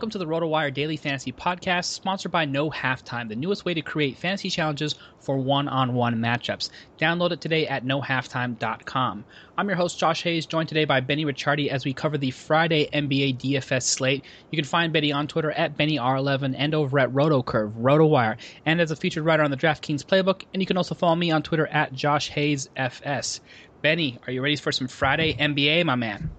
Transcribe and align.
Welcome 0.00 0.12
to 0.12 0.18
the 0.18 0.26
RotoWire 0.26 0.72
Daily 0.72 0.96
Fantasy 0.96 1.30
Podcast, 1.30 1.84
sponsored 1.84 2.32
by 2.32 2.46
No 2.46 2.70
Halftime, 2.70 3.28
the 3.28 3.36
newest 3.36 3.66
way 3.66 3.74
to 3.74 3.82
create 3.82 4.16
fantasy 4.16 4.48
challenges 4.48 4.94
for 5.18 5.36
one-on-one 5.36 6.16
matchups. 6.16 6.70
Download 6.98 7.32
it 7.32 7.42
today 7.42 7.66
at 7.66 7.84
nohalftime.com. 7.84 9.24
I'm 9.58 9.68
your 9.68 9.76
host 9.76 9.98
Josh 9.98 10.22
Hayes, 10.22 10.46
joined 10.46 10.70
today 10.70 10.86
by 10.86 11.00
Benny 11.00 11.26
Ricciardi 11.26 11.68
as 11.68 11.84
we 11.84 11.92
cover 11.92 12.16
the 12.16 12.30
Friday 12.30 12.88
NBA 12.90 13.36
DFS 13.40 13.82
slate. 13.82 14.24
You 14.50 14.56
can 14.56 14.64
find 14.64 14.90
Benny 14.90 15.12
on 15.12 15.28
Twitter 15.28 15.50
at 15.50 15.76
BennyR11 15.76 16.54
and 16.56 16.74
over 16.74 16.98
at 16.98 17.12
RotoCurve, 17.12 17.74
RotoWire, 17.74 18.38
and 18.64 18.80
as 18.80 18.90
a 18.90 18.96
featured 18.96 19.26
writer 19.26 19.42
on 19.42 19.50
the 19.50 19.56
DraftKings 19.58 20.02
Playbook. 20.02 20.46
And 20.54 20.62
you 20.62 20.66
can 20.66 20.78
also 20.78 20.94
follow 20.94 21.14
me 21.14 21.30
on 21.30 21.42
Twitter 21.42 21.66
at 21.66 21.92
Josh 21.92 22.30
Hayes 22.30 22.70
FS. 22.74 23.42
Benny, 23.82 24.18
are 24.26 24.32
you 24.32 24.40
ready 24.40 24.56
for 24.56 24.72
some 24.72 24.88
Friday 24.88 25.34
NBA, 25.34 25.84
my 25.84 25.96
man? 25.96 26.30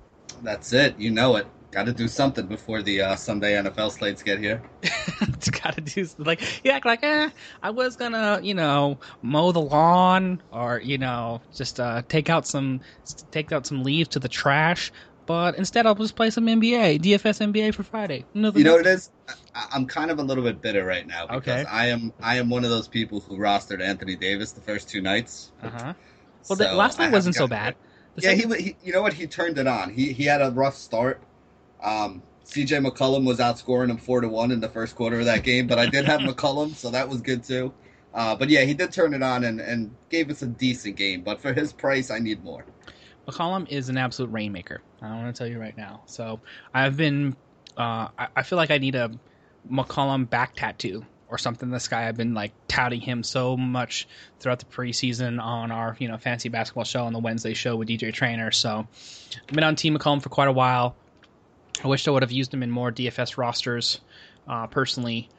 That's 0.41 0.73
it. 0.73 0.97
You 0.97 1.11
know 1.11 1.35
it. 1.35 1.45
Got 1.71 1.85
to 1.85 1.93
do 1.93 2.09
something 2.09 2.47
before 2.47 2.81
the 2.81 3.01
uh, 3.01 3.15
Sunday 3.15 3.53
NFL 3.53 3.91
slates 3.91 4.21
get 4.23 4.39
here. 4.39 4.61
got 5.63 5.75
to 5.75 5.81
do 5.81 6.05
like 6.17 6.41
you 6.65 6.71
act 6.71 6.85
like 6.85 7.01
eh. 7.01 7.29
I 7.63 7.69
was 7.69 7.95
gonna 7.95 8.41
you 8.43 8.53
know 8.53 8.99
mow 9.21 9.53
the 9.53 9.61
lawn 9.61 10.41
or 10.51 10.81
you 10.81 10.97
know 10.97 11.41
just 11.55 11.79
uh, 11.79 12.01
take 12.09 12.29
out 12.29 12.45
some 12.45 12.81
take 13.31 13.53
out 13.53 13.65
some 13.65 13.83
leaves 13.83 14.09
to 14.09 14.19
the 14.19 14.27
trash, 14.27 14.91
but 15.25 15.57
instead 15.57 15.85
I'll 15.85 15.95
just 15.95 16.17
play 16.17 16.29
some 16.29 16.45
NBA 16.45 17.01
DFS 17.01 17.53
NBA 17.53 17.73
for 17.73 17.83
Friday. 17.83 18.25
Nothing 18.33 18.59
you 18.59 18.65
know 18.65 18.73
what 18.73 18.85
it 18.85 18.87
is? 18.87 19.09
I, 19.55 19.67
am 19.73 19.85
kind 19.85 20.11
of 20.11 20.19
a 20.19 20.23
little 20.23 20.43
bit 20.43 20.61
bitter 20.61 20.83
right 20.83 21.07
now 21.07 21.27
because 21.27 21.61
okay. 21.61 21.65
I 21.69 21.87
am 21.87 22.11
I 22.21 22.35
am 22.35 22.49
one 22.49 22.65
of 22.65 22.69
those 22.69 22.89
people 22.89 23.21
who 23.21 23.37
rostered 23.37 23.81
Anthony 23.81 24.17
Davis 24.17 24.51
the 24.51 24.61
first 24.61 24.89
two 24.89 25.01
nights. 25.01 25.53
Uh 25.63 25.69
huh. 25.69 25.93
Well, 26.49 26.57
so 26.57 26.65
the 26.65 26.73
last 26.73 26.99
night 26.99 27.13
wasn't 27.13 27.35
so 27.35 27.47
bad. 27.47 27.75
yeah, 28.17 28.33
he, 28.33 28.43
he, 28.61 28.75
you 28.83 28.91
know 28.91 29.01
what? 29.01 29.13
He 29.13 29.25
turned 29.25 29.57
it 29.57 29.67
on. 29.67 29.89
He 29.93 30.11
he 30.11 30.25
had 30.25 30.41
a 30.41 30.51
rough 30.51 30.75
start 30.75 31.21
um, 31.83 32.21
CJ 32.45 32.85
McCollum 32.85 33.25
was 33.25 33.39
outscoring 33.39 33.89
him 33.89 33.97
four 33.97 34.21
to 34.21 34.27
one 34.27 34.51
in 34.51 34.59
the 34.59 34.69
first 34.69 34.95
quarter 34.95 35.19
of 35.19 35.25
that 35.25 35.43
game, 35.43 35.67
but 35.67 35.79
I 35.79 35.85
did 35.85 36.05
have 36.05 36.19
McCollum, 36.21 36.75
so 36.75 36.91
that 36.91 37.07
was 37.07 37.21
good 37.21 37.43
too. 37.43 37.73
Uh, 38.13 38.35
but 38.35 38.49
yeah, 38.49 38.61
he 38.61 38.73
did 38.73 38.91
turn 38.91 39.13
it 39.13 39.23
on 39.23 39.43
and, 39.45 39.61
and 39.61 39.95
gave 40.09 40.29
us 40.29 40.41
a 40.41 40.47
decent 40.47 40.97
game. 40.97 41.21
But 41.21 41.41
for 41.41 41.53
his 41.53 41.71
price, 41.71 42.11
I 42.11 42.19
need 42.19 42.43
more. 42.43 42.65
McCollum 43.27 43.69
is 43.69 43.89
an 43.89 43.97
absolute 43.97 44.31
rainmaker. 44.31 44.81
I 45.01 45.15
want 45.15 45.33
to 45.33 45.37
tell 45.37 45.47
you 45.47 45.59
right 45.59 45.77
now. 45.77 46.01
So 46.05 46.41
I've 46.73 46.97
been, 46.97 47.35
uh, 47.77 48.09
I, 48.17 48.27
I 48.35 48.43
feel 48.43 48.57
like 48.57 48.71
I 48.71 48.79
need 48.79 48.95
a 48.95 49.11
McCollum 49.71 50.29
back 50.29 50.55
tattoo 50.55 51.05
or 51.29 51.37
something. 51.37 51.69
This 51.69 51.87
guy, 51.87 52.07
I've 52.07 52.17
been 52.17 52.33
like 52.33 52.51
touting 52.67 52.99
him 52.99 53.23
so 53.23 53.55
much 53.55 54.07
throughout 54.39 54.59
the 54.59 54.65
preseason 54.65 55.41
on 55.41 55.71
our 55.71 55.95
you 55.97 56.07
know 56.07 56.17
fantasy 56.17 56.49
basketball 56.49 56.83
show 56.83 57.05
on 57.05 57.13
the 57.13 57.19
Wednesday 57.19 57.53
show 57.53 57.75
with 57.77 57.87
DJ 57.87 58.13
Trainer. 58.13 58.51
So 58.51 58.85
I've 59.47 59.55
been 59.55 59.63
on 59.63 59.75
Team 59.75 59.97
McCollum 59.97 60.21
for 60.21 60.29
quite 60.29 60.49
a 60.49 60.51
while. 60.51 60.95
I 61.83 61.87
wish 61.87 62.07
I 62.07 62.11
would 62.11 62.21
have 62.23 62.31
used 62.31 62.53
him 62.53 62.63
in 62.63 62.69
more 62.69 62.91
DFS 62.91 63.37
rosters 63.37 64.01
uh, 64.47 64.67
personally 64.67 65.29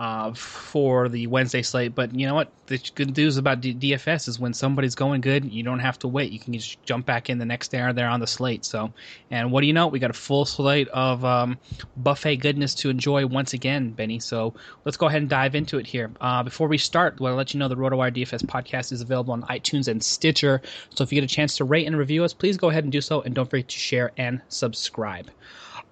uh, 0.00 0.32
for 0.32 1.10
the 1.10 1.26
Wednesday 1.26 1.60
slate. 1.60 1.94
But 1.94 2.14
you 2.14 2.26
know 2.26 2.34
what? 2.34 2.50
The 2.66 2.78
good 2.94 3.14
news 3.16 3.36
about 3.36 3.60
D- 3.60 3.74
DFS 3.74 4.28
is 4.28 4.40
when 4.40 4.54
somebody's 4.54 4.94
going 4.94 5.20
good, 5.20 5.44
you 5.44 5.62
don't 5.62 5.80
have 5.80 5.98
to 5.98 6.08
wait. 6.08 6.32
You 6.32 6.38
can 6.38 6.54
just 6.54 6.82
jump 6.84 7.04
back 7.04 7.28
in 7.28 7.36
the 7.38 7.44
next 7.44 7.68
day 7.68 7.80
or 7.80 7.92
they're 7.92 8.08
on 8.08 8.20
the 8.20 8.26
slate. 8.26 8.64
So, 8.64 8.92
and 9.30 9.52
what 9.52 9.60
do 9.60 9.66
you 9.66 9.74
know? 9.74 9.88
We 9.88 9.98
got 9.98 10.08
a 10.10 10.14
full 10.14 10.46
slate 10.46 10.88
of 10.88 11.22
um, 11.24 11.58
buffet 11.98 12.36
goodness 12.36 12.74
to 12.76 12.88
enjoy 12.88 13.26
once 13.26 13.52
again, 13.52 13.90
Benny. 13.90 14.20
So 14.20 14.54
let's 14.86 14.96
go 14.96 15.06
ahead 15.06 15.20
and 15.20 15.28
dive 15.28 15.54
into 15.54 15.76
it 15.76 15.86
here. 15.86 16.10
Uh, 16.20 16.42
before 16.44 16.68
we 16.68 16.78
start, 16.78 17.16
I 17.20 17.24
want 17.24 17.32
to 17.32 17.36
let 17.36 17.52
you 17.52 17.60
know 17.60 17.68
the 17.68 17.76
RotoWire 17.76 18.16
DFS 18.16 18.44
podcast 18.46 18.92
is 18.92 19.02
available 19.02 19.34
on 19.34 19.42
iTunes 19.42 19.86
and 19.86 20.02
Stitcher. 20.02 20.62
So 20.94 21.04
if 21.04 21.12
you 21.12 21.20
get 21.20 21.30
a 21.30 21.34
chance 21.34 21.58
to 21.58 21.64
rate 21.64 21.86
and 21.86 21.98
review 21.98 22.24
us, 22.24 22.32
please 22.32 22.56
go 22.56 22.70
ahead 22.70 22.84
and 22.84 22.92
do 22.92 23.02
so, 23.02 23.20
and 23.20 23.34
don't 23.34 23.50
forget 23.50 23.68
to 23.68 23.78
share 23.78 24.12
and 24.16 24.40
subscribe. 24.48 25.30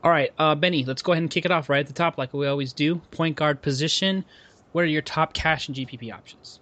All 0.04 0.10
right, 0.10 0.32
uh, 0.38 0.54
Benny, 0.54 0.84
let's 0.84 1.02
go 1.02 1.12
ahead 1.12 1.22
and 1.22 1.30
kick 1.30 1.44
it 1.44 1.50
off 1.50 1.68
right 1.68 1.80
at 1.80 1.88
the 1.88 1.92
top, 1.92 2.18
like 2.18 2.32
we 2.32 2.46
always 2.46 2.72
do. 2.72 2.96
Point 3.10 3.36
guard 3.36 3.62
position. 3.62 4.24
What 4.72 4.82
are 4.82 4.88
your 4.88 5.02
top 5.02 5.32
cash 5.32 5.66
and 5.66 5.76
GPP 5.76 6.12
options? 6.12 6.60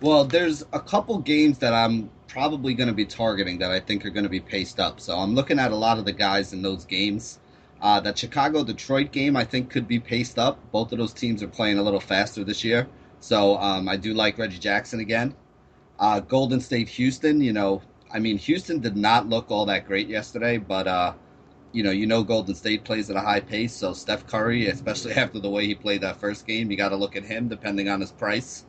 Well, 0.00 0.24
there's 0.24 0.62
a 0.72 0.78
couple 0.78 1.18
games 1.18 1.58
that 1.58 1.74
I'm 1.74 2.08
probably 2.28 2.74
going 2.74 2.88
to 2.88 2.94
be 2.94 3.04
targeting 3.04 3.58
that 3.58 3.72
I 3.72 3.80
think 3.80 4.06
are 4.06 4.10
going 4.10 4.24
to 4.24 4.30
be 4.30 4.38
paced 4.38 4.78
up. 4.78 5.00
So 5.00 5.16
I'm 5.16 5.34
looking 5.34 5.58
at 5.58 5.72
a 5.72 5.76
lot 5.76 5.98
of 5.98 6.04
the 6.04 6.12
guys 6.12 6.52
in 6.52 6.62
those 6.62 6.84
games. 6.84 7.40
Uh, 7.80 8.00
that 8.00 8.18
Chicago 8.18 8.64
Detroit 8.64 9.12
game 9.12 9.36
I 9.36 9.44
think 9.44 9.70
could 9.70 9.88
be 9.88 9.98
paced 9.98 10.38
up. 10.38 10.58
Both 10.72 10.92
of 10.92 10.98
those 10.98 11.12
teams 11.12 11.42
are 11.42 11.48
playing 11.48 11.78
a 11.78 11.82
little 11.82 12.00
faster 12.00 12.44
this 12.44 12.62
year. 12.62 12.88
So 13.20 13.56
um, 13.56 13.88
I 13.88 13.96
do 13.96 14.14
like 14.14 14.38
Reggie 14.38 14.58
Jackson 14.58 15.00
again. 15.00 15.34
Uh, 15.98 16.20
Golden 16.20 16.60
State 16.60 16.88
Houston, 16.90 17.40
you 17.40 17.52
know, 17.52 17.82
I 18.12 18.20
mean, 18.20 18.38
Houston 18.38 18.80
did 18.80 18.96
not 18.96 19.28
look 19.28 19.50
all 19.50 19.66
that 19.66 19.86
great 19.86 20.08
yesterday, 20.08 20.58
but 20.58 20.86
uh, 20.86 21.12
you 21.72 21.82
know, 21.82 21.90
you 21.90 22.06
know 22.06 22.22
Golden 22.22 22.54
State 22.54 22.84
plays 22.84 23.10
at 23.10 23.16
a 23.16 23.20
high 23.20 23.40
pace, 23.40 23.74
so 23.74 23.92
Steph 23.92 24.26
Curry, 24.26 24.68
especially 24.68 25.12
after 25.14 25.38
the 25.38 25.50
way 25.50 25.66
he 25.66 25.74
played 25.74 26.00
that 26.02 26.20
first 26.20 26.46
game, 26.46 26.70
you 26.70 26.76
got 26.76 26.90
to 26.90 26.96
look 26.96 27.16
at 27.16 27.24
him 27.24 27.48
depending 27.48 27.88
on 27.88 28.00
his 28.00 28.12
price. 28.12 28.64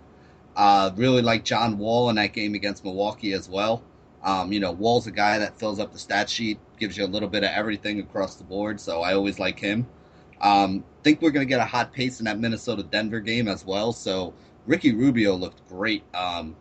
Uh, 0.55 0.91
really 0.95 1.21
like 1.21 1.45
John 1.45 1.77
Wall 1.77 2.09
in 2.09 2.17
that 2.17 2.33
game 2.33 2.53
against 2.55 2.83
Milwaukee 2.83 3.33
as 3.33 3.47
well. 3.47 3.81
Um, 4.23 4.51
you 4.51 4.59
know, 4.59 4.71
Wall's 4.71 5.07
a 5.07 5.11
guy 5.11 5.37
that 5.37 5.57
fills 5.57 5.79
up 5.79 5.93
the 5.93 5.99
stat 5.99 6.29
sheet 6.29 6.59
gives 6.77 6.97
you 6.97 7.05
a 7.05 7.07
little 7.07 7.29
bit 7.29 7.43
of 7.43 7.51
everything 7.51 7.99
across 7.99 8.35
the 8.35 8.43
board. 8.43 8.79
So 8.79 9.01
I 9.01 9.13
always 9.13 9.39
like 9.39 9.59
him. 9.59 9.87
Um, 10.41 10.83
think 11.03 11.21
we're 11.21 11.31
going 11.31 11.45
to 11.45 11.49
get 11.49 11.61
a 11.61 11.65
hot 11.65 11.93
pace 11.93 12.19
in 12.19 12.25
that 12.25 12.39
Minnesota 12.39 12.83
Denver 12.83 13.19
game 13.19 13.47
as 13.47 13.65
well. 13.65 13.93
So 13.93 14.33
Ricky 14.65 14.93
Rubio 14.93 15.35
looked 15.35 15.67
great 15.69 16.03
um, 16.13 16.55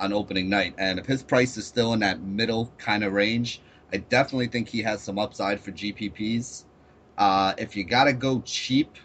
on 0.00 0.12
opening 0.12 0.48
night, 0.48 0.74
and 0.78 0.98
if 0.98 1.06
his 1.06 1.22
price 1.22 1.56
is 1.56 1.66
still 1.66 1.92
in 1.92 2.00
that 2.00 2.20
middle 2.20 2.72
kind 2.78 3.04
of 3.04 3.12
range, 3.12 3.60
I 3.94 3.98
definitely 3.98 4.48
think 4.48 4.68
he 4.68 4.82
has 4.82 5.00
some 5.00 5.20
upside 5.20 5.60
for 5.60 5.70
GPPs. 5.70 6.64
Uh, 7.16 7.54
if 7.56 7.76
you 7.76 7.84
got 7.84 8.04
to 8.04 8.12
go 8.12 8.42
cheap, 8.44 8.96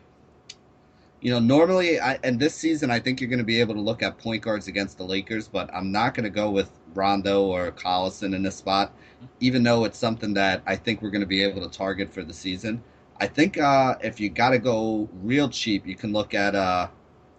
you 1.22 1.32
know, 1.32 1.38
normally, 1.38 2.00
I, 2.00 2.18
and 2.24 2.40
this 2.40 2.56
season, 2.56 2.90
I 2.90 3.00
think 3.00 3.22
you're 3.22 3.30
going 3.30 3.38
to 3.38 3.46
be 3.46 3.60
able 3.60 3.76
to 3.76 3.82
look 3.82 4.02
at 4.02 4.18
point 4.18 4.42
guards 4.42 4.68
against 4.68 4.98
the 4.98 5.04
Lakers, 5.04 5.48
but 5.48 5.72
I'm 5.72 5.92
not 5.92 6.16
going 6.16 6.24
to 6.24 6.32
go 6.32 6.50
with 6.50 6.72
Rondo 6.96 7.44
or 7.44 7.72
Collison 7.72 8.34
in 8.34 8.42
this 8.42 8.56
spot, 8.56 8.92
even 9.40 9.62
though 9.62 9.84
it's 9.84 10.00
something 10.00 10.34
that 10.34 10.64
I 10.66 10.76
think 10.76 11.04
we're 11.04 11.12
going 11.12 11.22
to 11.22 11.28
be 11.28 11.44
able 11.44 11.62
to 11.62 11.70
target 11.70 12.12
for 12.12 12.24
the 12.24 12.34
season. 12.34 12.82
I 13.22 13.28
think 13.28 13.60
uh, 13.60 13.96
if 14.02 14.20
you 14.20 14.30
got 14.30 14.52
to 14.52 14.58
go 14.58 15.08
real 15.22 15.50
cheap, 15.50 15.86
you 15.86 15.96
can 15.96 16.14
look 16.14 16.34
at, 16.34 16.56
uh, 16.56 16.88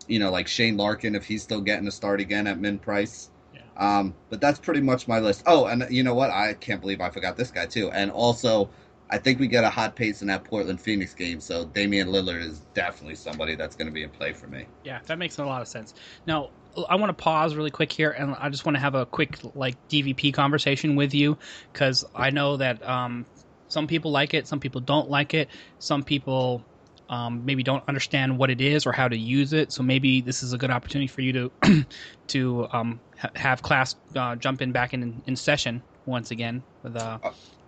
you 0.07 0.21
know, 0.21 0.31
like 0.31 0.47
Shane 0.47 0.77
Larkin 0.77 1.17
if 1.17 1.25
he's 1.25 1.43
still 1.43 1.63
getting 1.63 1.89
a 1.89 1.91
start 1.91 2.21
again 2.21 2.47
at 2.47 2.61
min 2.61 2.79
price. 2.79 3.31
Um, 3.81 4.15
but 4.29 4.41
that's 4.41 4.59
pretty 4.59 4.83
much 4.83 5.09
my 5.09 5.19
list. 5.19 5.43
Oh, 5.47 5.65
and 5.65 5.87
you 5.91 6.03
know 6.03 6.15
what? 6.15 6.31
I 6.31 6.53
can't 6.53 6.81
believe 6.81 7.01
I 7.01 7.09
forgot 7.09 7.37
this 7.37 7.51
guy 7.51 7.65
too. 7.67 7.91
And 7.91 8.11
also, 8.11 8.69
I 9.11 9.17
think 9.17 9.41
we 9.41 9.49
get 9.49 9.65
a 9.65 9.71
hot 9.71 9.97
pace 9.97 10.21
in 10.21 10.29
that 10.29 10.45
Portland 10.45 10.81
Phoenix 10.81 11.15
game. 11.15 11.41
So 11.41 11.65
Damian 11.65 12.09
Lillard 12.09 12.45
is 12.45 12.61
definitely 12.75 13.17
somebody 13.17 13.57
that's 13.57 13.75
going 13.75 13.89
to 13.89 13.93
be 13.93 14.03
in 14.03 14.11
play 14.11 14.35
for 14.35 14.47
me. 14.47 14.67
Yeah, 14.85 15.01
that 15.07 15.19
makes 15.19 15.39
a 15.39 15.45
lot 15.45 15.63
of 15.63 15.69
sense. 15.69 15.95
Now, 16.27 16.51
I 16.89 16.97
want 16.97 17.09
to 17.09 17.21
pause 17.21 17.55
really 17.57 17.71
quick 17.71 17.91
here, 17.91 18.11
and 18.11 18.37
I 18.39 18.51
just 18.51 18.65
want 18.67 18.77
to 18.77 18.81
have 18.81 18.95
a 18.95 19.07
quick 19.07 19.39
like 19.55 19.77
DVP 19.89 20.35
conversation 20.35 20.95
with 20.95 21.15
you 21.15 21.39
because 21.73 22.05
I 22.15 22.31
know 22.31 22.59
that 22.59 22.87
um, 22.87 23.25
some 23.69 23.87
people 23.87 24.11
like 24.11 24.35
it, 24.35 24.47
some 24.47 24.61
people 24.61 24.83
don't 24.83 25.09
like 25.09 25.33
it, 25.33 25.49
some 25.79 26.05
people 26.05 26.65
um, 27.11 27.45
maybe 27.45 27.65
don't 27.65 27.83
understand 27.89 28.39
what 28.39 28.51
it 28.51 28.61
is 28.61 28.87
or 28.87 28.93
how 28.93 29.09
to 29.09 29.17
use 29.17 29.53
it. 29.53 29.73
So 29.73 29.83
maybe 29.83 30.21
this 30.21 30.43
is 30.43 30.53
a 30.53 30.59
good 30.59 30.71
opportunity 30.71 31.09
for 31.09 31.21
you 31.21 31.51
to 31.65 31.85
to 32.29 32.69
um, 32.73 33.01
ha- 33.19 33.31
have 33.35 33.63
class 33.63 33.97
uh, 34.15 34.37
jump 34.37 34.63
in 34.63 34.71
back 34.73 34.95
in 34.95 35.21
in 35.27 35.37
session 35.37 35.83
once 36.07 36.31
again 36.31 36.63
with 36.83 36.97
uh, 36.97 37.19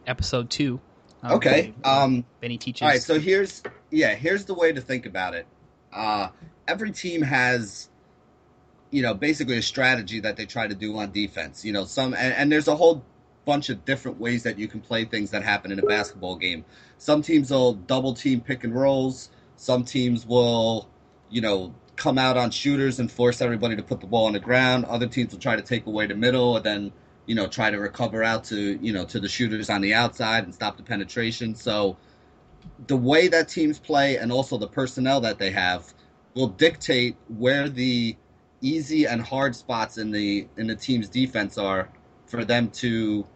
episode 0.07 0.49
two. 0.49 0.81
Okay. 1.25 1.75
Um, 1.85 2.25
Benny 2.41 2.57
teaches. 2.57 2.83
All 2.83 2.89
right. 2.89 3.03
So 3.03 3.19
here's 3.19 3.63
yeah. 3.91 4.15
Here's 4.15 4.45
the 4.45 4.55
way 4.55 4.73
to 4.73 4.81
think 4.81 5.07
about 5.07 5.35
it. 5.35 5.47
Uh, 5.93 6.29
every 6.69 6.93
team 6.93 7.21
has, 7.23 7.89
you 8.91 9.03
know, 9.03 9.13
basically 9.13 9.59
a 9.59 9.63
strategy 9.63 10.21
that 10.21 10.37
they 10.37 10.47
try 10.47 10.69
to 10.69 10.75
do 10.75 10.97
on 10.99 11.11
defense. 11.11 11.65
You 11.65 11.73
know, 11.73 11.85
some 11.85 12.15
and, 12.15 12.33
and 12.35 12.53
there's 12.53 12.69
a 12.69 12.77
whole 12.77 13.05
bunch 13.45 13.71
of 13.71 13.85
different 13.85 14.21
ways 14.21 14.45
that 14.45 14.59
you 14.59 14.69
can 14.69 14.81
play 14.81 15.05
things 15.05 15.31
that 15.31 15.43
happen 15.43 15.73
in 15.73 15.79
a 15.79 15.83
basketball 15.83 16.37
game. 16.37 16.65
Some 16.99 17.23
teams 17.23 17.51
will 17.51 17.75
double 17.75 18.15
team 18.15 18.41
pick 18.41 18.65
and 18.65 18.75
rolls. 18.75 19.31
Some 19.63 19.85
teams 19.85 20.27
will, 20.27 20.89
you 21.31 21.41
know, 21.41 21.73
come 21.95 22.19
out 22.19 22.37
on 22.37 22.51
shooters 22.51 22.99
and 22.99 23.09
force 23.09 23.41
everybody 23.41 23.77
to 23.77 23.83
put 23.83 24.01
the 24.01 24.09
ball 24.09 24.27
on 24.27 24.33
the 24.33 24.41
ground. 24.41 24.87
Other 24.87 25.07
teams 25.07 25.31
will 25.33 25.39
try 25.39 25.55
to 25.55 25.63
take 25.63 25.87
away 25.87 26.09
the 26.09 26.17
middle 26.17 26.57
and 26.57 26.67
then 26.67 26.93
you 27.27 27.35
know, 27.35 27.47
try 27.47 27.71
to 27.71 27.79
recover 27.79 28.23
out 28.23 28.45
to, 28.45 28.79
you 28.83 28.93
know, 28.93 29.05
to 29.05 29.21
the 29.21 29.29
shooters 29.29 29.71
on 29.71 29.81
the 29.81 29.95
outside 29.95 30.45
and 30.45 30.55
stop 30.55 30.77
the 30.77 30.83
penetration. 30.83 31.55
So 31.55 31.97
the 32.89 32.97
way 32.97 33.29
that 33.29 33.49
teams 33.49 33.79
play 33.79 34.17
and 34.17 34.33
also 34.33 34.59
the 34.59 34.67
personnel 34.67 35.21
that 35.21 35.39
they 35.39 35.51
have 35.51 35.95
will 36.35 36.49
dictate 36.49 37.17
where 37.29 37.69
the 37.69 38.17
easy 38.61 39.07
and 39.07 39.23
hard 39.23 39.55
spots 39.55 39.99
in 39.99 40.11
the 40.11 40.49
in 40.57 40.67
the 40.67 40.77
team's 40.77 41.09
defense 41.09 41.59
are 41.59 41.89
for 42.27 42.45
them 42.45 42.71
to, 42.71 43.27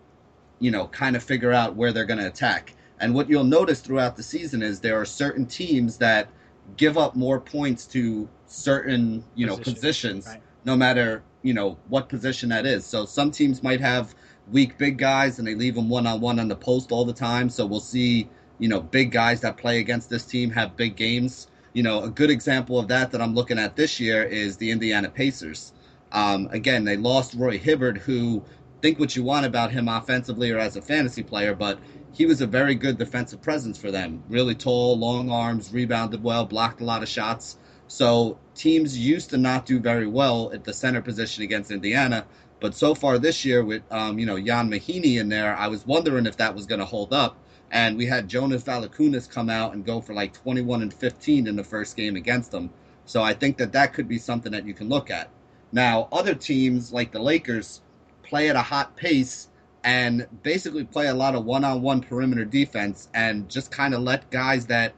you 0.58 0.70
know, 0.70 0.88
kind 0.88 1.14
of 1.14 1.23
figure 1.23 1.52
out 1.52 1.76
where 1.76 1.93
they're 1.93 2.05
going 2.05 2.20
to 2.20 2.26
attack. 2.26 2.75
And 3.01 3.15
what 3.15 3.29
you'll 3.29 3.45
notice 3.45 3.81
throughout 3.81 4.17
the 4.17 4.23
season 4.23 4.63
is 4.63 4.81
there 4.81 4.99
are 4.99 5.05
certain 5.05 5.47
teams 5.47 5.99
that 5.99 6.29
give 6.77 6.97
up 6.99 7.15
more 7.15 7.41
points 7.41 7.87
to 7.87 8.29
certain, 8.47 9.23
you 9.35 9.47
know, 9.47 9.57
positions, 9.57 10.27
right. 10.27 10.43
no 10.65 10.77
matter 10.77 11.23
you 11.47 11.55
know 11.55 11.79
what 11.89 12.09
position 12.09 12.49
that 12.49 12.67
is. 12.67 12.85
So 12.85 13.07
some 13.07 13.31
teams 13.31 13.63
might 13.63 13.81
have 13.81 14.15
weak 14.51 14.77
big 14.79 14.99
guys 14.99 15.39
and 15.39 15.47
they 15.47 15.55
leave 15.55 15.77
them 15.77 15.89
one 15.89 16.07
on 16.07 16.21
one 16.21 16.41
on 16.41 16.49
the 16.49 16.57
post 16.57 16.91
all 16.91 17.05
the 17.05 17.13
time. 17.13 17.49
So 17.49 17.65
we'll 17.65 17.81
see 17.81 18.29
you 18.59 18.69
know 18.69 18.81
big 18.81 19.13
guys 19.13 19.41
that 19.43 19.57
play 19.57 19.79
against 19.79 20.11
this 20.11 20.25
team 20.25 20.51
have 20.51 20.77
big 20.77 20.97
games. 20.97 21.47
You 21.73 21.85
know 21.85 22.03
a 22.03 22.11
good 22.11 22.31
example 22.31 22.81
of 22.81 22.89
that 22.89 23.13
that 23.13 23.23
I'm 23.23 23.33
looking 23.33 23.61
at 23.61 23.77
this 23.77 24.01
year 24.01 24.25
is 24.25 24.57
the 24.57 24.73
Indiana 24.73 25.09
Pacers. 25.09 25.73
Um, 26.11 26.49
again, 26.51 26.85
they 26.85 26.97
lost 26.97 27.35
Roy 27.35 27.59
Hibbert, 27.59 27.99
who 27.99 28.43
think 28.83 28.99
what 28.99 29.15
you 29.15 29.23
want 29.23 29.47
about 29.47 29.71
him 29.71 29.89
offensively 29.89 30.51
or 30.51 30.59
as 30.59 30.77
a 30.77 30.83
fantasy 30.83 31.23
player, 31.23 31.55
but 31.55 31.79
he 32.12 32.26
was 32.26 32.41
a 32.41 32.47
very 32.47 32.75
good 32.75 32.99
defensive 32.99 33.43
presence 33.43 33.79
for 33.79 33.91
them. 33.91 34.23
Really 34.29 34.55
tall, 34.55 34.99
long 34.99 35.31
arms, 35.31 35.73
rebounded 35.73 36.23
well, 36.23 36.44
blocked 36.47 36.81
a 36.81 36.85
lot 36.85 37.03
of 37.03 37.08
shots. 37.08 37.58
So 37.88 38.38
teams 38.55 38.99
used 38.99 39.31
to 39.31 39.37
not 39.37 39.67
do 39.67 39.79
very 39.79 40.06
well 40.06 40.50
at 40.53 40.64
the 40.64 40.73
center 40.73 41.03
position 41.03 41.44
against 41.44 41.70
Indiana, 41.70 42.26
but 42.61 42.75
so 42.75 42.94
far 42.94 43.19
this 43.19 43.44
year 43.44 43.64
with 43.64 43.82
um, 43.91 44.19
you 44.19 44.26
know 44.26 44.38
Ian 44.38 44.70
Mahinmi 44.70 45.20
in 45.20 45.29
there, 45.29 45.56
I 45.56 45.69
was 45.69 45.87
wondering 45.87 46.26
if 46.26 46.37
that 46.38 46.55
was 46.55 46.67
going 46.67 46.81
to 46.81 46.87
hold 46.87 47.12
up. 47.12 47.37
And 47.70 47.97
we 47.97 48.06
had 48.06 48.29
Jonas 48.29 48.62
Valanciunas 48.62 49.29
come 49.29 49.50
out 49.50 49.75
and 49.75 49.85
go 49.85 50.00
for 50.00 50.14
like 50.14 50.32
21 50.32 50.82
and 50.82 50.94
15 50.94 51.47
in 51.47 51.56
the 51.56 51.64
first 51.64 51.97
game 51.97 52.14
against 52.17 52.52
them. 52.52 52.70
So 53.06 53.23
I 53.23 53.35
think 53.35 53.56
that 53.59 53.73
that 53.73 53.93
could 53.93 54.09
be 54.09 54.19
something 54.19 54.52
that 54.52 54.67
you 54.67 54.73
can 54.73 54.88
look 54.88 55.11
at. 55.11 55.31
Now, 55.73 56.09
other 56.12 56.35
teams 56.35 56.93
like 56.93 57.12
the 57.12 57.19
Lakers 57.19 57.82
play 58.23 58.49
at 58.49 58.56
a 58.56 58.62
hot 58.62 58.97
pace 58.97 59.49
and 59.87 60.27
basically 60.43 60.83
play 60.83 61.06
a 61.06 61.15
lot 61.15 61.37
of 61.37 61.44
one-on-one 61.44 62.00
perimeter 62.00 62.44
defense 62.44 63.09
and 63.15 63.49
just 63.49 63.71
kind 63.71 63.94
of 63.94 64.00
let 64.00 64.29
guys 64.31 64.67
that 64.67 64.93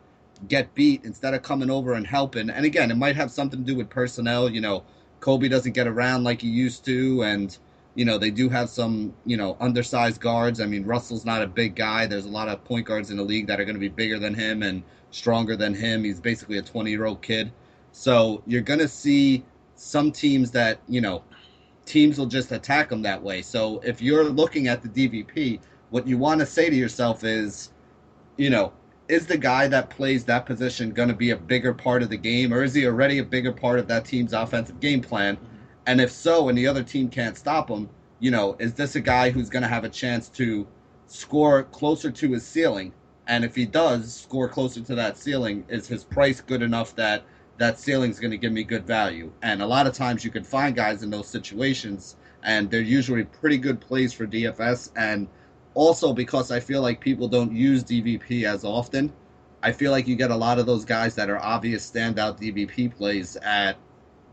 get 0.48 0.74
beat 0.74 1.04
instead 1.04 1.34
of 1.34 1.42
coming 1.42 1.70
over 1.70 1.92
and 1.92 2.06
helping. 2.06 2.48
And 2.48 2.64
again, 2.64 2.90
it 2.90 2.96
might 2.96 3.14
have 3.14 3.30
something 3.30 3.60
to 3.60 3.64
do 3.66 3.76
with 3.76 3.90
personnel. 3.90 4.48
You 4.48 4.62
know, 4.62 4.84
Kobe 5.20 5.46
doesn't 5.46 5.72
get 5.72 5.86
around 5.86 6.24
like 6.24 6.40
he 6.40 6.48
used 6.48 6.86
to, 6.86 7.22
and 7.22 7.56
you 7.96 8.06
know 8.06 8.16
they 8.16 8.30
do 8.30 8.48
have 8.48 8.70
some 8.70 9.12
you 9.26 9.36
know 9.36 9.58
undersized 9.60 10.22
guards. 10.22 10.58
I 10.58 10.64
mean, 10.64 10.86
Russell's 10.86 11.26
not 11.26 11.42
a 11.42 11.46
big 11.46 11.76
guy. 11.76 12.06
There's 12.06 12.24
a 12.24 12.30
lot 12.30 12.48
of 12.48 12.64
point 12.64 12.86
guards 12.86 13.10
in 13.10 13.18
the 13.18 13.22
league 13.22 13.46
that 13.48 13.60
are 13.60 13.66
going 13.66 13.76
to 13.76 13.80
be 13.80 13.90
bigger 13.90 14.18
than 14.18 14.32
him 14.32 14.62
and 14.62 14.82
stronger 15.10 15.54
than 15.54 15.74
him. 15.74 16.02
He's 16.02 16.18
basically 16.18 16.56
a 16.56 16.62
20 16.62 16.90
year 16.90 17.04
old 17.04 17.20
kid. 17.20 17.52
So 17.92 18.42
you're 18.46 18.62
going 18.62 18.80
to 18.80 18.88
see 18.88 19.44
some 19.74 20.12
teams 20.12 20.50
that 20.52 20.80
you 20.88 21.02
know 21.02 21.24
teams 21.88 22.18
will 22.18 22.26
just 22.26 22.52
attack 22.52 22.90
them 22.90 23.02
that 23.02 23.22
way. 23.22 23.42
So 23.42 23.80
if 23.80 24.00
you're 24.00 24.24
looking 24.24 24.68
at 24.68 24.82
the 24.82 24.88
DVP, 24.88 25.60
what 25.90 26.06
you 26.06 26.18
want 26.18 26.40
to 26.40 26.46
say 26.46 26.68
to 26.68 26.76
yourself 26.76 27.24
is, 27.24 27.72
you 28.36 28.50
know, 28.50 28.72
is 29.08 29.26
the 29.26 29.38
guy 29.38 29.66
that 29.68 29.88
plays 29.88 30.24
that 30.26 30.44
position 30.44 30.92
going 30.92 31.08
to 31.08 31.14
be 31.14 31.30
a 31.30 31.36
bigger 31.36 31.72
part 31.72 32.02
of 32.02 32.10
the 32.10 32.16
game, 32.16 32.52
or 32.52 32.62
is 32.62 32.74
he 32.74 32.86
already 32.86 33.18
a 33.18 33.24
bigger 33.24 33.52
part 33.52 33.78
of 33.78 33.88
that 33.88 34.04
team's 34.04 34.34
offensive 34.34 34.80
game 34.80 35.00
plan? 35.00 35.38
And 35.86 36.00
if 36.00 36.10
so, 36.10 36.50
and 36.50 36.58
the 36.58 36.66
other 36.66 36.82
team 36.82 37.08
can't 37.08 37.36
stop 37.36 37.70
him, 37.70 37.88
you 38.20 38.30
know, 38.30 38.54
is 38.58 38.74
this 38.74 38.96
a 38.96 39.00
guy 39.00 39.30
who's 39.30 39.48
going 39.48 39.62
to 39.62 39.68
have 39.68 39.84
a 39.84 39.88
chance 39.88 40.28
to 40.30 40.66
score 41.06 41.62
closer 41.64 42.10
to 42.10 42.32
his 42.32 42.46
ceiling? 42.46 42.92
And 43.26 43.44
if 43.44 43.54
he 43.54 43.64
does 43.64 44.14
score 44.14 44.48
closer 44.48 44.82
to 44.82 44.94
that 44.96 45.16
ceiling, 45.16 45.64
is 45.68 45.88
his 45.88 46.04
price 46.04 46.42
good 46.42 46.60
enough 46.60 46.94
that 46.96 47.24
that 47.58 47.78
ceiling 47.78 48.10
is 48.10 48.18
going 48.18 48.30
to 48.30 48.38
give 48.38 48.52
me 48.52 48.64
good 48.64 48.86
value? 48.86 49.30
And 49.42 49.62
a 49.62 49.66
lot 49.66 49.86
of 49.86 49.92
times 49.92 50.24
you 50.24 50.30
can 50.30 50.44
find 50.44 50.74
guys 50.74 51.02
in 51.02 51.10
those 51.10 51.28
situations, 51.28 52.16
and 52.42 52.70
they're 52.70 52.80
usually 52.80 53.24
pretty 53.24 53.58
good 53.58 53.80
plays 53.80 54.12
for 54.12 54.26
DFS. 54.26 54.90
And 54.96 55.28
also 55.74 56.12
because 56.12 56.50
I 56.50 56.60
feel 56.60 56.82
like 56.82 57.00
people 57.00 57.28
don't 57.28 57.52
use 57.52 57.84
DVP 57.84 58.44
as 58.44 58.64
often. 58.64 59.12
I 59.62 59.72
feel 59.72 59.90
like 59.90 60.06
you 60.06 60.16
get 60.16 60.30
a 60.30 60.36
lot 60.36 60.58
of 60.58 60.66
those 60.66 60.84
guys 60.84 61.14
that 61.16 61.28
are 61.28 61.38
obvious 61.38 61.88
standout 61.88 62.40
DVP 62.40 62.96
plays 62.96 63.36
at, 63.36 63.76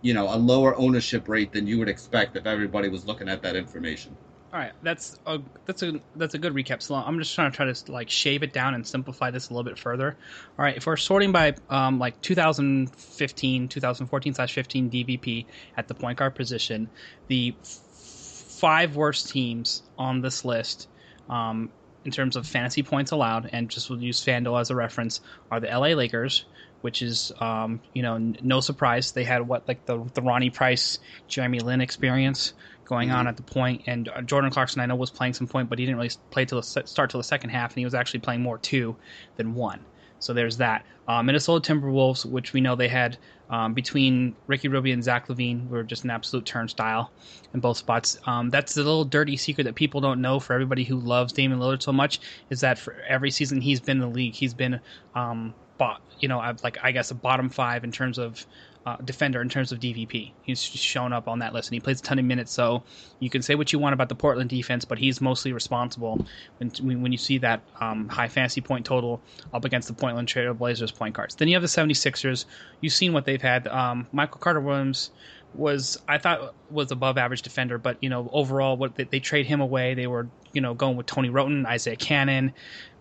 you 0.02 0.14
know, 0.14 0.34
a 0.34 0.38
lower 0.38 0.76
ownership 0.78 1.28
rate 1.28 1.52
than 1.52 1.66
you 1.66 1.80
would 1.80 1.90
expect 1.90 2.36
if 2.36 2.46
everybody 2.46 2.90
was 2.90 3.06
looking 3.06 3.28
at 3.28 3.42
that 3.42 3.56
information. 3.56 4.16
All 4.56 4.62
right, 4.62 4.72
that's 4.82 5.20
a 5.26 5.42
that's 5.66 5.84
a 5.84 6.00
that's 6.16 6.34
a 6.34 6.38
good 6.38 6.54
recap. 6.54 6.82
So 6.82 6.96
I'm 6.96 7.20
just 7.20 7.36
trying 7.36 7.52
to 7.52 7.58
try 7.58 7.70
to 7.70 7.92
like 7.92 8.10
shave 8.10 8.42
it 8.42 8.54
down 8.54 8.74
and 8.74 8.88
simplify 8.88 9.30
this 9.30 9.50
a 9.50 9.54
little 9.54 9.70
bit 9.70 9.78
further. 9.78 10.16
All 10.58 10.64
right, 10.64 10.78
if 10.78 10.86
we're 10.86 10.96
sorting 10.96 11.34
by 11.34 11.56
um, 11.70 12.00
like 12.00 12.22
2015, 12.22 13.68
2014 13.68 14.34
slash 14.34 14.54
15 14.54 14.90
DVP 14.90 15.46
at 15.76 15.90
the 15.90 15.94
point 15.94 16.20
guard 16.20 16.36
position, 16.36 16.90
the 17.28 17.54
five 17.62 18.96
worst 18.96 19.30
teams 19.30 19.84
on 19.98 20.22
this 20.22 20.46
list 20.46 20.88
um, 21.30 21.70
in 22.06 22.12
terms 22.12 22.38
of 22.38 22.48
fantasy 22.48 22.82
points 22.82 23.12
allowed, 23.12 23.50
and 23.52 23.70
just 23.70 23.90
will 23.90 24.02
use 24.02 24.24
FanDuel 24.24 24.62
as 24.62 24.70
a 24.70 24.76
reference, 24.76 25.20
are 25.52 25.60
the 25.60 25.68
LA 25.68 25.88
Lakers, 25.88 26.46
which 26.80 27.02
is 27.02 27.34
um, 27.42 27.82
you 27.92 28.04
know 28.04 28.18
no 28.18 28.62
surprise 28.62 29.12
they 29.12 29.26
had 29.26 29.46
what 29.46 29.68
like 29.68 29.86
the 29.86 30.02
the 30.14 30.22
Ronnie 30.22 30.50
Price, 30.50 31.00
Jeremy 31.28 31.60
Lin 31.60 31.82
experience 31.82 32.54
going 32.86 33.10
mm-hmm. 33.10 33.18
on 33.18 33.28
at 33.28 33.38
the 33.38 33.44
point, 33.44 33.84
and 33.88 34.10
uh, 34.10 34.22
Jordan 34.22 34.52
Clarkson 34.52 34.82
I 34.82 34.86
know 34.86 34.96
was 34.96 35.12
playing 35.12 35.34
some 35.34 35.48
point, 35.48 35.70
but 35.70 35.80
he 35.80 35.86
didn't 35.86 35.98
really 35.98 36.12
play 36.32 36.46
till 36.46 36.62
the, 36.62 36.84
start 36.86 37.10
till 37.10 37.20
the 37.20 37.24
second 37.24 37.50
half, 37.50 37.72
and 37.72 37.80
he 37.80 37.86
was 37.86 37.94
actually 37.94 38.22
playing 38.22 38.42
more 38.42 38.58
two 38.58 38.96
than 39.38 39.56
one. 39.56 39.80
So 40.20 40.34
there's 40.34 40.58
that. 40.58 40.86
Uh, 41.08 41.22
Minnesota 41.22 41.74
Timberwolves, 41.74 42.26
which 42.26 42.54
we 42.54 42.62
know 42.62 42.76
they 42.76 42.88
had 42.88 43.18
um, 43.50 43.74
between 43.74 44.36
Ricky 44.48 44.68
Rubio 44.70 44.94
and 44.94 45.04
Zach 45.04 45.28
LaVine, 45.28 45.70
were 45.70 45.84
just 45.84 46.04
an 46.04 46.10
absolute 46.10 46.46
turnstile 46.46 47.12
in 47.54 47.60
both 47.60 47.78
spots. 47.78 48.18
Um, 48.26 48.50
that's 48.50 48.74
the 48.74 48.82
little 48.82 49.06
dirty 49.06 49.38
secret 49.38 49.66
that 49.66 49.76
people 49.76 50.02
don't 50.02 50.22
know 50.22 50.40
for 50.40 50.54
everybody 50.54 50.84
who 50.84 51.00
loves 51.00 51.32
Damian 51.34 51.60
Lillard 51.60 51.84
so 51.84 51.92
much 51.92 52.20
is 52.50 52.62
that 52.62 52.80
for 52.80 52.96
every 53.08 53.30
season 53.30 53.62
he's 53.62 53.80
been 53.80 53.98
in 53.98 54.10
the 54.10 54.16
league, 54.16 54.34
he's 54.34 54.54
been, 54.54 54.80
um, 55.14 55.54
bought, 55.78 56.02
you 56.20 56.28
know, 56.28 56.40
like 56.64 56.78
I 56.82 56.92
guess 56.92 57.12
a 57.12 57.16
bottom 57.16 57.50
five 57.50 57.84
in 57.84 57.92
terms 57.92 58.18
of 58.18 58.46
uh, 58.86 58.98
defender 58.98 59.42
in 59.42 59.50
terms 59.50 59.72
of 59.72 59.80
DVP. 59.80 60.32
He's 60.44 60.62
shown 60.62 61.12
up 61.12 61.28
on 61.28 61.40
that 61.40 61.54
list, 61.54 61.70
and 61.70 61.74
he 61.74 61.80
plays 61.80 62.00
a 62.00 62.04
ton 62.04 62.20
of 62.20 62.26
minutes. 62.26 62.52
So 62.52 62.84
you 63.20 63.30
can 63.30 63.42
say 63.42 63.56
what 63.56 63.74
you 63.74 63.80
want 63.80 63.94
about 63.94 64.10
the 64.10 64.16
Portland 64.16 64.50
defense, 64.50 64.86
but 64.86 65.00
he's 65.00 65.20
mostly 65.22 65.54
responsible 65.54 66.26
when 66.58 67.02
when 67.02 67.12
you 67.12 67.18
see 67.18 67.40
that 67.40 67.62
um, 67.80 68.08
high 68.08 68.28
fantasy 68.28 68.62
point 68.62 68.86
total 68.86 69.22
up 69.54 69.66
against 69.66 69.88
the 69.88 69.94
Portland 69.94 70.28
Trail 70.28 70.54
Blazers 70.54 70.92
point 70.92 71.16
guards. 71.16 71.36
Then 71.36 71.48
you 71.48 71.56
have 71.56 71.64
the 71.64 71.68
76ers. 71.68 72.46
You've 72.82 72.94
seen 72.94 73.14
what 73.14 73.26
they've 73.26 73.42
had. 73.42 73.68
Um, 73.68 74.08
Michael 74.12 74.40
Carter 74.40 74.62
Williams 74.62 75.12
was 75.56 75.98
I 76.08 76.18
thought 76.18 76.54
was 76.70 76.92
above 76.92 77.18
average 77.18 77.42
defender, 77.42 77.78
but 77.78 77.98
you 78.02 78.10
know 78.10 78.30
overall 78.32 78.78
what 78.78 78.96
they, 78.96 79.06
they 79.06 79.20
trade 79.20 79.46
him 79.48 79.62
away. 79.62 79.96
They 79.96 80.08
were 80.08 80.28
you 80.54 80.62
know 80.62 80.74
going 80.74 80.96
with 80.96 81.08
Tony 81.08 81.30
Wroten, 81.30 81.66
Isaiah 81.66 81.96
Canaan. 81.96 82.54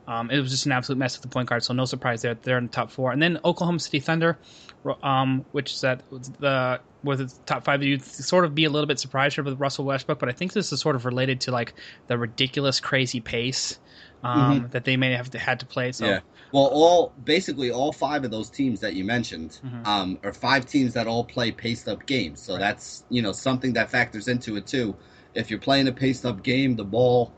Um, 0.06 0.30
it 0.30 0.38
was 0.38 0.50
just 0.50 0.66
an 0.66 0.72
absolute 0.72 0.98
mess 0.98 1.16
with 1.16 1.22
the 1.22 1.28
point 1.28 1.48
guard, 1.48 1.64
so 1.64 1.72
no 1.72 1.86
surprise 1.86 2.22
there. 2.22 2.34
They're 2.34 2.58
in 2.58 2.66
the 2.66 2.72
top 2.72 2.90
four, 2.90 3.12
and 3.12 3.22
then 3.22 3.38
Oklahoma 3.44 3.78
City 3.78 4.00
Thunder 4.00 4.38
um, 5.02 5.44
which 5.52 5.72
is 5.72 5.80
that 5.80 6.02
the 6.40 6.80
was 7.02 7.18
the 7.18 7.32
top 7.46 7.64
five. 7.64 7.82
You'd 7.82 8.02
sort 8.02 8.44
of 8.44 8.54
be 8.54 8.64
a 8.64 8.70
little 8.70 8.86
bit 8.86 8.98
surprised 8.98 9.36
here 9.36 9.44
with 9.44 9.58
Russell 9.58 9.84
Westbrook, 9.84 10.18
but 10.18 10.28
I 10.28 10.32
think 10.32 10.52
this 10.52 10.72
is 10.72 10.80
sort 10.80 10.96
of 10.96 11.04
related 11.04 11.40
to 11.42 11.52
like 11.52 11.74
the 12.06 12.18
ridiculous, 12.18 12.80
crazy 12.80 13.20
pace 13.20 13.78
um, 14.22 14.60
mm-hmm. 14.60 14.66
that 14.68 14.84
they 14.84 14.96
may 14.96 15.12
have 15.12 15.30
to, 15.30 15.38
had 15.38 15.60
to 15.60 15.66
play. 15.66 15.92
So. 15.92 16.06
Yeah. 16.06 16.20
Well, 16.52 16.66
all 16.66 17.12
basically 17.24 17.70
all 17.70 17.92
five 17.92 18.24
of 18.24 18.30
those 18.30 18.48
teams 18.48 18.80
that 18.80 18.94
you 18.94 19.04
mentioned 19.04 19.58
mm-hmm. 19.64 19.86
um, 19.86 20.18
are 20.22 20.32
five 20.32 20.66
teams 20.66 20.94
that 20.94 21.06
all 21.06 21.24
play 21.24 21.50
paced 21.50 21.88
up 21.88 22.06
games. 22.06 22.40
So 22.40 22.54
right. 22.54 22.60
that's 22.60 23.04
you 23.08 23.22
know 23.22 23.32
something 23.32 23.72
that 23.74 23.90
factors 23.90 24.28
into 24.28 24.56
it 24.56 24.66
too. 24.66 24.96
If 25.34 25.50
you're 25.50 25.60
playing 25.60 25.88
a 25.88 25.92
paced 25.92 26.24
up 26.24 26.42
game, 26.42 26.76
the 26.76 26.84
ball 26.84 27.32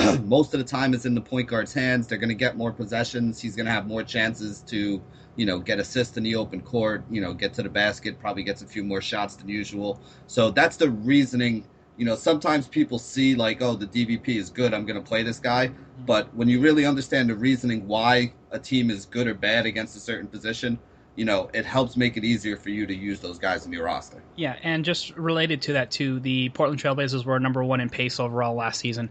most 0.24 0.54
of 0.54 0.60
the 0.60 0.66
time 0.66 0.94
is 0.94 1.06
in 1.06 1.14
the 1.14 1.20
point 1.20 1.48
guard's 1.48 1.72
hands. 1.72 2.06
They're 2.06 2.18
going 2.18 2.28
to 2.28 2.34
get 2.34 2.56
more 2.56 2.72
possessions. 2.72 3.40
He's 3.40 3.56
going 3.56 3.66
to 3.66 3.72
have 3.72 3.86
more 3.86 4.02
chances 4.02 4.60
to 4.68 5.02
you 5.36 5.46
know, 5.46 5.58
get 5.58 5.78
assists 5.78 6.16
in 6.16 6.22
the 6.22 6.34
open 6.34 6.60
court, 6.60 7.02
you 7.10 7.20
know, 7.20 7.32
get 7.32 7.54
to 7.54 7.62
the 7.62 7.68
basket, 7.68 8.18
probably 8.20 8.42
gets 8.42 8.62
a 8.62 8.66
few 8.66 8.84
more 8.84 9.00
shots 9.00 9.36
than 9.36 9.48
usual. 9.48 10.00
So 10.26 10.50
that's 10.50 10.76
the 10.76 10.90
reasoning. 10.90 11.64
You 11.96 12.04
know, 12.04 12.14
sometimes 12.14 12.66
people 12.66 12.98
see 12.98 13.34
like, 13.34 13.62
oh, 13.62 13.74
the 13.74 13.86
DVP 13.86 14.28
is 14.36 14.50
good, 14.50 14.74
I'm 14.74 14.84
going 14.84 15.02
to 15.02 15.06
play 15.06 15.22
this 15.22 15.38
guy. 15.38 15.70
But 16.06 16.34
when 16.34 16.48
you 16.48 16.60
really 16.60 16.84
understand 16.86 17.28
the 17.30 17.34
reasoning 17.34 17.86
why 17.86 18.32
a 18.50 18.58
team 18.58 18.90
is 18.90 19.06
good 19.06 19.26
or 19.26 19.34
bad 19.34 19.66
against 19.66 19.96
a 19.96 20.00
certain 20.00 20.26
position, 20.26 20.78
you 21.16 21.24
know, 21.24 21.50
it 21.52 21.66
helps 21.66 21.96
make 21.96 22.16
it 22.16 22.24
easier 22.24 22.56
for 22.56 22.70
you 22.70 22.86
to 22.86 22.94
use 22.94 23.20
those 23.20 23.38
guys 23.38 23.66
in 23.66 23.72
your 23.72 23.84
roster. 23.84 24.22
Yeah, 24.36 24.56
and 24.62 24.84
just 24.84 25.16
related 25.16 25.60
to 25.62 25.72
that 25.74 25.90
too, 25.90 26.20
the 26.20 26.48
Portland 26.50 26.82
Trailblazers 26.82 27.24
were 27.24 27.38
number 27.38 27.62
one 27.62 27.80
in 27.80 27.90
pace 27.90 28.20
overall 28.20 28.54
last 28.54 28.80
season 28.80 29.10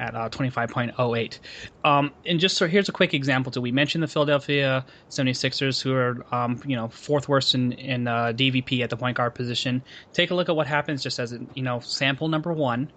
at 0.00 0.14
uh, 0.14 0.28
25.08. 0.30 1.38
Um, 1.84 2.12
and 2.24 2.40
just 2.40 2.56
so 2.56 2.66
here's 2.66 2.88
a 2.88 2.92
quick 2.92 3.14
example 3.14 3.52
too. 3.52 3.60
We 3.60 3.70
mentioned 3.70 4.02
the 4.02 4.08
Philadelphia 4.08 4.84
76ers, 5.10 5.80
who 5.80 5.92
are 5.94 6.24
um, 6.34 6.60
you 6.66 6.74
know 6.74 6.88
fourth 6.88 7.28
worst 7.28 7.54
in 7.54 7.72
in 7.72 8.08
uh, 8.08 8.32
DVP 8.34 8.80
at 8.80 8.90
the 8.90 8.96
point 8.96 9.16
guard 9.16 9.34
position. 9.34 9.82
Take 10.12 10.30
a 10.30 10.34
look 10.34 10.48
at 10.48 10.56
what 10.56 10.66
happens 10.66 11.02
just 11.02 11.20
as 11.20 11.38
you 11.54 11.62
know 11.62 11.80
sample 11.80 12.28
number 12.28 12.52
one. 12.52 12.90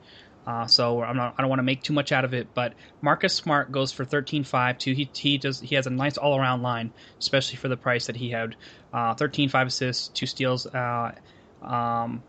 Uh, 0.45 0.67
so 0.67 1.01
I'm 1.01 1.15
not, 1.15 1.35
I 1.37 1.41
don't 1.41 1.49
want 1.49 1.59
to 1.59 1.63
make 1.63 1.83
too 1.83 1.93
much 1.93 2.11
out 2.11 2.25
of 2.25 2.33
it, 2.33 2.47
but 2.53 2.73
Marcus 3.01 3.33
Smart 3.33 3.71
goes 3.71 3.93
for 3.93 4.03
13.5. 4.03 4.77
Two, 4.77 4.93
he, 4.93 5.09
he 5.13 5.37
does 5.37 5.61
he 5.61 5.75
has 5.75 5.87
a 5.87 5.89
nice 5.89 6.17
all 6.17 6.37
around 6.37 6.61
line, 6.61 6.91
especially 7.19 7.57
for 7.57 7.69
the 7.69 7.77
price 7.77 8.07
that 8.07 8.15
he 8.17 8.29
had. 8.29 8.55
Uh, 8.91 9.15
13.5 9.15 9.67
assists, 9.67 10.07
two 10.09 10.25
steals, 10.25 10.65
uh, 10.67 11.13
um, 11.61 12.21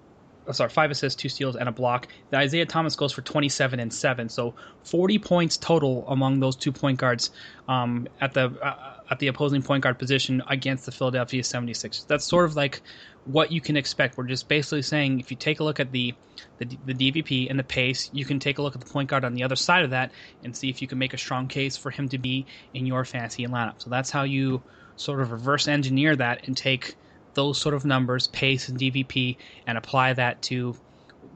sorry, 0.52 0.70
five 0.70 0.90
assists, 0.90 1.20
two 1.20 1.28
steals, 1.28 1.56
and 1.56 1.68
a 1.68 1.72
block. 1.72 2.08
The 2.30 2.36
Isaiah 2.36 2.66
Thomas 2.66 2.96
goes 2.96 3.12
for 3.12 3.22
27 3.22 3.80
and 3.80 3.92
seven, 3.92 4.28
so 4.28 4.54
40 4.84 5.18
points 5.18 5.56
total 5.56 6.04
among 6.08 6.40
those 6.40 6.56
two 6.56 6.72
point 6.72 6.98
guards 6.98 7.30
um, 7.68 8.08
at 8.20 8.34
the 8.34 8.46
uh, 8.62 8.94
at 9.10 9.18
the 9.18 9.28
opposing 9.28 9.62
point 9.62 9.82
guard 9.82 9.98
position 9.98 10.42
against 10.48 10.86
the 10.86 10.92
Philadelphia 10.92 11.42
76ers. 11.42 12.06
That's 12.06 12.24
sort 12.24 12.46
of 12.46 12.56
like 12.56 12.82
what 13.24 13.52
you 13.52 13.60
can 13.60 13.76
expect. 13.76 14.16
We're 14.16 14.24
just 14.24 14.48
basically 14.48 14.82
saying 14.82 15.20
if 15.20 15.30
you 15.30 15.36
take 15.36 15.60
a 15.60 15.64
look 15.64 15.80
at 15.80 15.92
the, 15.92 16.14
the 16.58 16.78
the 16.86 16.94
DVP 16.94 17.48
and 17.50 17.58
the 17.58 17.64
pace, 17.64 18.10
you 18.12 18.24
can 18.24 18.38
take 18.38 18.58
a 18.58 18.62
look 18.62 18.74
at 18.74 18.80
the 18.80 18.90
point 18.90 19.08
guard 19.08 19.24
on 19.24 19.34
the 19.34 19.44
other 19.44 19.56
side 19.56 19.84
of 19.84 19.90
that 19.90 20.12
and 20.42 20.56
see 20.56 20.68
if 20.68 20.82
you 20.82 20.88
can 20.88 20.98
make 20.98 21.14
a 21.14 21.18
strong 21.18 21.48
case 21.48 21.76
for 21.76 21.90
him 21.90 22.08
to 22.10 22.18
be 22.18 22.46
in 22.72 22.86
your 22.86 23.04
fantasy 23.04 23.46
lineup. 23.46 23.74
So 23.78 23.90
that's 23.90 24.10
how 24.10 24.24
you 24.24 24.62
sort 24.96 25.20
of 25.20 25.32
reverse 25.32 25.68
engineer 25.68 26.14
that 26.16 26.46
and 26.46 26.56
take 26.56 26.94
those 27.34 27.60
sort 27.60 27.74
of 27.74 27.84
numbers, 27.84 28.28
pace 28.28 28.68
and 28.68 28.78
DVP, 28.78 29.36
and 29.66 29.78
apply 29.78 30.12
that 30.14 30.42
to 30.42 30.76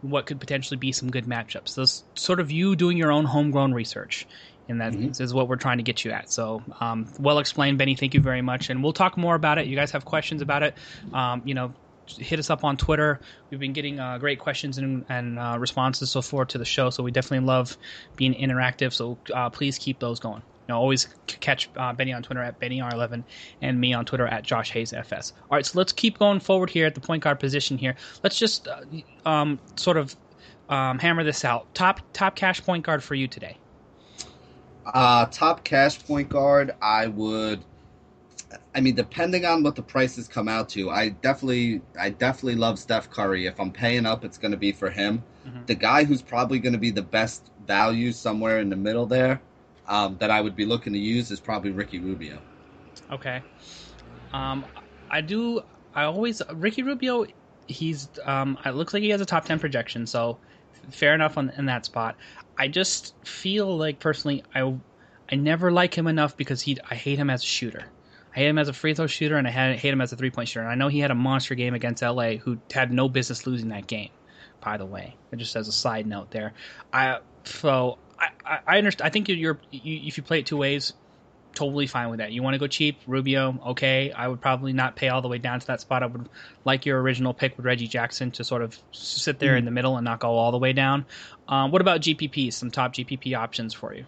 what 0.02 0.26
could 0.26 0.38
potentially 0.40 0.78
be 0.78 0.92
some 0.92 1.10
good 1.10 1.24
matchups. 1.24 1.70
So 1.70 1.84
sort 2.14 2.40
of 2.40 2.50
you 2.50 2.76
doing 2.76 2.96
your 2.96 3.10
own 3.10 3.24
homegrown 3.24 3.74
research 3.74 4.26
and 4.68 4.80
that 4.80 4.92
mm-hmm. 4.92 5.22
is 5.22 5.32
what 5.32 5.48
we're 5.48 5.56
trying 5.56 5.78
to 5.78 5.82
get 5.82 6.04
you 6.04 6.10
at. 6.10 6.30
So, 6.30 6.62
um, 6.80 7.08
well 7.18 7.38
explained, 7.38 7.78
Benny. 7.78 7.94
Thank 7.94 8.14
you 8.14 8.20
very 8.20 8.42
much, 8.42 8.70
and 8.70 8.82
we'll 8.82 8.92
talk 8.92 9.16
more 9.16 9.34
about 9.34 9.58
it. 9.58 9.66
You 9.66 9.76
guys 9.76 9.90
have 9.92 10.04
questions 10.04 10.42
about 10.42 10.62
it, 10.62 10.74
um, 11.12 11.42
you 11.44 11.54
know, 11.54 11.72
hit 12.06 12.38
us 12.38 12.50
up 12.50 12.64
on 12.64 12.76
Twitter. 12.76 13.20
We've 13.50 13.60
been 13.60 13.72
getting 13.72 13.98
uh, 13.98 14.18
great 14.18 14.38
questions 14.38 14.78
and, 14.78 15.04
and 15.08 15.38
uh, 15.38 15.56
responses 15.58 16.10
so 16.10 16.22
far 16.22 16.44
to 16.46 16.58
the 16.58 16.64
show, 16.64 16.90
so 16.90 17.02
we 17.02 17.10
definitely 17.10 17.46
love 17.46 17.76
being 18.16 18.34
interactive. 18.34 18.92
So 18.92 19.18
uh, 19.34 19.50
please 19.50 19.78
keep 19.78 19.98
those 19.98 20.20
going. 20.20 20.42
Know, 20.68 20.78
always 20.78 21.08
catch 21.26 21.70
uh, 21.76 21.94
Benny 21.94 22.12
on 22.12 22.22
Twitter 22.22 22.42
at 22.42 22.60
BennyR11 22.60 23.24
and 23.62 23.80
me 23.80 23.94
on 23.94 24.04
Twitter 24.04 24.26
at 24.26 24.42
Josh 24.42 24.70
Hayes 24.72 24.92
FS. 24.92 25.32
All 25.50 25.56
right, 25.56 25.64
so 25.64 25.78
let's 25.78 25.92
keep 25.92 26.18
going 26.18 26.40
forward 26.40 26.68
here 26.68 26.84
at 26.84 26.94
the 26.94 27.00
point 27.00 27.22
guard 27.22 27.40
position 27.40 27.78
here. 27.78 27.96
Let's 28.22 28.38
just 28.38 28.68
uh, 28.68 28.82
um, 29.24 29.58
sort 29.76 29.96
of 29.96 30.14
um, 30.68 30.98
hammer 30.98 31.24
this 31.24 31.44
out. 31.44 31.72
Top 31.74 32.00
top 32.12 32.36
cash 32.36 32.62
point 32.62 32.84
guard 32.84 33.02
for 33.02 33.14
you 33.14 33.26
today. 33.26 33.56
Uh, 34.84 35.26
top 35.26 35.64
cash 35.64 36.04
point 36.04 36.28
guard, 36.28 36.74
I 36.80 37.06
would. 37.06 37.64
I 38.74 38.80
mean, 38.80 38.94
depending 38.94 39.44
on 39.44 39.62
what 39.62 39.74
the 39.74 39.82
prices 39.82 40.28
come 40.28 40.48
out 40.48 40.70
to, 40.70 40.90
I 40.90 41.10
definitely, 41.10 41.82
I 42.00 42.10
definitely 42.10 42.54
love 42.54 42.78
Steph 42.78 43.10
Curry. 43.10 43.46
If 43.46 43.60
I'm 43.60 43.70
paying 43.70 44.06
up, 44.06 44.24
it's 44.24 44.38
going 44.38 44.52
to 44.52 44.56
be 44.56 44.72
for 44.72 44.88
him. 44.88 45.22
Mm-hmm. 45.46 45.64
The 45.66 45.74
guy 45.74 46.04
who's 46.04 46.22
probably 46.22 46.58
going 46.58 46.72
to 46.72 46.78
be 46.78 46.90
the 46.90 47.02
best 47.02 47.50
value 47.66 48.12
somewhere 48.12 48.60
in 48.60 48.70
the 48.70 48.76
middle 48.76 49.04
there, 49.04 49.40
um, 49.88 50.16
that 50.18 50.30
I 50.30 50.40
would 50.40 50.54
be 50.54 50.66
looking 50.66 50.92
to 50.92 50.98
use 50.98 51.30
is 51.30 51.40
probably 51.40 51.70
Ricky 51.70 51.98
Rubio. 51.98 52.38
Okay, 53.10 53.42
um, 54.32 54.64
I 55.10 55.20
do. 55.20 55.62
I 55.94 56.04
always 56.04 56.42
Ricky 56.54 56.82
Rubio. 56.82 57.26
He's. 57.66 58.08
Um, 58.24 58.58
it 58.64 58.74
looks 58.74 58.94
like 58.94 59.02
he 59.02 59.10
has 59.10 59.20
a 59.20 59.26
top 59.26 59.44
ten 59.44 59.58
projection, 59.58 60.06
so 60.06 60.38
fair 60.90 61.14
enough 61.14 61.36
on 61.38 61.50
in 61.56 61.66
that 61.66 61.84
spot. 61.86 62.16
I 62.56 62.68
just 62.68 63.14
feel 63.24 63.76
like 63.76 63.98
personally, 63.98 64.44
I 64.54 64.74
I 65.30 65.36
never 65.36 65.70
like 65.70 65.96
him 65.96 66.06
enough 66.06 66.36
because 66.36 66.62
he 66.62 66.78
I 66.90 66.94
hate 66.94 67.18
him 67.18 67.30
as 67.30 67.42
a 67.42 67.46
shooter. 67.46 67.84
I 68.34 68.40
hate 68.40 68.48
him 68.48 68.58
as 68.58 68.68
a 68.68 68.72
free 68.72 68.94
throw 68.94 69.06
shooter, 69.06 69.36
and 69.36 69.48
I 69.48 69.50
hate 69.50 69.92
him 69.92 70.00
as 70.00 70.12
a 70.12 70.16
three 70.16 70.30
point 70.30 70.48
shooter. 70.48 70.64
And 70.64 70.70
I 70.70 70.74
know 70.74 70.88
he 70.88 71.00
had 71.00 71.10
a 71.10 71.14
monster 71.14 71.54
game 71.54 71.74
against 71.74 72.02
LA, 72.02 72.32
who 72.36 72.58
had 72.72 72.92
no 72.92 73.08
business 73.08 73.46
losing 73.46 73.68
that 73.70 73.86
game. 73.86 74.10
By 74.60 74.76
the 74.76 74.86
way, 74.86 75.16
just 75.36 75.56
as 75.56 75.68
a 75.68 75.72
side 75.72 76.06
note 76.06 76.30
there, 76.30 76.52
I 76.92 77.20
so 77.44 77.98
I 78.18 78.28
I, 78.44 78.58
I 78.66 78.78
understand. 78.78 79.06
I 79.06 79.10
think 79.10 79.28
you're 79.28 79.58
you, 79.70 80.08
if 80.08 80.16
you 80.16 80.22
play 80.22 80.40
it 80.40 80.46
two 80.46 80.56
ways, 80.56 80.92
totally 81.54 81.86
fine 81.86 82.08
with 82.10 82.18
that. 82.18 82.32
You 82.32 82.42
want 82.42 82.54
to 82.54 82.58
go 82.58 82.66
cheap, 82.66 83.00
Rubio, 83.06 83.58
okay. 83.66 84.12
I 84.12 84.28
would 84.28 84.40
probably 84.40 84.72
not 84.72 84.94
pay 84.96 85.08
all 85.08 85.22
the 85.22 85.28
way 85.28 85.38
down 85.38 85.58
to 85.60 85.66
that 85.66 85.80
spot. 85.80 86.02
I 86.02 86.06
would 86.06 86.28
like 86.64 86.86
your 86.86 87.00
original 87.02 87.34
pick 87.34 87.56
with 87.56 87.66
Reggie 87.66 87.88
Jackson 87.88 88.30
to 88.32 88.44
sort 88.44 88.62
of 88.62 88.78
sit 88.92 89.38
there 89.38 89.54
mm. 89.54 89.58
in 89.58 89.64
the 89.64 89.70
middle 89.70 89.96
and 89.96 90.04
not 90.04 90.20
go 90.20 90.30
all 90.30 90.52
the 90.52 90.58
way 90.58 90.72
down. 90.72 91.04
Um, 91.48 91.72
what 91.72 91.80
about 91.80 92.00
GPPs? 92.00 92.52
Some 92.52 92.70
top 92.70 92.94
GPP 92.94 93.36
options 93.36 93.74
for 93.74 93.92
you? 93.92 94.06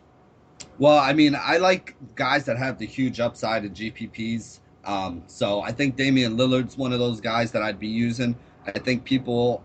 Well, 0.79 0.99
I 0.99 1.13
mean, 1.13 1.37
I 1.39 1.57
like 1.57 1.97
guys 2.15 2.45
that 2.45 2.57
have 2.57 2.79
the 2.79 2.87
huge 2.87 3.19
upside 3.19 3.65
in 3.65 3.75
GPPs. 3.75 4.61
Um, 4.85 5.23
so 5.27 5.61
I 5.61 5.73
think 5.73 5.97
Damian 5.97 6.37
Lillard's 6.37 6.77
one 6.77 6.93
of 6.93 6.99
those 6.99 7.21
guys 7.21 7.51
that 7.53 7.63
I'd 7.63 7.79
be 7.79 7.89
using. 7.89 8.37
I 8.67 8.79
think 8.79 9.05
people 9.05 9.65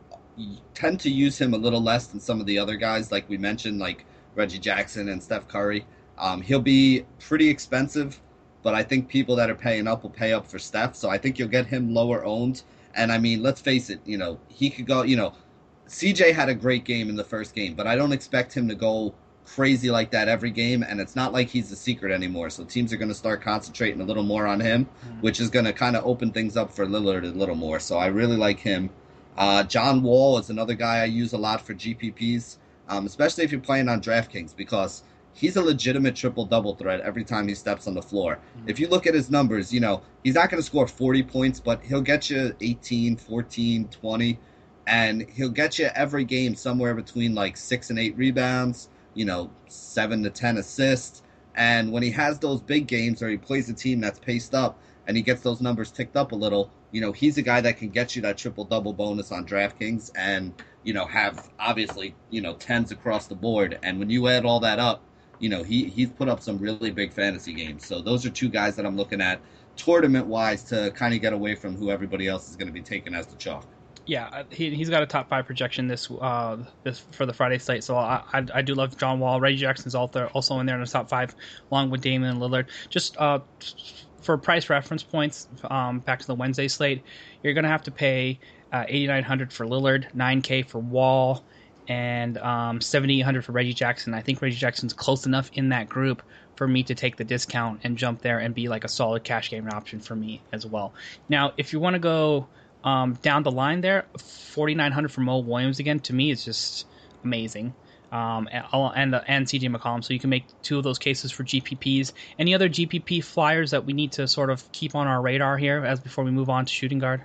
tend 0.74 1.00
to 1.02 1.10
use 1.10 1.40
him 1.40 1.54
a 1.54 1.58
little 1.58 1.82
less 1.82 2.08
than 2.08 2.20
some 2.20 2.40
of 2.40 2.46
the 2.46 2.58
other 2.58 2.76
guys, 2.76 3.12
like 3.12 3.30
we 3.30 3.38
mentioned, 3.38 3.80
like 3.80 4.06
Reggie 4.36 4.60
Jackson 4.60 5.10
and 5.10 5.22
Steph 5.22 5.48
Curry. 5.48 5.86
Um, 6.18 6.42
he'll 6.42 6.62
be 6.62 7.06
pretty 7.20 7.50
expensive, 7.50 8.20
but 8.64 8.74
I 8.74 8.84
think 8.84 9.08
people 9.08 9.36
that 9.36 9.50
are 9.50 9.56
paying 9.56 9.88
up 9.88 10.04
will 10.04 10.10
pay 10.10 10.34
up 10.34 10.48
for 10.48 10.60
Steph. 10.60 10.96
So 10.96 11.10
I 11.10 11.18
think 11.18 11.38
you'll 11.40 11.50
get 11.50 11.66
him 11.66 11.94
lower 11.94 12.24
owned. 12.24 12.64
And 12.96 13.12
I 13.12 13.18
mean, 13.18 13.44
let's 13.44 13.60
face 13.62 13.90
it, 13.90 14.00
you 14.06 14.18
know, 14.18 14.40
he 14.48 14.70
could 14.70 14.86
go, 14.88 15.04
you 15.04 15.18
know, 15.18 15.34
CJ 15.88 16.34
had 16.34 16.50
a 16.50 16.56
great 16.56 16.84
game 16.86 17.10
in 17.10 17.16
the 17.16 17.24
first 17.24 17.54
game, 17.54 17.76
but 17.76 17.88
I 17.88 17.96
don't 17.96 18.12
expect 18.12 18.54
him 18.54 18.68
to 18.70 18.76
go 18.76 19.14
crazy 19.46 19.92
like 19.92 20.10
that 20.12 20.28
every 20.28 20.50
game. 20.50 20.84
And 20.84 21.00
it's 21.00 21.16
not 21.16 21.32
like 21.34 21.50
he's 21.50 21.72
a 21.72 21.76
secret 21.76 22.12
anymore. 22.12 22.50
So 22.50 22.64
teams 22.64 22.92
are 22.94 22.98
going 22.98 23.10
to 23.10 23.16
start 23.16 23.42
concentrating 23.42 24.02
a 24.02 24.06
little 24.06 24.24
more 24.24 24.48
on 24.48 24.60
him, 24.60 24.86
mm-hmm. 24.86 25.22
which 25.22 25.40
is 25.40 25.50
going 25.50 25.66
to 25.66 25.74
kind 25.74 25.96
of 25.96 26.06
open 26.06 26.32
things 26.32 26.58
up 26.58 26.72
for 26.72 26.86
Lillard 26.86 27.24
a 27.24 27.38
little 27.38 27.56
more. 27.56 27.80
So 27.80 27.98
I 27.98 28.08
really 28.08 28.38
like 28.38 28.60
him. 28.60 28.90
Uh, 29.38 29.64
John 29.64 30.02
Wall 30.02 30.38
is 30.38 30.50
another 30.50 30.74
guy 30.74 31.02
I 31.02 31.06
use 31.06 31.34
a 31.34 31.38
lot 31.38 31.62
for 31.62 31.74
GPPs, 31.74 32.58
um, 32.90 33.06
especially 33.06 33.44
if 33.44 33.52
you're 33.52 33.62
playing 33.62 33.90
on 33.90 34.02
DraftKings 34.02 34.56
because 34.56 35.04
he's 35.34 35.58
a 35.58 35.62
legitimate 35.62 36.16
triple 36.16 36.46
double 36.46 36.76
threat 36.76 37.02
every 37.02 37.24
time 37.24 37.48
he 37.48 37.54
steps 37.54 37.88
on 37.88 37.94
the 37.94 38.02
floor. 38.02 38.40
Mm-hmm. 38.58 38.70
If 38.70 38.80
you 38.80 38.88
look 38.88 39.06
at 39.06 39.14
his 39.14 39.30
numbers, 39.30 39.74
you 39.74 39.80
know, 39.80 40.02
he's 40.24 40.36
not 40.36 40.50
going 40.50 40.62
to 40.62 40.66
score 40.66 40.88
40 40.88 41.24
points, 41.24 41.60
but 41.60 41.82
he'll 41.84 42.02
get 42.02 42.30
you 42.30 42.56
18, 42.62 43.18
14, 43.18 43.88
20, 43.90 44.40
and 44.88 45.28
he'll 45.30 45.50
get 45.50 45.78
you 45.78 45.90
every 45.94 46.24
game 46.24 46.56
somewhere 46.56 46.96
between 46.96 47.36
like 47.36 47.58
six 47.58 47.90
and 47.90 48.00
eight 48.00 48.18
rebounds, 48.18 48.90
you 49.14 49.26
know, 49.26 49.52
seven 49.68 50.24
to 50.24 50.30
10 50.30 50.58
assists. 50.58 51.22
And 51.56 51.92
when 51.92 52.04
he 52.04 52.12
has 52.12 52.40
those 52.40 52.62
big 52.62 52.88
games 52.88 53.22
or 53.22 53.30
he 53.30 53.38
plays 53.38 53.70
a 53.70 53.74
team 53.74 54.00
that's 54.00 54.20
paced 54.20 54.54
up 54.54 54.80
and 55.08 55.16
he 55.16 55.24
gets 55.24 55.42
those 55.42 55.62
numbers 55.62 55.92
ticked 55.92 56.16
up 56.16 56.32
a 56.32 56.36
little, 56.36 56.72
you 56.96 57.02
know, 57.02 57.12
he's 57.12 57.38
a 57.38 57.42
guy 57.42 57.60
that 57.60 57.78
can 57.78 57.90
get 57.90 58.16
you 58.16 58.22
that 58.22 58.38
triple 58.38 58.64
double 58.64 58.94
bonus 58.94 59.30
on 59.30 59.46
DraftKings 59.46 60.12
and, 60.16 60.54
you 60.84 60.94
know, 60.94 61.06
have 61.06 61.50
obviously, 61.60 62.16
you 62.30 62.40
know, 62.40 62.54
tens 62.54 62.90
across 62.90 63.28
the 63.28 63.36
board. 63.36 63.78
And 63.84 64.00
when 64.00 64.10
you 64.10 64.30
add 64.30 64.46
all 64.46 64.62
that 64.62 64.80
up, 64.80 65.04
you 65.38 65.50
know, 65.50 65.62
he, 65.62 65.90
he's 65.90 66.10
put 66.10 66.30
up 66.30 66.42
some 66.42 66.58
really 66.58 66.92
big 66.92 67.12
fantasy 67.12 67.52
games. 67.52 67.86
So 67.86 68.00
those 68.02 68.26
are 68.26 68.30
two 68.30 68.48
guys 68.48 68.78
that 68.78 68.86
I'm 68.86 68.96
looking 68.96 69.20
at 69.20 69.42
tournament 69.76 70.28
wise 70.28 70.64
to 70.70 70.90
kind 70.92 71.14
of 71.14 71.20
get 71.20 71.34
away 71.34 71.54
from 71.54 71.76
who 71.76 71.92
everybody 71.92 72.30
else 72.30 72.50
is 72.50 72.56
going 72.56 72.68
to 72.68 72.74
be 72.74 72.82
taking 72.82 73.14
as 73.14 73.28
the 73.28 73.36
chalk 73.36 73.68
yeah, 74.08 74.30
uh, 74.32 74.44
he 74.52 74.74
he's 74.76 74.90
got 74.90 75.02
a 75.02 75.08
top 75.08 75.30
five 75.30 75.46
projection 75.46 75.88
this 75.88 76.10
uh 76.22 76.58
this 76.84 77.00
for 77.12 77.26
the 77.26 77.34
Friday 77.34 77.58
slate. 77.58 77.84
So 77.84 77.98
I 77.98 78.22
I, 78.34 78.46
I 78.54 78.62
do 78.62 78.76
love 78.76 78.96
John 78.98 79.20
Wall. 79.20 79.40
Reggie 79.40 79.58
Jackson's 79.58 79.96
also 79.96 80.28
also 80.28 80.60
in 80.60 80.66
there 80.66 80.76
in 80.76 80.82
the 80.82 80.88
top 80.88 81.10
five, 81.10 81.36
along 81.72 81.90
with 81.90 82.02
Damian 82.02 82.38
Lillard. 82.38 82.70
Just 82.90 83.18
uh 83.18 83.40
for 84.26 84.38
price 84.38 84.70
reference 84.70 85.04
points, 85.04 85.48
um 85.70 86.00
back 86.00 86.20
to 86.20 86.28
the 86.28 86.36
Wednesday 86.36 86.68
slate, 86.68 87.04
you're 87.44 87.54
gonna 87.54 87.68
have 87.68 87.84
to 87.84 87.92
pay 87.92 88.40
uh, 88.74 88.84
8,900 88.88 89.54
for 89.54 89.66
Lillard, 89.66 90.12
9K 90.14 90.68
for 90.68 90.80
Wall, 90.80 91.44
and 91.88 92.38
um 92.40 92.82
7,800 92.82 93.46
for 93.46 93.52
Reggie 93.52 93.74
Jackson. 93.74 94.14
I 94.14 94.22
think 94.22 94.42
Reggie 94.42 94.58
Jackson's 94.58 94.94
close 94.94 95.26
enough 95.26 95.50
in 95.54 95.70
that 95.70 95.88
group 95.88 96.22
for 96.56 96.68
me 96.68 96.84
to 96.84 96.96
take 96.96 97.18
the 97.18 97.24
discount 97.24 97.82
and 97.84 97.98
jump 97.98 98.22
there 98.22 98.40
and 98.40 98.56
be 98.56 98.68
like 98.68 98.84
a 98.84 98.88
solid 98.88 99.24
cash 99.24 99.50
game 99.50 99.70
option 99.70 100.00
for 100.00 100.16
me 100.16 100.42
as 100.52 100.66
well. 100.66 100.94
Now, 101.30 101.54
if 101.58 101.74
you 101.74 101.80
want 101.80 101.96
to 101.96 102.00
go 102.00 102.48
um, 102.84 103.14
down 103.22 103.44
the 103.44 103.52
line 103.52 103.82
there, 103.82 104.06
4,900 104.18 105.12
for 105.12 105.22
Mo 105.22 105.40
Williams 105.40 105.80
again, 105.80 106.00
to 106.02 106.14
me, 106.14 106.32
is 106.32 106.46
just 106.46 106.86
amazing. 107.24 107.74
Um, 108.16 108.48
and, 108.50 108.66
and, 108.96 109.22
and 109.28 109.46
CJ 109.46 109.76
McCollum. 109.76 110.02
So 110.02 110.14
you 110.14 110.20
can 110.22 110.30
make 110.30 110.46
two 110.62 110.78
of 110.78 110.86
those 110.86 110.98
cases 110.98 111.32
for 111.32 111.44
GPPs. 111.44 112.14
Any 112.40 112.56
other 112.56 112.70
GPP 112.70 113.22
flyers 113.22 113.72
that 113.72 113.86
we 113.86 113.92
need 113.92 114.14
to 114.14 114.26
sort 114.26 114.50
of 114.50 114.72
keep 114.72 114.96
on 114.96 115.08
our 115.08 115.22
radar 115.22 115.58
here 115.58 115.84
as 115.84 116.00
before 116.00 116.24
we 116.24 116.32
move 116.32 116.50
on 116.50 116.66
to 116.66 116.72
shooting 116.72 117.00
guard? 117.00 117.24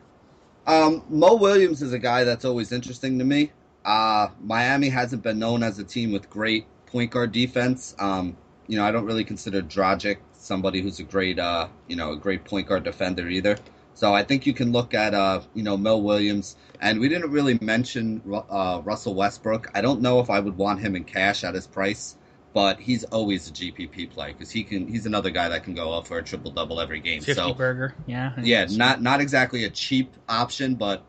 Um, 0.66 1.04
Mo 1.08 1.36
Williams 1.36 1.80
is 1.80 1.92
a 1.92 1.98
guy 1.98 2.24
that's 2.24 2.44
always 2.44 2.72
interesting 2.72 3.18
to 3.20 3.24
me. 3.24 3.52
Uh, 3.84 4.28
Miami 4.42 4.88
hasn't 4.88 5.22
been 5.22 5.38
known 5.38 5.62
as 5.62 5.78
a 5.78 5.84
team 5.84 6.10
with 6.10 6.28
great 6.28 6.66
point 6.86 7.12
guard 7.12 7.30
defense. 7.30 7.94
Um, 8.00 8.36
you 8.66 8.76
know, 8.76 8.84
I 8.84 8.90
don't 8.90 9.04
really 9.04 9.24
consider 9.24 9.62
Dragic 9.62 10.18
somebody 10.32 10.80
who's 10.80 10.98
a 10.98 11.04
great, 11.04 11.38
uh, 11.38 11.68
you 11.86 11.94
know, 11.94 12.12
a 12.12 12.16
great 12.16 12.44
point 12.44 12.66
guard 12.66 12.82
defender 12.82 13.28
either. 13.28 13.56
So 14.00 14.14
I 14.14 14.22
think 14.22 14.46
you 14.46 14.54
can 14.54 14.72
look 14.72 14.94
at 14.94 15.12
uh, 15.12 15.42
you 15.52 15.62
know 15.62 15.76
Mo 15.76 15.98
Williams, 15.98 16.56
and 16.80 16.98
we 16.98 17.06
didn't 17.10 17.30
really 17.30 17.58
mention 17.60 18.22
uh, 18.48 18.80
Russell 18.82 19.14
Westbrook. 19.14 19.70
I 19.74 19.82
don't 19.82 20.00
know 20.00 20.20
if 20.20 20.30
I 20.30 20.40
would 20.40 20.56
want 20.56 20.80
him 20.80 20.96
in 20.96 21.04
cash 21.04 21.44
at 21.44 21.52
his 21.52 21.66
price, 21.66 22.16
but 22.54 22.80
he's 22.80 23.04
always 23.04 23.50
a 23.50 23.52
GPP 23.52 24.08
play 24.08 24.32
because 24.32 24.50
he 24.50 24.64
can. 24.64 24.88
He's 24.88 25.04
another 25.04 25.28
guy 25.28 25.50
that 25.50 25.64
can 25.64 25.74
go 25.74 25.92
up 25.92 26.06
for 26.06 26.16
a 26.16 26.22
triple 26.22 26.50
double 26.50 26.80
every 26.80 26.98
game. 26.98 27.20
Fifty 27.20 27.34
so, 27.34 27.52
burger, 27.52 27.94
yeah, 28.06 28.32
yeah, 28.40 28.64
not 28.70 29.02
not 29.02 29.20
exactly 29.20 29.64
a 29.64 29.70
cheap 29.70 30.14
option, 30.30 30.76
but 30.76 31.04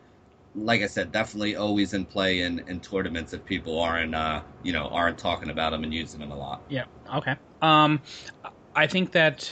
like 0.54 0.82
I 0.82 0.86
said, 0.86 1.12
definitely 1.12 1.56
always 1.56 1.94
in 1.94 2.04
play 2.04 2.42
in, 2.42 2.58
in 2.68 2.78
tournaments 2.80 3.32
if 3.32 3.42
people 3.46 3.80
aren't 3.80 4.14
uh, 4.14 4.42
you 4.62 4.74
know 4.74 4.88
aren't 4.88 5.16
talking 5.16 5.48
about 5.48 5.72
him 5.72 5.82
and 5.82 5.94
using 5.94 6.20
him 6.20 6.30
a 6.30 6.36
lot. 6.36 6.60
Yeah. 6.68 6.84
Okay. 7.14 7.36
Um, 7.62 8.02
I 8.74 8.86
think 8.86 9.12
that 9.12 9.50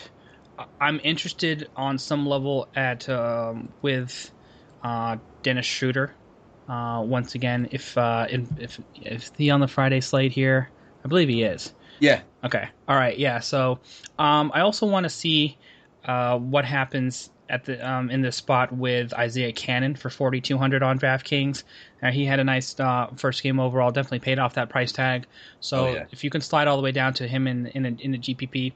I'm 0.80 1.00
interested 1.02 1.68
on 1.76 1.98
some 1.98 2.26
level 2.26 2.68
at 2.74 3.08
um, 3.08 3.72
with 3.82 4.30
uh, 4.82 5.16
Dennis 5.42 5.66
Schroeder. 5.66 6.14
Uh, 6.68 7.02
once 7.04 7.34
again, 7.34 7.68
if 7.72 7.96
uh, 7.98 8.26
if 8.30 8.80
if 8.94 9.30
he 9.36 9.50
on 9.50 9.60
the 9.60 9.68
Friday 9.68 10.00
slate 10.00 10.32
here, 10.32 10.70
I 11.04 11.08
believe 11.08 11.28
he 11.28 11.42
is. 11.42 11.72
Yeah. 11.98 12.22
Okay. 12.44 12.68
All 12.88 12.96
right. 12.96 13.18
Yeah. 13.18 13.40
So 13.40 13.80
um, 14.18 14.50
I 14.54 14.60
also 14.60 14.86
want 14.86 15.04
to 15.04 15.10
see 15.10 15.58
uh, 16.04 16.38
what 16.38 16.64
happens 16.64 17.30
at 17.48 17.64
the 17.64 17.88
um, 17.88 18.10
in 18.10 18.22
this 18.22 18.36
spot 18.36 18.72
with 18.72 19.12
Isaiah 19.12 19.52
Canaan 19.52 19.96
for 19.96 20.08
4,200 20.08 20.82
on 20.82 20.98
DraftKings. 20.98 21.64
Uh, 22.02 22.10
he 22.10 22.24
had 22.24 22.40
a 22.40 22.44
nice 22.44 22.78
uh, 22.78 23.08
first 23.16 23.42
game 23.42 23.60
overall. 23.60 23.90
Definitely 23.90 24.20
paid 24.20 24.38
off 24.38 24.54
that 24.54 24.70
price 24.70 24.92
tag. 24.92 25.26
So 25.58 25.86
oh, 25.86 25.92
yeah. 25.92 26.04
if 26.10 26.24
you 26.24 26.30
can 26.30 26.40
slide 26.40 26.68
all 26.68 26.76
the 26.76 26.82
way 26.82 26.92
down 26.92 27.14
to 27.14 27.28
him 27.28 27.46
in 27.46 27.66
in, 27.66 27.84
a, 27.84 27.88
in 27.88 28.12
the 28.12 28.18
GPP, 28.18 28.72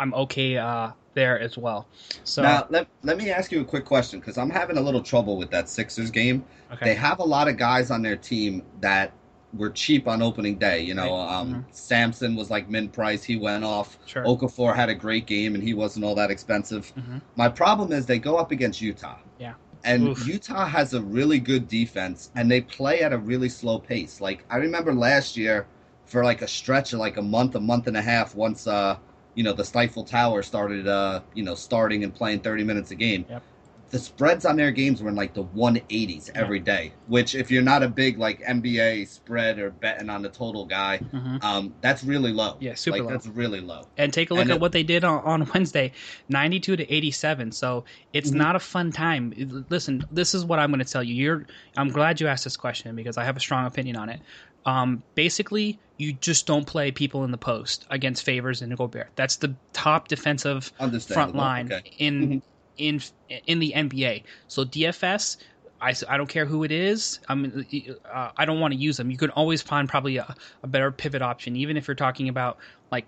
I'm 0.00 0.14
okay 0.14 0.56
uh, 0.56 0.92
there 1.12 1.38
as 1.38 1.58
well. 1.58 1.86
So 2.24 2.42
now 2.42 2.66
let, 2.70 2.88
let 3.02 3.18
me 3.18 3.30
ask 3.30 3.52
you 3.52 3.60
a 3.60 3.64
quick 3.64 3.84
question 3.84 4.18
because 4.18 4.38
I'm 4.38 4.48
having 4.48 4.78
a 4.78 4.80
little 4.80 5.02
trouble 5.02 5.36
with 5.36 5.50
that 5.50 5.68
Sixers 5.68 6.10
game. 6.10 6.42
Okay. 6.72 6.86
They 6.86 6.94
have 6.94 7.18
a 7.18 7.24
lot 7.24 7.48
of 7.48 7.58
guys 7.58 7.90
on 7.90 8.00
their 8.00 8.16
team 8.16 8.62
that 8.80 9.12
were 9.52 9.68
cheap 9.68 10.08
on 10.08 10.22
opening 10.22 10.56
day. 10.56 10.80
You 10.80 10.94
know, 10.94 11.10
right. 11.10 11.36
um, 11.36 11.48
mm-hmm. 11.50 11.60
Sampson 11.70 12.34
was 12.34 12.48
like 12.48 12.70
min 12.70 12.88
price. 12.88 13.22
He 13.22 13.36
went 13.36 13.62
off. 13.62 13.98
Sure. 14.06 14.24
Okafor 14.24 14.74
had 14.74 14.88
a 14.88 14.94
great 14.94 15.26
game 15.26 15.54
and 15.54 15.62
he 15.62 15.74
wasn't 15.74 16.06
all 16.06 16.14
that 16.14 16.30
expensive. 16.30 16.92
Mm-hmm. 16.96 17.18
My 17.36 17.50
problem 17.50 17.92
is 17.92 18.06
they 18.06 18.18
go 18.18 18.36
up 18.36 18.52
against 18.52 18.80
Utah. 18.80 19.18
Yeah. 19.38 19.54
And 19.84 20.08
Oof. 20.08 20.26
Utah 20.26 20.64
has 20.64 20.94
a 20.94 21.02
really 21.02 21.40
good 21.40 21.68
defense 21.68 22.30
and 22.36 22.50
they 22.50 22.62
play 22.62 23.00
at 23.02 23.12
a 23.12 23.18
really 23.18 23.50
slow 23.50 23.78
pace. 23.78 24.18
Like 24.18 24.46
I 24.48 24.56
remember 24.56 24.94
last 24.94 25.36
year 25.36 25.66
for 26.06 26.24
like 26.24 26.40
a 26.40 26.48
stretch 26.48 26.94
of 26.94 27.00
like 27.00 27.18
a 27.18 27.22
month, 27.22 27.54
a 27.54 27.60
month 27.60 27.86
and 27.86 27.98
a 27.98 28.02
half 28.02 28.34
once 28.34 28.66
uh 28.66 28.96
you 29.34 29.44
know 29.44 29.52
the 29.52 29.64
Stifle 29.64 30.04
Tower 30.04 30.42
started 30.42 30.88
uh 30.88 31.20
you 31.34 31.42
know 31.42 31.54
starting 31.54 32.04
and 32.04 32.14
playing 32.14 32.40
30 32.40 32.64
minutes 32.64 32.90
a 32.90 32.94
game. 32.94 33.24
Yep. 33.28 33.42
The 33.90 33.98
spreads 33.98 34.44
on 34.44 34.54
their 34.54 34.70
games 34.70 35.02
were 35.02 35.08
in 35.08 35.16
like 35.16 35.34
the 35.34 35.42
180s 35.42 36.30
every 36.36 36.60
day, 36.60 36.92
which 37.08 37.34
if 37.34 37.50
you're 37.50 37.60
not 37.60 37.82
a 37.82 37.88
big 37.88 38.18
like 38.18 38.40
NBA 38.40 39.08
spread 39.08 39.58
or 39.58 39.70
betting 39.70 40.08
on 40.08 40.22
the 40.22 40.28
total 40.28 40.64
guy, 40.64 41.00
mm-hmm. 41.12 41.38
um, 41.42 41.74
that's 41.80 42.04
really 42.04 42.30
low. 42.32 42.56
Yeah, 42.60 42.74
super 42.74 42.98
like, 42.98 43.06
low. 43.06 43.10
That's 43.10 43.26
really 43.26 43.60
low. 43.60 43.88
And 43.96 44.12
take 44.12 44.30
a 44.30 44.34
look 44.34 44.42
and 44.42 44.52
at 44.52 44.56
it, 44.58 44.60
what 44.60 44.70
they 44.70 44.84
did 44.84 45.02
on, 45.02 45.24
on 45.24 45.50
Wednesday, 45.52 45.90
92 46.28 46.76
to 46.76 46.94
87. 46.94 47.50
So 47.50 47.84
it's 48.12 48.30
mm-hmm. 48.30 48.38
not 48.38 48.54
a 48.54 48.60
fun 48.60 48.92
time. 48.92 49.66
Listen, 49.70 50.04
this 50.12 50.36
is 50.36 50.44
what 50.44 50.60
I'm 50.60 50.70
going 50.70 50.84
to 50.84 50.92
tell 50.92 51.02
you. 51.02 51.14
You're. 51.14 51.46
I'm 51.76 51.88
glad 51.88 52.20
you 52.20 52.28
asked 52.28 52.44
this 52.44 52.56
question 52.56 52.94
because 52.94 53.18
I 53.18 53.24
have 53.24 53.36
a 53.36 53.40
strong 53.40 53.66
opinion 53.66 53.96
on 53.96 54.08
it. 54.08 54.20
Um, 54.66 55.02
basically, 55.14 55.78
you 55.96 56.14
just 56.14 56.46
don't 56.46 56.66
play 56.66 56.90
people 56.90 57.24
in 57.24 57.30
the 57.30 57.38
post 57.38 57.86
against 57.90 58.24
Favors 58.24 58.62
and 58.62 58.76
Gobert. 58.76 59.08
That's 59.16 59.36
the 59.36 59.54
top 59.72 60.08
defensive 60.08 60.72
front 61.06 61.34
line 61.34 61.72
okay. 61.72 61.90
in 61.98 62.22
mm-hmm. 62.22 62.38
in 62.78 63.02
in 63.46 63.58
the 63.58 63.72
NBA. 63.76 64.22
So 64.48 64.64
DFS, 64.64 65.36
I, 65.80 65.94
I 66.08 66.16
don't 66.16 66.28
care 66.28 66.46
who 66.46 66.64
it 66.64 66.72
is. 66.72 67.20
I 67.28 67.34
mean, 67.34 67.66
uh, 68.12 68.30
I 68.36 68.44
don't 68.44 68.60
want 68.60 68.72
to 68.72 68.80
use 68.80 68.96
them. 68.96 69.10
You 69.10 69.16
can 69.16 69.30
always 69.30 69.62
find 69.62 69.88
probably 69.88 70.16
a, 70.16 70.34
a 70.62 70.66
better 70.66 70.90
pivot 70.90 71.22
option, 71.22 71.56
even 71.56 71.76
if 71.76 71.86
you're 71.88 71.94
talking 71.94 72.28
about 72.28 72.58
like 72.90 73.06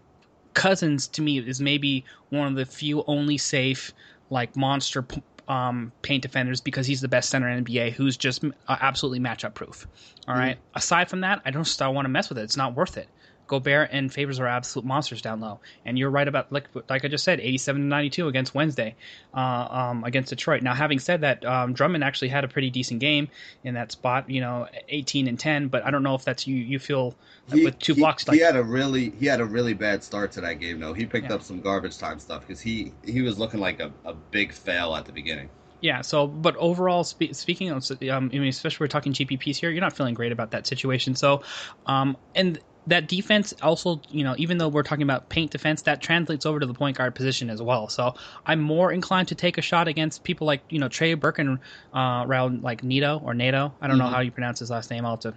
Cousins. 0.55 1.07
To 1.09 1.23
me, 1.23 1.39
is 1.39 1.61
maybe 1.61 2.05
one 2.31 2.47
of 2.47 2.55
the 2.55 2.67
few 2.67 3.05
only 3.07 3.39
safe 3.39 3.93
like 4.31 4.57
monster 4.57 5.05
um, 5.49 5.93
paint 6.03 6.23
defenders 6.23 6.61
because 6.61 6.87
he's 6.87 7.01
the 7.01 7.09
best 7.09 7.31
center 7.31 7.49
in 7.49 7.65
NBA 7.65 7.93
who's 7.93 8.17
just 8.17 8.45
uh, 8.45 8.77
absolutely 8.81 9.21
matchup 9.21 9.55
proof. 9.55 9.87
All 10.29 10.35
right. 10.35 10.57
mm-hmm. 10.57 10.79
Aside 10.79 11.11
from 11.11 11.21
that, 11.23 11.43
I 11.45 11.51
don't 11.51 11.65
still 11.65 11.93
want 11.93 12.05
to 12.07 12.11
mess 12.11 12.29
with 12.29 12.39
it. 12.39 12.43
It's 12.43 12.57
not 12.57 12.75
worth 12.75 12.97
it. 12.97 13.09
Gobert 13.53 13.91
and 13.93 14.11
Favors 14.11 14.41
are 14.41 14.47
absolute 14.47 14.87
monsters 14.87 15.21
down 15.21 15.41
low, 15.41 15.61
and 15.85 15.99
you're 15.99 16.09
right 16.09 16.27
about 16.27 16.51
like 16.51 16.71
like 16.89 17.05
I 17.05 17.09
just 17.09 17.23
said, 17.23 17.39
87 17.39 17.83
to 17.83 17.87
92 17.87 18.27
against 18.27 18.55
Wednesday, 18.55 18.95
uh, 19.35 19.69
um, 19.71 20.05
against 20.05 20.31
Detroit. 20.31 20.63
Now, 20.63 20.73
having 20.73 20.99
said 20.99 21.21
that, 21.21 21.45
um, 21.45 21.75
Drummond 21.75 22.03
actually 22.03 22.29
had 22.29 22.45
a 22.45 22.49
pretty 22.49 22.71
decent 22.71 23.01
game 23.01 23.29
in 23.63 23.75
that 23.75 23.93
spot, 23.93 24.31
you 24.31 24.41
know, 24.41 24.69
18 24.89 25.29
and 25.29 25.39
10. 25.39 25.69
But 25.69 25.85
I 25.85 25.91
don't 25.91 26.03
know 26.03 26.15
if 26.15 26.25
that's 26.25 26.47
you 26.47 26.57
you 26.57 26.79
feel 26.79 27.15
he, 27.53 27.67
with 27.67 27.79
two 27.79 27.93
he, 27.93 28.01
blocks. 28.01 28.27
Like, 28.27 28.39
he 28.39 28.43
had 28.43 28.57
a 28.57 28.65
really 28.65 29.11
he 29.11 29.27
had 29.27 29.43
a 29.43 29.45
really 29.45 29.75
bad 29.75 30.03
start 30.03 30.33
to 30.33 30.41
that 30.41 30.55
game 30.55 30.81
though. 30.81 30.95
He 30.95 31.05
picked 31.05 31.29
yeah. 31.29 31.35
up 31.35 31.43
some 31.43 31.61
garbage 31.61 31.99
time 31.99 32.21
stuff 32.21 32.47
because 32.47 32.63
he 32.63 32.95
he 33.05 33.21
was 33.21 33.39
looking 33.39 33.61
like 33.61 33.81
a, 33.81 33.93
a 34.07 34.15
big 34.15 34.55
fail 34.55 34.95
at 34.95 35.05
the 35.05 35.13
beginning. 35.13 35.51
Yeah. 35.83 36.01
So, 36.01 36.27
but 36.27 36.57
overall, 36.57 37.05
spe- 37.05 37.33
speaking 37.33 37.69
of, 37.69 37.85
um, 37.91 38.31
I 38.33 38.39
mean, 38.39 38.45
especially 38.45 38.85
we're 38.85 38.89
talking 38.89 39.13
GPPs 39.13 39.57
here, 39.57 39.69
you're 39.69 39.83
not 39.83 39.95
feeling 39.95 40.15
great 40.15 40.33
about 40.33 40.53
that 40.53 40.67
situation. 40.67 41.17
So, 41.17 41.43
um, 41.85 42.17
and 42.35 42.59
that 42.87 43.07
defense 43.07 43.55
also, 43.63 44.01
you 44.11 44.25
know, 44.25 44.35
even 44.39 44.59
though 44.59 44.69
we're 44.69 44.83
talking 44.83 45.05
about 45.05 45.29
paint 45.29 45.53
defense, 45.53 45.83
that 45.83 46.03
translates 46.03 46.47
over 46.47 46.59
to 46.59 46.67
the 46.67 46.75
point 46.75 46.97
guard 46.97 47.15
position 47.15 47.49
as 47.49 47.63
well. 47.63 47.89
So 47.89 48.15
I'm 48.45 48.61
more 48.61 48.91
inclined 48.91 49.29
to 49.29 49.35
take 49.35 49.57
a 49.59 49.63
shot 49.63 49.87
against 49.87 50.25
people 50.25 50.47
like, 50.47 50.63
you 50.69 50.79
know, 50.79 50.89
Trey 50.89 51.15
Burke 51.15 51.39
uh, 51.39 51.55
around 51.95 52.63
like 52.63 52.83
Nito 52.83 53.21
or 53.25 53.35
Nato. 53.35 53.73
I 53.81 53.87
don't 53.87 53.99
mm-hmm. 53.99 54.07
know 54.07 54.13
how 54.13 54.21
you 54.21 54.33
pronounce 54.33 54.59
his 54.59 54.71
last 54.71 54.91
name. 54.91 55.05
I'll 55.05 55.13
have 55.13 55.21
to, 55.21 55.35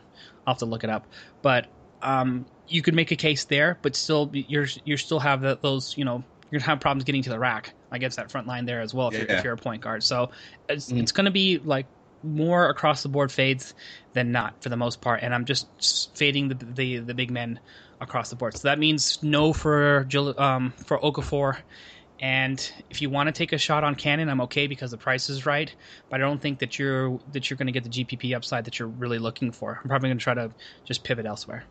I'll 0.48 0.54
have 0.54 0.60
to 0.60 0.66
look 0.66 0.84
it 0.84 0.90
up. 0.90 1.06
But 1.42 1.68
um, 2.02 2.46
you 2.68 2.82
could 2.82 2.96
make 2.96 3.12
a 3.12 3.16
case 3.16 3.46
there, 3.46 3.78
but 3.82 3.96
still, 3.96 4.32
you're 4.34 4.68
you 4.84 4.98
still 4.98 5.20
have 5.20 5.42
the, 5.42 5.60
those, 5.62 5.96
you 5.98 6.06
know, 6.06 6.24
you're 6.50 6.60
gonna 6.60 6.70
have 6.72 6.80
problems 6.80 7.04
getting 7.04 7.24
to 7.24 7.30
the 7.30 7.40
rack 7.40 7.74
against 7.92 8.18
that 8.18 8.32
front 8.32 8.48
line 8.48 8.66
there 8.66 8.82
as 8.82 8.94
well 8.94 9.10
if, 9.10 9.14
yeah. 9.14 9.20
you're, 9.20 9.38
if 9.38 9.44
you're 9.44 9.54
a 9.54 9.58
point 9.58 9.82
guard. 9.82 10.04
So 10.04 10.32
it's, 10.68 10.92
mm. 10.92 11.00
it's 11.00 11.12
going 11.12 11.26
to 11.26 11.32
be 11.32 11.60
like 11.60 11.86
more 12.26 12.70
across 12.70 13.04
the 13.04 13.10
board 13.10 13.32
fades 13.32 13.74
than 14.14 14.32
not 14.32 14.62
for 14.62 14.70
the 14.70 14.78
most 14.78 15.02
part. 15.02 15.22
And 15.24 15.34
I'm 15.34 15.46
just 15.46 16.16
fading 16.18 16.50
the 16.50 16.56
the, 16.56 16.98
the 17.00 17.14
big 17.14 17.32
men 17.32 17.60
across 18.02 18.30
the 18.30 18.36
board. 18.36 18.58
So 18.58 18.68
that 18.68 18.80
means 18.80 19.22
no 19.24 19.54
for 19.54 20.08
um, 20.38 20.74
for 20.86 21.00
Okafor. 21.00 21.58
And 22.20 22.72
if 22.90 23.02
you 23.02 23.10
want 23.10 23.28
to 23.28 23.34
take 23.34 23.52
a 23.52 23.58
shot 23.58 23.84
on 23.84 23.96
Canaan, 23.96 24.30
I'm 24.30 24.42
okay 24.42 24.68
because 24.68 24.92
the 24.92 24.98
price 24.98 25.30
is 25.30 25.46
right. 25.46 25.74
But 26.10 26.22
I 26.22 26.24
don't 26.24 26.42
think 26.42 26.60
that 26.60 26.80
you're 26.80 27.20
that 27.34 27.50
you're 27.50 27.58
going 27.58 27.68
to 27.68 27.74
get 27.74 27.84
the 27.84 27.90
GPP 27.90 28.36
upside 28.36 28.66
that 28.66 28.80
you're 28.80 28.88
really 28.88 29.20
looking 29.20 29.52
for. 29.52 29.80
I'm 29.84 29.90
probably 29.90 30.10
going 30.10 30.18
to 30.18 30.24
try 30.24 30.34
to 30.34 30.52
just 30.86 31.04
pivot 31.04 31.26
elsewhere. 31.26 31.66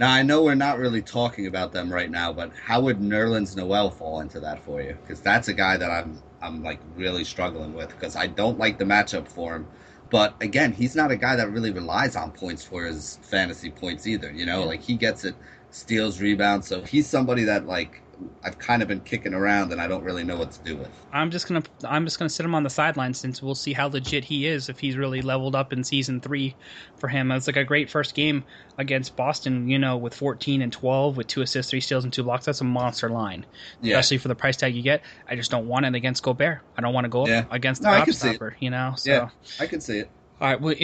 Now 0.00 0.10
I 0.10 0.22
know 0.22 0.42
we're 0.42 0.54
not 0.54 0.78
really 0.78 1.02
talking 1.02 1.46
about 1.46 1.72
them 1.72 1.92
right 1.92 2.10
now, 2.10 2.32
but 2.32 2.52
how 2.56 2.80
would 2.80 3.00
Nerlens 3.00 3.54
Noel 3.54 3.90
fall 3.90 4.20
into 4.20 4.40
that 4.40 4.64
for 4.64 4.80
you? 4.80 4.96
Because 5.00 5.20
that's 5.20 5.48
a 5.48 5.52
guy 5.52 5.76
that 5.76 5.90
I'm 5.90 6.18
I'm 6.40 6.62
like 6.62 6.80
really 6.96 7.24
struggling 7.24 7.74
with 7.74 7.90
because 7.90 8.16
I 8.16 8.26
don't 8.26 8.58
like 8.58 8.78
the 8.78 8.84
matchup 8.84 9.28
for 9.28 9.54
him. 9.54 9.68
But 10.12 10.36
again, 10.42 10.72
he's 10.74 10.94
not 10.94 11.10
a 11.10 11.16
guy 11.16 11.36
that 11.36 11.50
really 11.50 11.72
relies 11.72 12.16
on 12.16 12.32
points 12.32 12.62
for 12.62 12.84
his 12.84 13.18
fantasy 13.22 13.70
points 13.70 14.06
either. 14.06 14.30
You 14.30 14.44
know, 14.44 14.62
like 14.64 14.82
he 14.82 14.94
gets 14.94 15.24
it, 15.24 15.34
steals, 15.70 16.20
rebounds. 16.20 16.68
So 16.68 16.82
he's 16.82 17.08
somebody 17.08 17.44
that 17.44 17.66
like 17.66 18.02
I've 18.44 18.58
kind 18.58 18.82
of 18.82 18.88
been 18.88 19.00
kicking 19.00 19.34
around 19.34 19.72
and 19.72 19.80
I 19.80 19.86
don't 19.86 20.04
really 20.04 20.24
know 20.24 20.36
what 20.36 20.52
to 20.52 20.60
do 20.64 20.76
with. 20.76 20.88
I'm 21.12 21.30
just 21.30 21.48
gonna 21.48 21.62
I'm 21.84 22.04
just 22.04 22.18
gonna 22.18 22.28
sit 22.28 22.44
him 22.44 22.54
on 22.54 22.62
the 22.62 22.70
sidelines 22.70 23.18
since 23.18 23.42
we'll 23.42 23.54
see 23.54 23.72
how 23.72 23.88
legit 23.88 24.24
he 24.24 24.46
is 24.46 24.68
if 24.68 24.78
he's 24.78 24.96
really 24.96 25.22
leveled 25.22 25.54
up 25.54 25.72
in 25.72 25.84
season 25.84 26.20
three 26.20 26.54
for 26.96 27.08
him. 27.08 27.30
It's 27.32 27.46
like 27.46 27.56
a 27.56 27.64
great 27.64 27.90
first 27.90 28.14
game 28.14 28.44
against 28.78 29.16
Boston, 29.16 29.68
you 29.68 29.78
know, 29.78 29.96
with 29.96 30.14
14 30.14 30.62
and 30.62 30.72
12 30.72 31.16
with 31.16 31.26
two 31.26 31.42
assists, 31.42 31.70
three 31.70 31.80
steals, 31.80 32.04
and 32.04 32.12
two 32.12 32.22
blocks. 32.22 32.44
That's 32.44 32.60
a 32.60 32.64
monster 32.64 33.08
line, 33.08 33.46
yeah. 33.80 33.98
especially 33.98 34.18
for 34.18 34.28
the 34.28 34.34
price 34.34 34.56
tag 34.56 34.74
you 34.74 34.82
get. 34.82 35.02
I 35.28 35.36
just 35.36 35.50
don't 35.50 35.66
want 35.66 35.86
it 35.86 35.94
against 35.94 36.22
Gobert. 36.22 36.60
I 36.76 36.80
don't 36.80 36.94
want 36.94 37.04
to 37.04 37.10
go 37.10 37.26
yeah. 37.26 37.44
against 37.50 37.82
the 37.82 38.04
no, 38.04 38.12
stopper, 38.12 38.56
you 38.60 38.70
know. 38.70 38.94
So. 38.96 39.10
Yeah, 39.10 39.28
I 39.60 39.66
can 39.66 39.80
see 39.80 39.98
it. 39.98 40.10
All 40.42 40.48
right. 40.48 40.60
Well, 40.60 40.74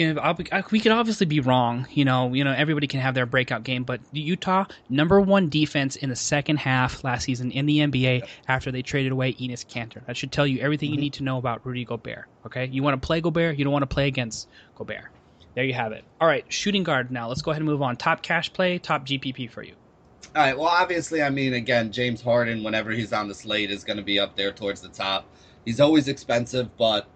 we 0.71 0.79
could 0.79 0.93
obviously 0.93 1.25
be 1.25 1.41
wrong. 1.41 1.85
You 1.91 2.05
know, 2.05 2.33
you 2.33 2.45
know, 2.45 2.53
everybody 2.53 2.87
can 2.87 3.01
have 3.01 3.13
their 3.13 3.25
breakout 3.25 3.63
game, 3.63 3.83
but 3.83 3.99
Utah 4.13 4.63
number 4.87 5.19
one 5.19 5.49
defense 5.49 5.97
in 5.97 6.07
the 6.07 6.15
second 6.15 6.59
half 6.59 7.03
last 7.03 7.25
season 7.25 7.51
in 7.51 7.65
the 7.65 7.79
NBA 7.79 8.25
after 8.47 8.71
they 8.71 8.81
traded 8.81 9.11
away 9.11 9.33
Enes 9.33 9.67
Kanter. 9.67 10.05
That 10.05 10.15
should 10.15 10.31
tell 10.31 10.47
you 10.47 10.61
everything 10.61 10.91
mm-hmm. 10.91 10.95
you 10.95 11.01
need 11.01 11.13
to 11.13 11.23
know 11.23 11.37
about 11.37 11.65
Rudy 11.65 11.83
Gobert. 11.83 12.27
Okay, 12.45 12.67
you 12.67 12.83
want 12.83 13.01
to 13.01 13.05
play 13.05 13.19
Gobert, 13.19 13.57
you 13.57 13.65
don't 13.65 13.73
want 13.73 13.83
to 13.83 13.93
play 13.93 14.07
against 14.07 14.47
Gobert. 14.75 15.09
There 15.55 15.65
you 15.65 15.73
have 15.73 15.91
it. 15.91 16.05
All 16.21 16.27
right, 16.29 16.45
shooting 16.47 16.83
guard. 16.83 17.11
Now 17.11 17.27
let's 17.27 17.41
go 17.41 17.51
ahead 17.51 17.59
and 17.61 17.69
move 17.69 17.81
on. 17.81 17.97
Top 17.97 18.21
cash 18.21 18.53
play, 18.53 18.77
top 18.79 19.05
GPP 19.05 19.51
for 19.51 19.61
you. 19.61 19.73
All 20.37 20.41
right. 20.41 20.57
Well, 20.57 20.69
obviously, 20.69 21.21
I 21.21 21.31
mean, 21.31 21.53
again, 21.53 21.91
James 21.91 22.21
Harden, 22.21 22.63
whenever 22.63 22.91
he's 22.91 23.11
on 23.11 23.27
the 23.27 23.35
slate, 23.35 23.71
is 23.71 23.83
going 23.83 23.97
to 23.97 24.03
be 24.03 24.19
up 24.19 24.37
there 24.37 24.53
towards 24.53 24.79
the 24.79 24.87
top. 24.87 25.25
He's 25.65 25.81
always 25.81 26.07
expensive, 26.07 26.77
but 26.77 27.09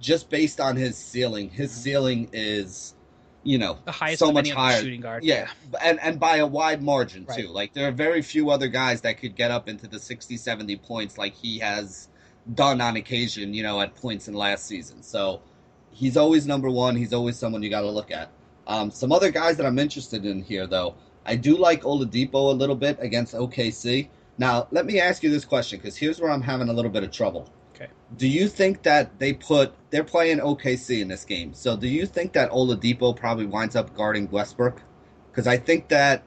just 0.00 0.30
based 0.30 0.60
on 0.60 0.76
his 0.76 0.96
ceiling, 0.96 1.50
his 1.50 1.70
ceiling 1.70 2.28
is, 2.32 2.94
you 3.42 3.58
know, 3.58 3.78
the 3.84 3.92
highest 3.92 4.18
so 4.18 4.32
much 4.32 4.50
higher. 4.50 4.80
Shooting 4.80 5.00
guard. 5.00 5.22
Yeah, 5.22 5.48
and 5.82 6.00
and 6.00 6.18
by 6.18 6.36
a 6.36 6.46
wide 6.46 6.82
margin 6.82 7.26
right. 7.26 7.40
too. 7.40 7.48
Like 7.48 7.74
there 7.74 7.86
are 7.88 7.92
very 7.92 8.22
few 8.22 8.50
other 8.50 8.68
guys 8.68 9.00
that 9.02 9.18
could 9.18 9.36
get 9.36 9.50
up 9.50 9.68
into 9.68 9.86
the 9.86 9.98
60, 9.98 10.36
70 10.36 10.76
points 10.78 11.18
like 11.18 11.34
he 11.34 11.58
has 11.58 12.08
done 12.54 12.80
on 12.80 12.96
occasion, 12.96 13.54
you 13.54 13.62
know, 13.62 13.80
at 13.80 13.94
points 13.94 14.28
in 14.28 14.34
last 14.34 14.66
season. 14.66 15.02
So 15.02 15.42
he's 15.90 16.16
always 16.16 16.46
number 16.46 16.70
one. 16.70 16.96
He's 16.96 17.12
always 17.12 17.36
someone 17.36 17.62
you 17.62 17.70
got 17.70 17.82
to 17.82 17.90
look 17.90 18.10
at. 18.10 18.30
Um, 18.66 18.90
some 18.90 19.12
other 19.12 19.30
guys 19.30 19.56
that 19.56 19.66
I'm 19.66 19.78
interested 19.78 20.24
in 20.24 20.42
here, 20.42 20.66
though, 20.66 20.94
I 21.26 21.36
do 21.36 21.56
like 21.56 21.82
Oladipo 21.82 22.34
a 22.34 22.54
little 22.54 22.76
bit 22.76 22.96
against 23.00 23.34
OKC. 23.34 24.08
Now, 24.38 24.68
let 24.70 24.86
me 24.86 25.00
ask 25.00 25.22
you 25.22 25.30
this 25.30 25.44
question 25.44 25.78
because 25.78 25.96
here's 25.96 26.20
where 26.20 26.30
I'm 26.30 26.40
having 26.40 26.68
a 26.68 26.72
little 26.72 26.90
bit 26.90 27.02
of 27.02 27.10
trouble. 27.10 27.50
Okay. 27.80 27.90
Do 28.16 28.28
you 28.28 28.48
think 28.48 28.82
that 28.82 29.18
they 29.18 29.32
put 29.32 29.74
they're 29.90 30.04
playing 30.04 30.38
OKC 30.38 31.00
in 31.00 31.08
this 31.08 31.24
game? 31.24 31.54
So 31.54 31.76
do 31.76 31.88
you 31.88 32.06
think 32.06 32.32
that 32.34 32.50
Oladipo 32.50 33.16
probably 33.16 33.46
winds 33.46 33.76
up 33.76 33.94
guarding 33.94 34.30
Westbrook? 34.30 34.82
Because 35.30 35.46
I 35.46 35.56
think 35.56 35.88
that 35.88 36.22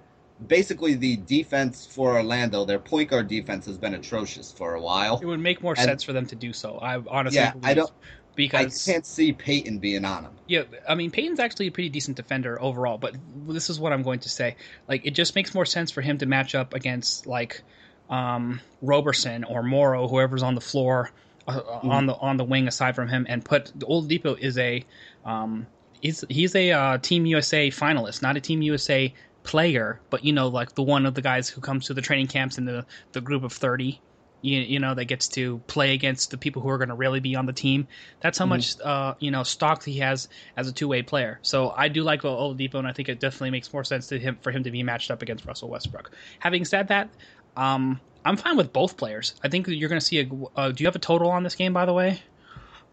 basically 0.47 0.95
the 0.95 1.17
defense 1.17 1.85
for 1.85 2.15
Orlando, 2.15 2.65
their 2.65 2.79
point 2.79 3.09
guard 3.09 3.27
defense 3.27 3.65
has 3.67 3.77
been 3.77 3.93
atrocious 3.93 4.51
for 4.51 4.73
a 4.73 4.81
while. 4.81 5.19
It 5.21 5.25
would 5.25 5.39
make 5.39 5.61
more 5.61 5.73
and, 5.73 5.85
sense 5.85 6.03
for 6.03 6.13
them 6.13 6.25
to 6.27 6.35
do 6.35 6.53
so. 6.53 6.77
I 6.77 7.01
honestly 7.07 7.39
yeah, 7.39 7.53
I 7.61 7.73
don't 7.73 7.91
because 8.35 8.87
I 8.87 8.91
can't 8.91 9.05
see 9.05 9.31
Payton 9.31 9.77
being 9.77 10.05
on 10.05 10.23
him. 10.23 10.31
Yeah, 10.47 10.63
I 10.87 10.95
mean 10.95 11.11
Payton's 11.11 11.39
actually 11.39 11.67
a 11.67 11.71
pretty 11.71 11.89
decent 11.89 12.17
defender 12.17 12.59
overall, 12.59 12.97
but 12.97 13.15
this 13.47 13.69
is 13.69 13.79
what 13.79 13.93
I'm 13.93 14.01
going 14.01 14.21
to 14.21 14.29
say. 14.29 14.55
Like 14.87 15.05
it 15.05 15.11
just 15.11 15.35
makes 15.35 15.53
more 15.53 15.65
sense 15.65 15.91
for 15.91 16.01
him 16.01 16.17
to 16.17 16.25
match 16.25 16.55
up 16.55 16.73
against 16.73 17.27
like 17.27 17.61
um, 18.09 18.59
Roberson 18.81 19.43
or 19.43 19.61
Morrow, 19.61 20.07
whoever's 20.07 20.43
on 20.43 20.55
the 20.55 20.61
floor 20.61 21.11
mm-hmm. 21.47 21.89
on 21.89 22.05
the 22.05 22.15
on 22.15 22.37
the 22.37 22.43
wing 22.43 22.67
aside 22.67 22.95
from 22.95 23.07
him, 23.07 23.25
and 23.29 23.43
put 23.43 23.77
Oladipo 23.79 24.37
is 24.37 24.57
a 24.57 24.83
um, 25.25 25.67
he's 26.01 26.23
he's 26.29 26.55
a 26.55 26.71
uh, 26.71 26.97
Team 26.99 27.25
USA 27.25 27.69
finalist, 27.69 28.21
not 28.21 28.37
a 28.37 28.41
Team 28.41 28.61
USA 28.61 29.13
player, 29.43 29.99
but 30.09 30.23
you 30.23 30.33
know 30.33 30.47
like 30.47 30.75
the 30.75 30.83
one 30.83 31.05
of 31.05 31.15
the 31.15 31.21
guys 31.21 31.49
who 31.49 31.61
comes 31.61 31.87
to 31.87 31.93
the 31.93 32.01
training 32.01 32.27
camps 32.27 32.57
in 32.57 32.65
the 32.65 32.85
the 33.11 33.21
group 33.21 33.43
of 33.43 33.53
thirty. 33.53 34.01
You, 34.41 34.59
you 34.59 34.79
know 34.79 34.93
that 34.93 35.05
gets 35.05 35.29
to 35.29 35.59
play 35.67 35.93
against 35.93 36.31
the 36.31 36.37
people 36.37 36.61
who 36.61 36.67
are 36.67 36.77
going 36.77 36.89
to 36.89 36.95
really 36.95 37.21
be 37.21 37.37
on 37.37 37.45
the 37.45 37.53
team. 37.53 37.87
That's 38.19 38.37
how 38.37 38.43
mm-hmm. 38.43 38.49
much 38.49 38.79
uh, 38.81 39.13
you 39.19 39.31
know 39.31 39.43
stock 39.43 39.85
he 39.85 39.99
has 39.99 40.27
as 40.57 40.67
a 40.67 40.73
two 40.73 40.89
way 40.89 41.01
player. 41.01 41.39
So 41.43 41.69
I 41.69 41.87
do 41.87 42.03
like 42.03 42.23
Oladipo, 42.23 42.75
and 42.75 42.87
I 42.87 42.91
think 42.91 43.07
it 43.07 43.21
definitely 43.21 43.51
makes 43.51 43.71
more 43.71 43.85
sense 43.85 44.07
to 44.07 44.19
him 44.19 44.37
for 44.41 44.51
him 44.51 44.63
to 44.63 44.71
be 44.71 44.83
matched 44.83 45.11
up 45.11 45.21
against 45.21 45.45
Russell 45.45 45.69
Westbrook. 45.69 46.11
Having 46.39 46.65
said 46.65 46.89
that, 46.89 47.09
um, 47.55 48.01
I'm 48.25 48.37
fine 48.37 48.57
with 48.57 48.73
both 48.73 48.97
players. 48.97 49.35
I 49.43 49.49
think 49.49 49.67
you're 49.67 49.89
going 49.89 49.99
to 49.99 50.05
see 50.05 50.19
a. 50.19 50.29
Uh, 50.55 50.71
do 50.71 50.83
you 50.83 50.87
have 50.87 50.95
a 50.95 50.99
total 50.99 51.29
on 51.29 51.43
this 51.43 51.55
game, 51.55 51.73
by 51.73 51.85
the 51.85 51.93
way? 51.93 52.21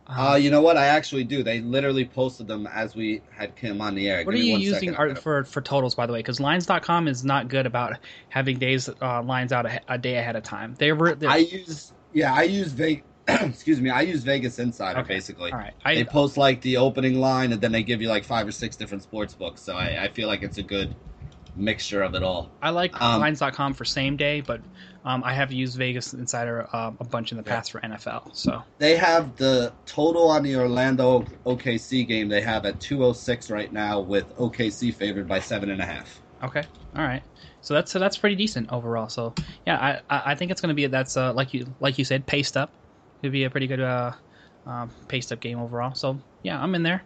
Uh, 0.07 0.35
you 0.35 0.51
know 0.51 0.61
what? 0.61 0.77
I 0.77 0.87
actually 0.87 1.23
do. 1.23 1.45
They 1.45 1.61
literally 1.61 2.05
posted 2.05 2.49
them 2.49 2.67
as 2.67 2.97
we 2.97 3.23
had 3.31 3.55
Kim 3.55 3.81
on 3.81 3.95
the 3.95 4.09
air. 4.09 4.25
What 4.25 4.35
Give 4.35 4.41
are 4.41 4.45
you 4.45 4.59
using 4.59 4.95
for 5.15 5.45
for 5.45 5.61
totals, 5.61 5.95
by 5.95 6.07
the 6.07 6.13
way? 6.13 6.19
Because 6.19 6.41
Lines.com 6.41 7.07
is 7.07 7.25
not 7.25 7.49
good 7.49 7.65
about 7.65 7.97
having 8.29 8.59
days 8.59 8.89
uh, 8.89 9.23
lines 9.23 9.53
out 9.53 9.67
a, 9.67 9.81
a, 9.89 9.99
day 9.99 10.17
ahead 10.17 10.35
of 10.35 10.43
time. 10.43 10.75
They 10.79 10.93
were. 10.93 11.17
I 11.27 11.39
use 11.39 11.93
yeah. 12.13 12.35
I 12.35 12.43
use 12.43 12.73
Vegas. 12.73 13.05
excuse 13.29 13.81
me. 13.81 13.91
I 13.91 14.01
use 14.01 14.25
Vegas 14.25 14.59
Insider 14.59 15.01
okay. 15.01 15.15
basically. 15.15 15.53
All 15.53 15.59
right. 15.59 15.75
I, 15.85 15.95
they 15.95 16.05
post 16.05 16.37
like 16.37 16.61
the 16.63 16.79
opening 16.79 17.21
line, 17.21 17.53
and 17.53 17.61
then 17.61 17.71
they 17.71 17.85
give 17.85 18.03
you 18.03 18.09
like 18.09 18.25
five 18.25 18.49
or 18.49 18.53
six 18.53 18.75
different 18.75 19.05
sports 19.05 19.35
books. 19.35 19.63
So 19.63 19.77
I, 19.77 20.05
I 20.05 20.09
feel 20.09 20.27
like 20.27 20.43
it's 20.43 20.59
a 20.59 20.63
good 20.65 20.97
mixture 21.55 22.03
of 22.03 22.17
it 22.17 22.25
all. 22.25 22.51
I 22.61 22.71
like 22.71 23.01
um, 23.01 23.21
Lines.com 23.21 23.75
for 23.75 23.85
same 23.85 24.17
day, 24.17 24.41
but 24.41 24.61
um, 25.05 25.23
I 25.25 25.33
have 25.33 25.51
used 25.51 25.79
Vegas 25.79 26.13
Insider 26.13 26.69
uh, 26.73 26.93
a 27.01 27.05
bunch 27.05 27.33
in 27.33 27.39
the 27.39 27.43
past 27.43 27.73
for 27.73 27.81
NFL. 27.81 28.37
So 28.37 28.63
they 28.79 28.97
have 28.97 29.37
the 29.37 29.73
total 29.87 30.29
on 30.31 30.43
the 30.43 30.57
Orlando 30.57 31.25
OKC 31.47 32.07
game. 32.07 32.29
They 32.29 32.43
have 32.43 32.67
at 32.67 32.81
206 32.81 33.51
right 33.51 33.73
now, 33.73 34.01
with 34.01 34.29
OKC 34.37 34.95
favored 34.95 35.27
by 35.27 35.41
seven 35.41 35.71
and 35.71 35.81
a 35.81 35.87
half. 35.87 36.21
Okay, 36.43 36.65
all 36.97 37.03
right. 37.03 37.23
So 37.63 37.75
that's 37.75 37.91
so 37.91 37.99
that's 37.99 38.17
pretty 38.17 38.37
decent 38.37 38.73
overall. 38.73 39.09
So 39.09 39.35
yeah, 39.67 40.01
I 40.09 40.33
I 40.33 40.35
think 40.35 40.51
it's 40.51 40.61
going 40.61 40.69
to 40.69 40.75
be 40.75 40.87
that's 40.87 41.17
uh, 41.17 41.33
like 41.33 41.55
you 41.55 41.67
like 41.81 41.99
you 41.99 42.05
said 42.05 42.27
paced 42.27 42.57
up. 42.57 42.73
It'd 43.23 43.33
be 43.33 43.45
a 43.45 43.51
pretty 43.51 43.67
good 43.67 43.81
uh, 43.81 44.13
uh, 44.67 44.87
paced 45.09 45.33
up 45.33 45.41
game 45.41 45.59
overall. 45.59 45.95
So 45.95 46.19
yeah, 46.43 46.61
I'm 46.61 46.75
in 46.75 46.83
there. 46.83 47.03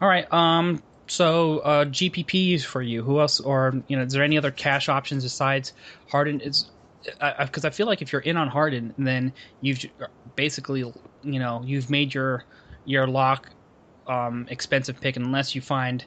All 0.00 0.08
right. 0.08 0.30
Um. 0.32 0.82
So 1.08 1.60
uh, 1.60 1.84
GPPs 1.84 2.64
for 2.64 2.82
you. 2.82 3.02
Who 3.02 3.20
else? 3.20 3.40
Or 3.40 3.74
you 3.88 3.96
know, 3.96 4.04
is 4.04 4.12
there 4.12 4.24
any 4.24 4.38
other 4.38 4.50
cash 4.50 4.88
options 4.88 5.22
besides 5.22 5.72
Harden? 6.10 6.40
Is 6.40 6.70
because 7.38 7.64
I, 7.64 7.68
I, 7.68 7.70
feel 7.70 7.86
like 7.86 8.02
if 8.02 8.12
you're 8.12 8.22
in 8.22 8.36
on 8.36 8.48
Harden, 8.48 8.94
then 8.98 9.32
you've 9.60 9.84
basically 10.34 10.80
you 11.22 11.38
know 11.38 11.62
you've 11.64 11.90
made 11.90 12.14
your 12.14 12.44
your 12.84 13.06
lock 13.06 13.50
um, 14.06 14.46
expensive 14.50 15.00
pick 15.00 15.16
unless 15.16 15.54
you 15.54 15.60
find 15.60 16.04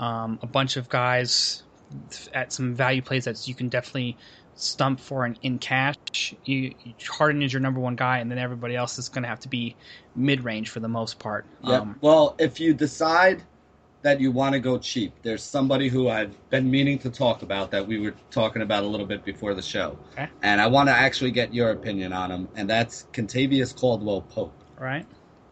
um, 0.00 0.38
a 0.42 0.46
bunch 0.46 0.76
of 0.76 0.88
guys 0.88 1.62
at 2.32 2.52
some 2.52 2.74
value 2.74 3.02
plays 3.02 3.24
that 3.24 3.46
you 3.46 3.54
can 3.54 3.68
definitely 3.68 4.16
stump 4.56 5.00
for 5.00 5.26
in, 5.26 5.36
in 5.42 5.58
cash. 5.58 6.34
You, 6.44 6.74
Harden 7.08 7.42
is 7.42 7.52
your 7.52 7.60
number 7.60 7.80
one 7.80 7.96
guy, 7.96 8.18
and 8.18 8.30
then 8.30 8.38
everybody 8.38 8.76
else 8.76 8.98
is 8.98 9.08
going 9.08 9.22
to 9.22 9.28
have 9.28 9.40
to 9.40 9.48
be 9.48 9.76
mid 10.14 10.44
range 10.44 10.70
for 10.70 10.80
the 10.80 10.88
most 10.88 11.18
part. 11.18 11.46
Yeah. 11.62 11.80
Um, 11.80 11.98
well, 12.00 12.34
if 12.38 12.60
you 12.60 12.74
decide 12.74 13.42
that 14.04 14.20
you 14.20 14.30
want 14.30 14.52
to 14.52 14.60
go 14.60 14.76
cheap. 14.76 15.14
There's 15.22 15.42
somebody 15.42 15.88
who 15.88 16.10
I've 16.10 16.34
been 16.50 16.70
meaning 16.70 16.98
to 16.98 17.10
talk 17.10 17.40
about 17.40 17.70
that 17.70 17.86
we 17.86 17.98
were 17.98 18.14
talking 18.30 18.60
about 18.60 18.84
a 18.84 18.86
little 18.86 19.06
bit 19.06 19.24
before 19.24 19.54
the 19.54 19.62
show. 19.62 19.98
Okay. 20.12 20.28
And 20.42 20.60
I 20.60 20.66
want 20.66 20.90
to 20.90 20.92
actually 20.92 21.30
get 21.30 21.54
your 21.54 21.70
opinion 21.70 22.12
on 22.12 22.30
him, 22.30 22.48
and 22.54 22.68
that's 22.68 23.06
Kentavious 23.14 23.74
Caldwell 23.74 24.20
Pope. 24.20 24.52
Right. 24.78 25.06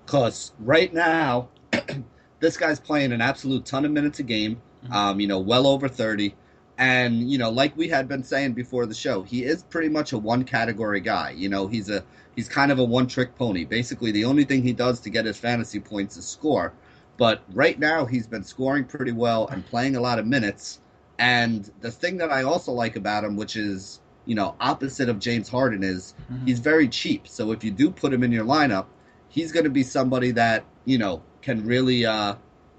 Because 0.05 0.53
right 0.59 0.93
now, 0.93 1.49
this 2.41 2.59
guy's 2.59 2.79
playing 2.79 3.13
an 3.13 3.23
absolute 3.23 3.65
ton 3.65 3.87
of 3.87 3.91
minutes 3.91 4.19
a 4.19 4.23
game, 4.23 4.61
mm-hmm. 4.85 4.93
um, 4.93 5.19
you 5.19 5.29
know, 5.29 5.39
well 5.39 5.67
over 5.67 5.89
30. 5.89 6.35
And, 6.77 7.31
you 7.31 7.39
know, 7.39 7.49
like 7.49 7.75
we 7.75 7.89
had 7.89 8.07
been 8.07 8.23
saying 8.23 8.53
before 8.53 8.85
the 8.85 8.95
show, 8.95 9.23
he 9.23 9.45
is 9.45 9.63
pretty 9.63 9.89
much 9.89 10.13
a 10.13 10.19
one 10.19 10.45
category 10.45 11.01
guy. 11.01 11.31
You 11.31 11.49
know, 11.49 11.69
he's 11.69 11.89
a 11.89 12.05
he's 12.37 12.51
kind 12.51 12.71
of 12.71 12.79
a 12.79 12.85
one 12.85 13.07
trick 13.07 13.35
pony. 13.35 13.65
Basically, 13.65 14.11
the 14.11 14.27
only 14.27 14.45
thing 14.45 14.63
he 14.63 14.75
does 14.75 15.01
to 15.01 15.11
get 15.11 15.25
his 15.25 15.39
fantasy 15.39 15.81
points 15.81 16.19
is 16.19 16.27
score. 16.27 16.75
But 17.23 17.45
right 17.53 17.79
now, 17.79 18.05
he's 18.05 18.27
been 18.27 18.43
scoring 18.43 18.85
pretty 18.85 19.13
well 19.13 19.47
and 19.47 19.65
playing 19.65 19.95
a 19.95 20.01
lot 20.01 20.19
of 20.19 20.27
minutes. 20.27 20.81
And 21.21 21.71
the 21.81 21.93
thing 21.93 22.17
that 22.17 22.33
I 22.33 22.43
also 22.43 22.73
like 22.73 22.97
about 22.97 23.23
him, 23.23 23.37
which 23.37 23.55
is 23.55 24.01
you 24.27 24.35
know 24.35 24.57
opposite 24.59 25.09
of 25.09 25.21
James 25.21 25.49
Harden, 25.49 25.85
is 25.85 26.15
mm-hmm. 26.29 26.47
he's 26.47 26.59
very 26.59 26.89
cheap. 26.89 27.29
So 27.29 27.53
if 27.53 27.63
you 27.63 27.71
do 27.71 27.93
put 27.93 28.13
him 28.13 28.25
in 28.25 28.33
your 28.33 28.45
lineup, 28.45 28.87
he's 29.29 29.53
going 29.53 29.63
to 29.63 29.71
be 29.71 29.85
somebody 29.85 30.33
that 30.33 30.65
you 30.85 30.99
know 30.99 31.23
can 31.43 31.65
really 31.65 32.05
uh, 32.05 32.35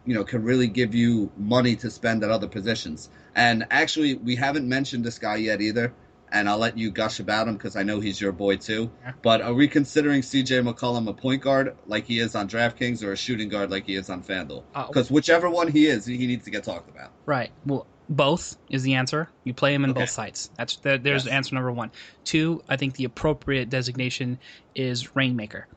you 0.05 0.13
know, 0.13 0.23
can 0.25 0.43
really 0.43 0.67
give 0.67 0.93
you 0.93 1.31
money 1.37 1.77
to 1.77 1.89
spend 1.89 2.23
at 2.23 2.29
other 2.29 2.47
positions. 2.47 3.09
And 3.35 3.65
actually, 3.71 4.15
we 4.15 4.35
haven't 4.35 4.67
mentioned 4.67 5.05
this 5.05 5.19
guy 5.19 5.37
yet 5.37 5.61
either. 5.61 5.93
And 6.33 6.49
I'll 6.49 6.57
let 6.57 6.77
you 6.77 6.89
gush 6.91 7.19
about 7.19 7.47
him 7.47 7.53
because 7.53 7.75
I 7.75 7.83
know 7.83 7.99
he's 7.99 8.19
your 8.19 8.31
boy 8.31 8.57
too. 8.57 8.91
Yeah. 9.03 9.13
But 9.21 9.41
are 9.41 9.53
we 9.53 9.67
considering 9.67 10.21
CJ 10.21 10.67
McCollum 10.67 11.07
a 11.07 11.13
point 11.13 11.43
guard 11.43 11.75
like 11.85 12.05
he 12.05 12.17
is 12.19 12.33
on 12.35 12.49
DraftKings 12.49 13.03
or 13.03 13.11
a 13.11 13.15
shooting 13.15 13.49
guard 13.49 13.69
like 13.69 13.85
he 13.85 13.95
is 13.95 14.09
on 14.09 14.23
FanDuel? 14.23 14.63
Uh, 14.73 14.87
Because 14.87 15.11
whichever 15.11 15.49
one 15.49 15.67
he 15.67 15.85
is, 15.85 16.05
he 16.07 16.17
needs 16.25 16.43
to 16.45 16.51
get 16.51 16.63
talked 16.63 16.89
about. 16.89 17.11
Right. 17.27 17.51
Well, 17.65 17.85
both 18.09 18.57
is 18.69 18.81
the 18.83 18.95
answer. 18.95 19.29
You 19.43 19.53
play 19.53 19.73
him 19.75 19.83
in 19.83 19.91
Okay. 19.91 20.01
both 20.01 20.09
sites. 20.09 20.49
That's 20.57 20.75
the, 20.77 20.97
there's 20.97 21.25
Yes. 21.25 21.33
answer 21.33 21.55
number 21.55 21.71
one. 21.71 21.91
Two, 22.25 22.61
I 22.67 22.77
think 22.77 22.95
the 22.95 23.05
appropriate 23.05 23.69
designation 23.69 24.39
is 24.75 25.15
Rainmaker. 25.15 25.67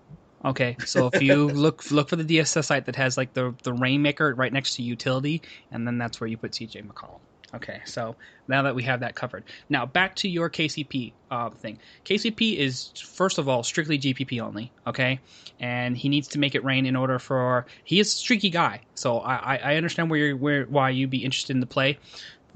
Okay, 0.44 0.76
so 0.86 1.10
if 1.12 1.22
you 1.22 1.48
look 1.52 1.90
look 1.90 2.08
for 2.08 2.16
the 2.16 2.24
DFS 2.24 2.64
site 2.66 2.86
that 2.86 2.96
has 2.96 3.16
like 3.16 3.32
the 3.34 3.54
the 3.64 3.72
Rainmaker 3.72 4.34
right 4.34 4.52
next 4.52 4.76
to 4.76 4.82
utility, 4.82 5.42
and 5.70 5.86
then 5.86 5.98
that's 5.98 6.20
where 6.20 6.28
you 6.28 6.36
put 6.36 6.52
CJ 6.52 6.86
McCollum. 6.86 7.20
Okay, 7.54 7.80
so 7.84 8.16
now 8.48 8.62
that 8.62 8.74
we 8.74 8.82
have 8.82 9.00
that 9.00 9.14
covered, 9.14 9.44
now 9.68 9.86
back 9.86 10.16
to 10.16 10.28
your 10.28 10.50
KCP 10.50 11.12
uh, 11.30 11.48
thing. 11.50 11.78
KCP 12.04 12.56
is 12.56 12.90
first 12.96 13.38
of 13.38 13.48
all 13.48 13.62
strictly 13.62 13.98
GPP 13.98 14.40
only. 14.40 14.72
Okay, 14.86 15.20
and 15.60 15.96
he 15.96 16.08
needs 16.08 16.28
to 16.28 16.38
make 16.38 16.54
it 16.54 16.64
rain 16.64 16.86
in 16.86 16.96
order 16.96 17.18
for 17.18 17.66
he 17.84 18.00
is 18.00 18.08
a 18.12 18.16
streaky 18.16 18.50
guy. 18.50 18.80
So 18.94 19.18
I, 19.20 19.56
I- 19.56 19.76
understand 19.76 20.10
where 20.10 20.18
you're 20.18 20.36
where 20.36 20.64
why 20.64 20.90
you'd 20.90 21.10
be 21.10 21.24
interested 21.24 21.54
in 21.54 21.60
the 21.60 21.66
play. 21.66 21.98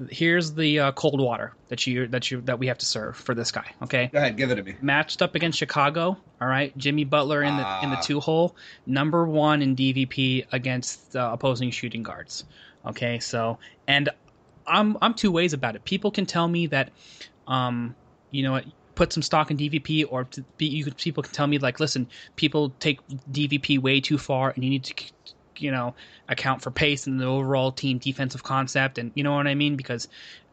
Here's 0.09 0.53
the 0.53 0.79
uh, 0.79 0.91
cold 0.93 1.21
water 1.21 1.53
that 1.69 1.85
you 1.85 2.07
that 2.07 2.31
you 2.31 2.41
that 2.41 2.57
we 2.59 2.67
have 2.67 2.79
to 2.79 2.85
serve 2.85 3.15
for 3.15 3.33
this 3.35 3.51
guy. 3.51 3.71
Okay, 3.83 4.07
Go 4.11 4.17
ahead, 4.17 4.35
give 4.35 4.49
it 4.51 4.55
to 4.55 4.63
me. 4.63 4.75
matched 4.81 5.21
up 5.21 5.35
against 5.35 5.57
Chicago. 5.59 6.17
All 6.41 6.47
right, 6.47 6.75
Jimmy 6.77 7.03
Butler 7.05 7.43
in 7.43 7.55
the 7.55 7.79
in 7.83 7.91
the 7.91 7.97
Ah. 7.97 8.01
two 8.01 8.19
hole, 8.19 8.55
number 8.85 9.25
one 9.25 9.61
in 9.61 9.75
DVP 9.75 10.47
against 10.51 11.15
uh, 11.15 11.29
opposing 11.31 11.69
shooting 11.71 12.01
guards. 12.03 12.43
Okay, 12.85 13.19
so 13.19 13.59
and 13.87 14.09
I'm 14.67 14.97
I'm 15.01 15.13
two 15.13 15.31
ways 15.31 15.53
about 15.53 15.75
it. 15.75 15.83
People 15.85 16.11
can 16.11 16.25
tell 16.25 16.47
me 16.47 16.67
that, 16.67 16.91
um, 17.47 17.95
you 18.31 18.43
know 18.43 18.53
what. 18.53 18.65
Put 18.93 19.13
some 19.13 19.23
stock 19.23 19.49
in 19.49 19.57
DVP, 19.57 20.05
or 20.09 20.27
be, 20.57 20.67
you 20.67 20.85
people 20.91 21.23
can 21.23 21.31
tell 21.31 21.47
me 21.47 21.57
like, 21.57 21.79
listen, 21.79 22.07
people 22.35 22.71
take 22.79 22.99
DVP 23.31 23.79
way 23.79 24.01
too 24.01 24.17
far, 24.17 24.51
and 24.51 24.63
you 24.63 24.69
need 24.69 24.83
to, 24.83 24.93
you 25.57 25.71
know, 25.71 25.95
account 26.27 26.61
for 26.61 26.71
pace 26.71 27.07
and 27.07 27.19
the 27.19 27.25
overall 27.25 27.71
team 27.71 27.97
defensive 27.97 28.43
concept, 28.43 28.97
and 28.97 29.11
you 29.15 29.23
know 29.23 29.33
what 29.33 29.47
I 29.47 29.55
mean? 29.55 29.75
Because 29.75 30.07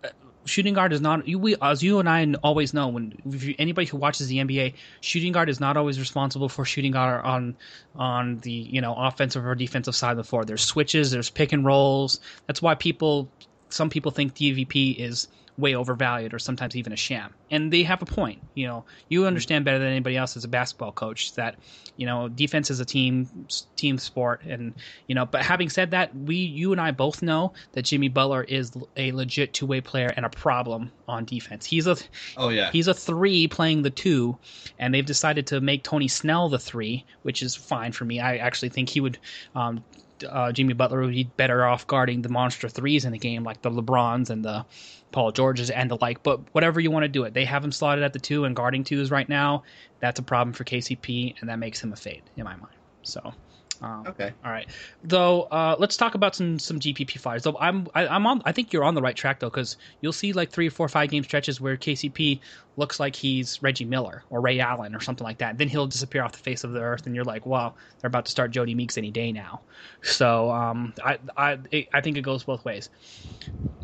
uh, 0.05 0.09
shooting 0.49 0.75
guard 0.75 0.93
is 0.93 1.01
not 1.01 1.27
you 1.29 1.39
we 1.39 1.57
as 1.61 1.83
you 1.83 1.99
and 1.99 2.09
I 2.09 2.27
always 2.43 2.73
know 2.73 2.89
when 2.89 3.13
you, 3.29 3.55
anybody 3.59 3.87
who 3.87 3.97
watches 3.97 4.29
the 4.29 4.39
NBA 4.39 4.75
shooting 5.01 5.33
guard 5.33 5.49
is 5.49 5.61
not 5.61 5.77
always 5.77 5.99
responsible 6.01 6.49
for 6.49 6.65
shooting 6.65 6.93
guard 6.93 7.25
on 7.25 7.57
on 7.97 8.39
the 8.39 8.53
you 8.53 8.81
know 8.81 8.95
offensive 8.95 9.45
or 9.45 9.55
defensive 9.55 9.95
side 9.95 10.13
of 10.13 10.17
the 10.17 10.25
floor 10.25 10.45
there's 10.45 10.65
switches 10.65 11.11
there's 11.11 11.31
pick 11.31 11.53
and 11.53 11.65
rolls 11.65 12.21
that's 12.47 12.63
why 12.63 12.75
people 12.75 13.29
some 13.71 13.91
people 13.91 14.11
think 14.11 14.35
DVP 14.35 14.97
is 14.99 15.29
way 15.59 15.75
overvalued 15.75 16.33
or 16.33 16.39
sometimes 16.39 16.77
even 16.77 16.93
a 16.93 16.97
sham. 16.97 17.35
And 17.51 17.73
they 17.73 17.83
have 17.83 18.01
a 18.01 18.07
point 18.07 18.41
you 18.55 18.67
know. 18.67 18.85
You 19.09 19.27
understand 19.27 19.65
better 19.65 19.79
than 19.79 19.89
anybody 19.89 20.17
else 20.17 20.37
as 20.37 20.45
a 20.45 20.49
basketball 20.49 20.93
coach 20.93 21.35
that 21.35 21.57
you 21.97 22.07
know 22.07 22.29
defense 22.29 22.71
is 22.71 22.79
a 22.81 22.85
team 22.85 23.29
team 23.75 23.99
sport. 23.99 24.43
And 24.45 24.75
you 25.09 25.15
know 25.15 25.27
but 25.27 25.43
having 25.43 25.69
said 25.69 25.91
that 25.91 26.15
we 26.15 26.37
you 26.37 26.73
and 26.73 26.81
I 26.81 26.93
both 26.93 27.23
know 27.23 27.55
that 27.73 27.83
Jimmy 27.83 28.09
Butler 28.09 28.45
is 28.45 28.73
a 28.97 29.11
legit 29.13 29.53
two-way 29.53 29.81
player 29.81 30.13
and 30.17 30.25
a 30.25 30.31
problem 30.31 30.93
on 31.09 31.25
defense. 31.25 31.67
He's 31.67 31.87
a 31.89 31.97
Oh 32.37 32.51
yeah. 32.51 32.71
he's 32.71 32.87
a 32.87 32.95
three 32.95 33.49
playing 33.49 33.83
the 33.83 33.91
two 33.91 34.39
and 34.79 34.95
they've 34.95 35.05
decided 35.05 35.49
to 35.49 35.61
make 35.61 35.83
Tony 35.83 36.09
Snell 36.09 36.49
the 36.49 36.59
three 36.61 37.05
which 37.23 37.43
is 37.43 37.57
fine 37.57 37.91
for 37.91 38.05
me. 38.05 38.21
I 38.21 38.37
actually 38.37 38.69
think 38.69 38.89
he 38.89 39.01
would 39.01 39.19
um 39.57 39.83
uh, 40.29 40.53
Jimmy 40.53 40.73
Butler 40.73 41.01
would 41.01 41.11
be 41.11 41.25
better 41.25 41.65
off 41.65 41.87
guarding 41.87 42.23
the 42.23 42.29
monster 42.29 42.69
threes 42.69 43.05
in 43.05 43.13
the 43.13 43.19
game, 43.19 43.45
like 43.45 43.63
the 43.63 43.71
LeBrons 43.71 44.31
and 44.31 44.45
the 44.45 44.65
Paul 45.13 45.33
Georges 45.33 45.71
and 45.71 45.91
the 45.91 45.99
like. 46.01 46.23
But 46.23 46.41
whatever 46.53 46.81
you 46.81 46.91
want 46.91 47.05
to 47.05 47.09
do 47.09 47.25
it, 47.25 47.35
they 47.35 47.45
have 47.45 47.65
him 47.65 47.73
slotted 47.73 48.05
at 48.05 48.13
the 48.13 48.19
two 48.19 48.45
and 48.45 48.55
guarding 48.55 48.85
twos 48.85 49.11
right 49.11 49.29
now. 49.29 49.65
That's 50.01 50.21
a 50.21 50.23
problem 50.23 50.53
for 50.53 50.65
KCP, 50.65 51.41
and 51.41 51.49
that 51.49 51.59
makes 51.59 51.83
him 51.83 51.93
a 51.93 51.97
fade 51.97 52.23
in 52.37 52.45
my 52.45 52.57
mind. 52.57 52.75
So, 53.03 53.33
um, 53.81 54.05
Okay. 54.09 54.33
all 54.45 54.51
right. 54.51 54.69
Though, 55.03 55.43
uh, 55.43 55.77
let's 55.79 55.97
talk 55.97 56.15
about 56.15 56.35
some 56.35 56.59
some 56.59 56.81
GPP 56.81 57.19
flyers. 57.21 57.45
Though 57.45 57.57
I'm 57.59 57.87
I, 57.95 58.07
I'm 58.07 58.27
on. 58.27 58.43
I 58.45 58.53
think 58.53 58.73
you're 58.73 58.85
on 58.85 58.95
the 58.95 59.03
right 59.03 59.17
track 59.17 59.41
though, 59.41 59.51
because 59.51 59.77
you'll 60.01 60.13
see 60.13 60.33
like 60.33 60.51
three 60.51 60.69
or 60.69 60.71
four, 60.71 60.89
five 60.89 61.11
game 61.11 61.23
stretches 61.23 61.61
where 61.61 61.77
KCP 61.77 62.41
looks 62.77 62.99
like 62.99 63.15
he's 63.17 63.61
Reggie 63.63 63.85
Miller 63.85 64.25
or 64.31 64.41
Ray 64.41 64.61
Allen 64.61 64.95
or 64.95 65.01
something 65.01 65.25
like 65.25 65.39
that. 65.39 65.59
Then 65.59 65.69
he'll 65.69 65.87
disappear 65.87 66.23
off 66.23 66.33
the 66.33 66.39
face 66.39 66.65
of 66.65 66.73
the 66.73 66.81
earth, 66.81 67.07
and 67.07 67.15
you're 67.15 67.25
like, 67.25 67.47
wow, 67.47 67.75
they're 68.01 68.09
about 68.09 68.25
to 68.27 68.31
start 68.31 68.53
Jodie 68.53 68.75
Meeks 68.77 68.99
any 68.99 69.11
day 69.11 69.33
now. 69.33 69.63
So 70.03 70.51
um, 70.51 70.95
I 71.05 71.19
I 71.37 71.59
I 71.93 72.01
think 72.01 72.17
it 72.17 72.23
goes 72.23 72.45
both 72.45 72.65
ways. 72.65 72.91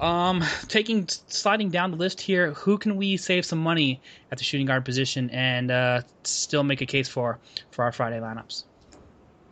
Um, 0.01 0.43
taking 0.67 1.07
sliding 1.09 1.71
down 1.71 1.93
the 1.93 1.97
list 1.97 2.21
here, 2.21 2.53
who 2.53 2.79
can 2.79 2.97
we 2.97 3.17
save 3.17 3.45
some 3.45 3.61
money 3.61 4.03
at 4.31 4.39
the 4.39 4.45
shooting 4.45 4.67
guard 4.67 4.85
position 4.85 5.31
and 5.31 5.71
uh, 5.71 6.03
still 6.25 6.65
make 6.65 6.81
a 6.81 6.87
case 6.87 7.09
for 7.09 7.41
for 7.71 7.85
our 7.85 7.93
Friday 7.93 8.19
lineups? 8.19 8.65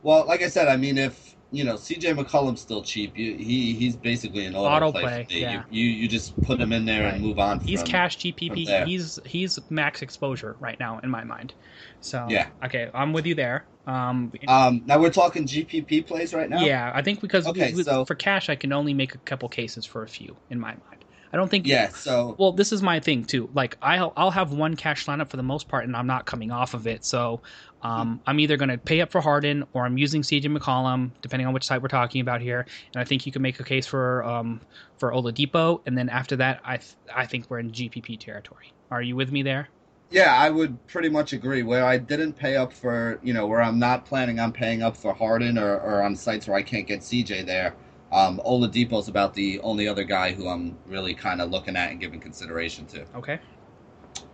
Well, 0.02 0.26
like 0.26 0.42
I 0.42 0.48
said, 0.48 0.68
I 0.68 0.76
mean, 0.76 0.98
if 0.98 1.36
you 1.50 1.64
know 1.64 1.74
CJ 1.74 2.14
McCollum's 2.16 2.60
still 2.60 2.82
cheap, 2.82 3.16
you, 3.16 3.36
he 3.36 3.74
he's 3.74 3.96
basically 3.96 4.46
an 4.46 4.54
auto, 4.54 4.86
Auto 4.86 4.92
play. 4.92 5.02
play, 5.02 5.40
yeah. 5.40 5.64
You, 5.70 5.84
you 5.84 5.90
you 6.02 6.08
just 6.08 6.40
put 6.42 6.60
him 6.60 6.72
in 6.72 6.84
there 6.84 7.04
Right. 7.04 7.14
and 7.14 7.22
move 7.22 7.38
on. 7.38 7.60
He's 7.60 7.82
cash 7.82 8.18
GPP. 8.18 8.86
He's 8.86 9.18
he's 9.24 9.58
max 9.70 10.02
exposure 10.02 10.56
right 10.60 10.78
now 10.80 10.98
in 11.02 11.10
my 11.10 11.24
mind. 11.24 11.54
So 12.00 12.26
Yeah. 12.28 12.48
okay, 12.64 12.90
I'm 12.92 13.12
with 13.12 13.26
you 13.26 13.34
there. 13.34 13.68
Um, 13.86 14.32
Um, 14.46 14.82
now 14.86 14.98
we're 14.98 15.10
talking 15.10 15.44
GPP 15.46 16.02
plays 16.02 16.32
right 16.32 16.48
now. 16.48 16.60
yeah, 16.60 16.90
I 16.94 17.02
think 17.02 17.20
because 17.20 17.46
Okay, 17.46 17.72
with- 17.74 17.86
so- 17.86 18.04
for 18.04 18.14
cash, 18.14 18.48
I 18.48 18.54
can 18.56 18.72
only 18.72 18.94
make 18.94 19.14
a 19.14 19.18
couple 19.18 19.48
cases 19.48 19.84
for 19.86 20.02
a 20.04 20.08
few 20.08 20.38
in 20.50 20.58
my 20.60 20.70
mind. 20.70 21.04
I 21.32 21.38
don't 21.38 21.50
think. 21.50 21.66
Yeah. 21.66 21.88
So 21.88 22.36
Well, 22.38 22.52
this 22.52 22.72
is 22.72 22.82
my 22.82 23.00
thing 23.00 23.24
too. 23.24 23.48
Like 23.54 23.76
I'll 23.80 24.12
I'll 24.16 24.30
have 24.30 24.52
one 24.52 24.76
cash 24.76 25.06
lineup 25.06 25.30
for 25.30 25.38
the 25.38 25.42
most 25.42 25.66
part, 25.66 25.84
and 25.84 25.96
I'm 25.96 26.06
not 26.06 26.26
coming 26.26 26.50
off 26.50 26.74
of 26.74 26.86
it. 26.86 27.04
So 27.06 27.42
um, 27.82 28.20
I'm 28.26 28.40
either 28.40 28.56
going 28.56 28.68
to 28.68 28.78
pay 28.78 29.00
up 29.00 29.10
for 29.10 29.20
Harden 29.20 29.64
or 29.72 29.84
I'm 29.84 29.98
using 29.98 30.22
CJ 30.22 30.56
McCollum, 30.56 31.10
depending 31.20 31.46
on 31.46 31.52
which 31.52 31.64
site 31.64 31.82
we're 31.82 31.88
talking 31.88 32.20
about 32.20 32.40
here. 32.40 32.66
And 32.94 33.00
I 33.00 33.04
think 33.04 33.26
you 33.26 33.32
can 33.32 33.42
make 33.42 33.58
a 33.60 33.64
case 33.64 33.86
for 33.86 34.24
um, 34.24 34.60
for 34.98 35.12
Oladipo, 35.12 35.80
and 35.86 35.96
then 35.96 36.08
after 36.08 36.36
that, 36.36 36.60
I 36.64 36.76
th- 36.78 36.94
I 37.14 37.26
think 37.26 37.50
we're 37.50 37.58
in 37.58 37.70
GPP 37.70 38.18
territory. 38.20 38.72
Are 38.90 39.02
you 39.02 39.16
with 39.16 39.32
me 39.32 39.42
there? 39.42 39.68
yeah, 40.12 40.34
I 40.34 40.50
would 40.50 40.86
pretty 40.86 41.08
much 41.08 41.32
agree. 41.32 41.62
Where 41.62 41.84
I 41.84 41.96
didn't 41.96 42.34
pay 42.34 42.56
up 42.56 42.72
for, 42.72 43.18
you 43.22 43.32
know, 43.32 43.46
where 43.46 43.62
I'm 43.62 43.78
not 43.78 44.04
planning 44.04 44.38
on 44.38 44.52
paying 44.52 44.82
up 44.82 44.96
for 44.96 45.14
Harden 45.14 45.58
or, 45.58 45.80
or 45.80 46.02
on 46.02 46.14
sites 46.14 46.46
where 46.46 46.56
I 46.56 46.62
can't 46.62 46.86
get 46.86 47.00
CJ 47.00 47.46
there. 47.46 47.74
Um, 48.12 48.40
Oladipo's 48.44 49.08
about 49.08 49.32
the 49.32 49.58
only 49.60 49.88
other 49.88 50.04
guy 50.04 50.32
who 50.32 50.48
I'm 50.48 50.76
really 50.86 51.14
kind 51.14 51.40
of 51.40 51.50
looking 51.50 51.76
at 51.76 51.90
and 51.90 51.98
giving 51.98 52.20
consideration 52.20 52.84
to. 52.86 53.06
Okay. 53.16 53.40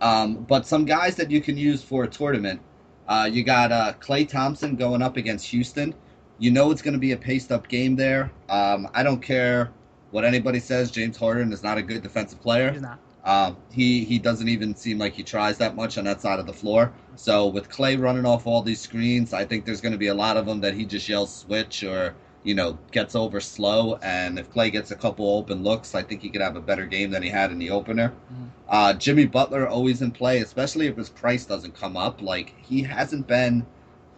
Um, 0.01 0.35
but 0.35 0.67
some 0.67 0.83
guys 0.83 1.15
that 1.15 1.31
you 1.31 1.39
can 1.39 1.57
use 1.57 1.81
for 1.81 2.03
a 2.03 2.07
tournament, 2.07 2.61
uh, 3.09 3.29
you 3.29 3.43
got 3.43 3.71
uh, 3.71 3.93
Klay 3.99 4.27
Thompson 4.27 4.75
going 4.75 5.01
up 5.01 5.17
against 5.17 5.47
Houston. 5.47 5.93
You 6.37 6.51
know 6.51 6.71
it's 6.71 6.81
going 6.81 6.93
to 6.93 6.99
be 6.99 7.11
a 7.11 7.17
paced 7.17 7.51
up 7.51 7.67
game 7.67 7.95
there. 7.95 8.31
Um, 8.47 8.87
I 8.93 9.03
don't 9.03 9.21
care 9.21 9.71
what 10.11 10.23
anybody 10.23 10.59
says. 10.59 10.91
James 10.91 11.17
Harden 11.17 11.51
is 11.51 11.63
not 11.63 11.77
a 11.77 11.81
good 11.81 12.03
defensive 12.03 12.39
player. 12.39 12.71
He's 12.71 12.81
not. 12.81 12.99
Um, 13.25 13.57
he 13.71 14.05
he 14.05 14.17
doesn't 14.17 14.47
even 14.47 14.75
seem 14.75 14.97
like 14.97 15.13
he 15.13 15.23
tries 15.23 15.57
that 15.57 15.75
much 15.75 15.97
on 15.97 16.05
that 16.05 16.21
side 16.21 16.39
of 16.39 16.45
the 16.45 16.53
floor. 16.53 16.93
So 17.15 17.47
with 17.47 17.67
Klay 17.67 17.99
running 17.99 18.25
off 18.25 18.47
all 18.47 18.61
these 18.61 18.79
screens, 18.79 19.33
I 19.33 19.43
think 19.43 19.65
there's 19.65 19.81
going 19.81 19.91
to 19.91 19.97
be 19.97 20.07
a 20.07 20.13
lot 20.13 20.37
of 20.37 20.45
them 20.45 20.61
that 20.61 20.75
he 20.75 20.85
just 20.85 21.09
yells 21.09 21.35
switch 21.35 21.83
or 21.83 22.15
you 22.43 22.55
know 22.55 22.77
gets 22.91 23.15
over 23.15 23.39
slow. 23.39 23.95
And 24.01 24.39
if 24.39 24.51
Klay 24.51 24.71
gets 24.71 24.91
a 24.91 24.95
couple 24.95 25.29
open 25.37 25.63
looks, 25.63 25.95
I 25.95 26.03
think 26.03 26.21
he 26.21 26.29
could 26.29 26.41
have 26.41 26.55
a 26.55 26.61
better 26.61 26.85
game 26.85 27.11
than 27.11 27.21
he 27.23 27.29
had 27.29 27.51
in 27.51 27.59
the 27.59 27.69
opener. 27.69 28.09
Mhm. 28.31 28.47
Uh, 28.69 28.93
Jimmy 28.93 29.25
Butler 29.25 29.67
always 29.67 30.01
in 30.01 30.11
play, 30.11 30.39
especially 30.39 30.87
if 30.87 30.95
his 30.97 31.09
price 31.09 31.45
doesn't 31.45 31.75
come 31.75 31.97
up. 31.97 32.21
Like 32.21 32.53
he 32.61 32.81
hasn't 32.83 33.27
been 33.27 33.65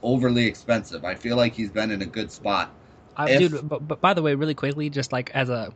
overly 0.03 0.45
expensive. 0.45 1.05
I 1.05 1.15
feel 1.15 1.37
like 1.37 1.53
he's 1.53 1.69
been 1.69 1.91
in 1.91 2.01
a 2.01 2.05
good 2.05 2.31
spot. 2.31 2.71
I, 3.15 3.29
If- 3.29 3.51
dude, 3.51 3.67
but, 3.69 3.87
but 3.87 4.01
by 4.01 4.13
the 4.13 4.21
way, 4.21 4.35
really 4.35 4.55
quickly, 4.55 4.89
just 4.89 5.11
like 5.11 5.29
as 5.31 5.49
a 5.49 5.73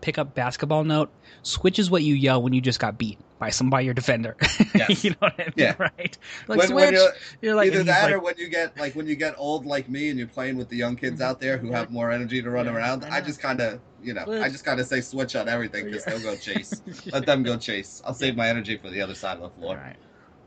pickup 0.00 0.34
basketball 0.34 0.84
note, 0.84 1.10
switch 1.42 1.78
is 1.78 1.90
what 1.90 2.02
you 2.02 2.14
yell 2.14 2.42
when 2.42 2.52
you 2.52 2.60
just 2.60 2.78
got 2.80 2.98
beat 2.98 3.18
by 3.38 3.50
some 3.50 3.68
by 3.70 3.80
your 3.80 3.94
defender. 3.94 4.36
Yes. 4.74 5.04
you 5.04 5.10
know 5.10 5.16
what 5.20 5.34
I 5.38 5.44
mean, 5.44 5.52
Yeah. 5.56 5.74
right? 5.78 6.18
Like 6.48 6.58
When- 6.58 6.68
switch. 6.68 6.74
when 6.74 6.92
you're- 6.94 7.12
you're, 7.40 7.54
like 7.54 7.66
Either 7.72 7.82
that 7.84 8.04
like, 8.04 8.14
or 8.14 8.20
when 8.20 8.34
you 8.36 8.48
get 8.48 8.76
like 8.78 8.94
when 8.94 9.06
you 9.06 9.16
get 9.16 9.34
old 9.38 9.64
like 9.66 9.88
me 9.88 10.10
and 10.10 10.18
you're 10.18 10.28
playing 10.28 10.56
with 10.56 10.68
the 10.68 10.76
young 10.76 10.96
kids 10.96 11.20
mm-hmm. 11.20 11.30
out 11.30 11.40
there 11.40 11.56
who 11.56 11.72
have 11.72 11.90
more 11.90 12.10
energy 12.10 12.42
to 12.42 12.50
run 12.50 12.66
Yeah, 12.66 12.74
around. 12.74 13.04
I 13.04 13.16
I, 13.16 13.20
just 13.20 13.40
kind 13.40 13.60
of 13.60 13.80
you 14.02 14.12
know 14.14 14.24
I 14.42 14.48
just 14.48 14.64
kind 14.64 14.80
of 14.80 14.86
say 14.86 15.00
switch 15.00 15.34
on 15.34 15.48
everything 15.48 15.86
because 15.86 16.04
Yeah. 16.06 16.14
they'll 16.14 16.34
go 16.34 16.36
chase. 16.36 16.82
Let 17.12 17.26
them 17.26 17.42
go 17.42 17.56
chase. 17.56 18.02
I'll 18.04 18.14
save 18.14 18.36
my 18.36 18.48
energy 18.48 18.76
for 18.76 18.90
the 18.90 19.00
other 19.00 19.14
side 19.14 19.36
of 19.38 19.42
the 19.42 19.50
floor. 19.60 19.76
Right. 19.76 19.96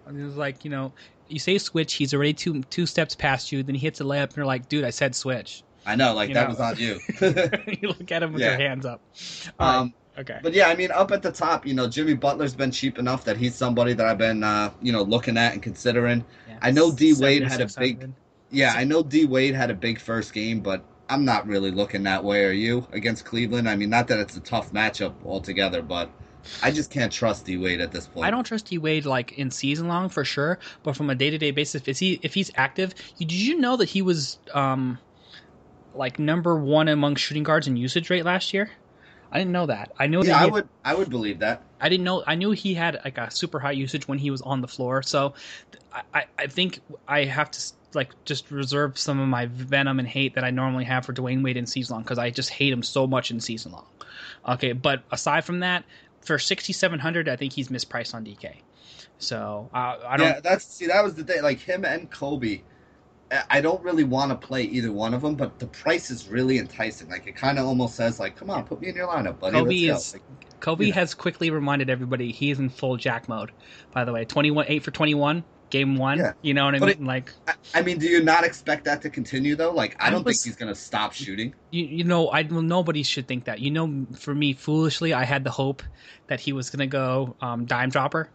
And 0.06 0.20
it 0.20 0.24
was 0.24 0.38
like, 0.38 0.64
you 0.64 0.72
know, 0.72 0.94
you 1.28 1.40
say 1.40 1.58
switch, 1.58 1.94
he's 1.94 2.14
already 2.14 2.34
two 2.34 2.62
two 2.64 2.86
steps 2.86 3.16
past 3.16 3.52
you, 3.52 3.64
then 3.64 3.76
he 3.76 3.82
hits 3.82 4.02
a 4.02 4.04
layup, 4.04 4.24
and 4.30 4.38
you're 4.38 4.46
like, 4.46 4.68
dude, 4.70 4.84
I 4.84 4.90
said 4.90 5.16
switch. 5.16 5.64
I 5.89 5.95
know, 5.95 6.13
like 6.13 6.30
You 6.30 6.36
that 6.36 6.43
know. 6.43 6.49
was 6.49 6.60
on 6.60 6.78
you. 6.78 6.99
you 7.82 7.88
look 7.89 8.12
at 8.12 8.21
him 8.23 8.34
with 8.34 8.41
Yeah. 8.43 8.49
your 8.52 8.58
hands 8.58 8.86
up. 8.86 9.02
All 9.60 9.67
right. 9.67 9.78
um, 9.80 9.93
Okay. 10.17 10.39
but 10.43 10.54
yeah, 10.54 10.67
I 10.67 10.75
mean, 10.75 10.91
up 10.91 11.12
at 11.12 11.21
the 11.21 11.32
top, 11.32 11.65
you 11.65 11.73
know, 11.73 11.88
Jimmy 11.88 12.13
Butler's 12.13 12.54
been 12.54 12.71
cheap 12.71 12.99
enough 12.99 13.23
that 13.23 13.38
he's 13.38 13.56
somebody 13.56 13.93
that 13.93 14.06
I've 14.06 14.17
been 14.17 14.43
uh, 14.43 14.71
you 14.82 14.91
know 14.91 15.02
looking 15.02 15.38
at 15.38 15.54
and 15.54 15.63
considering. 15.63 16.25
Yeah. 16.47 16.58
I 16.62 16.71
know 16.71 16.91
D 16.91 17.13
Wade 17.13 17.43
had 17.43 17.62
a 17.62 17.67
big 17.78 18.10
Yeah, 18.52 18.73
I 18.75 18.84
know 18.84 19.02
D 19.02 19.25
Wade 19.25 19.56
had 19.56 19.71
a 19.71 19.73
big 19.73 19.99
first 19.99 20.34
game, 20.34 20.60
but 20.60 20.84
I'm 21.10 21.23
not 21.25 21.47
really 21.47 21.71
looking 21.71 22.04
that 22.04 22.23
way. 22.23 22.43
Are 22.45 22.52
you 22.52 22.86
against 22.91 23.25
Cleveland? 23.25 23.69
I 23.69 23.75
mean, 23.75 23.89
not 23.89 24.08
that 24.10 24.19
it's 24.19 24.36
a 24.38 24.41
tough 24.41 24.71
matchup 24.73 25.13
altogether, 25.25 25.82
but 25.82 26.12
I 26.62 26.71
just 26.71 26.91
can't 26.91 27.12
trust 27.12 27.45
D 27.45 27.58
Wade 27.58 27.80
at 27.80 27.91
this 27.91 28.08
point. 28.08 28.28
I 28.28 28.32
don't 28.32 28.43
trust 28.43 28.65
D 28.67 28.78
Wade 28.78 29.06
like 29.06 29.32
in 29.34 29.52
season 29.52 29.88
long 29.88 30.10
for 30.10 30.25
sure, 30.25 30.60
but 30.84 30.95
from 30.97 31.10
a 31.10 31.15
day 31.15 31.30
to 31.30 31.38
day 31.38 31.52
basis, 31.52 31.84
if 31.88 31.99
he 31.99 32.19
if 32.23 32.34
he's 32.34 32.52
active, 32.56 32.93
did 33.17 33.32
you 33.32 33.58
know 33.58 33.78
that 33.78 33.89
he 33.89 34.02
was 34.02 34.39
um 34.54 34.99
like 35.93 36.19
number 36.19 36.56
one 36.56 36.88
among 36.88 37.15
shooting 37.15 37.43
guards 37.43 37.67
in 37.67 37.75
usage 37.78 38.10
rate 38.10 38.25
last 38.25 38.54
year? 38.54 38.71
I 39.32 39.38
didn't 39.38 39.52
know 39.52 39.67
that. 39.67 39.91
I 39.99 40.08
know 40.08 40.23
Yeah, 40.23 40.34
that 40.34 40.41
I 40.41 40.45
he- 40.45 40.52
would. 40.52 40.69
I 40.84 40.95
would 40.95 41.10
believe 41.10 41.39
that. 41.39 41.62
I 41.80 41.88
didn't 41.89 42.04
know. 42.04 42.23
I 42.25 42.36
knew 42.36 42.52
he 42.52 42.73
had 42.73 42.99
like 43.06 43.17
a 43.17 43.30
super 43.32 43.60
high 43.60 43.71
usage 43.71 44.08
when 44.08 44.17
he 44.17 44.32
was 44.32 44.41
on 44.41 44.62
the 44.62 44.67
floor. 44.67 45.02
So, 45.04 45.34
I, 45.93 46.02
I, 46.13 46.23
I 46.39 46.47
think 46.47 46.80
I 47.08 47.25
have 47.25 47.52
to 47.52 47.62
like 47.93 48.10
just 48.25 48.49
reserve 48.52 48.97
some 48.97 49.19
of 49.19 49.28
my 49.28 49.45
venom 49.47 49.99
and 49.99 50.08
hate 50.08 50.36
that 50.36 50.43
I 50.43 50.49
normally 50.52 50.86
have 50.86 51.06
for 51.06 51.13
Dwyane 51.13 51.43
Wade 51.43 51.58
in 51.58 51.65
season 51.67 51.95
long 51.95 52.04
because 52.04 52.17
I 52.17 52.32
just 52.32 52.49
hate 52.49 52.73
him 52.73 52.84
so 52.84 53.06
much 53.08 53.30
in 53.32 53.39
season 53.39 53.71
long. 53.71 53.86
Okay, 54.47 54.73
but 54.73 55.04
aside 55.12 55.45
from 55.45 55.60
that, 55.62 55.84
for 56.21 56.39
sixty 56.39 56.73
seven 56.73 56.99
hundred, 56.99 57.30
I 57.30 57.36
think 57.36 57.54
he's 57.54 57.69
mispriced 57.69 58.13
on 58.15 58.25
DK. 58.25 58.56
So 59.19 59.69
uh, 59.73 59.97
I 60.08 60.17
don't. 60.17 60.28
Yeah, 60.28 60.39
that's 60.39 60.65
see. 60.65 60.88
That 60.88 61.04
was 61.04 61.13
the 61.15 61.23
thing. 61.23 61.43
Like 61.43 61.60
him 61.60 61.86
and 61.86 62.10
Kobe. 62.10 62.62
I- 63.50 63.62
don't 63.62 63.82
really 63.84 64.04
want 64.04 64.32
to 64.32 64.48
play 64.48 64.63
either 64.63 64.92
one 64.92 65.13
of 65.13 65.22
them, 65.22 65.36
but 65.36 65.60
the 65.60 65.68
price 65.68 66.10
is 66.10 66.28
really 66.28 66.58
enticing. 66.58 67.10
Like 67.10 67.28
it 67.28 67.36
kind 67.36 67.60
of 67.60 67.65
almost 67.68 67.96
says, 67.96 68.20
like, 68.20 68.36
"Come 68.36 68.50
on, 68.50 68.63
put 68.63 68.82
me 68.82 68.88
in 68.89 68.96
your 68.96 69.08
lineup, 69.08 69.39
buddy." 69.39 69.54
Kobe 69.58 69.76
is. 69.76 70.13
Like, 70.13 70.24
Kobe 70.60 70.86
you 70.86 70.92
know. 70.92 70.96
has 70.96 71.13
quickly 71.13 71.52
reminded 71.52 71.89
everybody 71.89 72.32
he 72.32 72.52
is 72.52 72.60
in 72.60 72.70
full 72.70 72.98
Jack 72.98 73.30
mode. 73.30 73.52
By 73.94 74.04
the 74.06 74.12
way, 74.13 74.26
twenty 74.26 74.52
one 74.52 74.65
eight 74.68 74.84
for 74.84 74.92
twenty 74.92 75.13
one, 75.13 75.44
game 75.70 75.96
one. 75.96 76.18
Yeah. 76.18 76.34
You 76.42 76.54
know 76.56 76.65
what 76.65 76.76
I 76.76 76.80
But 76.80 76.98
mean? 77.00 77.08
like 77.08 77.32
I, 77.48 77.54
I 77.76 77.82
mean, 77.84 78.00
do 78.00 78.08
you 78.08 78.24
not 78.24 78.44
expect 78.44 78.86
that 78.86 79.02
to 79.04 79.10
continue 79.10 79.56
though? 79.56 79.72
Like, 79.72 79.96
I 80.00 80.10
don't 80.10 80.26
was- 80.26 80.42
think 80.42 80.52
he's 80.52 80.60
gonna 80.60 80.74
stop 80.76 81.13
shooting. 81.13 81.54
you, 81.72 81.86
you 81.86 82.04
know 82.04 82.30
I 82.30 82.42
well, 82.44 82.62
nobody 82.63 83.04
should 83.04 83.28
think 83.28 83.46
that. 83.46 83.60
You 83.60 83.72
know, 83.72 84.06
for 84.18 84.34
me, 84.34 84.54
foolishly, 84.54 85.13
I 85.13 85.24
had 85.24 85.44
the 85.44 85.52
hope 85.52 85.84
that 86.28 86.39
he 86.39 86.52
was 86.52 86.70
gonna 86.72 86.88
go 86.88 87.36
um, 87.42 87.65
dime 87.65 87.89
dropper. 87.89 88.30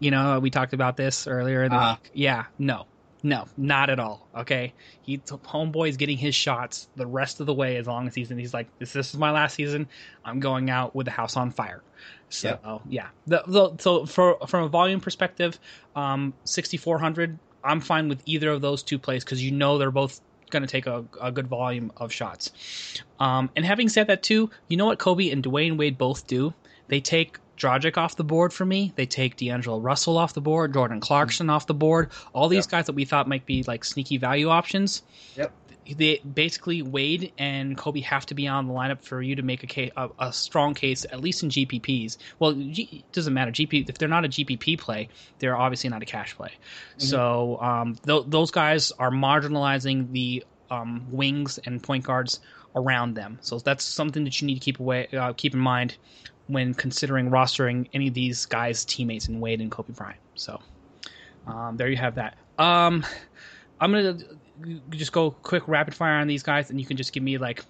You 0.00 0.10
know, 0.10 0.40
we 0.40 0.50
talked 0.50 0.72
about 0.72 0.96
this 0.96 1.26
earlier. 1.28 1.62
In 1.62 1.70
the 1.70 1.76
Uh-huh. 1.76 1.96
week. 2.02 2.10
Yeah, 2.12 2.46
no, 2.58 2.86
no, 3.22 3.46
not 3.56 3.90
at 3.90 4.00
all. 4.00 4.28
Okay, 4.36 4.74
he 5.02 5.18
homeboy's 5.18 5.96
getting 5.96 6.16
his 6.18 6.34
shots 6.34 6.88
the 6.96 7.06
rest 7.06 7.40
of 7.40 7.46
the 7.46 7.54
way 7.54 7.76
as 7.76 7.86
long 7.86 8.06
as 8.06 8.14
he's 8.14 8.30
in. 8.30 8.38
He's 8.38 8.54
like, 8.54 8.68
this, 8.78 8.92
this 8.92 9.12
is 9.14 9.18
my 9.18 9.30
last 9.30 9.54
season. 9.54 9.88
I'm 10.24 10.40
going 10.40 10.70
out 10.70 10.94
with 10.94 11.06
the 11.06 11.12
house 11.12 11.36
on 11.36 11.50
fire. 11.50 11.82
So 12.30 12.48
Yep. 12.48 12.80
yeah, 12.88 13.08
the, 13.26 13.42
the, 13.46 13.76
so 13.78 14.06
for 14.06 14.38
from 14.48 14.64
a 14.64 14.68
volume 14.68 15.00
perspective, 15.00 15.58
um, 15.94 16.34
6400. 16.44 17.38
I'm 17.64 17.80
fine 17.80 18.08
with 18.08 18.22
either 18.26 18.50
of 18.50 18.60
those 18.60 18.82
two 18.82 18.98
plays 18.98 19.22
because 19.22 19.42
you 19.42 19.52
know 19.52 19.78
they're 19.78 19.92
both 19.92 20.20
going 20.50 20.62
to 20.62 20.68
take 20.68 20.86
a, 20.86 21.04
a 21.20 21.30
good 21.30 21.46
volume 21.46 21.92
of 21.96 22.12
shots. 22.12 22.50
Um, 23.20 23.50
and 23.54 23.64
having 23.64 23.88
said 23.88 24.08
that 24.08 24.22
too, 24.24 24.50
you 24.68 24.76
know 24.76 24.86
what 24.86 24.98
Kobe 24.98 25.30
and 25.30 25.44
Dwyane 25.44 25.76
Wade 25.78 25.96
both 25.96 26.26
do? 26.26 26.54
They 26.88 27.00
take 27.00 27.38
Dragic 27.62 27.96
off 27.96 28.16
the 28.16 28.24
board 28.24 28.52
for 28.52 28.64
me. 28.66 28.92
They 28.96 29.06
take 29.06 29.36
D'Angelo 29.36 29.78
Russell 29.78 30.18
off 30.18 30.34
the 30.34 30.40
board, 30.40 30.74
Jordan 30.74 30.98
Clarkson 31.00 31.48
off 31.48 31.66
the 31.68 31.74
board. 31.74 32.10
All 32.32 32.48
these 32.48 32.64
Yep. 32.66 32.70
guys 32.70 32.86
that 32.86 32.94
we 32.94 33.04
thought 33.04 33.28
might 33.28 33.46
be 33.46 33.62
like 33.62 33.84
sneaky 33.84 34.16
value 34.16 34.48
options. 34.48 35.02
Yep. 35.36 35.52
They 35.96 36.18
basically 36.18 36.82
Wade 36.82 37.32
and 37.38 37.76
Kobe 37.76 38.00
have 38.00 38.24
to 38.26 38.34
be 38.34 38.46
on 38.48 38.66
the 38.68 38.72
lineup 38.74 39.02
for 39.02 39.20
you 39.20 39.34
to 39.36 39.42
make 39.42 39.62
a 39.62 39.66
case, 39.66 39.90
a, 39.96 40.08
a 40.18 40.32
strong 40.32 40.74
case, 40.74 41.04
at 41.10 41.20
least 41.20 41.42
in 41.42 41.50
GPPs. 41.50 42.18
Well, 42.38 42.52
G, 42.52 42.88
it 42.92 43.12
doesn't 43.12 43.34
matter. 43.34 43.50
GP 43.50 43.88
if 43.88 43.98
they're 43.98 44.08
not 44.08 44.24
a 44.24 44.28
GPP 44.28 44.78
play, 44.78 45.08
they're 45.38 45.56
obviously 45.56 45.90
not 45.90 46.02
a 46.02 46.06
cash 46.06 46.36
play. 46.36 46.52
So 46.98 47.60
um, 47.60 47.96
th- 48.06 48.24
those 48.28 48.50
guys 48.50 48.92
are 48.92 49.10
marginalizing 49.10 50.12
the 50.12 50.44
um, 50.70 51.06
wings 51.10 51.58
and 51.64 51.82
point 51.82 52.04
guards 52.04 52.40
around 52.74 53.14
them. 53.14 53.38
So 53.42 53.58
that's 53.58 53.84
something 53.84 54.24
that 54.24 54.40
you 54.40 54.46
need 54.46 54.54
to 54.54 54.60
keep 54.60 54.80
away, 54.80 55.08
uh, 55.12 55.32
keep 55.32 55.52
in 55.52 55.60
mind 55.60 55.96
when 56.46 56.74
considering 56.74 57.30
rostering 57.30 57.88
any 57.92 58.08
of 58.08 58.14
these 58.14 58.46
guys' 58.46 58.84
teammates 58.84 59.28
in 59.28 59.40
Wade 59.40 59.60
and 59.60 59.70
Kobe 59.70 59.92
Bryant. 59.92 60.20
So 60.34 60.60
um, 61.46 61.76
there 61.76 61.88
you 61.88 61.96
have 61.96 62.16
that. 62.16 62.36
Um, 62.58 63.04
I'm 63.80 63.92
gonna 63.92 64.18
just 64.90 65.12
go 65.12 65.30
quick 65.30 65.66
rapid 65.66 65.94
fire 65.94 66.14
on 66.14 66.26
these 66.26 66.42
guys, 66.42 66.70
and 66.70 66.80
you 66.80 66.86
can 66.86 66.96
just 66.96 67.12
give 67.12 67.22
me 67.22 67.38
like 67.38 67.64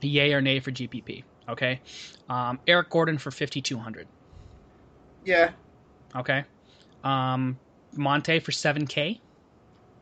yay 0.00 0.32
or 0.32 0.40
nay 0.40 0.60
for 0.60 0.70
GPP. 0.70 1.24
Okay, 1.48 1.80
um, 2.28 2.58
Eric 2.66 2.90
Gordon 2.90 3.18
for 3.18 3.30
5200. 3.30 4.06
Yeah. 5.24 5.50
Okay, 6.16 6.44
um, 7.02 7.58
Monta 7.96 8.42
for 8.42 8.52
7K. 8.52 9.20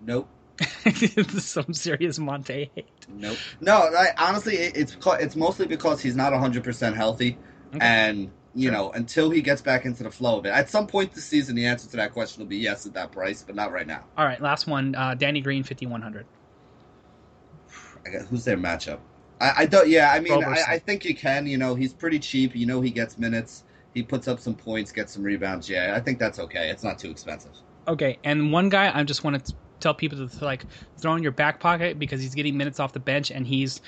Nope. 0.01 0.29
Some 1.39 1.73
serious 1.73 2.19
Monta 2.19 2.71
hate. 2.75 3.07
Nope. 3.09 3.39
No. 3.61 3.77
I, 3.79 4.09
honestly, 4.19 4.57
it, 4.57 4.77
it's 4.77 4.97
it's 5.05 5.35
mostly 5.35 5.67
because 5.67 6.01
he's 6.01 6.15
not 6.15 6.33
100 6.33 6.63
percent 6.63 6.97
healthy, 6.97 7.39
Okay. 7.75 7.85
and 7.87 8.31
you 8.55 8.65
Sure. 8.65 8.73
know, 8.73 8.93
until 8.93 9.31
he 9.31 9.41
gets 9.41 9.63
back 9.63 9.87
into 9.87 10.03
the 10.03 10.11
flow 10.11 10.39
of 10.39 10.45
it. 10.47 10.51
At 10.51 10.69
some 10.69 10.87
point 10.87 11.15
this 11.15 11.25
season, 11.25 11.57
the 11.57 11.65
answer 11.67 11.89
to 11.89 11.97
that 11.97 12.13
question 12.13 12.43
will 12.43 12.49
be 12.49 12.59
yes 12.59 12.85
at 12.85 12.93
that 12.95 13.11
price, 13.13 13.43
but 13.43 13.55
not 13.55 13.73
right 13.73 13.87
now. 13.87 14.05
All 14.17 14.27
right, 14.27 14.41
last 14.41 14.67
one. 14.67 14.95
Uh, 14.95 15.15
Danny 15.15 15.41
Green, 15.41 15.63
5100. 15.63 16.27
I 18.07 18.11
got, 18.11 18.27
who's 18.27 18.45
their 18.45 18.59
matchup? 18.59 19.01
I, 19.41 19.53
I 19.59 19.67
don't. 19.67 19.89
Yeah, 19.89 20.13
I 20.13 20.21
mean, 20.21 20.45
I, 20.45 20.63
I 20.69 20.79
think 20.79 21.05
you 21.05 21.15
can. 21.15 21.47
You 21.47 21.57
know, 21.59 21.75
he's 21.75 21.93
pretty 21.95 22.19
cheap. 22.19 22.55
You 22.55 22.67
know, 22.67 22.81
he 22.81 22.91
gets 22.91 23.19
minutes. 23.19 23.65
He 23.95 24.03
puts 24.03 24.29
up 24.29 24.41
some 24.41 24.55
points, 24.55 24.93
gets 24.93 25.13
some 25.13 25.23
rebounds. 25.23 25.69
Yeah, 25.69 25.95
I 25.97 26.01
think 26.01 26.19
that's 26.19 26.39
okay. 26.39 26.71
It's 26.71 26.83
not 26.83 26.99
too 26.99 27.11
expensive. 27.11 27.53
Okay, 27.89 28.19
and 28.25 28.53
one 28.53 28.69
guy 28.69 28.97
I 28.97 29.03
just 29.05 29.25
want 29.25 29.45
to 29.45 29.55
tell 29.81 29.95
people 29.95 30.29
to 30.29 30.45
like 30.45 30.65
throw 31.01 31.15
in 31.17 31.23
your 31.23 31.33
back 31.33 31.59
pocket 31.61 31.99
because 31.99 32.21
he's 32.21 32.35
getting 32.35 32.57
minutes 32.57 32.79
off 32.79 32.93
the 32.93 33.01
bench 33.01 33.31
and 33.31 33.47
he's 33.47 33.81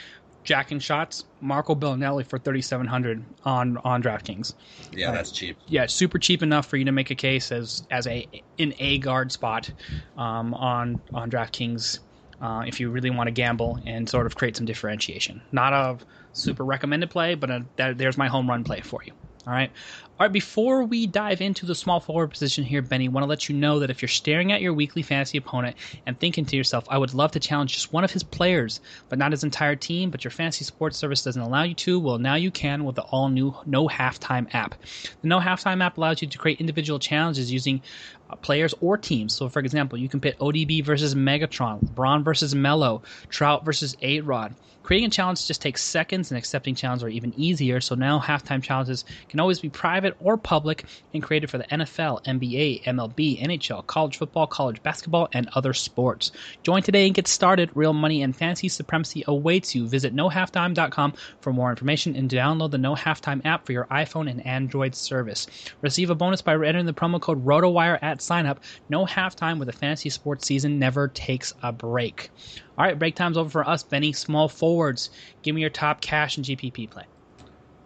jacking 0.45 0.79
shots. 0.79 1.25
Marco 1.41 1.75
Belinelli 1.75 2.27
for 2.27 2.39
3700 2.39 3.25
on 3.45 3.77
on 3.79 4.03
DraftKings. 4.03 4.55
Yeah, 4.93 5.07
Right. 5.09 5.15
that's 5.15 5.33
cheap. 5.33 5.57
yeah, 5.67 5.87
super 5.87 6.19
cheap 6.19 6.43
enough 6.43 6.67
for 6.67 6.77
you 6.77 6.85
to 6.85 6.93
make 6.93 7.11
a 7.11 7.15
case 7.15 7.51
as 7.51 7.87
as 7.91 8.07
a 8.07 8.27
an 8.59 8.75
A 8.79 8.99
guard 8.99 9.33
spot 9.33 9.71
um, 10.17 10.55
on 10.55 11.01
on 11.13 11.31
DraftKings 11.31 11.99
uh, 12.41 12.65
if 12.67 12.79
you 12.81 12.91
really 12.91 13.11
want 13.11 13.27
to 13.29 13.33
gamble 13.33 13.79
and 13.87 14.09
sort 14.09 14.27
of 14.27 14.35
create 14.37 14.57
some 14.57 14.67
differentiation. 14.67 15.43
Not 15.53 15.73
a 15.73 15.99
super 16.33 16.65
recommended 16.65 17.11
play, 17.11 17.35
but 17.35 17.51
a, 17.51 17.65
that, 17.77 17.97
there's 17.99 18.19
my 18.19 18.29
home 18.29 18.49
run 18.49 18.65
play 18.65 18.81
for 18.81 19.01
you. 19.05 19.13
All 19.47 19.53
right. 19.53 19.71
All 20.17 20.25
right, 20.25 20.33
before 20.33 20.85
we 20.85 21.09
dive 21.09 21.41
into 21.41 21.67
the 21.67 21.75
small 21.75 21.99
forward 21.99 22.31
position 22.31 22.63
here, 22.63 22.83
Benny, 22.83 23.09
want 23.09 23.25
to 23.25 23.29
let 23.29 23.49
you 23.49 23.57
know 23.57 23.81
that 23.81 23.91
if 23.91 24.01
you're 24.01 24.09
staring 24.09 24.53
at 24.53 24.61
your 24.61 24.73
weekly 24.73 25.03
fantasy 25.03 25.39
opponent 25.39 25.75
and 26.07 26.17
thinking 26.17 26.47
to 26.47 26.57
yourself, 26.57 26.85
I 26.89 26.99
would 26.99 27.15
love 27.15 27.33
to 27.33 27.41
challenge 27.41 27.75
just 27.75 27.93
one 27.93 28.05
of 28.05 28.13
his 28.13 28.23
players, 28.23 28.81
but 29.09 29.19
not 29.19 29.33
his 29.33 29.43
entire 29.43 29.75
team, 29.75 30.11
but 30.11 30.23
your 30.23 30.31
fantasy 30.31 30.65
sports 30.65 30.97
service 30.99 31.25
doesn't 31.25 31.43
allow 31.43 31.65
you 31.65 31.75
to, 31.75 31.99
well, 31.99 32.19
now 32.19 32.37
you 32.37 32.53
can 32.53 32.85
with 32.85 32.95
the 32.95 33.03
all 33.03 33.29
new 33.29 33.57
No 33.67 33.89
Halftime 33.89 34.55
app. 34.55 34.77
The 35.23 35.27
No 35.27 35.41
Halftime 35.41 35.83
app 35.83 35.99
allows 35.99 36.23
you 36.23 36.29
to 36.29 36.39
create 36.39 36.61
individual 36.61 37.01
challenges 37.01 37.53
using 37.53 37.83
uh, 38.31 38.37
players 38.37 38.73
or 38.81 38.97
teams. 38.97 39.35
So, 39.35 39.49
for 39.49 39.59
example, 39.59 39.99
you 39.99 40.09
can 40.09 40.21
pit 40.21 40.39
ODB 40.39 40.85
versus 40.85 41.17
Megatron, 41.17 41.85
LeBron 41.85 42.23
versus 42.23 42.55
Melo, 42.55 43.03
Trout 43.31 43.65
versus 43.65 43.97
A 44.01 44.21
Rod. 44.21 44.55
Creating 44.85 45.07
a 45.07 45.11
challenge 45.11 45.47
just 45.47 45.63
takes 45.63 45.83
seconds, 45.83 46.31
and 46.31 46.37
accepting 46.37 46.75
challenges 46.75 47.05
are 47.05 47.09
even 47.09 47.33
easier. 47.39 47.81
So 47.81 47.95
now 47.95 48.21
halftime 48.21 48.63
challenges 48.63 49.07
can 49.31 49.41
always 49.41 49.59
be 49.59 49.71
private 49.71 50.14
or 50.21 50.37
public 50.37 50.85
and 51.13 51.23
created 51.23 51.51
for 51.51 51.59
the 51.59 51.65
NFL, 51.65 52.25
NBA, 52.25 52.85
MLB, 52.85 53.43
NHL, 53.43 53.87
college 53.87 54.17
football, 54.17 54.47
college 54.47 54.83
basketball, 54.83 55.29
and 55.33 55.49
other 55.55 55.73
sports. 55.73 56.33
Join 56.63 56.83
today 56.83 57.07
and 57.07 57.15
get 57.15 57.29
started. 57.29 57.71
Real 57.75 57.93
money 57.93 58.23
and 58.23 58.35
fantasy 58.35 58.69
supremacy 58.69 59.25
awaits 59.27 59.75
you. 59.75 59.87
Visit 59.87 60.15
nohalftime.com 60.15 61.15
for 61.41 61.53
more 61.53 61.71
information 61.71 62.17
and 62.17 62.31
download 62.31 62.71
the 62.71 62.79
No 62.79 62.95
Halftime 62.95 63.45
app 63.45 63.67
for 63.67 63.73
your 63.73 63.87
iPhone 63.87 64.31
and 64.31 64.45
Android 64.47 64.95
service. 64.95 65.47
Receive 65.81 66.11
a 66.11 66.15
bonus 66.15 66.43
by 66.43 66.55
entering 66.55 66.87
the 66.87 66.93
promo 66.93 67.21
code 67.21 67.45
ROTOWIRE 67.45 67.99
at 68.03 68.19
signup. 68.19 68.59
No 68.89 69.07
halftime 69.07 69.59
with 69.59 69.69
a 69.69 69.73
fantasy 69.73 70.11
sports 70.11 70.47
season 70.47 70.79
never 70.79 71.09
takes 71.09 71.55
a 71.63 71.73
break. 71.73 72.31
All 72.77 72.85
right, 72.85 72.99
break 72.99 73.15
time's 73.15 73.37
over 73.37 73.51
for 73.51 73.69
us, 73.69 73.83
Benny. 73.83 74.13
Small 74.13 74.49
forwards. 74.49 75.11
Give 75.43 75.55
me 75.55 75.61
your 75.61 75.71
top 75.71 76.01
cash 76.01 76.37
and 76.37 76.45
GPP 76.45 76.91
play. 76.91 77.05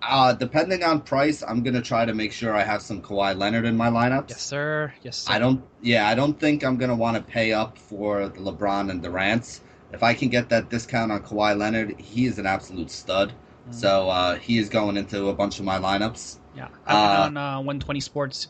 Uh, 0.01 0.33
depending 0.33 0.83
on 0.85 1.01
price, 1.01 1.43
I'm 1.47 1.63
gonna 1.63 1.83
try 1.83 2.05
to 2.05 2.15
make 2.15 2.33
sure 2.33 2.55
I 2.55 2.63
have 2.63 2.83
some 2.83 3.03
Kawhi 3.03 3.37
Leonard 3.37 3.65
in 3.65 3.77
my 3.77 3.89
lineups. 3.89 4.31
Yes, 4.31 4.43
sir. 4.43 4.93
Yes, 5.03 5.19
sir. 5.19 5.33
I 5.33 5.39
don't. 5.39 5.63
Yeah, 5.83 6.07
I 6.09 6.15
don't 6.15 6.39
think 6.39 6.65
I'm 6.65 6.77
gonna 6.77 6.95
want 6.95 7.17
to 7.17 7.23
pay 7.23 7.53
up 7.53 7.79
for 7.79 8.29
the 8.29 8.39
LeBron 8.41 8.91
and 8.91 9.03
Durant's. 9.03 9.61
If 9.93 10.03
I 10.03 10.15
can 10.15 10.29
get 10.29 10.51
that 10.51 10.69
discount 10.71 11.11
on 11.11 11.23
Kawhi 11.23 11.57
Leonard, 11.59 11.99
he 11.99 12.27
is 12.27 12.39
an 12.39 12.47
absolute 12.47 12.91
stud. 12.91 13.33
Mm. 13.69 13.75
So 13.75 14.09
uh, 14.09 14.37
he 14.37 14.59
is 14.59 14.69
going 14.69 14.97
into 14.97 15.29
a 15.29 15.35
bunch 15.35 15.59
of 15.59 15.65
my 15.65 15.79
lineups. 15.79 16.39
Yeah, 16.55 16.69
I 16.87 16.95
went 16.95 17.19
Uh, 17.19 17.23
on 17.23 17.37
uh, 17.37 17.57
120 17.59 18.01
Sports 18.01 18.49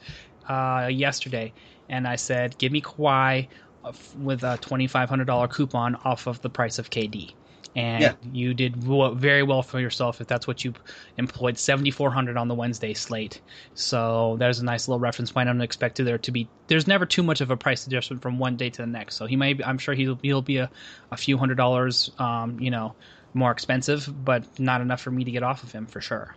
uh, 0.48 0.88
yesterday, 0.90 1.52
and 1.88 2.06
I 2.06 2.16
said, 2.16 2.58
"Give 2.58 2.72
me 2.72 2.82
Kawhi 2.82 3.48
uh, 3.84 3.92
with 4.18 4.42
a 4.42 4.58
$2,500 4.60 5.50
coupon 5.50 5.94
off 6.04 6.26
of 6.26 6.42
the 6.42 6.50
price 6.50 6.78
of 6.78 6.90
KD." 6.90 7.34
And 7.78 8.02
Yeah. 8.02 8.14
you 8.22 8.54
did 8.54 8.76
very 8.76 9.42
well 9.42 9.62
for 9.62 9.78
yourself 9.80 10.20
if 10.20 10.26
that's 10.26 10.46
what 10.46 10.64
you 10.64 10.72
employed. 11.16 11.58
7,400 11.58 12.36
on 12.36 12.48
the 12.48 12.54
Wednesday 12.54 12.94
slate. 12.94 13.42
So 13.74 14.36
there's 14.38 14.60
a 14.60 14.64
nice 14.64 14.88
little 14.88 15.00
reference 15.00 15.30
point. 15.32 15.48
I 15.48 15.52
don't 15.52 15.60
expect 15.62 15.98
there 15.98 16.18
to 16.18 16.32
be. 16.32 16.50
There's 16.68 16.86
never 16.88 17.06
too 17.06 17.22
much 17.22 17.40
of 17.40 17.50
a 17.50 17.56
price 17.56 17.86
adjustment 17.86 18.22
from 18.22 18.38
one 18.38 18.56
day 18.56 18.70
to 18.70 18.82
the 18.82 18.86
next. 18.86 19.16
So 19.16 19.26
he 19.26 19.36
may. 19.36 19.54
Be, 19.54 19.64
I'm 19.64 19.78
sure 19.78 19.94
he'll 19.94 20.18
he'll 20.22 20.42
be 20.42 20.58
a, 20.58 20.70
a 21.12 21.16
few 21.16 21.38
hundred 21.38 21.56
dollars. 21.56 22.10
Um, 22.18 22.58
you 22.60 22.70
know. 22.70 22.96
more 23.34 23.52
expensive, 23.52 24.08
but 24.24 24.46
not 24.58 24.80
enough 24.80 25.02
for 25.02 25.10
me 25.10 25.22
to 25.24 25.30
get 25.30 25.42
off 25.42 25.62
of 25.62 25.70
him 25.70 25.86
for 25.86 26.00
sure. 26.00 26.34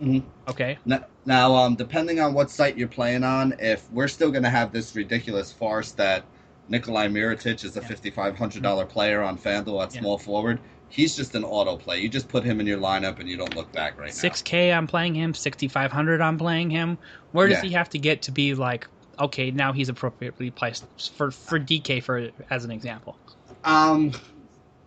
Mhm. 0.00 0.22
Okay. 0.48 0.78
Now, 0.84 1.04
now, 1.26 1.54
um, 1.56 1.74
depending 1.74 2.20
on 2.20 2.32
what 2.32 2.50
site 2.50 2.78
you're 2.78 2.88
playing 2.88 3.24
on, 3.24 3.54
if 3.58 3.90
we're 3.90 4.08
still 4.08 4.30
going 4.30 4.44
to 4.44 4.50
have 4.50 4.72
this 4.72 4.94
ridiculous 4.94 5.52
farce 5.52 5.92
that 5.92 6.24
Nikolai 6.68 7.08
Mirotic 7.08 7.64
is 7.64 7.76
a 7.76 7.80
Yeah. 7.80 7.88
$5,500 7.88 8.86
player 8.86 9.20
on 9.22 9.36
FanDuel 9.36 9.82
at 9.82 9.94
Yeah. 9.94 10.00
small 10.00 10.16
forward, 10.18 10.60
he's 10.88 11.16
just 11.16 11.34
an 11.34 11.44
auto 11.44 11.76
play. 11.76 12.00
You 12.00 12.08
just 12.08 12.28
put 12.28 12.44
him 12.44 12.60
in 12.60 12.66
your 12.66 12.78
lineup 12.78 13.18
and 13.18 13.28
you 13.28 13.36
don't 13.36 13.54
look 13.54 13.70
back 13.72 13.98
right 13.98 14.12
Six 14.12 14.42
K 14.42 14.72
I'm 14.72 14.86
playing 14.86 15.14
him, 15.14 15.34
sixty 15.34 15.68
five 15.68 15.92
hundred 15.92 16.20
I'm 16.20 16.38
playing 16.38 16.70
him. 16.70 16.98
Where 17.32 17.48
does 17.48 17.58
Yeah. 17.58 17.68
he 17.68 17.74
have 17.74 17.90
to 17.90 17.98
get 17.98 18.22
to 18.22 18.32
be 18.32 18.54
like 18.54 18.86
okay, 19.20 19.50
now 19.50 19.72
he's 19.72 19.88
appropriately 19.88 20.50
priced 20.50 20.84
for 21.14 21.30
for 21.30 21.58
DK 21.58 22.02
for 22.02 22.30
as 22.50 22.64
an 22.64 22.70
example. 22.70 23.16
Um, 23.64 24.12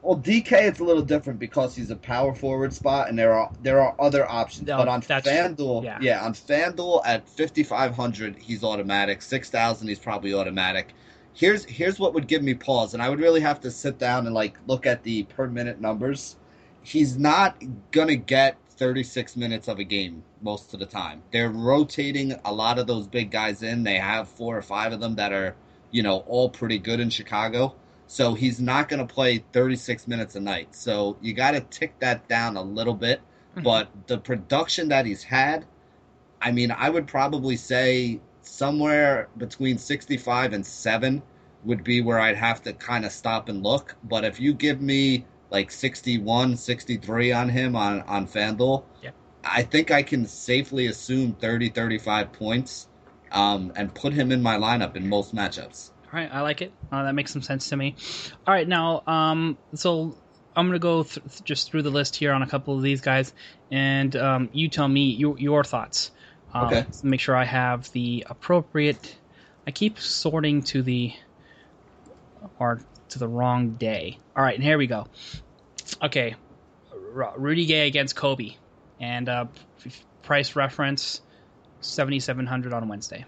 well, 0.02 0.18
DK 0.18 0.52
it's 0.52 0.80
a 0.80 0.84
little 0.84 1.04
different 1.04 1.40
because 1.40 1.76
he's 1.76 1.92
a 1.92 1.96
power 1.96 2.34
forward 2.34 2.74
spot, 2.74 3.10
and 3.10 3.18
there 3.18 3.34
are 3.34 3.52
there 3.62 3.80
are 3.82 3.96
other 4.00 4.30
options. 4.30 4.68
No, 4.68 4.78
but 4.78 4.88
on 4.88 5.02
FanDuel, 5.02 5.84
yeah. 5.84 6.00
yeah. 6.02 6.26
on 6.26 6.34
FanDuel 6.34 7.02
at 7.06 7.28
5,500, 7.30 8.36
he's 8.36 8.64
automatic. 8.64 9.22
6,000, 9.22 9.88
he's 9.88 10.00
probably 10.00 10.34
automatic. 10.34 10.94
Here's 11.34 11.66
here's 11.66 12.00
what 12.00 12.14
would 12.14 12.28
give 12.28 12.44
me 12.44 12.54
pause, 12.54 12.94
and 12.94 13.02
I 13.02 13.10
would 13.10 13.20
really 13.20 13.42
have 13.42 13.60
to 13.62 13.72
sit 13.72 13.98
down 13.98 14.26
and 14.26 14.36
like 14.36 14.58
look 14.68 14.86
at 14.86 15.04
the 15.04 15.24
per 15.24 15.48
minute 15.48 15.80
numbers. 15.80 16.36
He's 16.82 17.18
not 17.18 17.62
gonna 17.92 18.16
get 18.16 18.58
36 18.82 19.36
minutes 19.38 19.68
of 19.68 19.80
a 19.80 19.84
game 19.84 20.24
most 20.42 20.74
of 20.74 20.80
the 20.80 20.86
time. 20.88 21.22
They're 21.32 21.52
rotating 21.52 22.34
a 22.44 22.52
lot 22.52 22.80
of 22.80 22.88
those 22.88 23.08
big 23.08 23.30
guys 23.30 23.62
in. 23.62 23.84
They 23.84 23.98
have 23.98 24.28
four 24.28 24.58
or 24.58 24.64
five 24.64 24.92
of 24.92 25.00
them 25.00 25.16
that 25.16 25.32
are, 25.32 25.56
you 25.92 26.02
know, 26.02 26.20
all 26.28 26.50
pretty 26.50 26.80
good 26.80 27.00
in 27.00 27.12
Chicago. 27.12 27.76
So 28.08 28.34
he's 28.34 28.60
not 28.60 28.90
going 28.90 29.06
to 29.06 29.14
play 29.14 29.44
36 29.54 30.08
minutes 30.08 30.36
a 30.36 30.40
night. 30.40 30.76
So 30.76 31.16
you 31.22 31.34
got 31.34 31.52
to 31.52 31.62
tick 31.62 32.00
that 32.00 32.28
down 32.28 32.58
a 32.58 32.62
little 32.62 32.96
bit. 32.96 33.22
Mhm. 33.56 33.64
But 33.64 33.90
the 34.08 34.18
production 34.18 34.90
that 34.90 35.06
he's 35.06 35.24
had, 35.24 35.66
I 36.42 36.52
mean, 36.52 36.72
I 36.72 36.90
would 36.90 37.06
probably 37.08 37.58
say 37.58 38.20
somewhere 38.42 39.30
between 39.38 39.78
65 39.78 40.54
and 40.54 40.66
7 40.66 41.22
would 41.64 41.84
be 41.84 42.02
where 42.02 42.20
I'd 42.20 42.38
have 42.38 42.62
to 42.64 42.74
kind 42.74 43.06
of 43.06 43.12
stop 43.12 43.50
and 43.50 43.64
look. 43.64 43.96
But 44.04 44.24
if 44.26 44.40
you 44.40 44.54
give 44.54 44.82
me 44.82 45.26
like 45.50 45.72
61, 45.72 46.58
63 46.58 47.32
on 47.32 47.50
him 47.50 47.76
on, 47.76 48.02
on 48.02 48.28
FanDuel, 48.28 48.84
Yep. 49.02 49.16
I 49.44 49.64
think 49.64 49.92
I 49.92 50.04
can 50.04 50.26
safely 50.26 50.88
assume 50.88 51.34
30, 51.34 51.70
35 51.70 52.32
points 52.32 52.88
um, 53.32 53.72
and 53.76 53.94
put 53.94 54.14
him 54.14 54.32
in 54.32 54.42
my 54.42 54.58
lineup 54.58 54.96
in 54.96 55.08
most 55.08 55.36
matchups. 55.36 55.92
All 56.06 56.20
right, 56.20 56.30
I 56.32 56.42
like 56.42 56.62
it. 56.62 56.74
Uh, 56.92 57.04
that 57.04 57.14
makes 57.14 57.32
some 57.32 57.42
sense 57.42 57.70
to 57.70 57.78
me. 57.78 57.96
All 58.46 58.54
right, 58.54 58.68
now, 58.68 59.02
um, 59.08 59.58
so 59.74 60.18
I'm 60.56 60.68
gonna 60.68 60.80
go 60.80 61.04
th- 61.04 61.44
just 61.44 61.72
through 61.72 61.84
the 61.84 61.90
list 61.90 62.16
here 62.16 62.34
on 62.34 62.42
a 62.42 62.48
couple 62.48 62.76
of 62.76 62.84
these 62.84 63.00
guys, 63.02 63.34
and 63.72 64.14
um, 64.18 64.50
you 64.52 64.68
tell 64.68 64.88
me 64.88 65.12
your 65.12 65.40
your 65.40 65.64
thoughts. 65.64 66.12
Um, 66.54 66.66
Okay. 66.68 66.86
Make 67.04 67.20
sure 67.20 67.36
I 67.36 67.46
have 67.46 67.90
the 67.92 68.26
appropriate. 68.30 69.18
I 69.68 69.72
keep 69.72 70.00
sorting 70.00 70.64
to 70.64 70.82
the 70.82 71.14
or 72.60 72.82
to 73.10 73.20
the 73.20 73.28
wrong 73.28 73.72
day. 73.72 74.20
All 74.36 74.44
right, 74.44 74.56
and 74.56 74.64
here 74.64 74.78
we 74.78 74.88
go. 74.88 75.06
Okay, 76.02 76.36
Ru- 76.94 77.34
Rudy 77.38 77.66
Gay 77.66 77.88
against 77.88 78.16
Kobe, 78.16 78.56
and 79.00 79.30
uh, 79.30 79.46
price 80.24 80.56
reference 80.56 81.22
seventy 81.82 82.20
seven 82.20 82.46
hundred 82.46 82.74
on 82.74 82.88
Wednesday. 82.88 83.26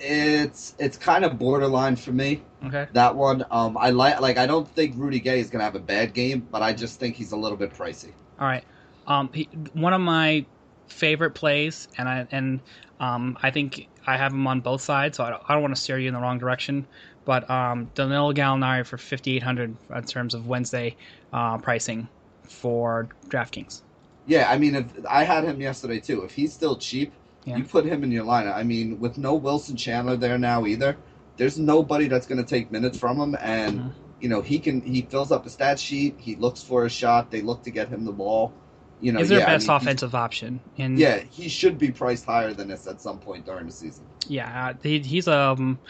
It's 0.00 0.74
it's 0.78 0.98
kind 0.98 1.24
of 1.24 1.38
borderline 1.38 1.96
for 1.96 2.12
me. 2.12 2.42
Okay. 2.66 2.86
That 2.92 3.14
one, 3.14 3.44
um, 3.50 3.78
I 3.78 3.90
like. 3.90 4.20
Like, 4.20 4.36
I 4.36 4.46
don't 4.46 4.68
think 4.68 4.94
Rudy 4.96 5.20
Gay 5.20 5.40
is 5.40 5.48
gonna 5.48 5.64
have 5.64 5.76
a 5.76 5.80
bad 5.80 6.12
game, 6.12 6.46
but 6.50 6.60
I 6.62 6.72
just 6.72 6.98
think 7.00 7.16
he's 7.16 7.32
a 7.32 7.36
little 7.36 7.56
bit 7.56 7.72
pricey. 7.72 8.12
All 8.38 8.46
right. 8.46 8.64
Um, 9.06 9.30
he, 9.32 9.48
one 9.72 9.92
of 9.92 10.00
my 10.00 10.46
favorite 10.88 11.32
plays, 11.34 11.88
and 11.98 12.08
I 12.08 12.26
and 12.30 12.60
um, 13.00 13.36
I 13.42 13.50
think 13.50 13.88
I 14.06 14.16
have 14.16 14.32
him 14.32 14.46
on 14.46 14.60
both 14.60 14.82
sides, 14.82 15.16
so 15.16 15.24
I 15.24 15.30
don't, 15.30 15.42
I 15.48 15.52
don't 15.54 15.62
want 15.62 15.74
to 15.74 15.80
steer 15.80 15.98
you 15.98 16.08
in 16.08 16.14
the 16.14 16.20
wrong 16.20 16.38
direction. 16.38 16.86
But 17.24 17.48
um, 17.50 17.90
Danilo 17.94 18.32
Gallinari 18.32 18.86
for 18.86 18.98
fifty 18.98 19.36
eight 19.36 19.42
hundred 19.42 19.76
in 19.94 20.04
terms 20.04 20.34
of 20.34 20.46
Wednesday 20.46 20.96
uh, 21.32 21.58
pricing 21.58 22.08
for 22.48 23.08
DraftKings. 23.28 23.82
Yeah, 24.26 24.50
I 24.50 24.58
mean, 24.58 24.74
if 24.74 24.84
I 25.08 25.24
had 25.24 25.44
him 25.44 25.60
yesterday 25.60 26.00
too. 26.00 26.22
If 26.22 26.32
he's 26.34 26.52
still 26.52 26.76
cheap, 26.76 27.12
Yeah. 27.44 27.56
you 27.58 27.64
put 27.64 27.84
him 27.84 28.04
in 28.04 28.10
your 28.10 28.24
lineup. 28.24 28.54
I 28.54 28.62
mean, 28.62 28.98
with 29.00 29.18
no 29.18 29.34
Wilson 29.34 29.76
Chandler 29.76 30.16
there 30.16 30.38
now 30.38 30.64
either, 30.66 30.96
there's 31.36 31.58
nobody 31.58 32.08
that's 32.08 32.26
gonna 32.26 32.44
take 32.44 32.70
minutes 32.70 32.98
from 32.98 33.18
him, 33.20 33.36
and 33.40 33.80
Mhm. 33.80 33.92
you 34.20 34.28
know 34.28 34.40
he 34.40 34.58
can. 34.58 34.80
He 34.80 35.02
fills 35.02 35.32
up 35.32 35.44
a 35.46 35.50
stat 35.50 35.78
sheet. 35.78 36.14
He 36.18 36.36
looks 36.36 36.62
for 36.62 36.84
a 36.84 36.90
shot. 36.90 37.30
They 37.30 37.42
look 37.42 37.62
to 37.64 37.70
get 37.70 37.88
him 37.88 38.04
the 38.04 38.12
ball. 38.12 38.52
You 39.00 39.12
know, 39.12 39.18
He's 39.20 39.28
their 39.28 39.40
yeah, 39.40 39.46
I 39.46 39.54
best 39.54 39.68
mean, 39.68 39.76
offensive 39.76 40.14
option. 40.14 40.60
And 40.78 40.98
Yeah, 40.98 41.18
he 41.18 41.48
should 41.48 41.78
be 41.78 41.90
priced 41.92 42.24
higher 42.24 42.54
than 42.54 42.68
this 42.68 42.86
at 42.86 43.00
some 43.00 43.18
point 43.20 43.44
during 43.44 43.66
the 43.66 43.72
season. 43.72 44.06
yeah, 44.26 44.68
uh, 44.70 44.74
he, 44.82 45.00
he's 45.00 45.28
um 45.28 45.80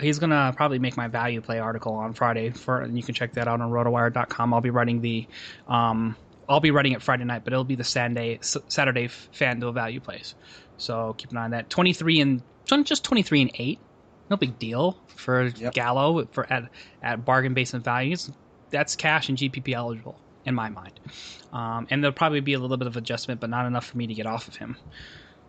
he's 0.00 0.18
gonna 0.18 0.52
probably 0.56 0.78
make 0.78 0.96
my 0.96 1.08
value 1.08 1.40
play 1.40 1.58
article 1.58 1.94
on 1.94 2.12
Friday 2.14 2.50
for 2.50 2.80
and 2.80 2.96
you 2.96 3.02
can 3.02 3.14
check 3.14 3.32
that 3.34 3.48
out 3.48 3.60
on 3.60 3.70
rotowire.com. 3.70 4.54
I'll 4.54 4.60
be 4.60 4.70
writing 4.70 5.00
the 5.00 5.28
um 5.66 6.16
I'll 6.48 6.60
be 6.60 6.70
writing 6.70 6.92
it 6.92 7.02
Friday 7.02 7.24
night, 7.24 7.44
but 7.44 7.52
it'll 7.52 7.64
be 7.64 7.76
the 7.76 7.84
Saturday 7.84 8.38
Saturday 8.68 9.08
FanDuel 9.08 9.74
value 9.74 10.00
plays. 10.00 10.34
So 10.76 11.14
keep 11.16 11.30
an 11.30 11.36
eye 11.38 11.44
on 11.44 11.50
that. 11.52 11.70
23 11.70 12.20
and 12.20 12.42
just 12.84 13.04
23 13.04 13.42
and 13.42 13.50
8. 13.54 13.80
No 14.30 14.36
big 14.36 14.58
deal 14.58 15.02
for 15.16 15.44
Yep. 15.46 15.72
Gallo 15.74 16.26
for 16.32 16.50
at 16.52 16.64
at 17.02 17.24
bargain 17.24 17.54
basement 17.54 17.84
values. 17.84 18.30
That's 18.70 18.96
cash 18.96 19.28
and 19.28 19.36
GPP 19.38 19.74
eligible 19.74 20.21
in 20.44 20.54
my 20.54 20.68
mind. 20.68 20.98
Um, 21.52 21.86
and 21.90 22.02
there'll 22.02 22.14
probably 22.14 22.40
be 22.40 22.54
a 22.54 22.58
little 22.58 22.76
bit 22.76 22.86
of 22.86 22.96
adjustment, 22.96 23.40
but 23.40 23.50
not 23.50 23.66
enough 23.66 23.86
for 23.86 23.98
me 23.98 24.06
to 24.06 24.14
get 24.14 24.26
off 24.26 24.48
of 24.48 24.56
him. 24.56 24.76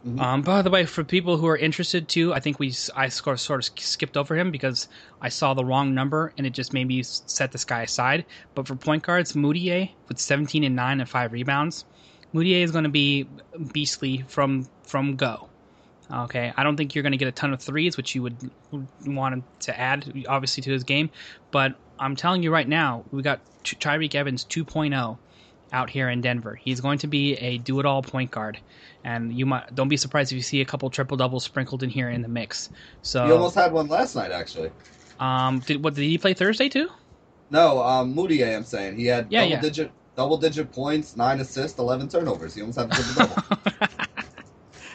Mhm. 0.05 0.19
Um, 0.19 0.41
by 0.41 0.61
the 0.61 0.69
way, 0.69 0.85
for 0.85 1.03
people 1.03 1.37
who 1.37 1.47
are 1.47 1.55
interested 1.55 2.09
too, 2.09 2.33
I 2.33 2.39
think 2.41 2.59
we 2.59 2.73
I 2.95 3.07
sort 3.07 3.49
of, 3.49 3.63
skipped 3.79 4.17
over 4.17 4.35
him 4.35 4.51
because 4.51 4.89
I 5.21 5.29
saw 5.29 5.53
the 5.53 5.63
wrong 5.63 5.93
number 5.93 6.33
and 6.37 6.45
it 6.45 6.51
just 6.51 6.73
made 6.73 6.87
me 6.87 7.03
set 7.03 7.53
this 7.53 7.63
guy 7.63 7.83
aside. 7.83 8.25
But 8.53 8.67
for 8.67 8.75
point 8.75 9.03
guards, 9.03 9.31
Mudiay 9.31 9.91
with 10.09 10.19
17 10.19 10.65
and 10.65 10.75
9 10.75 10.99
and 10.99 11.09
5 11.09 11.31
rebounds, 11.31 11.85
Mudiay 12.33 12.63
is 12.63 12.71
going 12.71 12.83
to 12.83 12.89
be 12.89 13.27
beastly 13.71 14.25
from 14.27 14.67
from 14.83 15.15
go. 15.15 15.47
Okay, 16.11 16.51
I 16.57 16.63
don't 16.63 16.75
think 16.75 16.93
you're 16.93 17.01
going 17.01 17.13
to 17.13 17.17
get 17.17 17.29
a 17.29 17.31
ton 17.31 17.53
of 17.53 17.61
threes, 17.61 17.95
which 17.95 18.13
you 18.13 18.23
would 18.23 18.51
want 19.05 19.43
to 19.61 19.79
add 19.79 20.25
obviously 20.27 20.61
to 20.63 20.71
his 20.71 20.83
game. 20.83 21.09
But 21.51 21.75
I'm 21.99 22.15
telling 22.15 22.43
you 22.43 22.51
right 22.51 22.67
now, 22.67 23.05
we 23.11 23.21
got 23.23 23.41
Ty- 23.63 23.97
Tyreke 23.97 24.15
Evans 24.15 24.45
2.0 24.45 25.19
out 25.71 25.89
here 25.89 26.09
in 26.09 26.21
Denver. 26.21 26.55
He's 26.61 26.81
going 26.81 26.99
to 26.99 27.07
be 27.07 27.33
a 27.35 27.57
do-it-all 27.57 28.03
point 28.03 28.31
guard, 28.31 28.59
and 29.03 29.33
you 29.33 29.45
might 29.45 29.73
don't 29.73 29.89
be 29.89 29.97
surprised 29.97 30.31
if 30.31 30.35
you 30.35 30.41
see 30.43 30.61
a 30.61 30.65
couple 30.65 30.89
triple 30.89 31.17
doubles 31.17 31.43
sprinkled 31.45 31.83
in 31.83 31.89
here 31.89 32.09
in 32.09 32.21
the 32.21 32.27
mix. 32.27 32.69
So, 33.01 33.25
you 33.27 33.33
almost 33.33 33.55
had 33.55 33.71
one 33.71 33.87
last 33.87 34.15
night, 34.15 34.31
actually. 34.31 34.71
um, 35.19 35.59
did 35.61 35.83
what 35.83 35.93
did 35.95 36.03
he 36.03 36.17
play 36.17 36.33
Thursday 36.33 36.69
too? 36.69 36.89
No, 37.49 37.81
um, 37.83 38.15
Mudiay, 38.15 38.55
I'm 38.55 38.63
saying 38.63 38.97
he 38.97 39.05
had 39.05 39.29
Yeah, 39.29 39.39
double 39.39 39.51
yeah. 39.51 39.61
digit, 39.61 39.91
double 40.15 40.37
digit 40.37 40.71
points, 40.71 41.15
nine 41.15 41.39
assists, 41.39 41.77
eleven 41.79 42.07
turnovers. 42.07 42.55
He 42.55 42.61
almost 42.61 42.79
had 42.79 42.89
a 42.89 42.93
triple 42.93 43.13
double. 43.13 43.41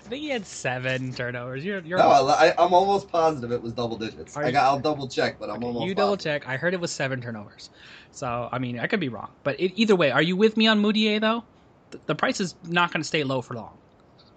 I 0.09 0.11
think 0.11 0.23
he 0.23 0.31
had 0.31 0.47
seven 0.47 1.13
turnovers. 1.13 1.63
You're 1.63 1.81
you're 1.81 1.99
no, 1.99 2.09
I, 2.09 2.55
I'm 2.57 2.73
almost 2.73 3.11
positive 3.11 3.53
it 3.53 3.61
was 3.61 3.75
double 3.75 3.99
digits. 3.99 4.35
Are 4.39 4.43
I 4.45 4.51
got, 4.51 4.65
I'll 4.65 4.81
double 4.81 5.07
check, 5.07 5.39
but 5.39 5.51
I'm 5.51 5.57
Okay, 5.57 5.67
almost. 5.67 5.87
you 5.87 5.95
double 5.95 6.17
positive. 6.17 6.43
check. 6.45 6.49
I 6.49 6.57
heard 6.57 6.73
it 6.73 6.81
was 6.81 6.91
seven 6.91 7.21
turnovers. 7.21 7.69
So 8.11 8.49
I 8.51 8.59
mean, 8.59 8.79
I 8.79 8.87
could 8.87 9.01
be 9.01 9.11
wrong, 9.11 9.29
but 9.45 9.61
it, 9.61 9.73
either 9.79 9.95
way, 9.95 10.11
are 10.11 10.23
you 10.23 10.35
with 10.35 10.57
me 10.57 10.67
on 10.67 10.81
Mudiay 10.83 11.21
though? 11.21 11.45
The, 11.91 12.01
the 12.07 12.15
price 12.15 12.41
is 12.41 12.55
not 12.65 12.91
going 12.91 13.03
to 13.03 13.07
stay 13.07 13.23
low 13.23 13.43
for 13.43 13.53
long. 13.53 13.77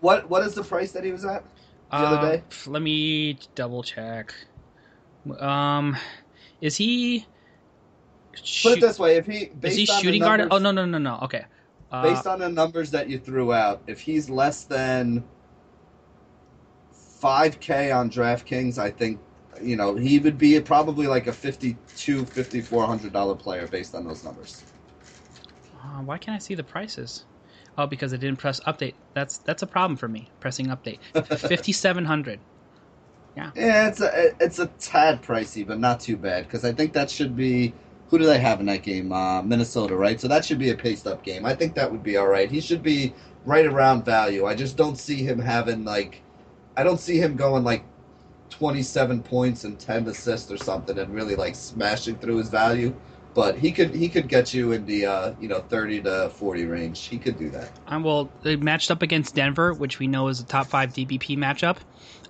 What 0.01 0.29
What 0.29 0.43
is 0.45 0.55
the 0.55 0.63
price 0.63 0.91
that 0.91 1.05
he 1.05 1.13
was 1.13 1.23
at 1.23 1.41
the 1.89 1.95
other 1.97 2.37
day? 2.37 2.43
Let 2.67 2.81
me 2.81 3.39
double 3.55 3.81
check. 3.81 4.33
Um, 5.39 5.95
is 6.59 6.75
he? 6.75 7.25
Put 8.61 8.73
it 8.73 8.81
this 8.81 8.99
way: 8.99 9.15
if 9.15 9.25
he 9.25 9.51
is 9.63 9.75
he 9.77 9.83
on 9.83 9.87
the 9.87 10.01
shooting 10.01 10.19
guard? 10.19 10.39
numbers- 10.41 10.57
Oh 10.57 10.61
no 10.61 10.71
no 10.71 10.85
no 10.85 10.97
no. 10.97 11.19
Okay. 11.23 11.45
Uh, 11.93 12.03
based 12.03 12.27
on 12.27 12.39
the 12.39 12.49
numbers 12.49 12.91
that 12.91 13.07
you 13.09 13.19
threw 13.19 13.53
out, 13.53 13.81
if 13.87 14.01
he's 14.01 14.29
less 14.29 14.65
than 14.65 15.23
5K 17.21 17.91
on 17.95 18.09
DraftKings, 18.09 18.77
I 18.77 18.91
think, 18.91 19.21
you 19.61 19.75
know, 19.75 19.95
he 19.95 20.19
would 20.19 20.37
be 20.37 20.59
probably 20.61 21.07
like 21.07 21.27
a 21.27 21.33
52, 21.33 22.25
5400 22.25 23.13
dollar 23.13 23.35
player 23.35 23.67
based 23.67 23.95
on 23.95 24.05
those 24.05 24.23
numbers. 24.23 24.65
uh, 25.73 26.01
why 26.03 26.17
can't 26.17 26.35
I 26.35 26.39
see 26.39 26.55
the 26.55 26.63
prices? 26.63 27.25
Oh, 27.77 27.87
because 27.87 28.13
I 28.13 28.17
didn't 28.17 28.39
press 28.39 28.59
update. 28.61 28.95
That's 29.13 29.39
that's 29.39 29.63
a 29.63 29.67
problem 29.67 29.97
for 29.97 30.07
me. 30.07 30.33
Pressing 30.39 30.67
update. 30.67 31.01
Fifty 31.37 31.71
seven 31.73 32.05
hundred. 32.05 32.41
Yeah, 33.35 33.51
yeah 33.55 33.87
it's 33.87 34.01
a 34.01 34.35
it's 34.39 34.59
a 34.59 34.67
tad 34.67 35.21
pricey, 35.23 35.65
but 35.65 35.79
not 35.79 35.99
too 35.99 36.17
bad 36.17 36.45
because 36.45 36.65
I 36.65 36.73
think 36.73 36.93
that 36.93 37.09
should 37.09 37.35
be. 37.35 37.75
Who 38.09 38.19
do 38.19 38.25
they 38.25 38.39
have 38.39 38.59
in 38.59 38.65
that 38.65 38.83
game? 38.83 39.11
Uh, 39.13 39.41
Minnesota, 39.41 39.95
right? 39.95 40.19
So 40.19 40.27
that 40.27 40.43
should 40.45 40.59
be 40.59 40.69
a 40.69 40.75
paced 40.75 41.07
up 41.07 41.23
game. 41.23 41.45
I 41.45 41.55
think 41.55 41.75
that 41.75 41.91
would 41.91 42.03
be 42.03 42.17
all 42.17 42.27
right. 42.27 42.51
He 42.51 42.59
should 42.59 42.83
be 42.83 43.13
right 43.45 43.65
around 43.65 44.03
value. 44.05 44.45
I 44.45 44.53
just 44.55 44.75
don't 44.77 44.97
see 44.97 45.23
him 45.23 45.39
having 45.39 45.85
like, 45.85 46.21
I 46.77 46.83
don't 46.83 46.99
see 46.99 47.17
him 47.17 47.35
going 47.35 47.63
like 47.63 47.83
twenty 48.49 48.83
seven 48.83 49.21
points 49.23 49.63
and 49.63 49.79
ten 49.79 50.07
assists 50.07 50.51
or 50.51 50.57
something 50.57 50.97
and 50.99 51.13
really 51.13 51.35
like 51.35 51.55
smashing 51.55 52.17
through 52.17 52.37
his 52.37 52.49
value. 52.49 52.95
but 53.33 53.57
he 53.57 53.71
could 53.71 53.95
he 53.95 54.09
could 54.09 54.27
get 54.27 54.53
you 54.53 54.71
in 54.73 54.85
the 54.85 55.05
uh, 55.05 55.33
you 55.39 55.47
know 55.47 55.59
thirty 55.61 56.01
to 56.01 56.29
forty 56.31 56.65
range. 56.65 57.05
He 57.07 57.17
could 57.19 57.37
do 57.37 57.49
that. 57.51 57.71
Um, 57.87 58.03
well, 58.03 58.33
they 58.43 58.55
matched 58.57 58.91
up 58.91 59.01
against 59.01 59.35
Denver, 59.35 59.73
which 59.73 59.99
we 59.99 60.07
know 60.07 60.27
is 60.27 60.39
a 60.39 60.45
top 60.45 60.69
five 60.69 60.91
DVP 60.93 61.37
matchup. 61.37 61.77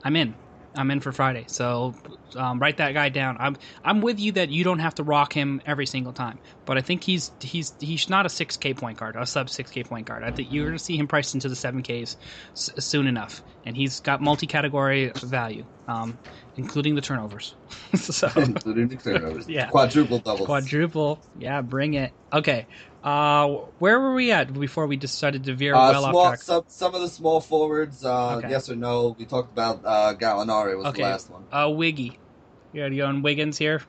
I'm 0.03 0.15
in. 0.15 0.35
I'm 0.75 0.91
in 0.91 1.01
for 1.01 1.11
Friday. 1.11 1.45
So 1.49 1.95
um, 2.35 2.59
write 2.59 2.77
that 2.77 2.93
guy 2.93 3.09
down. 3.09 3.37
I'm 3.39 3.55
I'm 3.83 4.01
with 4.01 4.19
you 4.19 4.33
that 4.33 4.49
you 4.49 4.63
don't 4.63 4.79
have 4.79 4.95
to 4.95 5.03
rock 5.03 5.33
him 5.33 5.61
every 5.65 5.85
single 5.85 6.13
time, 6.13 6.39
but 6.65 6.77
I 6.77 6.81
think 6.81 7.03
he's 7.03 7.31
he's 7.39 7.73
he's 7.79 8.09
not 8.09 8.25
a 8.25 8.29
six 8.29 8.57
K 8.57 8.73
point 8.73 8.97
guard, 8.97 9.15
a 9.17 9.25
sub 9.25 9.49
six 9.49 9.71
K 9.71 9.83
point 9.83 10.07
guard. 10.07 10.23
I 10.23 10.31
think 10.31 10.49
you're 10.51 10.65
going 10.67 10.77
to 10.77 10.83
see 10.83 10.97
him 10.97 11.07
priced 11.07 11.33
into 11.33 11.49
the 11.49 11.55
seven 11.55 11.83
Ks 11.83 12.17
s- 12.55 12.69
soon 12.79 13.07
enough, 13.07 13.43
and 13.65 13.75
he's 13.75 13.99
got 13.99 14.21
multi 14.21 14.47
category 14.47 15.11
value, 15.23 15.65
um, 15.87 16.19
including 16.55 16.95
the 16.95 17.01
turnovers. 17.01 17.55
so 17.95 18.29
including 18.37 18.87
the 18.87 18.97
turnovers. 18.97 19.47
Yeah. 19.49 19.69
quadruple 19.69 20.19
doubles. 20.19 20.45
quadruple, 20.45 21.23
yeah, 21.35 21.61
bring 21.61 21.93
it. 21.95 22.13
Okay, 22.33 22.67
uh, 23.03 23.47
where 23.77 23.99
were 23.99 24.13
we 24.13 24.31
at 24.31 24.53
before 24.53 24.87
we 24.87 24.95
decided 24.95 25.43
to 25.45 25.53
veer 25.53 25.75
Uh, 25.75 25.91
well 25.91 26.05
off 26.05 26.13
track? 26.27 26.41
some 26.41 26.63
some 26.67 26.95
of 26.95 27.01
the 27.01 27.09
small 27.09 27.41
forwards. 27.41 28.03
Uh, 28.05 28.37
Okay. 28.37 28.49
Yes 28.51 28.69
or 28.69 28.75
no? 28.75 29.15
We 29.17 29.25
talked 29.25 29.51
about 29.51 29.81
uh, 29.83 30.13
Gallinari 30.15 30.77
was 30.77 30.87
Okay. 30.87 31.01
the 31.03 31.09
last 31.09 31.29
one. 31.29 31.45
Uh, 31.51 31.69
Wiggy, 31.69 32.20
you 32.73 32.81
got 32.97 33.01
on 33.01 33.21
Wiggins 33.21 33.57
here. 33.57 33.81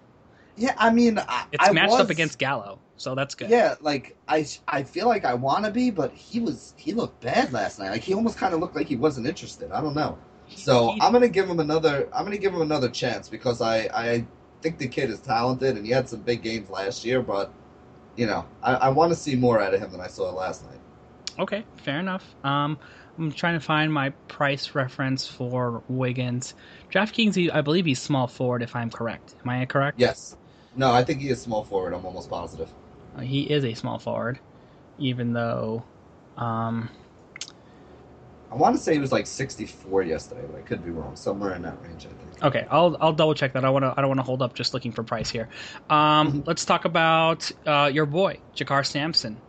Yeah, 0.57 0.75
I 0.79 0.91
mean, 0.91 1.19
I, 1.19 1.47
It's 1.53 1.69
I 1.69 1.73
matched 1.73 1.93
was, 1.93 2.01
up 2.01 2.11
against 2.11 2.39
Gallo, 2.39 2.79
so 2.97 3.15
that's 3.15 3.35
good. 3.35 3.51
Yeah, 3.51 3.77
like 3.81 4.17
I, 4.29 4.47
I 4.69 4.83
feel 4.83 5.09
like 5.09 5.25
I 5.25 5.35
want 5.35 5.65
to 5.65 5.71
be, 5.71 5.91
but 5.91 6.13
he 6.13 6.41
was 6.41 6.75
he 6.77 6.93
looked 6.93 7.21
bad 7.21 7.53
last 7.53 7.79
night. 7.79 7.91
Like 7.91 8.03
he 8.03 8.15
almost 8.15 8.37
kind 8.39 8.53
of 8.55 8.61
looked 8.61 8.77
like 8.77 8.87
he 8.87 8.97
wasn't 8.97 9.27
interested. 9.27 9.71
I 9.73 9.81
don't 9.81 9.95
know. 9.95 10.19
So 10.55 10.93
He- 10.93 11.01
I'm 11.01 11.13
gonna 11.13 11.29
give 11.29 11.49
him 11.49 11.61
another. 11.61 12.09
I'm 12.13 12.25
gonna 12.25 12.37
give 12.37 12.53
him 12.53 12.61
another 12.63 12.91
chance 12.91 13.29
because 13.29 13.61
I 13.61 13.89
I 13.95 14.27
think 14.61 14.79
the 14.79 14.89
kid 14.89 15.11
is 15.11 15.21
talented 15.21 15.77
and 15.77 15.87
he 15.87 15.93
had 15.93 16.09
some 16.09 16.21
big 16.21 16.43
games 16.43 16.69
last 16.71 17.05
year, 17.05 17.23
but 17.23 17.51
you 18.17 18.27
know 18.27 18.45
I, 18.63 18.75
I 18.75 18.89
want 18.91 19.13
to 19.13 19.17
see 19.17 19.35
more 19.35 19.61
out 19.61 19.73
of 19.75 19.81
him 19.81 19.91
than 19.91 20.01
I 20.01 20.09
saw 20.09 20.31
last 20.31 20.65
night. 20.67 20.79
Okay, 21.39 21.65
fair 21.77 21.99
enough. 21.99 22.35
Um, 22.45 22.79
I'm 23.19 23.31
trying 23.33 23.55
to 23.55 23.61
find 23.61 23.93
my 23.93 24.11
price 24.29 24.75
reference 24.75 25.27
for 25.27 25.85
Wiggins. 25.89 26.55
DraftKings, 26.93 27.35
he- 27.35 27.51
I 27.51 27.61
believe 27.61 27.85
he's 27.85 28.01
small 28.01 28.27
forward, 28.27 28.63
if 28.63 28.75
I'm 28.75 28.91
correct. 28.91 29.35
Am 29.45 29.51
I 29.51 29.67
correct? 29.67 29.99
Yes. 29.99 30.35
No, 30.75 30.91
I 30.91 31.05
think 31.05 31.21
he 31.21 31.29
is 31.29 31.43
small 31.43 31.65
forward. 31.65 31.93
I'm 31.93 32.05
almost 32.07 32.31
positive. 32.31 32.73
Uh, 33.15 33.21
he 33.21 33.43
is 33.43 33.65
a 33.65 33.75
small 33.75 33.99
forward, 33.99 34.41
even 34.99 35.33
though. 35.33 35.85
Um, 36.37 36.89
I 38.51 38.55
want 38.55 38.77
to 38.77 38.83
say 38.83 38.93
he 38.95 38.99
was 38.99 39.13
like 39.13 39.27
64 39.27 40.03
yesterday, 40.03 40.43
but 40.51 40.59
I 40.59 40.63
could 40.63 40.85
be 40.85 40.91
wrong. 40.91 41.17
Somewhere 41.17 41.55
in 41.55 41.63
that 41.63 41.81
range, 41.83 42.07
I 42.07 42.11
think. 42.11 42.43
okay, 42.43 42.67
I'll 42.71 42.97
I'll 43.01 43.13
double 43.13 43.35
check 43.35 43.53
that. 43.55 43.65
I 43.65 43.71
want 43.71 43.85
to 43.85 43.95
I 43.97 44.01
don't 44.01 44.09
want 44.09 44.19
to 44.21 44.25
hold 44.25 44.43
up 44.43 44.55
just 44.55 44.75
looking 44.75 44.93
for 44.93 45.03
price 45.05 45.31
here. 45.31 45.49
Um, 45.89 46.43
let's 46.47 46.65
talk 46.65 46.85
about 46.85 47.51
uh, 47.67 47.91
your 47.93 48.07
boy 48.07 48.43
JaKarr 48.57 48.87
Sampson, 48.87 49.43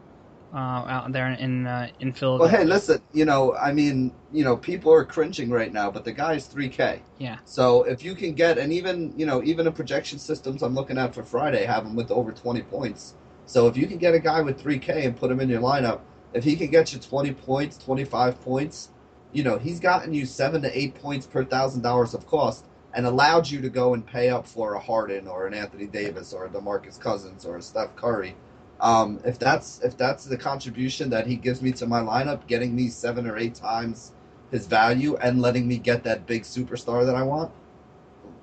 uh, 0.53 0.57
out 0.57 1.11
there 1.11 1.29
in 1.31 1.65
uh, 1.65 1.89
in 1.99 2.13
Well, 2.21 2.47
hey, 2.47 2.63
listen. 2.63 3.01
You 3.11 3.25
know, 3.25 3.55
I 3.55 3.73
mean, 3.73 4.13
you 4.31 4.43
know, 4.43 4.55
people 4.55 4.91
are 4.93 5.03
cringing 5.03 5.49
right 5.49 5.73
now, 5.73 5.89
but 5.89 6.05
the 6.05 6.11
guy's 6.11 6.47
3K. 6.47 6.99
Yeah. 7.17 7.37
So 7.43 7.83
if 7.83 8.03
you 8.03 8.13
can 8.15 8.33
get, 8.33 8.57
and 8.57 8.71
even 8.71 9.13
you 9.17 9.25
know, 9.25 9.43
even 9.43 9.65
the 9.65 9.71
projection 9.71 10.19
systems 10.19 10.61
I'm 10.61 10.75
looking 10.75 10.97
at 10.97 11.13
for 11.13 11.23
Friday 11.23 11.65
have 11.65 11.85
him 11.85 11.95
with 11.95 12.11
over 12.11 12.31
20 12.31 12.61
points. 12.63 13.15
So 13.45 13.67
if 13.67 13.75
you 13.75 13.87
can 13.87 13.97
get 13.97 14.13
a 14.13 14.19
guy 14.19 14.41
with 14.41 14.61
3K 14.63 15.05
and 15.05 15.15
put 15.17 15.31
him 15.31 15.39
in 15.39 15.49
your 15.49 15.61
lineup, 15.61 16.01
if 16.33 16.43
he 16.43 16.55
can 16.55 16.69
get 16.71 16.93
you 16.93 16.99
20 16.99 17.33
points, 17.33 17.77
25 17.77 18.39
points, 18.41 18.89
you 19.33 19.43
know, 19.43 19.57
he's 19.57 19.79
gotten 19.79 20.13
you 20.13 20.25
seven 20.25 20.61
to 20.61 20.77
eight 20.77 20.95
points 20.95 21.25
per 21.25 21.43
thousand 21.43 21.81
dollars 21.81 22.13
of 22.13 22.25
cost 22.27 22.65
and 22.93 23.05
allowed 23.07 23.49
you 23.49 23.59
to 23.61 23.69
go 23.69 23.95
and 23.95 24.05
pay 24.05 24.29
up 24.29 24.47
for 24.47 24.75
a 24.75 24.79
Harden 24.79 25.27
or 25.27 25.47
an 25.47 25.53
Anthony 25.55 25.87
Davis 25.87 26.31
or 26.31 26.45
a 26.45 26.49
DeMarcus 26.49 26.99
Cousins 26.99 27.45
or 27.45 27.57
a 27.57 27.61
Steph 27.61 27.95
Curry. 27.95 28.35
Um, 28.83 29.21
if 29.23 29.39
that's 29.39 29.79
if 29.81 29.95
that's 29.97 30.25
the 30.25 30.35
contribution 30.35 31.09
that 31.11 31.25
he 31.25 31.37
gives 31.37 31.61
me 31.61 31.71
to 31.71 31.87
my 31.87 32.01
lineup, 32.01 32.45
getting 32.47 32.75
me 32.75 32.89
seven 32.89 33.25
or 33.25 33.37
eight 33.37 33.55
times 33.55 34.11
his 34.51 34.67
value 34.67 35.15
and 35.15 35.41
letting 35.41 35.67
me 35.67 35.77
get 35.77 36.03
that 36.03 36.27
big 36.27 36.43
superstar 36.43 37.05
that 37.05 37.15
I 37.15 37.23
want, 37.23 37.49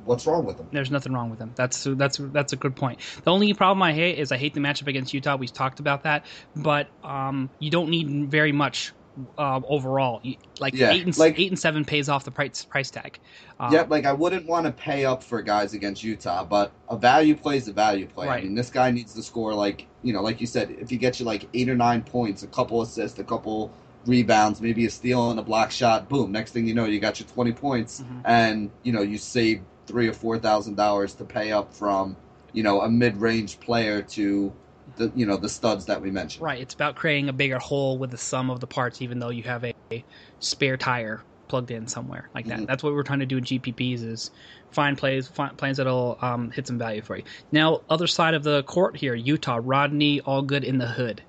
what's 0.06 0.26
wrong 0.26 0.46
with 0.46 0.58
him? 0.58 0.66
There's 0.72 0.90
nothing 0.90 1.12
wrong 1.12 1.28
with 1.28 1.38
him. 1.38 1.52
That's 1.54 1.84
that's 1.84 2.18
that's 2.32 2.54
a 2.54 2.56
good 2.56 2.74
point. 2.74 3.00
The 3.22 3.30
only 3.30 3.52
problem 3.52 3.82
I 3.82 3.92
hate 3.92 4.18
is 4.18 4.32
I 4.32 4.38
hate 4.38 4.54
the 4.54 4.60
matchup 4.60 4.88
against 4.88 5.12
Utah. 5.12 5.36
We've 5.36 5.52
talked 5.52 5.78
about 5.78 6.04
that, 6.04 6.24
but 6.56 6.88
um, 7.04 7.50
you 7.58 7.70
don't 7.70 7.90
need 7.90 8.30
very 8.30 8.52
much 8.52 8.94
uh, 9.38 9.60
overall. 9.68 10.22
Like 10.58 10.74
Yeah, 10.74 10.90
eight 10.92 11.04
and 11.06 11.16
like- 11.18 11.38
eight 11.38 11.50
and 11.50 11.58
seven 11.58 11.84
pays 11.84 12.08
off 12.08 12.24
the 12.24 12.30
price 12.30 12.64
price 12.64 12.90
tag. 12.90 13.18
Uh, 13.58 13.70
yeah, 13.72 13.86
like 13.88 14.06
I 14.06 14.12
wouldn't 14.12 14.46
want 14.46 14.66
to 14.66 14.72
pay 14.72 15.04
up 15.04 15.22
for 15.22 15.42
guys 15.42 15.74
against 15.74 16.02
Utah, 16.02 16.44
but 16.44 16.72
a 16.88 16.96
value 16.96 17.34
play 17.36 17.56
is 17.56 17.68
a 17.68 17.72
value 17.72 18.06
play. 18.06 18.28
I 18.28 18.42
mean, 18.42 18.54
this 18.54 18.70
guy 18.70 18.90
needs 18.90 19.12
to 19.14 19.22
score 19.22 19.54
like 19.54 19.86
you 20.02 20.12
know, 20.12 20.22
like 20.22 20.40
you 20.40 20.46
said, 20.46 20.70
if 20.78 20.88
he 20.90 20.96
gets 20.96 21.20
you 21.20 21.26
like 21.26 21.48
eight 21.54 21.68
or 21.68 21.74
nine 21.76 22.02
points, 22.02 22.42
a 22.42 22.46
couple 22.46 22.80
assists, 22.82 23.18
a 23.18 23.24
couple 23.24 23.70
rebounds, 24.06 24.62
maybe 24.62 24.86
a 24.86 24.90
steal 24.90 25.30
and 25.30 25.38
a 25.38 25.42
block 25.42 25.70
shot, 25.70 26.08
boom. 26.08 26.32
Next 26.32 26.52
thing 26.52 26.66
you 26.66 26.72
know, 26.74 26.86
you 26.86 27.00
got 27.00 27.20
your 27.20 27.28
twenty 27.28 27.52
points, 27.52 28.00
Mhm. 28.00 28.20
and 28.24 28.70
you 28.82 28.92
know 28.92 29.02
you 29.02 29.18
save 29.18 29.60
three 29.86 30.08
or 30.08 30.12
four 30.14 30.38
thousand 30.38 30.76
dollars 30.76 31.14
to 31.14 31.24
pay 31.24 31.52
up 31.52 31.74
from 31.74 32.16
you 32.52 32.62
know 32.62 32.80
a 32.80 32.88
mid-range 32.88 33.60
player 33.60 34.00
to 34.02 34.52
the 34.96 35.12
you 35.14 35.26
know 35.26 35.36
the 35.36 35.48
studs 35.48 35.86
that 35.86 36.00
we 36.00 36.10
mentioned. 36.10 36.42
Right. 36.44 36.60
It's 36.60 36.74
about 36.74 36.96
creating 36.96 37.28
a 37.28 37.32
bigger 37.32 37.58
hole 37.58 37.98
with 37.98 38.10
the 38.10 38.18
sum 38.18 38.50
of 38.50 38.60
the 38.60 38.66
parts, 38.66 39.02
even 39.02 39.18
though 39.18 39.30
you 39.30 39.42
have 39.44 39.64
a, 39.64 39.74
a 39.92 40.04
spare 40.38 40.76
tire 40.76 41.22
plugged 41.48 41.70
in 41.70 41.86
somewhere 41.86 42.28
like 42.34 42.46
that. 42.46 42.60
Mhm. 42.60 42.66
That's 42.66 42.82
what 42.82 42.94
we're 42.94 43.02
trying 43.02 43.18
to 43.20 43.26
do 43.26 43.38
in 43.38 43.44
GPPs 43.44 44.04
is 44.04 44.30
find 44.70 44.96
plays, 44.96 45.26
find 45.26 45.56
plays 45.58 45.78
that'll 45.78 46.16
um, 46.22 46.50
hit 46.52 46.66
some 46.66 46.78
value 46.78 47.02
for 47.02 47.16
you. 47.16 47.24
Now, 47.50 47.80
other 47.90 48.06
side 48.06 48.34
of 48.34 48.44
the 48.44 48.62
court 48.62 48.96
here, 48.96 49.14
Utah, 49.14 49.58
Rodney, 49.60 50.20
all 50.20 50.42
good 50.42 50.62
in 50.62 50.78
the 50.78 50.86
hood. 50.86 51.22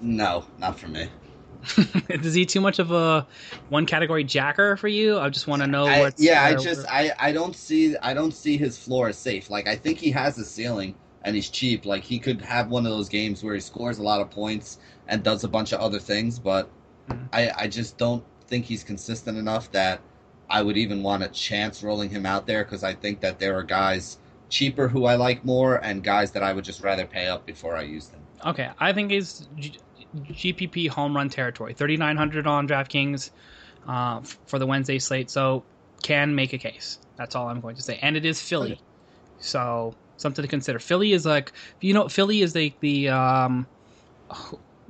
No, 0.00 0.44
not 0.58 0.78
for 0.78 0.88
me. 0.88 1.08
is 2.08 2.34
he 2.34 2.46
too 2.46 2.60
much 2.60 2.78
of 2.78 2.90
a 2.90 3.26
one 3.68 3.86
category 3.86 4.24
jacker 4.24 4.76
for 4.76 4.88
you? 4.88 5.18
I 5.18 5.28
just 5.28 5.46
want 5.46 5.62
to 5.62 5.68
know 5.68 5.84
what's 5.84 6.20
yeah, 6.20 6.42
I 6.42 6.54
just 6.54 6.86
I, 6.88 7.12
I 7.18 7.32
don't 7.32 7.54
see 7.54 7.96
I 7.98 8.14
don't 8.14 8.32
see 8.32 8.56
his 8.56 8.78
floor 8.78 9.08
as 9.08 9.18
safe. 9.18 9.50
Like 9.50 9.68
I 9.68 9.76
think 9.76 9.98
he 9.98 10.10
has 10.10 10.38
a 10.38 10.44
ceiling 10.44 10.94
and 11.22 11.34
he's 11.36 11.50
cheap. 11.50 11.84
Like 11.84 12.04
he 12.04 12.18
could 12.18 12.40
have 12.42 12.70
one 12.70 12.86
of 12.86 12.92
those 12.92 13.08
games 13.08 13.42
where 13.44 13.54
he 13.54 13.60
scores 13.60 13.98
a 13.98 14.02
lot 14.02 14.20
of 14.20 14.30
points 14.30 14.78
and 15.08 15.22
does 15.22 15.44
a 15.44 15.48
bunch 15.48 15.72
of 15.72 15.80
other 15.80 15.98
things, 15.98 16.38
but 16.38 16.68
Mhm. 17.08 17.28
I 17.32 17.50
I 17.64 17.66
just 17.68 17.98
don't 17.98 18.24
think 18.46 18.66
he's 18.66 18.84
consistent 18.84 19.38
enough 19.38 19.70
that 19.72 20.00
I 20.48 20.62
would 20.62 20.76
even 20.76 21.02
want 21.02 21.22
a 21.22 21.28
chance 21.28 21.82
rolling 21.82 22.10
him 22.10 22.26
out 22.26 22.46
there 22.46 22.64
because 22.64 22.82
I 22.82 22.94
think 22.94 23.20
that 23.20 23.38
there 23.38 23.56
are 23.56 23.62
guys 23.62 24.18
cheaper 24.48 24.88
who 24.88 25.04
I 25.04 25.14
like 25.14 25.44
more 25.44 25.76
and 25.76 26.02
guys 26.02 26.32
that 26.32 26.42
I 26.42 26.52
would 26.52 26.64
just 26.64 26.82
rather 26.82 27.06
pay 27.06 27.28
up 27.28 27.46
before 27.46 27.76
I 27.76 27.82
use 27.82 28.08
them. 28.08 28.20
Okay, 28.44 28.68
I 28.80 28.92
think 28.92 29.12
it's 29.12 29.46
G- 29.56 29.78
GPP 30.16 30.88
home 30.88 31.14
run 31.14 31.28
territory. 31.28 31.74
3,900 31.74 32.46
on 32.48 32.66
DraftKings 32.66 33.30
uh, 33.86 34.20
for 34.46 34.58
the 34.58 34.66
Wednesday 34.66 34.98
slate, 34.98 35.30
so 35.30 35.64
can 36.02 36.34
make 36.34 36.52
a 36.52 36.58
case. 36.58 36.98
That's 37.16 37.36
all 37.36 37.48
I'm 37.48 37.60
going 37.60 37.76
to 37.76 37.82
say. 37.82 37.98
And 38.02 38.16
it 38.16 38.24
is 38.24 38.40
Philly, 38.40 38.72
Okay. 38.72 38.80
so 39.38 39.94
something 40.20 40.42
to 40.42 40.48
consider. 40.48 40.78
Philly 40.78 41.12
is 41.12 41.26
like 41.26 41.52
you 41.80 41.94
know 41.94 42.08
Philly 42.08 42.42
is 42.42 42.54
like 42.54 42.78
the 42.80 43.08
um, 43.08 43.66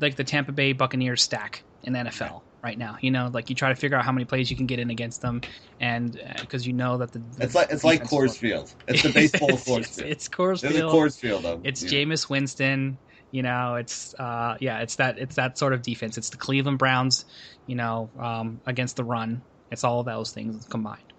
like 0.01 0.17
the 0.17 0.25
Tampa 0.25 0.53
Bay 0.53 0.73
Buccaneers 0.73 1.23
stack 1.23 1.63
in 1.83 1.93
the 1.93 2.01
NFL 2.01 2.43
right 2.63 2.79
now. 2.79 2.97
You 3.01 3.11
know, 3.11 3.31
like 3.33 3.49
you 3.51 3.57
try 3.57 3.69
to 3.71 3.75
figure 3.75 3.97
out 3.97 4.05
how 4.05 4.13
many 4.13 4.25
plays 4.25 4.51
you 4.51 4.57
can 4.57 4.67
get 4.67 4.79
in 4.79 4.91
against 4.91 5.23
them, 5.23 5.41
and 5.81 6.21
because 6.41 6.67
you 6.67 6.73
know 6.73 6.99
that 6.99 7.13
the, 7.13 7.19
the 7.19 7.45
It's 7.45 7.55
like 7.55 7.71
it's 7.71 7.85
like 7.85 8.05
Coors 8.05 8.37
Field. 8.37 8.73
It's 8.89 9.03
the 9.03 9.13
baseball 9.13 9.51
it's, 9.53 9.69
Coors 9.69 9.79
it's, 9.79 9.97
Field. 9.97 10.11
it's 10.11 10.29
Coors 10.29 10.61
Field. 10.61 10.93
Coors 10.93 11.19
Field. 11.19 11.61
It's 11.65 11.83
Yeah. 11.83 12.05
Jameis 12.05 12.29
Winston. 12.29 12.99
You 13.33 13.43
know, 13.43 13.77
it's 13.77 14.13
uh, 14.15 14.57
yeah, 14.61 14.81
it's 14.81 14.97
that 14.97 15.19
it's 15.19 15.37
that 15.37 15.57
sort 15.57 15.73
of 15.73 15.83
defense. 15.83 16.19
It's 16.19 16.31
the 16.31 16.37
Cleveland 16.37 16.79
Browns. 16.79 17.25
You 17.67 17.77
know, 17.77 18.11
um, 18.19 18.61
against 18.67 18.97
the 18.97 19.05
run. 19.05 19.43
It's 19.71 19.85
all 19.85 20.01
of 20.01 20.07
those 20.07 20.33
things 20.33 20.67
combined. 20.67 21.13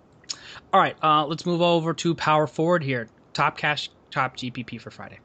All 0.74 0.80
right, 0.80 0.96
uh, 1.02 1.26
let's 1.26 1.46
move 1.46 1.62
over 1.62 1.94
to 1.94 2.16
power 2.16 2.48
forward 2.48 2.84
here. 2.84 3.08
Top 3.34 3.58
cash, 3.58 3.90
top 4.12 4.38
GPP 4.38 4.80
for 4.80 4.92
Friday. 4.92 5.20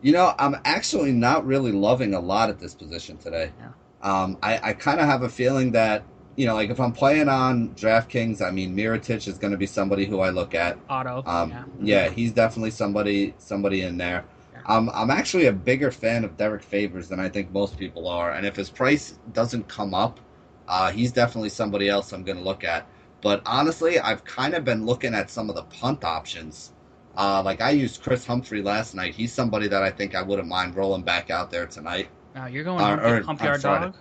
You 0.00 0.12
know, 0.12 0.34
I'm 0.38 0.56
actually 0.64 1.12
not 1.12 1.46
really 1.46 1.72
loving 1.72 2.14
a 2.14 2.20
lot 2.20 2.48
at 2.48 2.58
this 2.58 2.74
position 2.74 3.18
today. 3.18 3.52
Yeah. 3.58 3.68
Um, 4.02 4.36
I, 4.42 4.70
I 4.70 4.72
kind 4.72 4.98
of 4.98 5.06
have 5.06 5.22
a 5.22 5.28
feeling 5.28 5.72
that, 5.72 6.02
you 6.34 6.46
know, 6.46 6.54
like 6.54 6.70
if 6.70 6.80
I'm 6.80 6.92
playing 6.92 7.28
on 7.28 7.70
DraftKings, 7.70 8.42
I 8.42 8.50
mean, 8.50 8.76
Mirotic 8.76 9.28
is 9.28 9.38
going 9.38 9.52
to 9.52 9.56
be 9.56 9.66
somebody 9.66 10.06
who 10.06 10.20
I 10.20 10.30
look 10.30 10.54
at. 10.54 10.76
Auto. 10.90 11.22
Um, 11.24 11.50
yeah. 11.50 11.64
yeah. 11.80 12.10
he's 12.10 12.32
definitely 12.32 12.72
somebody 12.72 13.34
somebody 13.38 13.82
in 13.82 13.96
there. 13.96 14.24
Yeah. 14.52 14.62
Um, 14.66 14.90
I'm 14.92 15.10
actually 15.10 15.46
a 15.46 15.52
bigger 15.52 15.92
fan 15.92 16.24
of 16.24 16.36
Derrick 16.36 16.62
Favors 16.62 17.08
than 17.08 17.20
I 17.20 17.28
think 17.28 17.52
most 17.52 17.78
people 17.78 18.08
are, 18.08 18.32
and 18.32 18.44
if 18.44 18.56
his 18.56 18.70
price 18.70 19.18
doesn't 19.32 19.68
come 19.68 19.94
up, 19.94 20.18
uh, 20.66 20.90
he's 20.90 21.12
definitely 21.12 21.50
somebody 21.50 21.88
else 21.88 22.12
I'm 22.12 22.24
going 22.24 22.38
to 22.38 22.44
look 22.44 22.64
at. 22.64 22.86
But 23.20 23.42
honestly, 23.46 24.00
I've 24.00 24.24
kind 24.24 24.54
of 24.54 24.64
been 24.64 24.84
looking 24.84 25.14
at 25.14 25.30
some 25.30 25.48
of 25.48 25.54
the 25.54 25.62
punt 25.62 26.04
options. 26.04 26.71
Uh, 27.16 27.42
like 27.44 27.60
I 27.60 27.70
used 27.70 28.02
Chris 28.02 28.26
Humphrey 28.26 28.62
last 28.62 28.94
night. 28.94 29.14
He's 29.14 29.32
somebody 29.32 29.68
that 29.68 29.82
I 29.82 29.90
think 29.90 30.14
I 30.14 30.22
wouldn't 30.22 30.48
mind 30.48 30.74
rolling 30.76 31.02
back 31.02 31.30
out 31.30 31.50
there 31.50 31.66
tonight. 31.66 32.08
Now 32.34 32.46
you're 32.46 32.64
going 32.64 32.82
Uh, 32.82 32.96
or- 32.96 33.22
hump 33.22 33.42
yard 33.42 33.60
dog. 33.60 33.94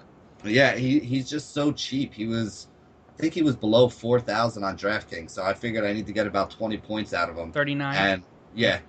Yeah, 0.43 0.76
he 0.76 0.99
he's 0.99 1.30
just 1.30 1.53
so 1.53 1.72
cheap. 1.72 2.14
He 2.14 2.26
was, 2.26 2.68
I 3.18 3.22
think 3.22 3.34
he 3.34 3.41
was 3.43 3.55
below 3.55 3.89
four 3.89 4.20
thousand 4.20 4.64
on 4.64 4.78
DraftKings. 4.78 5.32
So 5.32 5.43
I 5.43 5.53
figured 5.53 5.84
I 5.86 5.93
need 5.93 6.07
to 6.07 6.14
get 6.14 6.26
about 6.26 6.49
twenty 6.49 6.78
points 6.78 7.14
out 7.14 7.30
of 7.30 7.36
him. 7.36 7.51
Thirty 7.51 7.76
nine. 7.76 7.95
And 7.95 8.24
yeah, 8.55 8.80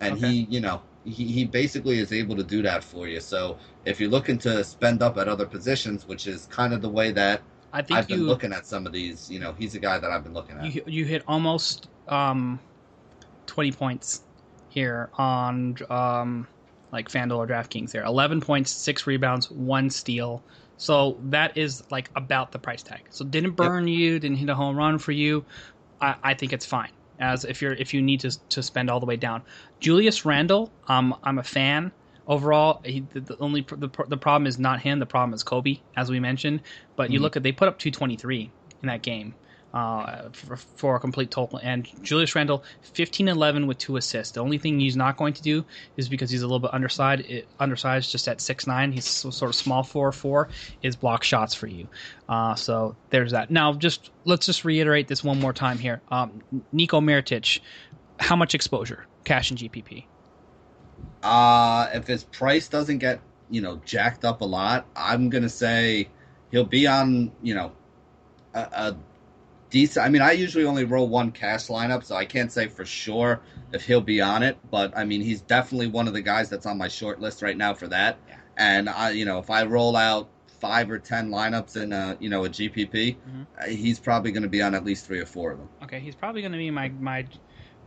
and 0.00 0.14
Okay. 0.14 0.28
he, 0.28 0.46
you 0.50 0.60
know, 0.60 0.82
he, 1.04 1.24
he 1.24 1.44
basically 1.44 1.98
is 1.98 2.12
able 2.12 2.36
to 2.36 2.44
do 2.44 2.62
that 2.62 2.84
for 2.84 3.08
you. 3.08 3.20
So 3.20 3.58
if 3.86 3.98
you're 3.98 4.10
looking 4.10 4.38
to 4.38 4.62
spend 4.62 5.02
up 5.02 5.16
at 5.18 5.26
other 5.26 5.46
positions, 5.46 6.06
which 6.06 6.26
is 6.28 6.46
kind 6.46 6.72
of 6.74 6.80
the 6.82 6.88
way 6.88 7.10
that 7.12 7.40
I 7.72 7.82
think 7.82 7.98
I've 7.98 8.06
been 8.08 8.26
looking 8.26 8.52
at 8.52 8.66
some 8.66 8.86
of 8.86 8.92
these, 8.92 9.28
you 9.30 9.40
know, 9.40 9.52
he's 9.58 9.74
a 9.74 9.80
guy 9.80 9.98
that 9.98 10.10
I've 10.12 10.22
been 10.22 10.34
looking 10.34 10.58
at. 10.58 10.72
you, 10.74 10.82
you 10.86 11.04
hit 11.06 11.24
almost 11.26 11.88
um, 12.08 12.60
20 13.50 13.72
points 13.72 14.20
here 14.68 15.10
on 15.18 15.76
um, 15.90 16.48
like 16.92 17.08
FanDuel 17.08 17.38
or 17.38 17.46
DraftKings 17.46 17.90
there. 17.92 18.04
11 18.04 18.40
points, 18.40 18.72
6 18.72 19.06
rebounds, 19.06 19.50
1 19.50 19.90
steal. 19.90 20.46
So 20.76 21.20
that 21.24 21.56
is 21.56 21.82
like 21.90 22.10
about 22.16 22.52
the 22.52 22.58
price 22.58 22.82
tag. 22.82 23.02
So 23.10 23.24
didn't 23.24 23.52
burn 23.52 23.88
you, 23.88 24.18
didn't 24.18 24.38
hit 24.38 24.48
a 24.48 24.54
home 24.54 24.76
run 24.76 24.98
for 24.98 25.12
you. 25.12 25.46
I, 26.00 26.16
I 26.22 26.34
think 26.34 26.52
it's 26.52 26.66
fine. 26.66 26.90
As 27.20 27.44
if 27.44 27.60
you're 27.62 27.74
if 27.74 27.92
you 27.94 28.00
need 28.02 28.20
to 28.20 28.30
to 28.50 28.62
spend 28.62 28.90
all 28.90 29.00
the 29.00 29.06
way 29.06 29.16
down. 29.16 29.42
Julius 29.80 30.24
Randle, 30.24 30.74
um, 30.88 31.14
I'm 31.22 31.38
a 31.38 31.42
fan 31.42 31.92
overall. 32.26 32.80
He, 32.84 33.00
the, 33.12 33.20
the 33.20 33.36
only 33.40 33.60
the, 33.68 33.90
the 34.08 34.16
problem 34.16 34.46
is 34.46 34.58
not 34.58 34.80
him. 34.80 34.98
The 35.00 35.06
problem 35.06 35.34
is 35.34 35.42
Kobe, 35.42 35.82
as 35.96 36.10
we 36.10 36.18
mentioned. 36.20 36.62
But 36.96 37.10
you 37.10 37.18
Mhm. 37.18 37.22
look 37.22 37.36
at 37.36 37.42
they 37.42 37.52
put 37.52 37.68
up 37.68 37.78
223 37.78 38.54
in 38.82 38.86
that 38.88 39.02
game 39.02 39.36
uh, 39.72 40.28
for, 40.32 40.56
for 40.56 40.96
a 40.96 41.00
complete 41.00 41.30
total. 41.30 41.60
And 41.62 41.88
Julius 42.02 42.34
Randle, 42.34 42.64
15 42.82 43.28
11 43.28 43.66
with 43.66 43.78
two 43.78 43.96
assists. 43.96 44.32
The 44.32 44.40
only 44.40 44.58
thing 44.58 44.80
he's 44.80 44.96
not 44.96 45.16
going 45.16 45.34
to 45.34 45.42
do 45.42 45.64
is 45.96 46.08
because 46.08 46.30
he's 46.30 46.42
a 46.42 46.46
little 46.46 46.58
bit 46.58 46.74
undersized, 46.74 47.22
it, 47.28 47.48
undersized 47.58 48.10
just 48.10 48.28
at 48.28 48.38
6'9, 48.38 48.92
he's 48.92 49.06
so- 49.06 49.30
sort 49.30 49.50
of 49.50 49.54
small 49.54 49.82
4 49.82 50.12
4, 50.12 50.48
is 50.82 50.96
block 50.96 51.22
shots 51.22 51.54
for 51.54 51.66
you. 51.66 51.88
Uh, 52.28 52.54
so 52.54 52.96
there's 53.10 53.32
that. 53.32 53.50
Now, 53.50 53.72
just 53.72 54.10
let's 54.24 54.46
just 54.46 54.64
reiterate 54.64 55.08
this 55.08 55.22
one 55.24 55.40
more 55.40 55.52
time 55.52 55.78
here. 55.78 56.00
Um, 56.10 56.42
Nico 56.72 57.00
Mirotic, 57.00 57.60
how 58.18 58.36
much 58.36 58.54
exposure? 58.54 59.06
Cash 59.24 59.50
and 59.50 59.58
GPP. 59.58 60.04
Uh, 61.22 61.88
if 61.92 62.06
his 62.06 62.24
price 62.24 62.68
doesn't 62.68 62.98
get, 62.98 63.20
you 63.50 63.60
know, 63.60 63.80
jacked 63.84 64.24
up 64.24 64.40
a 64.40 64.44
lot, 64.44 64.86
I'm 64.96 65.28
going 65.28 65.42
to 65.42 65.48
say 65.48 66.08
he'll 66.50 66.64
be 66.64 66.86
on, 66.86 67.32
you 67.42 67.54
know, 67.54 67.72
a, 68.54 68.60
a 68.60 68.96
decent. 69.70 70.04
I 70.04 70.08
mean, 70.08 70.22
I 70.22 70.32
usually 70.32 70.64
only 70.64 70.84
roll 70.84 71.08
one 71.08 71.30
cash 71.32 71.68
lineup, 71.68 72.04
so 72.04 72.16
I 72.16 72.24
can't 72.24 72.52
say 72.52 72.68
for 72.68 72.84
sure 72.84 73.40
if 73.72 73.86
he'll 73.86 74.00
be 74.00 74.20
on 74.20 74.42
it. 74.42 74.58
But 74.70 74.96
I 74.96 75.04
mean, 75.04 75.20
he's 75.20 75.40
definitely 75.40 75.86
one 75.88 76.08
of 76.08 76.14
the 76.14 76.22
guys 76.22 76.48
that's 76.50 76.66
on 76.66 76.76
my 76.76 76.88
short 76.88 77.20
list 77.20 77.42
right 77.42 77.56
now 77.56 77.74
for 77.74 77.88
that. 77.88 78.18
Yeah. 78.28 78.36
And 78.56 78.88
I, 78.88 79.10
you 79.10 79.24
know, 79.24 79.38
if 79.38 79.48
I 79.50 79.64
roll 79.64 79.96
out 79.96 80.28
five 80.60 80.90
or 80.90 80.98
ten 80.98 81.30
lineups 81.30 81.80
in 81.80 81.92
a, 81.92 82.16
you 82.20 82.28
know, 82.28 82.44
a 82.44 82.48
GPP, 82.48 83.16
Mhm. 83.16 83.46
uh, 83.58 83.66
he's 83.66 83.98
probably 83.98 84.32
going 84.32 84.42
to 84.42 84.48
be 84.48 84.60
on 84.60 84.74
at 84.74 84.84
least 84.84 85.06
three 85.06 85.20
or 85.20 85.26
four 85.26 85.52
of 85.52 85.58
them. 85.58 85.68
Okay, 85.84 86.00
he's 86.00 86.14
probably 86.14 86.42
going 86.42 86.52
to 86.52 86.58
be 86.58 86.70
my 86.70 86.88
my 86.90 87.26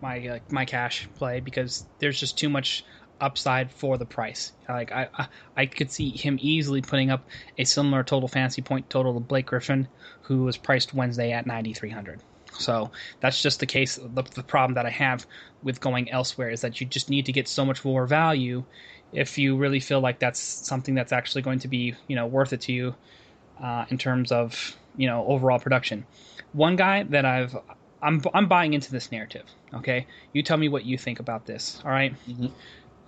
my 0.02 0.28
uh, 0.28 0.40
my 0.50 0.66
cash 0.66 1.08
play 1.16 1.40
because 1.40 1.86
there's 2.00 2.20
just 2.20 2.38
too 2.38 2.50
much 2.50 2.84
upside 3.24 3.72
for 3.72 3.98
the 3.98 4.06
price. 4.06 4.52
Like 4.70 4.92
I, 4.92 5.08
I 5.18 5.28
I 5.56 5.66
could 5.66 5.92
see 5.92 6.12
him 6.12 6.38
easily 6.42 6.82
putting 6.82 7.12
up 7.12 7.28
a 7.58 7.64
similar 7.64 8.04
total 8.04 8.28
fantasy 8.28 8.62
point 8.62 8.90
total 8.90 9.14
to 9.16 9.20
Blake 9.20 9.48
Griffin, 9.48 9.88
who 10.22 10.44
was 10.44 10.58
priced 10.58 10.94
Wednesday 10.94 11.32
at 11.32 11.48
9300. 11.48 12.22
So 12.60 12.92
that's 13.22 13.42
just 13.42 13.60
the 13.60 13.66
case. 13.66 13.96
The, 13.96 14.24
the 14.36 14.44
problem 14.44 14.76
that 14.76 14.86
I 14.86 14.92
have 14.92 15.26
with 15.64 15.80
going 15.80 16.12
elsewhere 16.12 16.52
is 16.52 16.62
that 16.62 16.80
you 16.80 16.88
just 16.88 17.10
need 17.10 17.26
to 17.26 17.32
get 17.32 17.48
so 17.48 17.66
much 17.66 17.84
more 17.86 18.06
value 18.06 18.66
if 19.12 19.38
you 19.38 19.58
really 19.58 19.80
feel 19.80 20.02
like 20.02 20.20
that's 20.20 20.40
something 20.42 20.96
that's 20.96 21.12
actually 21.14 21.42
going 21.44 21.60
to 21.60 21.68
be 21.68 21.96
you 22.08 22.16
know 22.16 22.28
worth 22.28 22.54
it 22.54 22.62
to 22.62 22.74
you 22.74 22.96
uh, 23.64 23.86
in 23.90 23.98
terms 23.98 24.32
of 24.32 24.78
you 24.96 25.08
know 25.08 25.26
overall 25.28 25.60
production. 25.60 26.06
One 26.52 26.76
guy 26.76 27.04
that 27.04 27.26
I've 27.26 27.56
I'm 28.02 28.22
I'm 28.34 28.48
buying 28.48 28.74
into 28.74 28.92
this 28.92 29.12
narrative. 29.12 29.46
Okay, 29.74 30.08
you 30.34 30.44
tell 30.44 30.58
me 30.58 30.70
what 30.70 30.86
you 30.86 30.98
think 30.98 31.20
about 31.20 31.46
this. 31.46 31.82
All 31.84 31.92
right? 31.92 32.14
Mhm. 32.28 32.52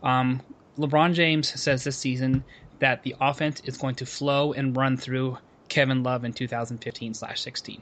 Um, 0.06 0.42
LeBron 0.78 1.14
James 1.14 1.60
says 1.62 1.84
this 1.84 1.98
season 1.98 2.46
that 2.80 3.04
the 3.04 3.16
offense 3.20 3.60
is 3.62 3.78
going 3.78 3.96
to 3.96 4.06
flow 4.06 4.54
and 4.54 4.76
run 4.78 4.98
through 4.98 5.38
Kevin 5.68 6.04
Love 6.04 6.24
in 6.24 6.34
2015/16. 6.34 7.82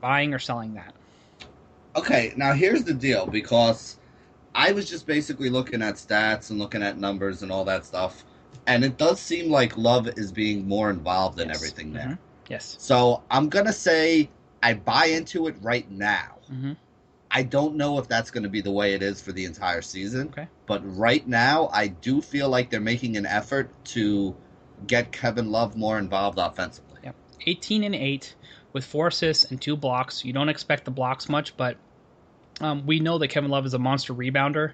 Buying 0.00 0.34
or 0.34 0.38
selling 0.38 0.74
that? 0.74 0.94
Okay, 1.94 2.32
now 2.36 2.52
here's 2.52 2.84
the 2.84 2.94
deal 2.94 3.26
because 3.26 3.98
I 4.54 4.72
was 4.72 4.88
just 4.88 5.06
basically 5.06 5.50
looking 5.50 5.82
at 5.82 5.94
stats 5.94 6.50
and 6.50 6.58
looking 6.58 6.82
at 6.82 6.98
numbers 6.98 7.42
and 7.42 7.52
all 7.52 7.64
that 7.66 7.84
stuff, 7.84 8.24
and 8.66 8.84
it 8.84 8.96
does 8.96 9.20
seem 9.20 9.50
like 9.50 9.76
Love 9.76 10.08
is 10.18 10.32
being 10.32 10.66
more 10.66 10.90
involved 10.90 11.38
in 11.40 11.48
Yes. 11.48 11.56
everything 11.56 11.92
there. 11.92 12.06
Mhm. 12.06 12.18
Yes. 12.48 12.76
So 12.78 13.22
I'm 13.30 13.48
gonna 13.48 13.72
say 13.72 14.30
I 14.62 14.74
buy 14.74 15.06
into 15.06 15.46
it 15.46 15.56
right 15.62 15.88
now. 15.90 16.38
hmm 16.48 16.72
I 17.34 17.42
don't 17.42 17.76
know 17.76 17.98
if 17.98 18.08
that's 18.08 18.30
going 18.30 18.42
to 18.42 18.50
be 18.50 18.60
the 18.60 18.70
way 18.70 18.92
it 18.92 19.02
is 19.02 19.22
for 19.22 19.32
the 19.32 19.46
entire 19.46 19.80
season. 19.80 20.28
Okay. 20.28 20.48
But 20.66 20.82
right 20.96 21.26
now, 21.26 21.70
I 21.72 21.88
do 21.88 22.20
feel 22.20 22.48
like 22.50 22.70
they're 22.70 22.80
making 22.80 23.16
an 23.16 23.24
effort 23.24 23.70
to 23.86 24.36
get 24.86 25.12
Kevin 25.12 25.50
Love 25.50 25.74
more 25.74 25.98
involved 25.98 26.38
offensively. 26.38 26.92
18 27.46 27.84
and 27.84 27.94
8 27.94 28.34
with 28.72 28.84
four 28.84 29.08
assists 29.08 29.44
and 29.44 29.60
two 29.60 29.76
blocks. 29.76 30.24
You 30.24 30.32
don't 30.32 30.48
expect 30.48 30.84
the 30.84 30.90
blocks 30.90 31.28
much, 31.28 31.56
but 31.56 31.76
um, 32.60 32.86
we 32.86 33.00
know 33.00 33.18
that 33.18 33.28
Kevin 33.28 33.50
Love 33.50 33.66
is 33.66 33.74
a 33.74 33.78
monster 33.78 34.14
rebounder 34.14 34.72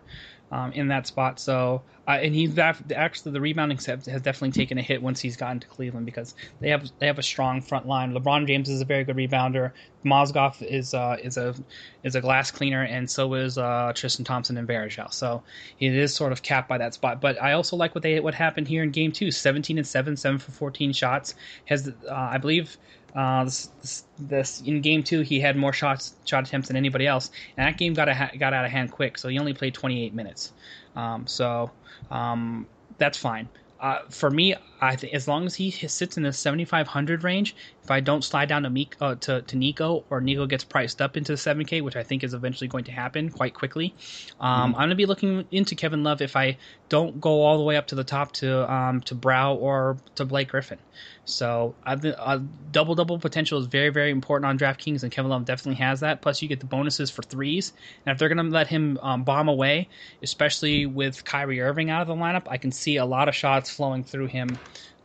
um, 0.51 0.73
in 0.73 0.89
that 0.89 1.07
spot. 1.07 1.39
So, 1.39 1.83
uh, 2.07 2.13
and 2.13 2.35
he's 2.35 2.59
actually 2.59 3.33
the 3.33 3.41
rebounding 3.41 3.79
has 3.79 4.07
has 4.07 4.23
definitely 4.23 4.53
taken 4.53 4.79
a 4.79 4.83
hit 4.83 5.03
once 5.03 5.21
he's 5.21 5.37
gotten 5.37 5.61
to 5.61 5.67
Cleveland 5.67 6.07
because 6.07 6.35
they 6.61 6.71
have 6.71 6.91
they 6.99 7.07
have 7.07 7.19
a 7.19 7.23
strong 7.23 7.61
front 7.61 7.87
line. 7.87 8.13
LeBron 8.15 8.47
James 8.47 8.69
is 8.69 8.81
a 8.81 8.85
very 8.85 9.05
good 9.05 9.17
rebounder. 9.17 9.73
Mozgov 10.05 10.63
is 10.63 10.95
uh, 10.95 11.17
is 11.23 11.37
a 11.37 11.55
is 12.03 12.15
a 12.15 12.21
glass 12.21 12.51
cleaner, 12.51 12.83
and 12.83 13.11
so 13.11 13.35
is 13.35 13.59
uh, 13.59 13.93
Tristan 13.95 14.25
Thompson 14.25 14.57
and 14.57 14.67
Varejao. 14.67 15.13
So 15.13 15.43
it 15.81 15.95
is 15.95 16.15
sort 16.15 16.33
of 16.33 16.43
capped 16.43 16.69
by 16.69 16.79
that 16.79 16.95
spot. 16.95 17.21
But 17.21 17.41
I 17.43 17.53
also 17.53 17.77
like 17.77 17.95
what 17.95 18.03
they 18.03 18.21
what 18.21 18.35
happened 18.35 18.69
here 18.69 18.83
in 18.83 18.91
Game 18.91 19.13
Two: 19.13 19.31
17 19.31 19.77
and 19.77 19.87
seven, 19.87 20.17
seven 20.17 20.39
for 20.39 20.53
14 20.53 20.93
shots. 20.93 21.35
Has 21.67 21.89
uh, 21.89 22.13
I 22.13 22.39
believe 22.39 22.79
uh, 23.15 23.45
this, 23.45 23.71
this, 23.81 24.05
this 24.19 24.61
in 24.63 24.81
game 24.81 25.03
two, 25.03 25.21
he 25.21 25.41
had 25.41 25.57
more 25.57 25.73
shots, 25.73 26.15
shot 26.25 26.47
attempts 26.47 26.69
than 26.69 26.77
anybody 26.77 27.07
else, 27.07 27.31
and 27.57 27.67
that 27.67 27.79
game 27.79 27.95
got 27.95 28.09
a, 28.09 28.31
got 28.39 28.53
out 28.53 28.65
of 28.65 28.71
hand 28.71 28.93
quick. 28.93 29.19
So 29.19 29.29
he 29.29 29.39
only 29.39 29.55
played 29.55 29.75
28 29.75 30.15
minutes. 30.15 30.53
Um, 30.97 31.27
so 31.27 31.71
um, 32.11 32.67
that's 32.99 33.19
fine. 33.19 33.49
Uh, 33.81 34.01
for 34.11 34.31
me, 34.31 34.55
I 34.81 34.97
think 34.97 35.15
as 35.15 35.29
long 35.29 35.47
as 35.47 35.55
he 35.55 35.71
sits 35.71 36.17
in 36.17 36.25
the 36.25 36.33
7,500 36.33 37.23
range, 37.23 37.55
if 37.89 37.93
I 37.93 38.01
don't 38.01 38.23
slide 38.23 38.51
down 38.51 38.65
to, 38.65 38.71
Meek, 38.71 38.97
uh, 39.01 39.15
to 39.15 39.41
to 39.41 39.57
Nico 39.57 40.05
or 40.11 40.21
Nico 40.21 40.45
gets 40.45 40.63
priced 40.63 41.01
up 41.01 41.17
into 41.17 41.33
the 41.33 41.39
7K, 41.39 41.81
which 41.81 41.97
I 41.97 42.03
think 42.03 42.23
is 42.23 42.35
eventually 42.35 42.69
going 42.69 42.85
to 42.85 42.93
happen 42.93 43.31
quite 43.31 43.55
quickly, 43.55 43.95
um, 44.39 44.75
I'm 44.75 44.81
going 44.81 44.91
to 44.91 44.95
be 44.95 45.07
looking 45.07 45.47
into 45.51 45.75
Kevin 45.75 46.03
Love 46.03 46.21
if 46.21 46.37
I 46.37 46.59
don't 46.91 47.19
go 47.19 47.43
all 47.43 47.57
the 47.57 47.65
way 47.65 47.79
up 47.79 47.87
to 47.87 47.95
the 47.95 48.05
top 48.05 48.33
to 48.33 48.71
um, 48.71 49.01
to 49.03 49.15
Brow 49.15 49.55
or 49.55 49.97
to 50.17 50.27
Blake 50.27 50.49
Griffin. 50.49 50.79
So 51.25 51.75
uh, 51.87 52.41
double 52.73 52.95
double 52.95 53.19
potential 53.19 53.59
is 53.59 53.67
very 53.67 53.89
very 53.89 54.11
important 54.11 54.51
on 54.51 54.59
DraftKings, 54.59 55.03
and 55.03 55.11
Kevin 55.11 55.31
Love 55.31 55.47
definitely 55.47 55.83
has 55.83 56.01
that. 56.01 56.21
Plus, 56.21 56.43
you 56.43 56.49
get 56.49 56.61
the 56.61 56.67
bonuses 56.67 57.11
for 57.11 57.23
threes, 57.23 57.73
and 58.05 58.13
if 58.13 58.19
they're 58.19 58.29
going 58.29 58.45
to 58.45 58.53
let 58.53 58.67
him 58.67 58.99
um, 59.01 59.25
bomb 59.25 59.49
away, 59.49 59.89
especially 60.23 60.85
with 60.85 61.25
Kyrie 61.25 61.63
Irving 61.63 61.89
out 61.89 62.03
of 62.03 62.09
the 62.09 62.15
lineup, 62.15 62.49
I 62.51 62.59
can 62.59 62.71
see 62.71 62.99
a 62.99 63.07
lot 63.07 63.29
of 63.29 63.35
shots 63.35 63.71
flowing 63.71 64.05
through 64.05 64.27
him. 64.27 64.59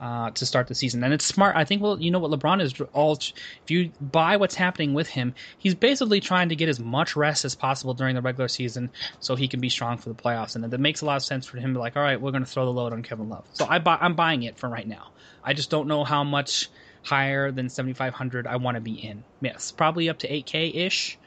Uh, 0.03 0.29
to 0.31 0.45
start 0.45 0.67
the 0.67 0.75
season, 0.75 1.01
and 1.01 1.13
it's 1.13 1.23
smart. 1.23 1.55
I 1.55 1.63
think. 1.63 1.81
Well, 1.81 1.97
you 1.97 2.11
know 2.11 2.19
what 2.19 2.37
LeBron 2.37 2.61
is 2.61 2.81
all. 2.91 3.13
If 3.13 3.71
you 3.71 3.89
buy 4.01 4.35
what's 4.35 4.53
happening 4.53 4.93
with 4.93 5.07
him, 5.07 5.33
he's 5.59 5.75
basically 5.75 6.19
trying 6.19 6.49
to 6.49 6.57
get 6.57 6.67
as 6.67 6.77
much 6.77 7.15
rest 7.15 7.45
as 7.45 7.55
possible 7.55 7.93
during 7.93 8.13
the 8.13 8.21
regular 8.21 8.49
season, 8.49 8.89
so 9.21 9.37
he 9.37 9.47
can 9.47 9.61
be 9.61 9.69
strong 9.69 9.97
for 9.97 10.09
the 10.09 10.15
playoffs. 10.15 10.55
And 10.55 10.63
that 10.65 10.77
makes 10.77 10.99
a 10.99 11.05
lot 11.05 11.15
of 11.15 11.23
sense 11.23 11.45
for 11.45 11.55
him. 11.55 11.69
to 11.69 11.77
be 11.77 11.79
Like, 11.79 11.95
all 11.95 12.03
right, 12.03 12.19
we're 12.19 12.31
going 12.31 12.43
to 12.43 12.49
throw 12.49 12.65
the 12.65 12.73
load 12.73 12.91
on 12.91 13.01
Kevin 13.01 13.29
Love. 13.29 13.45
So 13.53 13.65
I 13.65 13.79
buy, 13.79 13.97
I'm 14.01 14.13
buying 14.13 14.43
it 14.43 14.57
for 14.57 14.67
right 14.67 14.85
now. 14.85 15.11
I 15.41 15.53
just 15.53 15.69
don't 15.69 15.87
know 15.87 16.03
how 16.03 16.25
much 16.25 16.69
higher 17.03 17.53
than 17.53 17.69
7,500 17.69 18.45
I 18.45 18.57
want 18.57 18.75
to 18.75 18.81
be 18.81 18.95
in. 18.95 19.23
Yes, 19.39 19.71
probably 19.71 20.09
up 20.09 20.19
to 20.19 20.27
8K 20.27 20.75
ish. 20.75 21.17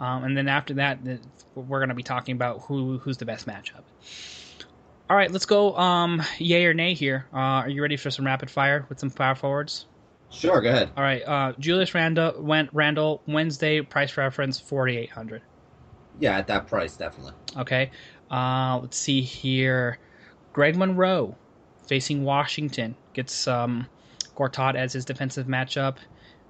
Um, 0.00 0.24
and 0.24 0.36
then 0.36 0.48
after 0.48 0.74
that, 0.74 1.04
th- 1.04 1.20
we're 1.54 1.78
going 1.78 1.90
to 1.90 1.94
be 1.94 2.02
talking 2.02 2.34
about 2.34 2.62
who 2.62 2.98
who's 2.98 3.18
the 3.18 3.26
best 3.26 3.46
matchup. 3.46 3.84
All 5.10 5.16
right, 5.16 5.30
let's 5.30 5.46
go. 5.46 5.76
Um, 5.76 6.22
yay 6.38 6.64
or 6.64 6.72
nay 6.72 6.94
here. 6.94 7.26
Uh, 7.32 7.36
are 7.36 7.68
you 7.68 7.82
ready 7.82 7.96
for 7.96 8.10
some 8.10 8.24
rapid 8.24 8.50
fire 8.50 8.86
with 8.88 8.98
some 8.98 9.10
power 9.10 9.34
forwards? 9.34 9.86
Sure, 10.30 10.60
go 10.62 10.70
ahead. 10.70 10.90
All 10.96 11.02
right. 11.02 11.22
Uh, 11.22 11.52
Julius 11.58 11.94
Randle 11.94 12.42
went 12.42 12.70
Randall 12.72 13.22
Wednesday 13.26 13.82
price 13.82 14.16
reference 14.16 14.58
4,800. 14.58 15.42
Yeah, 16.18 16.38
at 16.38 16.46
that 16.46 16.66
price, 16.66 16.96
definitely. 16.96 17.32
Okay. 17.56 17.90
Uh, 18.30 18.78
let's 18.80 18.96
see 18.96 19.20
here. 19.20 19.98
Greg 20.52 20.76
Monroe 20.76 21.36
facing 21.86 22.24
Washington 22.24 22.96
gets 23.12 23.46
um, 23.46 23.86
Gortat 24.36 24.74
as 24.74 24.94
his 24.94 25.04
defensive 25.04 25.46
matchup. 25.46 25.96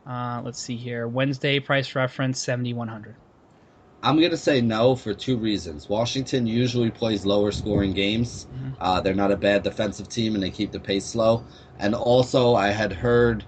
Uh, 0.07 0.41
let's 0.45 0.61
see 0.61 0.77
here. 0.77 1.09
Wednesday 1.09 1.59
price 1.59 1.95
reference 1.95 2.39
7,100. 2.39 3.17
I'm 4.05 4.19
going 4.19 4.31
to 4.31 4.37
say 4.37 4.61
no 4.61 4.95
for 4.95 5.15
two 5.15 5.37
reasons. 5.39 5.89
Washington 5.89 6.47
usually 6.47 6.91
plays 6.91 7.25
lower 7.25 7.51
scoring 7.51 7.95
games. 7.95 8.47
Mhm. 8.55 8.75
Uh, 8.79 9.01
they're 9.01 9.15
not 9.15 9.33
a 9.33 9.37
bad 9.37 9.63
defensive 9.63 10.09
team 10.09 10.35
and 10.35 10.43
they 10.43 10.51
keep 10.51 10.73
the 10.73 10.81
pace 10.81 11.07
slow. 11.07 11.43
And 11.79 11.95
also, 11.95 12.55
I 12.55 12.69
had 12.69 12.93
heard 12.93 13.45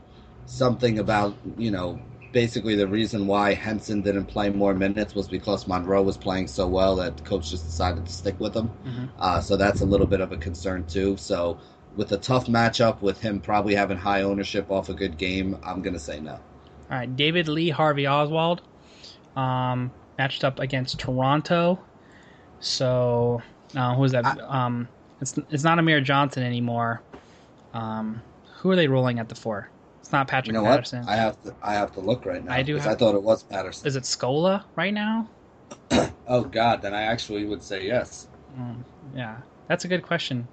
something 0.46 0.98
about, 0.98 1.36
you 1.58 1.70
know, 1.70 1.98
basically 2.32 2.74
the 2.74 2.88
reason 2.88 3.26
why 3.26 3.54
Henson 3.54 4.00
didn't 4.00 4.26
play 4.26 4.48
more 4.50 4.74
minutes 4.74 5.14
was 5.14 5.28
because 5.28 5.66
Monroe 5.68 6.02
was 6.02 6.16
playing 6.16 6.48
so 6.48 6.66
well 6.66 6.96
that 6.96 7.16
the 7.18 7.22
coach 7.22 7.50
just 7.50 7.64
decided 7.64 8.06
to 8.06 8.12
stick 8.12 8.38
with 8.40 8.54
him. 8.54 8.70
Mm-hmm. 8.86 9.04
Uh, 9.18 9.40
so 9.40 9.56
that's 9.56 9.82
a 9.82 9.86
little 9.86 10.06
bit 10.06 10.20
of 10.20 10.32
a 10.32 10.36
concern 10.36 10.84
too. 10.86 11.16
So 11.18 11.58
with 11.96 12.12
a 12.12 12.18
tough 12.18 12.46
matchup, 12.46 13.02
with 13.02 13.20
him 13.20 13.40
probably 13.40 13.74
having 13.74 13.98
high 13.98 14.22
ownership 14.22 14.70
off 14.70 14.88
a 14.88 14.94
good 14.94 15.18
game, 15.18 15.58
I'm 15.62 15.82
going 15.82 15.94
to 15.94 16.00
say 16.00 16.20
no. 16.20 16.32
All 16.32 16.98
right, 16.98 17.16
David 17.16 17.48
Lee, 17.48 17.70
Harvey 17.70 18.06
Oswald, 18.06 18.62
um, 19.34 19.90
matched 20.18 20.44
up 20.44 20.58
against 20.58 20.98
Toronto. 20.98 21.78
So 22.60 23.42
uh, 23.74 23.94
who 23.94 24.04
is 24.04 24.12
that? 24.12 24.24
I, 24.24 24.66
um, 24.66 24.88
it's 25.20 25.38
it's 25.50 25.64
not 25.64 25.78
Amir 25.78 26.00
Johnson 26.00 26.42
anymore. 26.42 27.02
Um, 27.72 28.22
who 28.58 28.70
are 28.70 28.76
they 28.76 28.88
rolling 28.88 29.18
at 29.18 29.28
the 29.28 29.34
four? 29.34 29.70
It's 30.00 30.12
not 30.12 30.28
Patrick 30.28 30.54
you 30.54 30.60
know 30.60 30.64
Patterson. 30.64 31.00
What? 31.00 31.10
I 31.10 31.16
have 31.16 31.42
to 31.42 31.54
I 31.62 31.74
have 31.74 31.92
to 31.94 32.00
look 32.00 32.24
right 32.24 32.44
now. 32.44 32.52
I 32.52 32.62
do. 32.62 32.76
Have, 32.76 32.86
I 32.86 32.94
thought 32.94 33.14
it 33.14 33.22
was 33.22 33.42
Patterson. 33.42 33.86
Is 33.86 33.96
it 33.96 34.04
Scola 34.04 34.64
right 34.76 34.94
now? 34.94 35.28
oh 36.28 36.44
God, 36.44 36.82
then 36.82 36.94
I 36.94 37.02
actually 37.02 37.44
would 37.44 37.62
say 37.62 37.86
yes. 37.86 38.28
Mm, 38.58 38.84
yeah, 39.14 39.38
that's 39.68 39.84
a 39.84 39.88
good 39.88 40.02
question. 40.02 40.46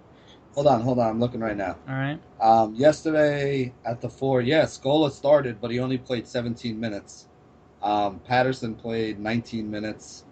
Hold 0.56 0.68
on, 0.68 0.82
hold 0.82 1.00
on. 1.00 1.08
I'm 1.10 1.20
looking 1.20 1.40
right 1.40 1.58
now. 1.58 1.78
All 1.88 1.96
right. 1.96 2.20
Um, 2.40 2.76
yesterday 2.76 3.74
at 3.86 4.02
the 4.02 4.10
four, 4.10 4.42
yes, 4.42 4.78
Scola 4.78 5.12
started, 5.12 5.60
but 5.60 5.72
he 5.72 5.80
only 5.80 5.98
played 5.98 6.28
17 6.28 6.80
minutes. 6.80 7.28
Um, 7.84 8.20
Patterson 8.20 8.76
played 8.76 9.20
19 9.20 9.70
minutes. 9.70 10.24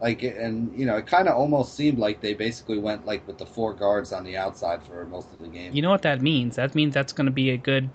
Like, 0.00 0.22
and 0.22 0.76
you 0.78 0.86
know, 0.86 0.96
it 0.96 1.06
kind 1.06 1.28
of 1.28 1.36
almost 1.36 1.74
seemed 1.74 1.98
like 1.98 2.20
they 2.20 2.34
basically 2.34 2.78
went 2.78 3.06
like 3.06 3.26
with 3.26 3.38
the 3.38 3.46
four 3.46 3.72
guards 3.72 4.12
on 4.12 4.24
the 4.24 4.36
outside 4.36 4.82
for 4.84 5.04
most 5.06 5.32
of 5.32 5.38
the 5.40 5.48
game. 5.48 5.72
You 5.74 5.82
know 5.82 5.90
what 5.90 6.02
that 6.02 6.22
means? 6.22 6.56
That 6.56 6.74
means 6.74 6.94
that's 6.94 7.12
going 7.12 7.26
to 7.26 7.32
be 7.32 7.50
a 7.50 7.56
good, 7.56 7.88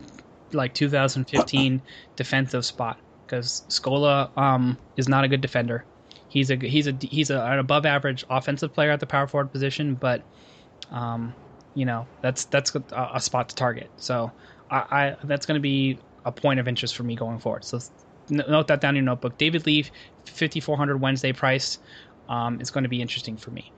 like 0.53 0.74
2015 0.74 1.82
defensive 2.16 2.66
spot 2.66 2.97
because 3.26 3.64
Scola 3.70 4.36
um, 4.38 4.78
is 4.95 5.10
not 5.10 5.24
a 5.24 5.28
good 5.28 5.41
defender. 5.41 5.84
He's 6.30 6.51
a 6.51 6.55
he's 6.55 6.88
a 6.88 6.93
he's 7.01 7.30
a, 7.30 7.41
an 7.41 7.60
above 7.60 7.86
average 7.86 8.26
offensive 8.30 8.74
player 8.74 8.91
at 8.91 8.99
the 8.99 9.05
power 9.05 9.28
forward 9.28 9.51
position, 9.51 9.95
but 9.95 10.22
um, 10.91 11.34
you 11.74 11.86
know 11.86 12.08
that's 12.22 12.45
that's 12.45 12.74
a, 12.76 13.10
a 13.16 13.20
spot 13.20 13.49
to 13.49 13.55
target. 13.55 13.89
So 13.97 14.32
I, 14.70 14.78
I 14.78 15.16
that's 15.24 15.45
going 15.45 15.55
to 15.55 15.62
be 15.62 15.99
a 16.26 16.32
point 16.32 16.60
of 16.60 16.68
interest 16.68 16.95
for 16.95 17.03
me 17.03 17.16
going 17.16 17.39
forward. 17.39 17.64
So 17.64 17.80
note 18.30 18.67
that 18.67 18.82
down 18.82 18.91
in 18.91 19.03
your 19.03 19.05
notebook. 19.05 19.38
David 19.38 19.65
Lee, 19.65 19.86
5400 20.25 20.97
Wednesday 20.97 21.34
price. 21.34 21.80
Um, 22.30 22.59
is 22.59 22.69
going 22.69 22.84
to 22.84 22.89
be 22.89 23.01
interesting 23.01 23.38
for 23.38 23.51
me. 23.51 23.71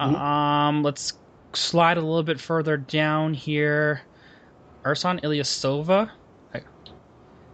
Mm-hmm. 0.00 0.16
Um, 0.16 0.82
let's 0.82 1.12
slide 1.52 1.96
a 1.96 2.00
little 2.00 2.24
bit 2.24 2.40
further 2.40 2.76
down 2.76 3.34
here. 3.34 4.02
Ersan 4.84 5.22
Ilyasova. 5.22 6.10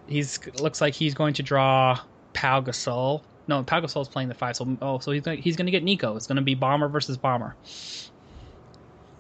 He's 0.07 0.41
looks 0.61 0.81
like 0.81 0.93
he's 0.93 1.15
going 1.15 1.35
to 1.35 1.43
draw 1.43 2.01
Pau 2.33 2.61
Gasol. 2.61 3.23
No, 3.47 3.63
Pau 3.63 3.81
Gasol 3.81 4.03
is 4.03 4.09
playing 4.09 4.29
the 4.29 4.35
five. 4.35 4.57
So 4.57 4.77
oh, 4.83 4.99
so 4.99 5.13
he's 5.13 5.23
gonna, 5.23 5.37
he's 5.37 5.57
going 5.57 5.67
to 5.67 5.71
get 5.71 5.85
Nico. 5.85 6.17
It's 6.17 6.27
going 6.27 6.37
to 6.37 6.43
be 6.43 6.57
bomber 6.57 6.89
versus 6.89 7.17
bomber. 7.17 7.55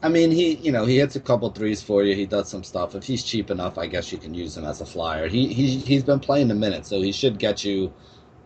I 0.02 0.08
mean, 0.08 0.30
he 0.30 0.54
you 0.54 0.72
know 0.72 0.86
he 0.86 0.98
hits 0.98 1.16
a 1.16 1.20
couple 1.20 1.50
threes 1.50 1.82
for 1.82 2.02
you. 2.02 2.14
He 2.14 2.26
does 2.26 2.48
some 2.48 2.64
stuff. 2.64 2.94
If 2.94 3.04
he's 3.04 3.22
cheap 3.22 3.50
enough, 3.50 3.76
I 3.76 3.86
guess 3.86 4.10
you 4.10 4.18
can 4.18 4.32
use 4.32 4.56
him 4.56 4.64
as 4.64 4.80
a 4.80 4.86
flyer. 4.86 5.28
He 5.28 5.52
he 5.52 5.78
he's 5.78 6.02
been 6.02 6.20
playing 6.20 6.50
a 6.50 6.54
minute, 6.54 6.86
so 6.86 7.02
he 7.02 7.12
should 7.12 7.38
get 7.38 7.64
you, 7.64 7.92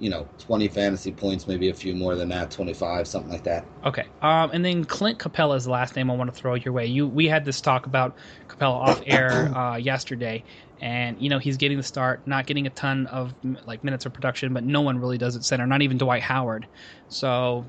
you 0.01 0.11
know, 0.11 0.29
twenty 0.39 0.67
fantasy 0.67 1.13
points, 1.13 1.47
maybe 1.47 1.69
a 1.69 1.75
few 1.75 1.95
more 1.95 2.17
than 2.17 2.29
that, 2.31 2.51
twenty 2.51 2.75
five, 2.75 3.07
something 3.07 3.31
like 3.31 3.45
that. 3.45 3.65
Okay. 3.85 4.07
Um, 4.21 4.51
and 4.53 4.65
then 4.65 4.85
Clint 4.85 5.21
Capela 5.21 5.57
is 5.57 5.65
the 5.65 5.71
last 5.71 5.95
name 5.95 6.11
I 6.11 6.17
want 6.17 6.35
to 6.35 6.37
throw 6.37 6.55
your 6.55 6.73
way. 6.73 6.87
You 6.87 7.07
we 7.07 7.29
had 7.29 7.45
this 7.45 7.61
talk 7.61 7.87
about 7.87 8.17
Capela 8.49 8.89
off 8.89 9.03
air 9.07 9.31
uh, 9.57 9.77
yesterday, 9.77 10.43
and 10.81 11.21
you 11.21 11.29
know 11.29 11.39
he's 11.39 11.57
getting 11.57 11.77
the 11.77 11.85
start, 11.85 12.27
not 12.27 12.47
getting 12.47 12.67
a 12.67 12.71
ton 12.71 13.07
of 13.07 13.33
like 13.65 13.85
minutes 13.85 14.07
of 14.07 14.13
production, 14.13 14.53
but 14.55 14.65
no 14.65 14.81
one 14.81 14.99
really 14.99 15.19
does 15.19 15.37
at 15.37 15.45
center, 15.45 15.69
not 15.69 15.83
even 15.83 15.99
Dwight 15.99 16.23
Howard. 16.23 16.67
So, 17.07 17.65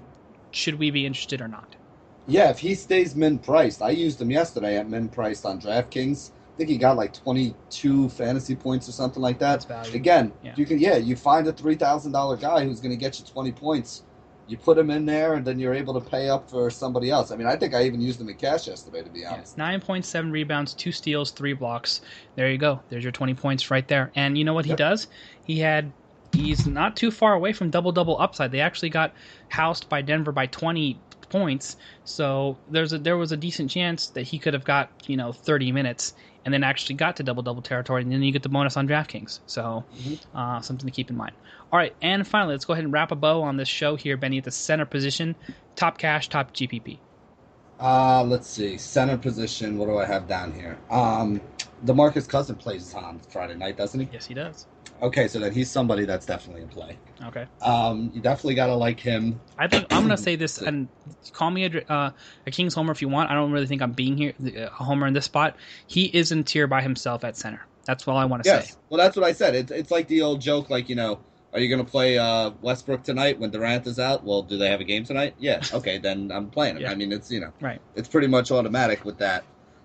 should 0.50 0.80
we 0.80 0.90
be 0.90 1.06
interested 1.06 1.40
or 1.40 1.48
not? 1.48 1.76
Yeah, 2.28 2.50
if 2.50 2.60
he 2.60 2.76
stays 2.76 3.16
min 3.16 3.38
priced, 3.38 3.82
I 3.82 3.92
used 3.92 4.22
him 4.22 4.32
yesterday 4.32 4.78
at 4.78 4.90
min 4.90 5.10
priced 5.10 5.46
on 5.46 5.60
DraftKings. 5.62 6.32
I 6.32 6.58
think 6.58 6.70
he 6.70 6.78
got 6.78 6.96
like 6.96 7.14
22 7.14 8.10
fantasy 8.10 8.56
points 8.56 8.88
or 8.88 8.94
something 8.94 9.22
like 9.22 9.40
that. 9.40 9.66
Again, 9.94 10.32
yeah. 10.42 10.54
you 10.56 10.66
can 10.66 10.80
yeah, 10.80 10.96
you 10.96 11.16
find 11.16 11.46
a 11.48 11.52
three 11.52 11.76
thousand 11.76 12.14
dollar 12.14 12.38
guy 12.38 12.64
who's 12.64 12.80
going 12.80 12.92
to 12.92 12.98
get 12.98 13.20
you 13.20 13.26
20 13.26 13.52
points. 13.52 14.04
You 14.48 14.58
put 14.58 14.78
him 14.78 14.92
in 14.92 15.06
there, 15.06 15.34
and 15.34 15.46
then 15.46 15.58
you're 15.58 15.74
able 15.74 16.00
to 16.00 16.10
pay 16.10 16.30
up 16.30 16.50
for 16.50 16.70
somebody 16.70 17.10
else. 17.10 17.32
I 17.32 17.36
mean, 17.36 17.48
I 17.48 17.56
think 17.56 17.74
I 17.74 17.84
even 17.84 18.00
used 18.00 18.22
him 18.22 18.30
in 18.30 18.36
cash 18.36 18.68
yesterday, 18.68 19.02
to 19.02 19.10
be 19.10 19.26
honest. 19.26 19.58
Nine 19.58 19.82
point 19.82 20.06
seven 20.06 20.32
rebounds, 20.32 20.74
two 20.74 20.92
steals, 20.92 21.32
three 21.32 21.54
blocks. 21.54 22.02
There 22.36 22.50
you 22.50 22.60
go. 22.60 22.80
There's 22.90 23.04
your 23.04 23.12
20 23.12 23.34
points 23.34 23.72
right 23.72 23.88
there. 23.88 24.12
And 24.16 24.38
you 24.38 24.44
know 24.44 24.54
what 24.54 24.66
yep. 24.66 24.78
he 24.78 24.84
does? 24.84 25.08
He 25.46 25.60
had 25.60 25.92
he's 26.36 26.68
not 26.68 26.96
too 26.96 27.12
far 27.12 27.34
away 27.34 27.54
from 27.54 27.70
double 27.70 27.92
double 27.92 28.20
upside. 28.22 28.52
They 28.52 28.60
actually 28.60 28.90
got 28.90 29.14
housed 29.50 29.90
by 29.90 30.02
Denver 30.02 30.32
by 30.32 30.46
20 30.48 31.00
points. 31.36 31.76
So 32.06 32.58
there's 32.70 32.94
a 32.94 32.98
there 32.98 33.18
was 33.18 33.34
a 33.34 33.38
decent 33.38 33.70
chance 33.70 34.08
that 34.08 34.24
he 34.24 34.40
could 34.40 34.54
have 34.54 34.64
got 34.64 34.90
you 35.08 35.18
know 35.18 35.34
30 35.34 35.74
minutes 35.74 36.14
and 36.46 36.54
then 36.54 36.64
actually 36.64 36.96
got 36.96 37.18
to 37.18 37.24
double 37.24 37.44
double 37.44 37.62
territory, 37.62 38.04
and 38.04 38.12
then 38.12 38.24
you 38.24 38.32
get 38.32 38.44
the 38.44 38.50
bonus 38.50 38.78
on 38.78 38.88
DraftKings. 38.88 39.40
So 39.48 39.84
mm-hmm. 39.98 40.38
uh, 40.38 40.62
something 40.62 40.88
to 40.88 40.92
keep 40.92 41.10
in 41.10 41.18
mind. 41.18 41.34
All 41.74 41.80
right, 41.80 41.94
and 42.02 42.26
finally, 42.26 42.54
let's 42.54 42.66
go 42.66 42.74
ahead 42.74 42.86
and 42.86 42.94
wrap 42.94 43.12
a 43.12 43.16
bow 43.16 43.42
on 43.42 43.58
this 43.58 43.68
show 43.68 43.96
here, 43.96 44.16
Benny, 44.16 44.38
at 44.38 44.44
the 44.44 44.52
center 44.52 44.86
position, 44.86 45.36
top 45.76 45.98
cash, 45.98 46.30
top 46.30 46.54
GPP. 46.54 47.00
Uh, 47.80 48.24
let's 48.24 48.48
see, 48.48 48.78
center 48.78 49.18
position. 49.18 49.78
What 49.78 49.88
do 49.88 49.98
I 49.98 50.06
have 50.06 50.28
down 50.28 50.54
here? 50.54 50.78
Um, 50.90 51.42
DeMarcus 51.84 52.30
Cousin 52.30 52.56
plays 52.56 52.94
on 52.94 53.20
Friday 53.30 53.56
night, 53.56 53.76
doesn't 53.76 54.00
he? 54.00 54.08
Yes, 54.14 54.28
he 54.28 54.36
does. 54.36 54.68
Okay, 55.02 55.28
so 55.28 55.40
then 55.40 55.54
he's 55.54 55.70
somebody 55.70 56.06
that's 56.06 56.26
definitely 56.26 56.62
in 56.62 56.70
play. 56.70 56.98
Okay. 57.26 57.46
Um, 57.62 58.12
you 58.14 58.22
definitely 58.22 58.56
gotta 58.56 58.76
like 58.76 59.00
him. 59.00 59.40
I 59.58 59.68
think 59.68 59.86
I'm 59.92 60.04
gonna 60.04 60.18
say 60.30 60.36
this, 60.36 60.62
and 60.62 60.88
call 61.34 61.52
me 61.52 61.66
a, 61.66 61.92
uh, 61.92 62.12
a 62.48 62.52
King's 62.52 62.74
homer 62.74 62.92
if 62.92 63.02
you 63.02 63.10
want. 63.10 63.30
I 63.30 63.34
don't 63.34 63.52
really 63.52 63.68
think 63.68 63.82
I'm 63.82 63.92
being 63.92 64.18
here 64.18 64.34
a 64.58 64.70
homer 64.70 65.08
in 65.08 65.14
this 65.14 65.26
spot. 65.26 65.58
He 65.88 66.06
is 66.06 66.32
in 66.32 66.44
tier 66.44 66.68
by 66.68 66.82
himself 66.82 67.24
at 67.24 67.36
center. 67.36 67.66
That's 67.86 68.08
all 68.08 68.18
I 68.18 68.26
want 68.26 68.44
to 68.44 68.50
yes. 68.50 68.72
say. 68.72 68.78
Well, 68.90 68.98
that's 68.98 69.16
what 69.16 69.26
I 69.26 69.34
said. 69.34 69.56
It's 69.56 69.72
it's 69.72 69.92
like 69.92 70.08
the 70.08 70.22
old 70.22 70.42
joke, 70.42 70.70
like 70.70 70.90
you 70.90 70.96
know, 70.96 71.20
are 71.54 71.60
you 71.60 71.70
gonna 71.70 71.88
play 71.88 72.18
uh, 72.18 72.52
Westbrook 72.62 73.04
tonight 73.04 73.40
when 73.40 73.52
Durant 73.52 73.86
is 73.88 74.00
out? 74.00 74.24
Well, 74.24 74.42
do 74.42 74.58
they 74.58 74.70
have 74.70 74.82
a 74.82 74.86
game 74.86 75.04
tonight? 75.04 75.36
Yeah. 75.40 75.62
Okay, 75.74 75.98
then 75.98 76.32
I'm 76.32 76.50
playing 76.50 76.78
him. 76.78 76.84
Yeah. 76.84 76.92
I 76.92 76.96
mean, 76.96 77.12
it's 77.12 77.30
you 77.32 77.42
know, 77.42 77.52
right. 77.62 77.82
It's 77.96 78.08
pretty 78.08 78.28
much 78.28 78.52
automatic 78.52 79.04
with 79.04 79.18
that. 79.20 79.44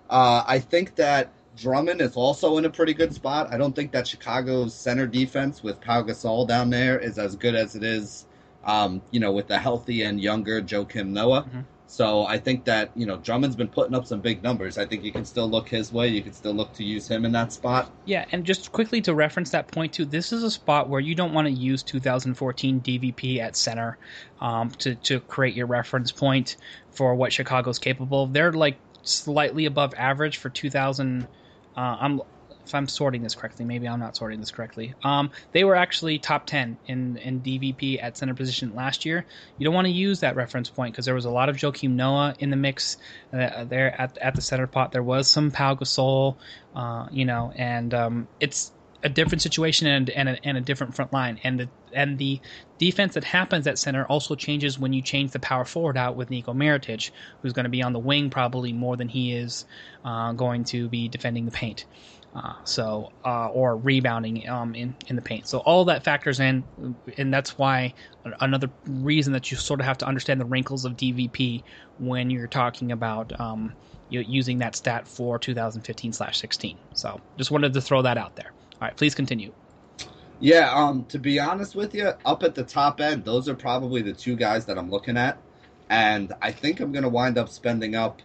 Uh, 0.09 0.43
I 0.45 0.59
think 0.59 0.95
that 0.95 1.31
Drummond 1.57 2.01
is 2.01 2.15
also 2.15 2.57
in 2.57 2.65
a 2.65 2.69
pretty 2.69 2.93
good 2.93 3.13
spot. 3.13 3.53
I 3.53 3.57
don't 3.57 3.75
think 3.75 3.91
that 3.91 4.07
Chicago's 4.07 4.73
center 4.73 5.05
defense 5.05 5.61
with 5.61 5.81
Pau 5.81 6.01
Gasol 6.03 6.47
down 6.47 6.69
there 6.69 6.97
is 6.99 7.19
as 7.19 7.35
good 7.35 7.55
as 7.55 7.75
it 7.75 7.83
is, 7.83 8.25
um, 8.63 9.01
you 9.11 9.19
know, 9.19 9.31
with 9.31 9.47
the 9.47 9.59
healthy 9.59 10.03
and 10.03 10.21
younger 10.21 10.61
Joakim 10.61 11.07
Noah. 11.07 11.43
Mm-hmm. 11.43 11.61
So 11.87 12.25
I 12.25 12.37
think 12.37 12.63
that 12.65 12.89
you 12.95 13.05
know 13.05 13.17
Drummond's 13.17 13.57
been 13.57 13.67
putting 13.67 13.93
up 13.93 14.05
some 14.05 14.21
big 14.21 14.41
numbers. 14.41 14.77
I 14.77 14.85
think 14.85 15.03
you 15.03 15.11
can 15.11 15.25
still 15.25 15.49
look 15.49 15.67
his 15.67 15.91
way. 15.91 16.07
You 16.07 16.21
can 16.21 16.31
still 16.31 16.53
look 16.53 16.71
to 16.75 16.85
use 16.85 17.05
him 17.05 17.25
in 17.25 17.33
that 17.33 17.51
spot. 17.51 17.91
Yeah, 18.05 18.23
and 18.31 18.45
just 18.45 18.71
quickly 18.71 19.01
to 19.01 19.13
reference 19.13 19.49
that 19.49 19.67
point 19.67 19.91
too, 19.91 20.05
this 20.05 20.31
is 20.31 20.41
a 20.43 20.49
spot 20.49 20.87
where 20.87 21.01
you 21.01 21.15
don't 21.15 21.33
want 21.33 21.47
to 21.47 21.51
use 21.51 21.83
2014 21.83 22.79
DVP 22.79 23.39
at 23.39 23.57
center 23.57 23.97
um, 24.39 24.69
to 24.71 24.95
to 24.95 25.19
create 25.19 25.53
your 25.53 25.67
reference 25.67 26.13
point 26.13 26.55
for 26.91 27.13
what 27.13 27.33
Chicago's 27.33 27.77
capable. 27.77 28.23
of. 28.23 28.31
They're 28.31 28.53
like 28.53 28.77
slightly 29.03 29.65
above 29.65 29.93
average 29.97 30.37
for 30.37 30.49
2000- 30.49 31.27
uh, 31.75 31.97
I'm 31.99 32.21
if 32.65 32.75
I'm 32.75 32.87
sorting 32.87 33.23
this 33.23 33.35
correctly, 33.35 33.65
maybe 33.65 33.87
I'm 33.87 33.99
not 33.99 34.15
sorting 34.15 34.39
this 34.39 34.51
correctly. 34.51 34.93
Um, 35.03 35.31
they 35.51 35.63
were 35.63 35.75
actually 35.75 36.19
top 36.19 36.45
10 36.45 36.77
in, 36.87 37.17
in 37.17 37.41
DVP 37.41 38.01
at 38.01 38.17
center 38.17 38.33
position 38.33 38.75
last 38.75 39.05
year. 39.05 39.25
You 39.57 39.65
don't 39.65 39.73
want 39.73 39.87
to 39.87 39.91
use 39.91 40.21
that 40.21 40.35
reference 40.35 40.69
point 40.69 40.93
because 40.93 41.05
there 41.05 41.15
was 41.15 41.25
a 41.25 41.29
lot 41.29 41.49
of 41.49 41.57
Joakim 41.57 41.91
Noah 41.91 42.35
in 42.39 42.49
the 42.49 42.55
mix 42.55 42.97
uh, 43.33 43.65
there 43.65 43.99
at, 43.99 44.17
at 44.19 44.35
the 44.35 44.41
center 44.41 44.67
pot. 44.67 44.91
There 44.91 45.03
was 45.03 45.29
some 45.29 45.51
Pau 45.51 45.75
Gasol, 45.75 46.37
uh, 46.75 47.07
you 47.11 47.25
know, 47.25 47.51
and 47.55 47.93
um, 47.93 48.27
it's 48.39 48.71
a 49.03 49.09
different 49.09 49.41
situation 49.41 49.87
and, 49.87 50.09
and, 50.09 50.29
a, 50.29 50.45
and 50.45 50.57
a 50.57 50.61
different 50.61 50.95
front 50.95 51.11
line. 51.11 51.39
And 51.43 51.59
the, 51.59 51.69
and 51.93 52.17
the 52.17 52.39
defense 52.77 53.15
that 53.15 53.23
happens 53.23 53.67
at 53.67 53.77
center 53.77 54.05
also 54.05 54.35
changes 54.35 54.77
when 54.77 54.93
you 54.93 55.01
change 55.01 55.31
the 55.31 55.39
power 55.39 55.65
forward 55.65 55.97
out 55.97 56.15
with 56.15 56.29
Nico 56.29 56.53
Mirotic, 56.53 57.11
who's 57.41 57.53
going 57.53 57.63
to 57.65 57.69
be 57.69 57.83
on 57.83 57.93
the 57.93 57.99
wing 57.99 58.29
probably 58.29 58.73
more 58.73 58.97
than 58.97 59.09
he 59.09 59.33
is 59.33 59.65
uh, 60.05 60.33
going 60.33 60.63
to 60.65 60.87
be 60.89 61.07
defending 61.07 61.45
the 61.45 61.51
paint. 61.51 61.85
Uh, 62.33 62.53
so 62.63 63.11
uh, 63.25 63.47
or 63.47 63.75
rebounding 63.75 64.47
um, 64.47 64.73
in 64.73 64.95
in 65.07 65.17
the 65.17 65.21
paint. 65.21 65.47
So 65.47 65.57
all 65.59 65.83
that 65.85 66.05
factors 66.05 66.39
in, 66.39 66.63
and 67.17 67.33
that's 67.33 67.57
why 67.57 67.93
another 68.39 68.69
reason 68.85 69.33
that 69.33 69.51
you 69.51 69.57
sort 69.57 69.81
of 69.81 69.85
have 69.85 69.97
to 69.97 70.05
understand 70.05 70.39
the 70.39 70.45
wrinkles 70.45 70.85
of 70.85 70.95
DVP 70.95 71.61
when 71.99 72.29
you're 72.29 72.47
talking 72.47 72.93
about 72.93 73.37
um, 73.37 73.73
using 74.09 74.59
that 74.59 74.77
stat 74.77 75.09
for 75.09 75.39
2015/16. 75.39 76.77
So 76.93 77.19
just 77.37 77.51
wanted 77.51 77.73
to 77.73 77.81
throw 77.81 78.01
that 78.03 78.17
out 78.17 78.37
there. 78.37 78.53
All 78.81 78.87
right, 78.87 78.97
please 78.97 79.13
continue. 79.13 79.53
Yeah, 80.39 80.73
um, 80.73 81.05
to 81.05 81.19
be 81.19 81.39
honest 81.39 81.75
with 81.75 81.93
you, 81.93 82.13
up 82.25 82.41
at 82.41 82.55
the 82.55 82.63
top 82.63 82.99
end, 82.99 83.23
those 83.23 83.47
are 83.47 83.53
probably 83.53 84.01
the 84.01 84.11
two 84.11 84.35
guys 84.35 84.65
that 84.65 84.75
I'm 84.75 84.89
looking 84.89 85.17
at, 85.17 85.37
and 85.91 86.33
I 86.41 86.51
think 86.51 86.79
I'm 86.79 86.91
going 86.91 87.03
to 87.03 87.09
wind 87.09 87.37
up 87.37 87.47
spending 87.47 87.95
up, 87.95 88.23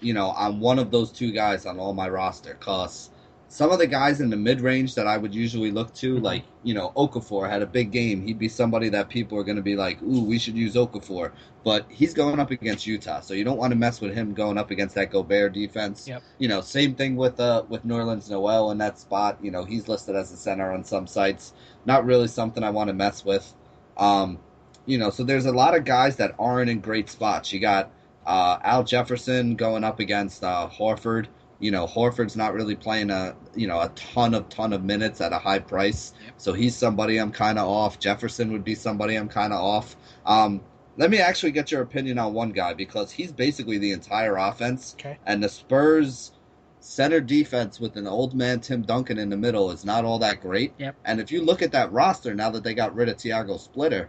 you 0.00 0.12
know, 0.12 0.26
on 0.26 0.60
one 0.60 0.78
of 0.78 0.90
those 0.90 1.10
two 1.10 1.32
guys 1.32 1.64
on 1.64 1.78
all 1.78 1.94
my 1.94 2.10
roster. 2.10 2.54
Cause 2.60 3.08
some 3.56 3.70
of 3.70 3.78
the 3.78 3.86
guys 3.86 4.20
in 4.20 4.28
the 4.28 4.36
mid 4.36 4.60
range 4.60 4.94
that 4.96 5.06
I 5.06 5.16
would 5.16 5.34
usually 5.34 5.70
look 5.70 5.94
to, 5.94 6.16
Mhm. 6.16 6.22
like 6.22 6.42
you 6.62 6.74
know, 6.74 6.92
Okafor 6.94 7.48
had 7.48 7.62
a 7.62 7.66
big 7.66 7.90
game. 7.90 8.20
He'd 8.20 8.38
be 8.38 8.48
somebody 8.50 8.90
that 8.90 9.08
people 9.08 9.38
are 9.38 9.44
going 9.44 9.56
to 9.56 9.62
be 9.62 9.76
like, 9.76 10.02
"Ooh, 10.02 10.24
we 10.24 10.38
should 10.38 10.56
use 10.58 10.74
Okafor," 10.74 11.30
but 11.64 11.86
he's 11.88 12.12
going 12.12 12.38
up 12.38 12.50
against 12.50 12.86
Utah, 12.86 13.20
so 13.20 13.32
you 13.32 13.44
don't 13.44 13.56
want 13.56 13.70
to 13.70 13.78
mess 13.78 14.02
with 14.02 14.12
him 14.14 14.34
going 14.34 14.58
up 14.58 14.70
against 14.70 14.94
that 14.96 15.10
Gobert 15.10 15.54
defense. 15.54 16.06
Yep. 16.06 16.22
You 16.38 16.48
know, 16.48 16.60
same 16.60 16.94
thing 16.94 17.16
with 17.16 17.40
uh 17.40 17.62
with 17.70 17.86
Nerlens 17.86 18.28
Noel 18.28 18.72
in 18.72 18.78
that 18.78 18.98
spot. 18.98 19.38
You 19.40 19.50
know, 19.50 19.64
he's 19.64 19.88
listed 19.88 20.16
as 20.16 20.30
a 20.32 20.36
center 20.36 20.70
on 20.70 20.84
some 20.84 21.06
sites. 21.06 21.54
Not 21.86 22.04
really 22.04 22.28
something 22.28 22.62
I 22.62 22.68
want 22.70 22.88
to 22.88 22.94
mess 22.94 23.24
with. 23.24 23.54
Um, 23.96 24.38
you 24.84 24.98
know, 24.98 25.08
so 25.08 25.24
there's 25.24 25.46
a 25.46 25.52
lot 25.52 25.74
of 25.74 25.84
guys 25.84 26.16
that 26.16 26.34
aren't 26.38 26.68
in 26.68 26.80
great 26.80 27.08
spots. 27.08 27.54
You 27.54 27.60
got 27.60 27.90
uh, 28.26 28.58
Al 28.62 28.84
Jefferson 28.84 29.54
going 29.56 29.82
up 29.82 29.98
against 29.98 30.44
uh, 30.44 30.68
Horford. 30.70 31.26
You 31.58 31.70
know, 31.70 31.86
Horford's 31.86 32.36
not 32.36 32.52
really 32.54 32.76
playing 32.76 33.10
a 33.10 33.34
you 33.54 33.66
know 33.66 33.80
a 33.80 33.88
ton 33.90 34.34
of 34.34 34.48
ton 34.48 34.72
of 34.72 34.84
minutes 34.84 35.20
at 35.20 35.32
a 35.32 35.38
high 35.38 35.58
price, 35.58 36.12
Yep. 36.24 36.34
so 36.36 36.52
he's 36.52 36.76
somebody 36.76 37.16
I'm 37.18 37.32
kind 37.32 37.58
of 37.58 37.66
off. 37.66 37.98
Jefferson 37.98 38.52
would 38.52 38.64
be 38.64 38.74
somebody 38.74 39.16
I'm 39.16 39.28
kind 39.28 39.52
of 39.52 39.60
off. 39.60 39.96
Um, 40.26 40.60
let 40.98 41.10
me 41.10 41.18
actually 41.18 41.52
get 41.52 41.70
your 41.70 41.82
opinion 41.82 42.18
on 42.18 42.32
one 42.34 42.52
guy 42.52 42.72
because 42.74 43.10
he's 43.10 43.32
basically 43.32 43.78
the 43.78 43.92
entire 43.92 44.36
offense, 44.36 44.94
Okay. 44.98 45.18
and 45.26 45.42
the 45.42 45.48
Spurs 45.48 46.32
center 46.80 47.20
defense 47.20 47.80
with 47.80 47.96
an 47.96 48.06
old 48.06 48.34
man 48.34 48.60
Tim 48.60 48.82
Duncan 48.82 49.18
in 49.18 49.28
the 49.28 49.36
middle 49.36 49.70
is 49.72 49.84
not 49.84 50.04
all 50.04 50.18
that 50.20 50.40
great. 50.40 50.72
Yep. 50.78 50.94
And 51.04 51.20
if 51.20 51.32
you 51.32 51.42
look 51.42 51.60
at 51.62 51.72
that 51.72 51.90
roster 51.92 52.32
now 52.34 52.50
that 52.50 52.62
they 52.64 52.74
got 52.74 52.94
rid 52.94 53.08
of 53.08 53.16
Tiago 53.16 53.56
Splitter, 53.56 54.08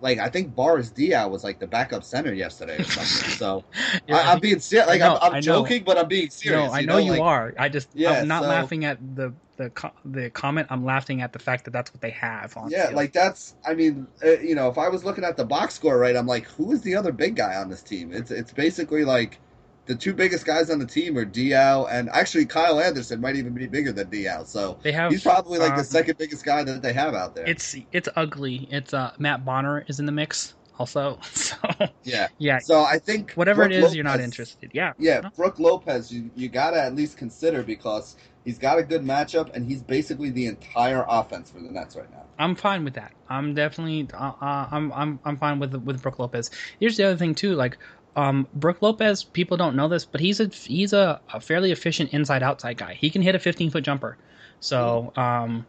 like 0.00 0.18
I 0.18 0.28
think 0.28 0.54
Boris 0.54 0.90
Diaw 0.90 1.30
was 1.30 1.42
like 1.44 1.58
the 1.58 1.66
backup 1.66 2.04
center 2.04 2.32
yesterday 2.34 2.78
or 2.78 2.84
something. 2.96 3.30
So 3.30 3.64
Yeah, 4.06 4.16
I, 4.16 4.32
I'm 4.32 4.40
being 4.40 4.60
serious. 4.60 4.88
Like 4.88 5.00
know, 5.00 5.18
I'm, 5.20 5.34
I'm 5.34 5.42
joking, 5.42 5.84
but 5.84 5.98
I'm 5.98 6.08
being 6.08 6.30
serious. 6.30 6.68
no, 6.68 6.72
I 6.72 6.80
you 6.80 6.86
know, 6.86 6.98
you 6.98 7.12
like, 7.12 7.20
are. 7.20 7.54
I 7.58 7.68
just 7.68 7.88
Yeah, 7.94 8.12
I'm 8.12 8.28
not 8.28 8.42
so- 8.42 8.48
laughing 8.48 8.84
at 8.84 8.98
the 9.16 9.32
the 9.56 9.70
co- 9.70 9.92
the 10.04 10.28
comment. 10.30 10.66
I'm 10.70 10.84
laughing 10.84 11.22
at 11.22 11.32
the 11.32 11.38
fact 11.38 11.64
that 11.64 11.70
that's 11.70 11.92
what 11.94 12.02
they 12.02 12.10
have 12.10 12.54
on. 12.58 12.70
Yeah, 12.70 12.90
like 12.92 13.12
that's. 13.12 13.54
I 13.64 13.72
mean, 13.74 14.06
uh, 14.22 14.32
you 14.38 14.54
know, 14.54 14.68
if 14.68 14.76
I 14.76 14.88
was 14.88 15.02
looking 15.02 15.24
at 15.24 15.38
the 15.38 15.46
box 15.46 15.74
score 15.74 15.96
right, 15.98 16.14
I'm 16.14 16.26
like, 16.26 16.44
who 16.44 16.72
is 16.72 16.82
the 16.82 16.94
other 16.94 17.10
big 17.10 17.36
guy 17.36 17.54
on 17.56 17.70
this 17.70 17.82
team? 17.82 18.12
It's 18.12 18.30
it's 18.30 18.52
basically 18.52 19.04
like 19.04 19.38
the 19.86 19.94
two 19.94 20.12
biggest 20.12 20.44
guys 20.44 20.70
on 20.70 20.78
the 20.78 20.86
team 20.86 21.16
are 21.16 21.24
Diaw 21.24 21.88
and 21.90 22.08
actually 22.10 22.44
Kyle 22.46 22.80
Anderson 22.80 23.20
might 23.20 23.36
even 23.36 23.54
be 23.54 23.66
bigger 23.66 23.92
than 23.92 24.08
Diaw. 24.08 24.46
So 24.46 24.78
they 24.82 24.92
have. 24.92 25.10
he's 25.10 25.22
probably 25.22 25.58
like 25.58 25.72
um, 25.72 25.78
the 25.78 25.84
second 25.84 26.18
biggest 26.18 26.44
guy 26.44 26.64
that 26.64 26.82
they 26.82 26.92
have 26.92 27.14
out 27.14 27.34
there. 27.34 27.46
It's 27.46 27.74
it's 27.92 28.08
ugly. 28.16 28.68
It's 28.70 28.92
uh 28.92 29.12
Matt 29.18 29.44
Bonner 29.44 29.84
is 29.88 30.00
in 30.00 30.06
the 30.06 30.12
mix 30.12 30.54
also. 30.78 31.18
So 31.46 31.56
yeah. 32.02 32.28
yeah, 32.38 32.58
So 32.58 32.82
I 32.82 32.98
think 32.98 33.32
whatever 33.32 33.62
Brook 33.62 33.72
it 33.72 33.84
is, 33.84 33.94
you're 33.94 34.04
not 34.04 34.20
interested. 34.20 34.70
Yeah. 34.72 34.92
Yeah, 34.98 35.28
Brook 35.36 35.58
Lopez, 35.58 36.12
you, 36.12 36.30
you 36.34 36.48
got 36.48 36.70
to 36.70 36.82
at 36.82 36.94
least 36.94 37.16
consider 37.16 37.62
because 37.62 38.16
he's 38.44 38.58
got 38.58 38.78
a 38.78 38.82
good 38.82 39.02
matchup 39.02 39.54
and 39.54 39.66
he's 39.66 39.82
basically 39.82 40.30
the 40.30 40.46
entire 40.46 41.04
offense 41.08 41.50
for 41.50 41.60
the 41.60 41.70
Nets 41.70 41.96
right 41.96 42.10
now. 42.10 42.24
I'm 42.38 42.54
fine 42.54 42.84
with 42.84 42.94
that. 42.94 43.12
I'm 43.28 43.54
definitely 43.54 44.08
uh, 44.12 44.32
uh, 44.40 44.68
I'm 44.70 44.92
I'm 44.92 45.20
I'm 45.24 45.36
fine 45.36 45.58
with 45.58 45.74
with 45.74 46.02
Brook 46.02 46.18
Lopez. 46.18 46.50
Here's 46.80 46.96
the 46.96 47.04
other 47.04 47.16
thing 47.16 47.34
too, 47.34 47.54
like 47.54 47.78
um 48.16 48.48
Brook 48.54 48.82
Lopez, 48.82 49.22
people 49.22 49.56
don't 49.56 49.76
know 49.76 49.88
this, 49.88 50.04
but 50.04 50.20
he's 50.20 50.40
a 50.40 50.46
he's 50.46 50.92
a, 50.92 51.20
a 51.32 51.40
fairly 51.40 51.70
efficient 51.70 52.12
inside 52.12 52.42
outside 52.42 52.76
guy. 52.78 52.94
He 52.94 53.10
can 53.10 53.22
hit 53.22 53.34
a 53.34 53.38
15 53.38 53.70
foot 53.70 53.84
jumper. 53.84 54.16
So 54.60 55.12
um 55.16 55.66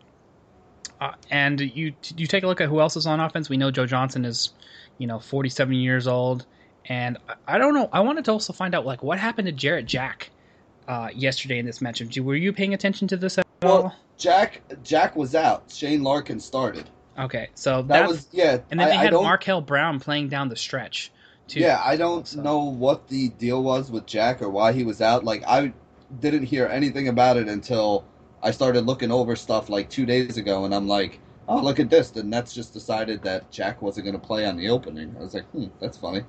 uh, 1.00 1.12
and 1.30 1.60
you 1.60 1.94
you 2.16 2.26
take 2.26 2.44
a 2.44 2.48
look 2.48 2.62
at 2.62 2.70
who 2.70 2.80
else 2.80 2.96
is 2.96 3.06
on 3.06 3.20
offense. 3.20 3.50
We 3.50 3.58
know 3.58 3.70
Joe 3.70 3.86
Johnson 3.86 4.26
is, 4.26 4.54
you 4.98 5.06
know, 5.06 5.20
47 5.20 5.76
years 5.76 6.08
old, 6.08 6.46
and 6.86 7.18
I, 7.30 7.56
I 7.56 7.58
don't 7.58 7.74
know. 7.74 7.90
I 7.94 8.00
wanted 8.00 8.26
to 8.26 8.32
also 8.32 8.54
find 8.54 8.74
out 8.74 8.86
like 8.86 9.04
what 9.04 9.20
happened 9.20 9.46
to 9.46 9.52
Jarrett 9.52 9.86
Jack 9.86 10.32
uh, 10.88 11.10
yesterday 11.14 11.60
in 11.60 11.66
this 11.66 11.80
matchup. 11.80 12.18
Were 12.20 12.36
you 12.36 12.52
paying 12.52 12.74
attention 12.74 13.08
to 13.10 13.18
this 13.18 13.38
at 13.38 13.46
all? 13.62 13.84
Well, 13.84 13.96
Jack 14.18 14.62
Jack 14.84 15.16
was 15.16 15.36
out. 15.36 15.72
Shane 15.72 16.04
Larkin 16.04 16.40
started. 16.40 16.90
Okay, 17.20 17.50
so 17.56 17.82
That 17.82 18.08
was 18.08 18.28
yeah. 18.32 18.60
and 18.70 18.80
then 18.80 18.88
I, 18.88 18.92
they 18.92 18.98
had 18.98 19.12
don't, 19.12 19.24
Markel 19.24 19.62
Brown 19.62 20.00
playing 20.00 20.30
down 20.30 20.50
the 20.50 20.56
stretch. 20.56 21.12
Too. 21.48 21.60
Yeah, 21.62 21.82
I 21.84 21.96
don't 21.98 22.28
So- 22.28 22.42
know 22.42 22.60
what 22.60 23.08
the 23.08 23.30
deal 23.30 23.64
was 23.64 23.90
with 23.90 24.06
Jack 24.06 24.42
or 24.42 24.50
why 24.50 24.74
he 24.74 24.84
was 24.84 25.02
out. 25.02 25.24
Like 25.24 25.44
I 25.48 25.74
didn't 26.20 26.44
hear 26.44 26.68
anything 26.68 27.08
about 27.08 27.38
it 27.38 27.48
until 27.48 28.04
I 28.44 28.52
started 28.52 28.86
looking 28.86 29.12
over 29.12 29.36
stuff 29.36 29.70
like 29.70 29.90
two 29.90 30.06
days 30.06 30.38
ago, 30.38 30.66
and 30.66 30.74
I'm 30.76 30.88
like, 30.88 31.20
oh 31.48 31.62
look 31.62 31.80
at 31.80 31.90
this. 31.90 32.10
The 32.12 32.24
Nets 32.24 32.54
just 32.54 32.74
decided 32.74 33.24
that 33.24 33.50
Jack 33.52 33.82
wasn't 33.82 34.06
going 34.06 34.20
to 34.20 34.26
play 34.26 34.46
on 34.46 34.58
the 34.58 34.70
opening. 34.70 35.16
I 35.18 35.22
was 35.24 35.34
like, 35.34 35.46
hmm, 35.52 35.66
that's 35.80 35.98
funny. 35.98 36.24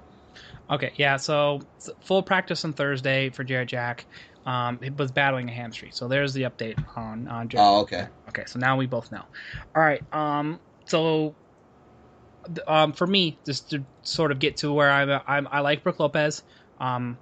Okay, 0.70 0.92
yeah. 0.96 1.16
So 1.16 1.60
full 2.00 2.22
practice 2.22 2.64
on 2.64 2.72
Thursday 2.72 3.30
for 3.30 3.42
Jarrett 3.44 3.68
Jack. 3.70 4.06
Um, 4.46 4.78
he 4.82 4.90
was 4.90 5.10
battling 5.10 5.48
a 5.48 5.52
hamstring. 5.52 5.92
So 5.92 6.08
there's 6.08 6.32
the 6.32 6.42
update 6.42 6.82
on 6.96 7.26
on 7.28 7.48
Jarrett. 7.48 7.66
Oh 7.68 7.80
okay. 7.80 8.06
Okay, 8.28 8.44
so 8.46 8.58
now 8.58 8.76
we 8.76 8.86
both 8.86 9.10
know. 9.12 9.24
All 9.74 9.82
right. 9.82 10.02
Um. 10.14 10.60
So, 10.86 11.34
um, 12.66 12.92
for 12.92 13.06
me, 13.06 13.38
just 13.44 13.70
to 13.70 13.84
sort 14.02 14.32
of 14.32 14.38
get 14.38 14.58
to 14.58 14.72
where 14.72 14.90
I'm, 14.90 15.20
I'm 15.26 15.48
I 15.50 15.60
like 15.60 15.82
Brook 15.82 16.00
Lopez. 16.00 16.42
Um, 16.80 17.18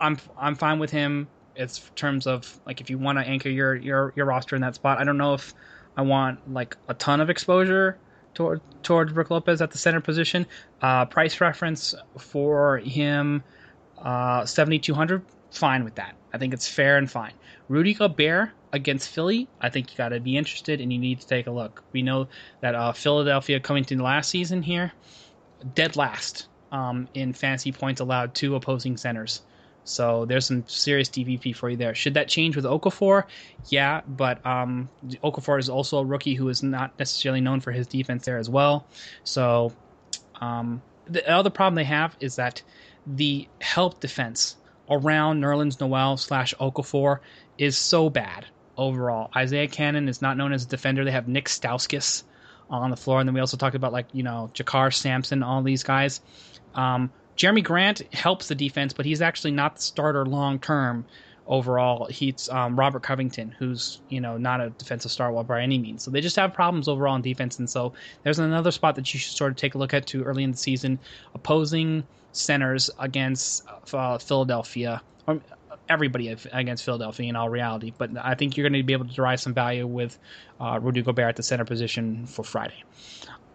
I'm 0.00 0.18
I'm 0.38 0.54
fine 0.54 0.78
with 0.78 0.90
him. 0.90 1.28
It's 1.54 1.78
in 1.78 1.94
terms 1.94 2.26
of 2.26 2.60
like 2.66 2.80
if 2.80 2.90
you 2.90 2.98
want 2.98 3.18
to 3.18 3.24
anchor 3.24 3.48
your 3.48 3.74
your 3.74 4.12
your 4.16 4.26
roster 4.26 4.56
in 4.56 4.62
that 4.62 4.74
spot. 4.74 4.98
I 4.98 5.04
don't 5.04 5.18
know 5.18 5.34
if 5.34 5.54
I 5.96 6.02
want 6.02 6.52
like 6.52 6.76
a 6.88 6.94
ton 6.94 7.20
of 7.20 7.30
exposure 7.30 7.98
toward 8.34 8.60
towards 8.82 9.12
Brook 9.12 9.30
Lopez 9.30 9.62
at 9.62 9.70
the 9.70 9.78
center 9.78 10.00
position. 10.00 10.46
Uh, 10.82 11.06
price 11.06 11.40
reference 11.40 11.94
for 12.18 12.78
him, 12.78 13.42
uh, 13.98 14.44
seventy 14.44 14.78
two 14.78 14.94
hundred. 14.94 15.22
Fine 15.50 15.84
with 15.84 15.94
that. 15.94 16.14
I 16.32 16.38
think 16.38 16.52
it's 16.52 16.68
fair 16.68 16.98
and 16.98 17.10
fine. 17.10 17.32
Rudy 17.68 17.94
Gobert 17.94 18.50
against 18.76 19.08
Philly, 19.08 19.48
I 19.60 19.70
think 19.70 19.90
you 19.90 19.96
got 19.96 20.10
to 20.10 20.20
be 20.20 20.36
interested 20.36 20.80
and 20.80 20.92
you 20.92 20.98
need 20.98 21.20
to 21.20 21.26
take 21.26 21.48
a 21.48 21.50
look. 21.50 21.82
We 21.92 22.02
know 22.02 22.28
that 22.60 22.74
uh, 22.74 22.92
Philadelphia 22.92 23.58
coming 23.58 23.84
to 23.86 24.00
last 24.00 24.30
season 24.30 24.62
here, 24.62 24.92
dead 25.74 25.96
last 25.96 26.46
um, 26.70 27.08
in 27.14 27.32
fantasy 27.32 27.72
points 27.72 28.00
allowed 28.00 28.34
to 28.36 28.54
opposing 28.54 28.96
centers. 28.96 29.42
So 29.84 30.24
there's 30.24 30.46
some 30.46 30.64
serious 30.66 31.08
DVP 31.08 31.54
for 31.54 31.70
you 31.70 31.76
there. 31.76 31.94
Should 31.94 32.14
that 32.14 32.28
change 32.28 32.56
with 32.56 32.64
Okafor? 32.64 33.24
Yeah, 33.68 34.02
but 34.06 34.44
um, 34.44 34.88
Okafor 35.22 35.58
is 35.58 35.68
also 35.68 35.98
a 35.98 36.04
rookie 36.04 36.34
who 36.34 36.48
is 36.48 36.62
not 36.62 36.98
necessarily 36.98 37.40
known 37.40 37.60
for 37.60 37.70
his 37.70 37.86
defense 37.86 38.24
there 38.24 38.38
as 38.38 38.50
well. 38.50 38.86
So 39.22 39.72
um, 40.40 40.82
the 41.06 41.28
other 41.28 41.50
problem 41.50 41.76
they 41.76 41.84
have 41.84 42.16
is 42.20 42.36
that 42.36 42.62
the 43.06 43.48
help 43.60 44.00
defense 44.00 44.56
around 44.90 45.40
Nerlens 45.40 45.80
Noel 45.80 46.16
slash 46.16 46.52
Okafor 46.60 47.20
is 47.58 47.78
so 47.78 48.10
bad 48.10 48.46
overall. 48.76 49.30
Isaiah 49.34 49.68
Canaan 49.68 50.08
is 50.08 50.22
not 50.22 50.36
known 50.36 50.52
as 50.52 50.64
a 50.64 50.68
defender. 50.68 51.04
They 51.04 51.10
have 51.10 51.28
Nick 51.28 51.46
Stauskas 51.48 52.22
on 52.68 52.90
the 52.90 52.96
floor, 52.96 53.20
and 53.20 53.28
then 53.28 53.34
we 53.34 53.40
also 53.40 53.56
talked 53.56 53.76
about 53.76 53.92
like 53.92 54.06
you 54.12 54.22
know 54.22 54.50
JaKarr 54.54 54.92
Sampson, 54.92 55.42
all 55.42 55.62
these 55.62 55.82
guys. 55.82 56.20
Um, 56.74 57.10
Jerami 57.36 57.62
Grant 57.62 58.02
helps 58.14 58.48
the 58.48 58.54
defense, 58.54 58.92
but 58.92 59.06
he's 59.06 59.20
actually 59.22 59.52
not 59.52 59.76
the 59.76 59.82
starter 59.82 60.24
long 60.24 60.58
term 60.58 61.04
overall. 61.46 62.06
He's 62.06 62.48
um, 62.48 62.78
Robert 62.78 63.02
Covington, 63.02 63.54
who's 63.58 64.00
you 64.08 64.20
know 64.20 64.36
not 64.36 64.60
a 64.60 64.70
defensive 64.70 65.10
star 65.10 65.32
by 65.44 65.62
any 65.62 65.78
means. 65.78 66.02
So 66.02 66.10
they 66.10 66.20
just 66.20 66.36
have 66.36 66.52
problems 66.52 66.88
overall 66.88 67.14
in 67.16 67.22
defense, 67.22 67.58
and 67.58 67.68
so 67.68 67.92
there's 68.22 68.38
another 68.38 68.70
spot 68.70 68.96
that 68.96 69.12
you 69.12 69.20
should 69.20 69.36
sort 69.36 69.52
of 69.52 69.56
take 69.56 69.74
a 69.74 69.78
look 69.78 69.94
at 69.94 70.06
too 70.06 70.22
early 70.24 70.42
in 70.42 70.50
the 70.50 70.56
season. 70.56 70.98
Opposing 71.34 72.04
centers 72.32 72.90
against 72.98 73.64
uh, 73.92 74.18
Philadelphia, 74.18 75.02
everybody 75.88 76.36
against 76.52 76.84
Philadelphia 76.84 77.28
in 77.28 77.36
all 77.36 77.48
reality. 77.48 77.92
But 77.96 78.10
I 78.20 78.34
think 78.34 78.56
you're 78.56 78.68
going 78.68 78.80
to 78.80 78.84
be 78.84 78.92
able 78.92 79.06
to 79.06 79.14
derive 79.14 79.40
some 79.40 79.54
value 79.54 79.86
with 79.86 80.18
uh, 80.60 80.78
Rudy 80.80 81.02
Gobert 81.02 81.28
at 81.28 81.36
the 81.36 81.42
center 81.42 81.64
position 81.64 82.26
for 82.26 82.44
Friday. 82.44 82.82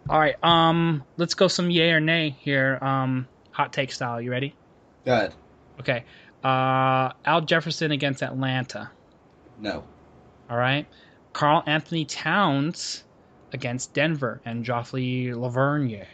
All 0.08 0.18
right, 0.18 0.36
um, 0.42 1.04
let's 1.16 1.34
go 1.34 1.46
some 1.48 1.70
yay 1.70 1.90
or 1.90 2.00
nay 2.00 2.36
here. 2.40 2.78
Um, 2.82 3.28
hot 3.52 3.72
take 3.72 3.92
style. 3.92 4.20
You 4.20 4.30
ready? 4.30 4.54
Go 5.04 5.12
ahead. 5.12 5.34
Okay. 5.80 6.04
Uh, 6.42 7.12
Al 7.24 7.40
Jefferson 7.42 7.92
against 7.92 8.22
Atlanta. 8.22 8.90
No. 9.60 9.84
All 10.50 10.56
right. 10.56 10.86
Karl-Anthony 11.32 12.04
Towns 12.04 13.04
against 13.52 13.94
Denver 13.94 14.40
and 14.44 14.64
Joffrey 14.64 15.28
Lauvergne. 15.28 16.04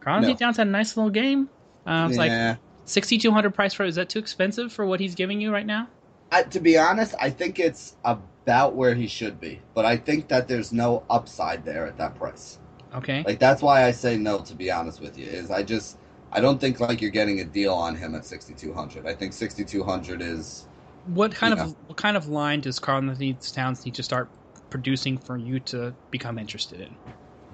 Carl 0.00 0.16
Anthony 0.16 0.34
No. 0.34 0.38
Towns 0.38 0.56
had 0.58 0.66
a 0.66 0.70
nice 0.70 0.96
little 0.96 1.10
game. 1.10 1.48
Uh, 1.86 2.06
it's 2.08 2.18
like 2.18 2.30
yeah. 2.30 2.56
6200 2.90 3.54
price 3.54 3.72
for 3.72 3.84
is 3.84 3.94
that 3.94 4.08
too 4.08 4.18
expensive 4.18 4.72
for 4.72 4.84
what 4.84 5.00
he's 5.00 5.14
giving 5.14 5.40
you 5.40 5.52
right 5.52 5.66
now? 5.66 5.88
I, 6.32 6.42
to 6.44 6.60
be 6.60 6.78
honest, 6.78 7.14
I 7.20 7.30
think 7.30 7.58
it's 7.58 7.96
about 8.04 8.74
where 8.74 8.94
he 8.94 9.06
should 9.06 9.40
be, 9.40 9.60
but 9.74 9.84
I 9.84 9.96
think 9.96 10.28
that 10.28 10.48
there's 10.48 10.72
no 10.72 11.04
upside 11.10 11.64
there 11.64 11.86
at 11.86 11.96
that 11.98 12.14
price. 12.14 12.58
Okay. 12.94 13.22
Like 13.24 13.38
that's 13.38 13.62
why 13.62 13.84
I 13.84 13.92
say 13.92 14.16
no. 14.16 14.38
To 14.38 14.54
be 14.54 14.70
honest 14.70 15.00
with 15.00 15.16
you, 15.16 15.26
is 15.26 15.50
I 15.50 15.62
just 15.62 15.96
I 16.32 16.40
don't 16.40 16.60
think 16.60 16.80
like 16.80 17.00
you're 17.00 17.10
getting 17.10 17.40
a 17.40 17.44
deal 17.44 17.74
on 17.74 17.94
him 17.96 18.14
at 18.14 18.24
6200. 18.24 19.06
I 19.06 19.14
think 19.14 19.32
6200 19.32 20.22
is 20.22 20.66
What 21.06 21.32
kind 21.32 21.54
of 21.54 21.76
what 21.86 21.96
kind 21.96 22.16
of 22.16 22.28
line 22.28 22.60
does 22.60 22.78
Karl-Anthony 22.80 23.36
Towns 23.52 23.84
need 23.84 23.94
to 23.94 24.02
start 24.02 24.28
producing 24.70 25.18
for 25.18 25.36
you 25.36 25.60
to 25.60 25.94
become 26.10 26.38
interested 26.38 26.80
in? 26.80 26.94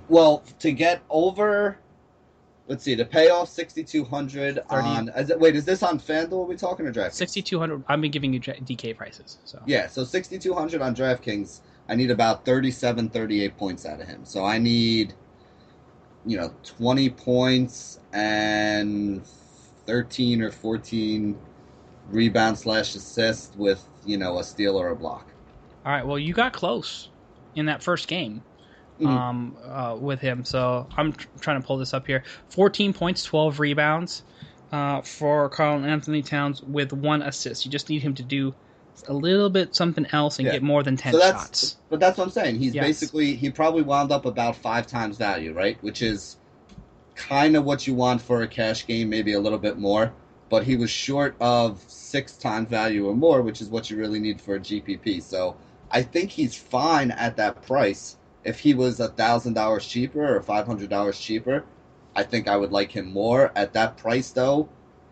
well 0.09 0.45
to 0.61 0.73
get 0.73 1.03
over 1.11 1.79
let's 2.69 2.83
see, 2.85 2.95
the 2.95 3.05
payoff 3.05 3.49
sixty 3.49 3.85
two 3.85 4.05
hundred 4.05 4.61
on. 4.71 5.09
Is 5.11 5.31
it, 5.31 5.39
wait, 5.39 5.57
is 5.57 5.65
this 5.65 5.83
on 5.83 5.99
FanDuel? 5.99 6.33
Are 6.33 6.43
we 6.43 6.57
talking 6.57 6.87
or 6.87 6.93
DraftKings? 6.93 7.13
Sixty 7.13 7.43
two 7.43 7.59
hundred. 7.59 7.85
I've 7.89 8.01
been 8.01 8.11
giving 8.11 8.33
you 8.33 8.41
DK 8.41 8.97
prices. 8.97 9.39
So 9.45 9.61
yeah, 9.67 9.87
so 9.87 10.05
sixty 10.05 10.39
two 10.39 10.55
hundred 10.55 10.83
on 10.83 10.95
DraftKings. 10.95 11.61
I 11.89 11.95
need 11.95 12.11
about 12.11 12.45
37, 12.45 13.11
38 13.11 13.57
points 13.57 13.87
out 13.87 14.01
of 14.01 14.09
him. 14.09 14.25
So 14.25 14.45
I 14.45 14.59
need, 14.59 15.15
you 16.25 16.37
know, 16.37 16.53
twenty 16.65 17.09
points 17.09 18.01
and 18.13 19.25
thirteen 19.87 20.43
or 20.43 20.51
fourteen 20.51 21.39
rebound 22.09 22.59
slash 22.59 22.95
assist 22.95 23.57
with 23.57 23.85
you 24.05 24.17
know 24.17 24.39
a 24.39 24.45
steal 24.45 24.77
or 24.77 24.89
a 24.89 24.97
block. 24.97 25.27
All 25.85 25.93
right. 25.93 26.07
Well, 26.07 26.19
you 26.19 26.35
got 26.35 26.53
close 26.53 27.09
in 27.55 27.67
that 27.67 27.83
first 27.83 28.09
game 28.09 28.43
mm-hmm. 29.01 29.07
um, 29.07 29.57
uh, 29.65 29.97
with 29.99 30.21
him. 30.21 30.45
So 30.45 30.87
I'm 30.97 31.13
tr- 31.13 31.29
trying 31.41 31.61
to 31.61 31.67
pull 31.67 31.79
this 31.79 31.95
up 31.95 32.07
here. 32.07 32.25
14 32.51 32.93
points, 32.93 33.25
12 33.25 33.61
rebounds 33.61 34.23
uh, 34.73 35.03
for 35.03 35.49
Karl-Anthony 35.49 36.23
Towns 36.23 36.63
with 36.63 36.93
one 36.93 37.23
assist. 37.23 37.65
You 37.65 37.71
just 37.71 37.89
need 37.89 38.03
him 38.03 38.15
to 38.15 38.23
do 38.23 38.55
a 39.09 39.13
little 39.13 39.51
bit 39.51 39.75
something 39.75 40.07
else 40.13 40.39
and 40.39 40.47
yeah. 40.47 40.53
get 40.53 40.63
more 40.63 40.83
than 40.83 40.97
10 40.97 41.13
so 41.13 41.21
shots. 41.21 41.77
But 41.91 42.01
that's 42.01 42.19
what 42.19 42.25
I'm 42.25 42.31
saying. 42.31 42.59
He's 42.59 42.75
yes. 42.75 42.85
basically, 42.85 43.35
he 43.35 43.51
probably 43.51 43.83
wound 43.83 44.11
up 44.11 44.25
about 44.25 44.57
five 44.57 44.87
times 44.87 45.19
value, 45.19 45.53
right? 45.53 45.77
Which 45.83 46.03
is 46.03 46.37
kind 47.15 47.57
of 47.57 47.65
what 47.65 47.87
you 47.87 47.95
want 47.95 48.23
for 48.23 48.43
a 48.43 48.49
cash 48.49 48.87
game, 48.87 49.09
maybe 49.09 49.33
a 49.35 49.41
little 49.41 49.59
bit 49.59 49.79
more. 49.79 50.13
But 50.49 50.65
he 50.65 50.77
was 50.77 50.91
short 50.91 51.35
of 51.41 51.85
six 51.89 52.37
times 52.37 52.69
value 52.69 53.09
or 53.09 53.15
more, 53.15 53.43
which 53.43 53.61
is 53.61 53.69
what 53.69 53.91
you 53.91 53.97
really 53.97 54.21
need 54.21 54.41
for 54.41 54.55
a 54.55 54.61
GPP. 54.61 55.23
So 55.23 55.57
I 55.91 56.03
think 56.03 56.31
he's 56.31 56.57
fine 56.57 57.11
at 57.11 57.37
that 57.37 57.63
price. 57.63 58.16
If 58.47 58.61
he 58.61 58.75
was 58.75 59.01
a 59.01 59.09
thousand 59.09 59.55
dollars 59.55 59.87
cheaper 59.87 60.37
or 60.37 60.41
five 60.41 60.67
hundred 60.67 60.89
dollars 60.89 61.19
cheaper, 61.19 61.65
I 62.15 62.23
think 62.23 62.49
I 62.49 62.57
would 62.57 62.73
like 62.73 62.93
him 62.93 63.13
more. 63.13 63.53
At 63.57 63.73
that 63.75 63.97
price, 63.97 64.31
though, 64.31 64.69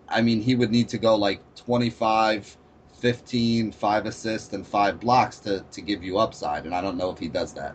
I 0.08 0.22
mean, 0.22 0.40
he 0.40 0.54
would 0.54 0.70
need 0.70 0.88
to 0.90 0.98
go 0.98 1.16
like 1.16 1.40
25, 1.56 2.56
15, 2.94 3.72
five 3.72 4.06
assists, 4.06 4.52
and 4.52 4.66
five 4.66 5.00
blocks 5.00 5.38
to, 5.40 5.64
to 5.72 5.80
give 5.80 6.04
you 6.04 6.18
upside, 6.18 6.64
and 6.64 6.74
I 6.74 6.80
don't 6.80 6.96
know 6.96 7.10
if 7.10 7.18
he 7.18 7.28
does 7.28 7.52
that. 7.54 7.74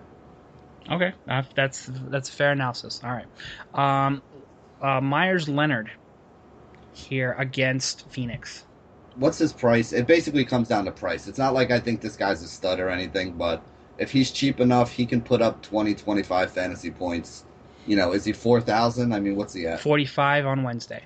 Okay, 0.90 1.14
uh, 1.28 1.44
that's 1.56 1.90
that's 2.10 2.30
fair 2.30 2.54
analysis. 2.54 3.02
All 3.04 3.12
right, 3.12 3.28
um, 3.74 4.24
uh, 4.82 5.02
Meyers 5.02 5.48
Leonard 5.48 5.92
here 6.94 7.36
against 7.38 8.10
Phoenix 8.10 8.64
what's 9.20 9.38
his 9.38 9.54
price? 9.54 9.94
It 9.94 10.08
basically 10.08 10.46
comes 10.46 10.68
down 10.68 10.86
to 10.86 10.92
price. 10.92 11.28
It's 11.28 11.38
not 11.38 11.54
like 11.54 11.72
I 11.72 11.80
think 11.80 12.02
this 12.02 12.16
guy's 12.16 12.42
a 12.42 12.48
stud 12.48 12.80
or 12.80 12.90
anything, 12.90 13.34
but 13.34 13.62
if 14.00 14.12
he's 14.12 14.32
cheap 14.32 14.60
enough, 14.60 14.92
he 14.92 15.06
can 15.06 15.22
put 15.22 15.42
up 15.42 15.62
20, 15.62 15.94
25 15.94 16.52
fantasy 16.52 16.90
points. 16.90 17.44
You 17.86 17.98
know, 17.98 18.14
is 18.14 18.24
he 18.24 18.34
4,000? 18.34 19.14
I 19.14 19.20
mean, 19.20 19.36
what's 19.36 19.54
he 19.54 19.68
at? 19.68 19.82
45 19.82 20.46
on 20.46 20.64
Wednesday. 20.64 21.04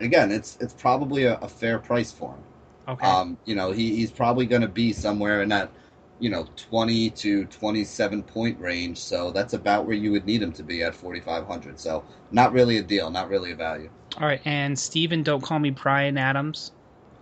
Again, 0.00 0.30
it's 0.30 0.58
it's 0.60 0.74
probably 0.74 1.24
a, 1.24 1.36
a 1.36 1.48
fair 1.48 1.78
price 1.78 2.12
for 2.12 2.32
him. 2.32 2.42
Okay. 2.88 3.06
Um, 3.06 3.38
you 3.46 3.54
know, 3.54 3.70
he, 3.70 3.96
he's 3.96 4.10
probably 4.10 4.44
going 4.44 4.60
to 4.60 4.68
be 4.68 4.92
somewhere 4.92 5.40
in 5.42 5.48
that, 5.48 5.70
you 6.18 6.28
know, 6.28 6.46
20 6.56 7.10
to 7.10 7.44
27 7.46 8.22
point 8.24 8.60
range. 8.60 8.98
So 8.98 9.30
that's 9.30 9.54
about 9.54 9.86
where 9.86 9.96
you 9.96 10.10
would 10.12 10.26
need 10.26 10.42
him 10.42 10.52
to 10.52 10.62
be 10.62 10.82
at 10.82 10.94
4,500. 10.94 11.80
So 11.80 12.04
not 12.32 12.52
really 12.52 12.78
a 12.78 12.82
deal, 12.82 13.10
not 13.10 13.30
really 13.30 13.52
a 13.52 13.56
value. 13.56 13.88
All 14.18 14.26
right. 14.26 14.42
And 14.44 14.78
Steven, 14.78 15.22
don't 15.22 15.42
call 15.42 15.58
me 15.58 15.70
Bryan 15.70 16.18
Adams 16.18 16.72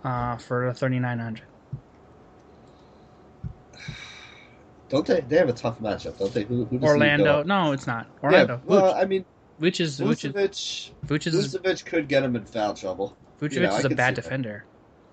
uh, 0.03 0.35
for 0.37 0.67
the 0.67 0.73
3900 0.73 1.43
Don't 4.93 5.07
they? 5.07 5.21
They 5.21 5.37
have 5.37 5.49
a 5.49 5.53
tough 5.53 5.79
matchup, 5.79 6.19
don't 6.19 6.31
they? 6.31 6.43
Who, 6.43 6.65
who 6.65 6.79
Orlando? 6.79 7.41
No, 7.41 7.71
it's 7.71 7.87
not. 7.87 8.05
Orlando. 8.21 8.61
Yeah, 8.63 8.69
well, 8.69 8.93
I 8.93 9.05
mean, 9.05 9.25
which 9.57 9.79
is 9.79 9.99
Vucevic. 9.99 10.91
Vucevic 11.07 11.85
could 11.85 12.07
get 12.07 12.21
him 12.21 12.35
in 12.35 12.45
foul 12.45 12.75
trouble. 12.75 13.17
Vucevic 13.41 13.53
you 13.53 13.59
know, 13.61 13.75
is 13.75 13.85
a 13.85 13.89
bad 13.89 14.13
defender. 14.13 14.65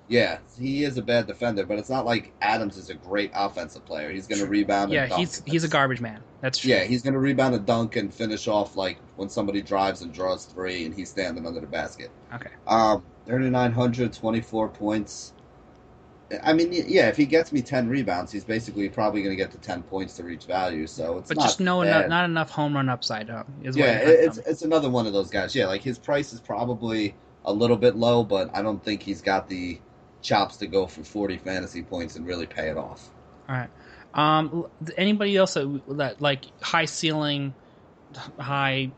Yeah, 0.07 0.41
he 0.59 0.85
is 0.85 0.99
a 0.99 1.03
bad 1.03 1.29
defender, 1.29 1.65
but 1.65 1.79
it's 1.79 1.89
not 1.89 2.05
like 2.05 2.31
Adams 2.43 2.77
is 2.77 2.91
a 2.91 2.95
great 2.95 3.31
offensive 3.33 3.87
player. 3.87 4.11
He's 4.11 4.27
going 4.27 4.43
to 4.43 4.47
rebound. 4.47 4.93
Yeah, 4.93 5.07
he's 5.17 5.43
he's 5.47 5.65
a 5.65 5.69
garbage 5.69 6.03
man. 6.03 6.21
That's 6.43 6.59
true. 6.59 6.73
Yeah, 6.73 6.85
he's 6.85 7.01
going 7.01 7.15
to 7.15 7.21
rebound 7.21 7.55
a 7.55 7.59
dunk 7.59 7.97
and 7.97 8.13
finish 8.13 8.49
off 8.49 8.77
like 8.77 8.99
when 9.17 9.31
somebody 9.31 9.63
drives 9.63 10.03
and 10.03 10.13
draws 10.13 10.45
three, 10.45 10.85
and 10.85 10.95
he's 10.95 11.09
standing 11.09 11.47
under 11.47 11.61
the 11.61 11.67
basket. 11.67 12.11
Okay. 12.35 12.51
Um, 12.67 13.03
3,900, 13.25 14.13
24 14.13 14.69
points. 14.69 15.33
I 16.43 16.53
mean, 16.53 16.73
yeah, 16.73 17.09
if 17.09 17.17
he 17.17 17.27
gets 17.27 17.53
me 17.53 17.61
10 17.61 17.89
rebounds, 17.89 18.31
he's 18.31 18.45
basically 18.45 18.89
probably 18.89 19.23
going 19.23 19.37
to 19.37 19.43
get 19.43 19.51
to 19.53 19.59
10 19.59 19.83
points 19.83 20.15
to 20.17 20.23
reach 20.23 20.45
value. 20.45 20.87
So 20.87 21.19
it's 21.19 21.29
but 21.29 21.39
just 21.39 21.59
no 21.59 21.83
enough, 21.83 22.09
not 22.09 22.25
enough 22.25 22.51
home 22.51 22.75
run 22.75 22.89
upside. 22.89 23.31
Is 23.63 23.77
yeah, 23.77 23.99
it's 23.99 24.39
it's 24.39 24.63
another 24.63 24.89
one 24.89 25.07
of 25.07 25.13
those 25.13 25.31
guys. 25.31 25.55
Yeah, 25.55 25.67
like 25.67 25.83
his 25.83 25.99
price 25.99 26.33
is 26.33 26.41
probably 26.41 27.15
a 27.45 27.53
little 27.53 27.77
bit 27.77 27.97
low, 27.97 28.23
but 28.23 28.51
I 28.55 28.63
don't 28.63 28.83
think 28.83 29.03
he's 29.03 29.21
got 29.21 29.49
the 29.49 29.81
chops 30.23 30.57
to 30.59 30.67
go 30.67 30.87
for 30.87 31.03
40 31.03 31.39
fantasy 31.39 31.83
points 31.83 32.17
and 32.17 32.27
really 32.27 32.47
pay 32.47 32.69
it 32.69 32.77
off. 32.77 33.09
All 33.49 33.57
right. 33.57 33.71
Um, 34.13 34.67
anybody 34.97 35.37
else 35.37 35.55
that, 35.55 35.83
that 35.89 36.21
like 36.21 36.45
high 36.61 36.85
ceiling, 36.85 37.55
high 38.39 38.91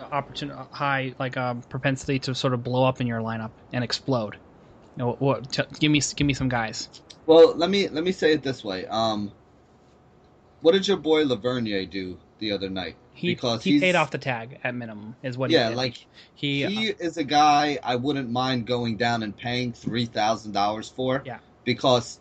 opportunity, 0.00 0.58
high 0.70 1.14
like 1.18 1.36
um, 1.36 1.62
propensity 1.62 2.18
to 2.20 2.34
sort 2.34 2.54
of 2.54 2.62
blow 2.62 2.84
up 2.84 3.00
in 3.00 3.06
your 3.06 3.20
lineup 3.20 3.50
and 3.72 3.84
explode. 3.84 4.36
Know, 4.96 5.12
what? 5.18 5.50
T- 5.52 5.62
give 5.80 5.90
me 5.90 6.00
give 6.14 6.26
me 6.26 6.34
some 6.34 6.48
guys. 6.48 6.88
Well, 7.26 7.54
let 7.56 7.70
me 7.70 7.88
let 7.88 8.04
me 8.04 8.12
say 8.12 8.32
it 8.32 8.42
this 8.42 8.62
way. 8.62 8.86
Um, 8.86 9.32
what 10.60 10.72
did 10.72 10.86
your 10.86 10.96
boy 10.96 11.24
Lauvergne 11.24 11.90
do 11.90 12.16
the 12.38 12.52
other 12.52 12.70
night? 12.70 12.96
He 13.12 13.28
because 13.28 13.62
he 13.62 13.80
paid 13.80 13.94
off 13.94 14.10
the 14.10 14.18
tag 14.18 14.58
at 14.62 14.74
minimum 14.74 15.16
is 15.22 15.36
what. 15.36 15.50
Yeah, 15.50 15.70
he 15.70 15.74
like 15.74 16.06
he 16.34 16.64
he 16.64 16.90
uh, 16.90 16.94
is 17.00 17.16
a 17.16 17.24
guy 17.24 17.78
I 17.82 17.96
wouldn't 17.96 18.30
mind 18.30 18.66
going 18.66 18.96
down 18.96 19.22
and 19.22 19.36
paying 19.36 19.72
three 19.72 20.06
thousand 20.06 20.52
dollars 20.52 20.88
for. 20.88 21.22
Yeah, 21.24 21.38
because 21.64 22.20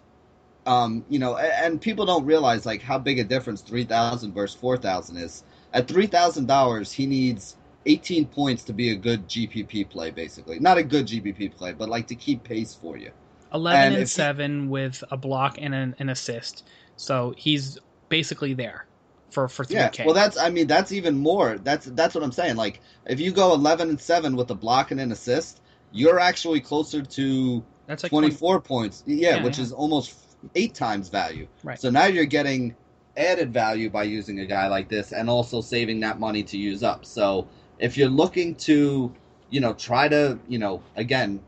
um, 0.65 1.05
you 1.09 1.19
know, 1.19 1.37
and 1.37 1.79
people 1.81 2.05
don't 2.05 2.25
realize 2.25 2.65
like 2.65 2.81
how 2.81 2.97
big 2.97 3.19
a 3.19 3.23
difference 3.23 3.61
three 3.61 3.83
thousand 3.83 4.33
versus 4.33 4.59
four 4.59 4.77
thousand 4.77 5.17
is. 5.17 5.43
At 5.73 5.87
three 5.87 6.07
thousand 6.07 6.47
dollars, 6.47 6.91
he 6.91 7.05
needs 7.05 7.55
18 7.85 8.27
points 8.27 8.63
to 8.63 8.73
be 8.73 8.91
a 8.91 8.95
good 8.95 9.27
GPP 9.27 9.89
play, 9.89 10.11
basically. 10.11 10.59
Not 10.59 10.77
a 10.77 10.83
good 10.83 11.07
GPP 11.07 11.55
play, 11.55 11.73
but 11.73 11.89
like 11.89 12.07
to 12.07 12.15
keep 12.15 12.43
pace 12.43 12.73
for 12.73 12.97
you. 12.97 13.11
11 13.53 13.81
and, 13.81 13.95
and 13.95 14.09
7 14.09 14.61
he, 14.61 14.67
with 14.67 15.03
a 15.11 15.17
block 15.17 15.57
and 15.59 15.73
an, 15.73 15.95
an, 15.99 16.09
assist. 16.09 16.65
So 16.95 17.33
he's 17.37 17.77
basically 18.09 18.53
there 18.53 18.85
for, 19.29 19.47
for 19.47 19.63
3K. 19.63 19.99
Yeah, 19.99 20.05
well, 20.05 20.15
that's, 20.15 20.37
I 20.37 20.49
mean, 20.49 20.67
that's 20.67 20.91
even 20.91 21.17
more. 21.17 21.57
That's, 21.57 21.85
that's 21.87 22.15
what 22.15 22.23
I'm 22.23 22.31
saying. 22.31 22.55
Like, 22.55 22.81
if 23.05 23.19
you 23.19 23.31
go 23.31 23.53
11 23.53 23.89
and 23.89 23.99
7 23.99 24.35
with 24.35 24.49
a 24.49 24.55
block 24.55 24.91
and 24.91 24.99
an 24.99 25.11
assist, 25.11 25.61
you're 25.91 26.19
actually 26.19 26.61
closer 26.61 27.03
to 27.03 27.63
that's 27.85 28.03
like 28.03 28.09
24 28.09 28.55
20... 28.55 28.67
points. 28.67 29.03
Yeah, 29.05 29.37
yeah 29.37 29.43
which 29.43 29.57
yeah. 29.57 29.65
is 29.65 29.71
almost 29.71 30.15
eight 30.55 30.73
times 30.73 31.09
value. 31.09 31.47
Right. 31.63 31.79
So 31.79 31.89
now 31.89 32.05
you're 32.05 32.25
getting 32.25 32.75
added 33.15 33.53
value 33.53 33.89
by 33.89 34.03
using 34.03 34.39
a 34.39 34.45
guy 34.45 34.67
like 34.67 34.89
this 34.89 35.11
and 35.11 35.29
also 35.29 35.61
saving 35.61 35.99
that 36.01 36.19
money 36.19 36.43
to 36.43 36.57
use 36.57 36.83
up. 36.83 37.05
So, 37.05 37.47
if 37.83 37.97
you're 37.97 38.09
looking 38.09 38.55
to, 38.55 39.13
you 39.49 39.59
know, 39.59 39.73
try 39.73 40.07
to, 40.07 40.39
you 40.47 40.57
know, 40.57 40.81
again, 40.95 41.41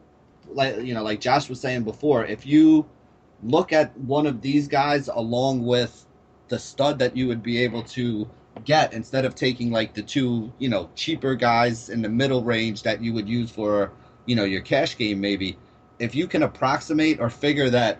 like 0.51 0.81
you 0.81 0.93
know, 0.93 1.01
like 1.01 1.21
Josh 1.21 1.47
was 1.47 1.61
saying 1.61 1.83
before, 1.83 2.25
if 2.25 2.45
you 2.45 2.86
look 3.41 3.71
at 3.71 3.97
one 3.97 4.27
of 4.27 4.41
these 4.41 4.67
guys 4.67 5.07
along 5.07 5.65
with 5.65 6.05
the 6.49 6.59
stud 6.59 6.99
that 6.99 7.15
you 7.15 7.27
would 7.29 7.41
be 7.41 7.59
able 7.59 7.83
to 7.83 8.29
get 8.65 8.93
instead 8.93 9.23
of 9.23 9.33
taking 9.33 9.71
like 9.71 9.93
the 9.93 10.01
two, 10.01 10.51
you 10.59 10.67
know, 10.67 10.89
cheaper 10.93 11.36
guys 11.36 11.89
in 11.89 12.01
the 12.01 12.09
middle 12.09 12.43
range 12.43 12.83
that 12.83 13.01
you 13.01 13.13
would 13.13 13.29
use 13.29 13.49
for, 13.49 13.93
you 14.25 14.36
know, 14.36 14.43
your 14.43 14.61
cash 14.61 14.97
game 14.97 15.21
maybe, 15.21 15.57
if 15.99 16.13
you 16.13 16.27
can 16.27 16.43
approximate 16.43 17.21
or 17.21 17.29
figure 17.29 17.69
that, 17.69 17.97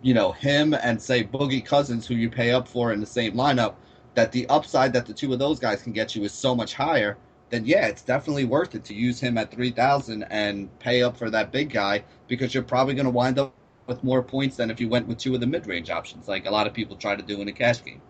you 0.00 0.14
know, 0.14 0.32
him 0.32 0.72
and 0.72 1.00
say 1.00 1.24
Boogie 1.24 1.64
Cousins 1.64 2.06
who 2.06 2.14
you 2.14 2.30
pay 2.30 2.52
up 2.52 2.66
for 2.66 2.92
in 2.94 3.00
the 3.00 3.06
same 3.06 3.34
lineup, 3.34 3.74
that 4.14 4.32
the 4.32 4.48
upside 4.48 4.94
that 4.94 5.04
the 5.04 5.12
two 5.12 5.30
of 5.34 5.38
those 5.38 5.58
guys 5.60 5.82
can 5.82 5.92
get 5.92 6.16
you 6.16 6.24
is 6.24 6.32
so 6.32 6.54
much 6.54 6.72
higher 6.72 7.18
then 7.50 7.64
yeah, 7.64 7.86
it's 7.86 8.02
definitely 8.02 8.44
worth 8.44 8.74
it 8.74 8.84
to 8.84 8.94
use 8.94 9.20
him 9.20 9.38
at 9.38 9.50
3,000 9.50 10.24
and 10.24 10.76
pay 10.78 11.02
up 11.02 11.16
for 11.16 11.30
that 11.30 11.52
big 11.52 11.70
guy 11.70 12.04
because 12.28 12.52
you're 12.52 12.62
probably 12.62 12.94
going 12.94 13.06
to 13.06 13.10
wind 13.10 13.38
up 13.38 13.54
with 13.86 14.02
more 14.02 14.22
points 14.22 14.56
than 14.56 14.70
if 14.70 14.80
you 14.80 14.88
went 14.88 15.06
with 15.06 15.18
two 15.18 15.34
of 15.34 15.40
the 15.40 15.46
mid-range 15.46 15.90
options, 15.90 16.26
like 16.26 16.46
a 16.46 16.50
lot 16.50 16.66
of 16.66 16.74
people 16.74 16.96
try 16.96 17.14
to 17.14 17.22
do 17.22 17.40
in 17.40 17.48
a 17.48 17.52
cash 17.52 17.82
game. 17.84 18.00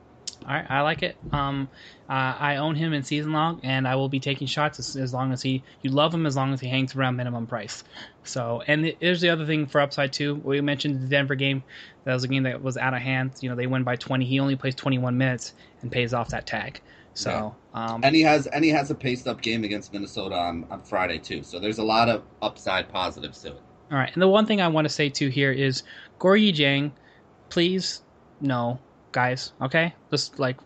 All 0.47 0.55
right, 0.55 0.67
I 0.69 0.83
like 0.83 1.03
it. 1.03 1.17
Um, 1.33 1.69
uh, 2.09 2.37
I 2.39 2.57
own 2.57 2.77
him 2.77 2.93
in 2.93 3.03
season 3.03 3.33
long, 3.33 3.61
and 3.65 3.89
I 3.89 3.97
will 3.97 4.09
be 4.09 4.21
taking 4.21 4.47
shots 4.47 4.79
as, 4.79 4.95
as, 4.95 5.13
long 5.13 5.33
as 5.33 5.43
he. 5.43 5.63
You 5.83 5.91
love 5.91 6.15
him 6.15 6.25
as 6.25 6.37
long 6.37 6.53
as 6.53 6.61
he 6.61 6.69
hangs 6.69 6.95
around 6.95 7.17
minimum 7.17 7.47
price. 7.47 7.83
So, 8.23 8.63
and 8.67 8.85
the, 8.85 8.97
here's 9.01 9.21
the 9.21 9.31
other 9.31 9.45
thing 9.45 9.67
for 9.67 9.81
upside 9.81 10.13
too. 10.13 10.37
We 10.37 10.61
mentioned 10.61 11.03
the 11.03 11.09
Denver 11.09 11.35
game. 11.35 11.65
That 12.05 12.15
was 12.15 12.23
a 12.23 12.29
game 12.29 12.45
that 12.45 12.63
was 12.63 12.77
out 12.77 12.95
of 12.95 13.01
hand. 13.01 13.33
You 13.41 13.49
know, 13.49 13.57
they 13.57 13.67
win 13.67 13.83
by 13.83 13.97
20. 13.97 14.25
He 14.25 14.39
only 14.39 14.55
plays 14.55 14.77
21 14.77 15.19
minutes 15.19 15.53
and 15.83 15.91
pays 15.91 16.15
off 16.15 16.29
that 16.29 16.47
tag. 16.47 16.81
So, 17.15 17.31
yeah. 17.31 17.51
Um, 17.77 18.01
and 18.03 18.17
he 18.17 18.23
has 18.23 18.47
and 18.47 18.65
he 18.65 18.71
has 18.71 18.91
a 18.91 18.95
paced 18.95 19.29
up 19.29 19.43
game 19.43 19.63
against 19.63 19.93
Minnesota 19.93 20.35
on, 20.35 20.65
on 20.71 20.83
Friday 20.83 21.19
too. 21.19 21.43
So 21.43 21.61
there's 21.61 21.79
a 21.79 21.85
lot 21.85 22.09
of 22.09 22.23
upside 22.41 22.89
positives 22.89 23.43
to 23.43 23.49
it. 23.49 23.63
All 23.93 23.99
right, 23.99 24.11
and 24.13 24.23
the 24.23 24.29
one 24.29 24.47
thing 24.47 24.63
I 24.63 24.69
want 24.69 24.87
to 24.87 24.93
say 24.93 25.11
too 25.11 25.29
here 25.29 25.53
is 25.53 25.83
Gorgui 26.19 26.55
Dieng, 26.55 26.91
please 27.51 28.03
no, 28.41 28.81
guys. 29.13 29.53
Okay, 29.61 29.95
just 30.11 30.39
like 30.39 30.57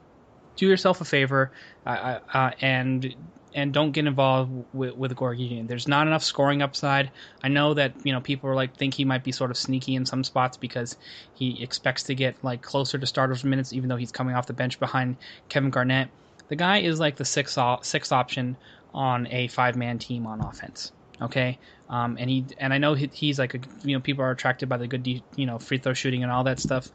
do 0.54 0.66
yourself 0.66 1.00
a 1.00 1.04
favor, 1.04 1.50
uh, 1.84 2.20
uh, 2.32 2.52
and 2.60 3.12
and 3.54 3.72
don't 3.74 3.90
get 3.90 4.06
involved 4.06 4.66
with 4.72 4.94
with 4.94 5.12
Gorgui. 5.16 5.66
There's 5.66 5.88
not 5.88 6.06
enough 6.06 6.22
scoring 6.22 6.62
upside. 6.62 7.10
I 7.42 7.48
know 7.48 7.74
that 7.74 7.94
you 8.04 8.12
know 8.12 8.20
people 8.20 8.48
are 8.50 8.54
like 8.54 8.76
think 8.76 8.94
he 8.94 9.04
might 9.04 9.24
be 9.24 9.32
sort 9.32 9.50
of 9.50 9.56
sneaky 9.56 9.96
in 9.96 10.06
some 10.06 10.22
spots 10.22 10.56
because 10.56 10.96
he 11.34 11.60
expects 11.60 12.04
to 12.04 12.14
get 12.14 12.36
like 12.44 12.62
closer 12.62 12.98
to 12.98 13.06
starters 13.06 13.42
minutes, 13.42 13.72
even 13.72 13.88
though 13.88 13.96
he's 13.96 14.12
coming 14.12 14.36
off 14.36 14.46
the 14.46 14.52
bench 14.52 14.78
behind 14.78 15.16
Kevin 15.48 15.70
Garnett. 15.70 16.08
The 16.50 16.56
guy 16.56 16.78
is 16.78 17.00
like 17.00 17.16
the 17.16 17.24
sixth 17.24 17.58
sixth 17.82 18.12
option 18.12 18.56
on 18.92 19.26
a 19.28 19.48
five 19.48 19.76
man 19.76 19.98
team 19.98 20.26
on 20.26 20.40
offense. 20.40 20.92
Okay, 21.22 21.58
um, 21.88 22.16
and 22.18 22.28
he 22.28 22.44
and 22.58 22.72
I 22.72 22.78
know 22.78 22.94
he, 22.94 23.08
he's 23.12 23.38
like 23.38 23.54
a, 23.54 23.60
you 23.82 23.96
know 23.96 24.00
people 24.00 24.24
are 24.24 24.30
attracted 24.30 24.68
by 24.68 24.76
the 24.76 24.86
good 24.86 25.06
you 25.06 25.46
know 25.46 25.58
free 25.58 25.78
throw 25.78 25.94
shooting 25.94 26.22
and 26.22 26.30
all 26.30 26.44
that 26.44 26.58
stuff. 26.58 26.88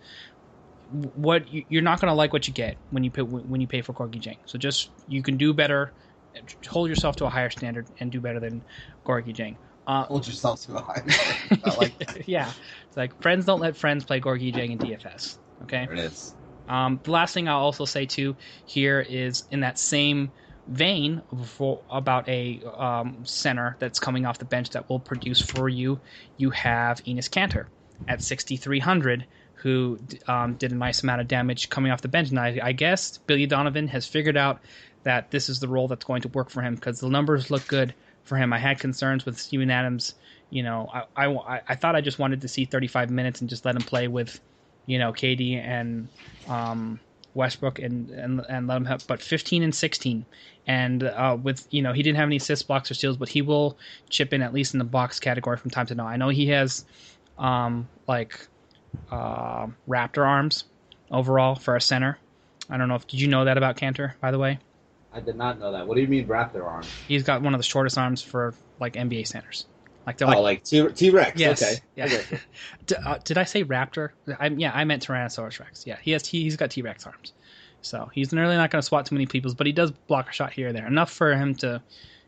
What 0.92 1.46
you're 1.52 1.82
not 1.82 2.00
going 2.00 2.12
to 2.12 2.16
like 2.16 2.34
what 2.34 2.48
you 2.48 2.54
get 2.54 2.78
when 2.92 3.04
you 3.04 3.10
pay 3.10 3.24
when 3.24 3.62
you 3.62 3.68
pay 3.68 3.82
for 3.82 3.94
Gorgui 3.94 4.22
Dieng. 4.22 4.38
So 4.46 4.60
just 4.60 4.92
you 5.08 5.24
can 5.24 5.38
do 5.38 5.54
better 5.54 5.94
hold 6.68 6.90
yourself 6.90 7.16
to 7.18 7.26
a 7.26 7.30
higher 7.30 7.50
standard 7.50 7.88
and 8.00 8.12
do 8.12 8.20
better 8.20 8.40
than 8.40 8.64
Gorgui 9.06 9.36
Dieng. 9.36 9.56
Uh, 9.88 10.04
hold 10.06 10.26
yourself 10.26 10.62
to 10.66 10.76
a 10.76 10.82
higher 10.82 11.10
standard. 11.10 11.78
Like 11.78 12.24
yeah. 12.28 12.52
It's 12.88 12.98
like 12.98 13.20
friends 13.22 13.46
don't 13.46 13.60
let 13.60 13.78
friends 13.78 14.04
play 14.04 14.20
Gorgui 14.20 14.54
Dieng 14.54 14.72
in 14.72 14.78
DFS. 14.80 15.38
Okay. 15.64 15.86
There 15.86 15.94
it 15.94 16.00
is. 16.00 16.36
Um, 16.68 17.00
the 17.04 17.12
last 17.12 17.34
thing 17.34 17.48
I'll 17.48 17.60
also 17.60 17.86
say 17.86 18.06
too 18.06 18.36
here 18.66 19.00
is 19.00 19.44
in 19.52 19.62
that 19.62 19.78
same 19.78 20.32
vein 20.68 21.22
about 21.90 22.28
a 22.28 22.62
um, 22.76 23.24
center 23.24 23.76
that's 23.80 24.00
coming 24.00 24.26
off 24.26 24.40
the 24.40 24.46
bench 24.46 24.72
that 24.72 24.90
will 24.90 25.00
produce 25.00 25.42
for 25.42 25.70
you. 25.70 26.00
You 26.38 26.50
have 26.52 27.04
Enes 27.04 27.30
Kanter 27.30 27.68
at 28.08 28.22
6,300, 28.22 29.26
who 29.56 30.00
um, 30.28 30.56
did 30.56 30.72
a 30.72 30.76
nice 30.76 31.04
amount 31.04 31.22
of 31.22 31.28
damage 31.28 31.70
coming 31.70 31.92
off 31.92 32.02
the 32.02 32.08
bench. 32.08 32.30
And 32.30 32.40
I, 32.40 32.60
I 32.62 32.72
guess 32.72 33.18
Billy 33.20 33.46
Donovan 33.46 33.88
has 33.90 34.08
figured 34.08 34.38
out 34.38 34.60
that 35.04 35.30
this 35.32 35.50
is 35.50 35.60
the 35.60 35.68
role 35.68 35.88
that's 35.88 36.04
going 36.04 36.24
to 36.24 36.30
work 36.30 36.50
for 36.50 36.62
him 36.62 36.76
because 36.76 37.00
the 37.00 37.10
numbers 37.10 37.52
look 37.52 37.68
good 37.68 37.94
for 38.24 38.38
him. 38.38 38.52
I 38.52 38.58
had 38.58 38.80
concerns 38.80 39.26
with 39.26 39.40
Steven 39.40 39.70
Adams. 39.70 40.16
You 40.50 40.64
know, 40.64 40.90
I, 41.16 41.28
I, 41.28 41.62
I 41.68 41.76
thought 41.76 41.96
I 41.96 42.02
just 42.02 42.20
wanted 42.20 42.42
to 42.42 42.48
see 42.48 42.66
35 42.66 43.12
minutes 43.12 43.42
and 43.42 43.50
just 43.50 43.66
let 43.66 43.76
him 43.76 43.84
play 43.84 44.08
with, 44.08 44.40
you 44.86 45.00
know, 45.00 45.12
KD 45.12 45.58
and 45.58 46.08
um, 46.48 47.00
Westbrook 47.34 47.80
and, 47.80 48.10
and 48.12 48.42
and 48.50 48.68
let 48.68 48.78
him 48.78 48.86
have, 48.86 49.06
but 49.08 49.22
15 49.22 49.64
and 49.64 49.76
16, 49.76 50.26
and 50.68 51.04
uh, 51.04 51.38
with 51.42 51.68
you 51.72 51.82
know 51.82 51.94
he 51.94 52.02
didn't 52.02 52.18
have 52.18 52.28
any 52.28 52.38
assists, 52.38 52.66
blocks, 52.66 52.90
or 52.90 52.94
steals, 52.94 53.18
but 53.18 53.30
he 53.30 53.42
will 53.42 53.78
chip 54.10 54.34
in 54.34 54.42
at 54.42 54.54
least 54.54 54.74
in 54.74 54.80
the 54.80 54.86
box 54.86 55.20
category 55.20 55.58
from 55.58 55.70
time 55.70 55.86
to 55.88 55.96
time. 55.96 56.08
I 56.08 56.18
know 56.18 56.30
he 56.30 56.48
has, 56.48 56.86
um, 57.38 57.88
like, 58.08 58.48
uh, 59.12 59.68
Raptor 59.88 60.26
arms 60.26 60.66
overall 61.12 61.56
for 61.56 61.76
a 61.76 61.82
center. 61.82 62.18
I 62.70 62.78
don't 62.78 62.88
know 62.88 62.96
if 62.96 63.06
did 63.06 63.20
you 63.20 63.28
know 63.28 63.46
that 63.46 63.58
about 63.58 63.78
Kanter 63.78 64.14
by 64.20 64.32
the 64.32 64.40
way. 64.40 64.60
I 65.12 65.20
did 65.20 65.36
not 65.36 65.60
know 65.60 65.72
that. 65.72 65.88
What 65.88 65.96
do 65.96 66.02
you 66.02 66.08
mean 66.08 66.28
Raptor 66.28 66.64
arms? 66.66 66.90
He's 67.08 67.24
got 67.24 67.42
one 67.42 67.54
of 67.54 67.60
the 67.60 67.64
shortest 67.64 67.98
arms 67.98 68.22
for 68.22 68.54
like 68.80 68.94
NBA 68.94 69.28
centers. 69.28 69.66
Like 70.06 70.18
they're 70.18 70.28
oh, 70.28 70.42
like, 70.42 70.64
T 70.64 71.10
Rex. 71.10 71.40
Yes. 71.40 71.64
Okay. 71.64 71.82
Yeah. 71.96 72.22
did, 72.86 72.98
uh, 73.06 73.18
did, 73.24 73.38
I 73.38 73.44
say 73.44 73.64
Raptor? 73.64 74.10
I, 74.40 74.48
yeah, 74.48 74.72
I 74.74 74.84
meant 74.84 75.06
Tyrannosaurus 75.06 75.60
Rex. 75.60 75.86
Yeah, 75.88 75.98
he 76.02 76.12
has 76.12 76.26
he, 76.28 76.46
has 76.46 76.56
got 76.56 76.72
T 76.72 76.82
Rex 76.82 77.06
arms, 77.06 77.34
so 77.82 78.10
he's 78.14 78.32
really 78.32 78.56
not 78.56 78.70
going 78.70 78.82
to 78.82 78.86
swat 78.86 79.08
too 79.08 79.16
many 79.16 79.26
people's, 79.26 79.56
but 79.56 79.66
he 79.66 79.74
does 79.74 79.92
block 79.92 80.30
a 80.30 80.32
shot 80.32 80.54
here 80.54 80.70
or 80.70 80.74
there 80.74 80.86
enough 80.86 81.12
for 81.12 81.36
him 81.36 81.56
to 81.56 81.82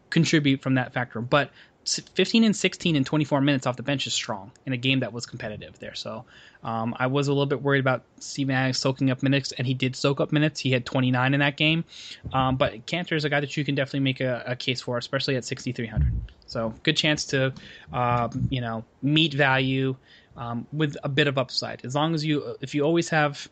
contribute 0.10 0.62
from 0.62 0.76
that 0.76 0.94
factor. 0.94 1.22
But 1.22 1.52
15 1.88 2.44
and 2.44 2.56
16 2.56 2.96
in 2.96 3.04
24 3.04 3.42
minutes 3.42 3.66
off 3.66 3.78
the 3.78 3.84
bench 3.84 4.08
is 4.08 4.14
strong 4.14 4.52
in 4.66 4.74
a 4.74 4.78
game 4.78 5.00
that 5.00 5.14
was 5.14 5.26
competitive 5.26 5.80
there. 5.80 5.96
So 5.96 6.26
um, 6.64 6.96
I 7.00 7.08
was 7.08 7.28
a 7.28 7.32
little 7.32 7.46
bit 7.46 7.62
worried 7.62 7.80
about 7.80 8.04
C-Mag 8.20 8.76
soaking 8.76 9.10
up 9.10 9.24
minutes, 9.24 9.54
and 9.54 9.66
he 9.66 9.74
did 9.74 9.96
soak 9.96 10.20
up 10.20 10.34
minutes. 10.34 10.60
He 10.60 10.72
had 10.72 10.86
29 10.86 11.34
in 11.34 11.40
that 11.40 11.56
game. 11.56 11.86
Um, 12.34 12.58
but 12.58 12.86
Kanter 12.86 13.16
is 13.16 13.24
a 13.24 13.30
guy 13.30 13.40
that 13.40 13.56
you 13.56 13.64
can 13.64 13.76
definitely 13.76 14.02
make 14.02 14.20
a, 14.20 14.44
a 14.46 14.56
case 14.56 14.82
for, 14.82 14.98
especially 14.98 15.38
at 15.38 15.46
6,300. 15.46 16.12
So 16.48 16.74
good 16.84 16.98
chance 16.98 17.26
to, 17.28 17.54
uh, 17.94 18.30
you 18.50 18.62
know, 18.62 18.84
meet 19.02 19.34
value 19.34 19.96
um, 20.36 20.66
with 20.72 20.98
a 21.04 21.10
bit 21.10 21.28
of 21.28 21.38
upside. 21.38 21.86
As 21.86 21.94
long 21.96 22.16
as 22.16 22.26
you, 22.26 22.56
if 22.62 22.74
you 22.74 22.84
always 22.84 23.10
have, 23.10 23.48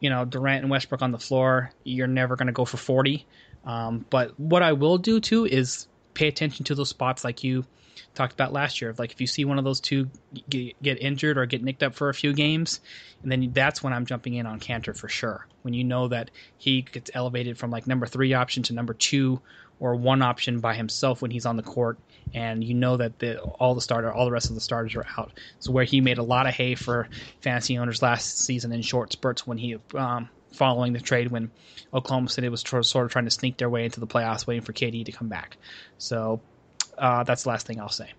you 0.00 0.10
know, 0.10 0.24
Durant 0.24 0.62
and 0.62 0.70
Westbrook 0.70 1.02
on 1.02 1.10
the 1.10 1.18
floor, 1.18 1.70
you're 1.84 2.06
never 2.06 2.36
going 2.36 2.46
to 2.46 2.52
go 2.52 2.64
for 2.64 2.76
40. 2.76 3.26
Um, 3.64 4.06
but 4.10 4.38
what 4.38 4.62
I 4.62 4.72
will 4.72 4.98
do 4.98 5.20
too 5.20 5.44
is 5.44 5.88
pay 6.14 6.28
attention 6.28 6.64
to 6.66 6.74
those 6.74 6.88
spots 6.88 7.24
like 7.24 7.42
you 7.44 7.64
talked 8.14 8.32
about 8.32 8.52
last 8.52 8.80
year. 8.80 8.94
Like 8.98 9.12
if 9.12 9.20
you 9.20 9.26
see 9.26 9.44
one 9.44 9.58
of 9.58 9.64
those 9.64 9.80
two 9.80 10.08
get 10.48 11.02
injured 11.02 11.38
or 11.38 11.46
get 11.46 11.62
nicked 11.62 11.82
up 11.82 11.94
for 11.94 12.08
a 12.08 12.14
few 12.14 12.32
games, 12.32 12.80
and 13.22 13.30
then 13.30 13.50
that's 13.52 13.82
when 13.82 13.92
I'm 13.92 14.06
jumping 14.06 14.34
in 14.34 14.46
on 14.46 14.60
Kanter 14.60 14.96
for 14.96 15.08
sure. 15.08 15.46
When 15.62 15.74
you 15.74 15.84
know 15.84 16.08
that 16.08 16.30
he 16.58 16.82
gets 16.82 17.10
elevated 17.14 17.58
from 17.58 17.70
like 17.70 17.86
number 17.86 18.06
three 18.06 18.34
option 18.34 18.62
to 18.64 18.72
number 18.72 18.94
two 18.94 19.40
or 19.80 19.94
one 19.94 20.22
option 20.22 20.60
by 20.60 20.74
himself 20.74 21.22
when 21.22 21.30
he's 21.30 21.46
on 21.46 21.56
the 21.56 21.62
court, 21.62 21.98
and 22.34 22.64
you 22.64 22.74
know 22.74 22.96
that 22.96 23.18
the, 23.18 23.38
all 23.40 23.74
the 23.74 23.80
starter, 23.80 24.12
all 24.12 24.24
the 24.24 24.30
rest 24.30 24.48
of 24.48 24.54
the 24.54 24.60
starters 24.60 24.94
are 24.94 25.06
out. 25.18 25.32
So 25.60 25.72
where 25.72 25.84
he 25.84 26.00
made 26.00 26.18
a 26.18 26.22
lot 26.22 26.46
of 26.46 26.54
hay 26.54 26.74
for 26.74 27.08
fantasy 27.40 27.78
owners 27.78 28.02
last 28.02 28.38
season 28.38 28.72
in 28.72 28.82
short 28.82 29.12
spurts 29.12 29.46
when 29.46 29.58
he 29.58 29.76
um, 29.94 30.28
following 30.52 30.92
the 30.92 31.00
trade 31.00 31.30
when 31.30 31.50
Oklahoma 31.92 32.28
City 32.28 32.48
was 32.48 32.62
sort 32.62 33.04
of 33.04 33.10
trying 33.10 33.26
to 33.26 33.30
sneak 33.30 33.58
their 33.58 33.70
way 33.70 33.84
into 33.84 34.00
the 34.00 34.06
playoffs, 34.06 34.46
waiting 34.46 34.64
for 34.64 34.72
KD 34.72 35.04
to 35.04 35.12
come 35.12 35.28
back. 35.28 35.56
So 35.98 36.40
uh, 36.98 37.22
that's 37.24 37.44
the 37.44 37.50
last 37.50 37.66
thing 37.66 37.80
I'll 37.80 37.88
say. 37.88 38.12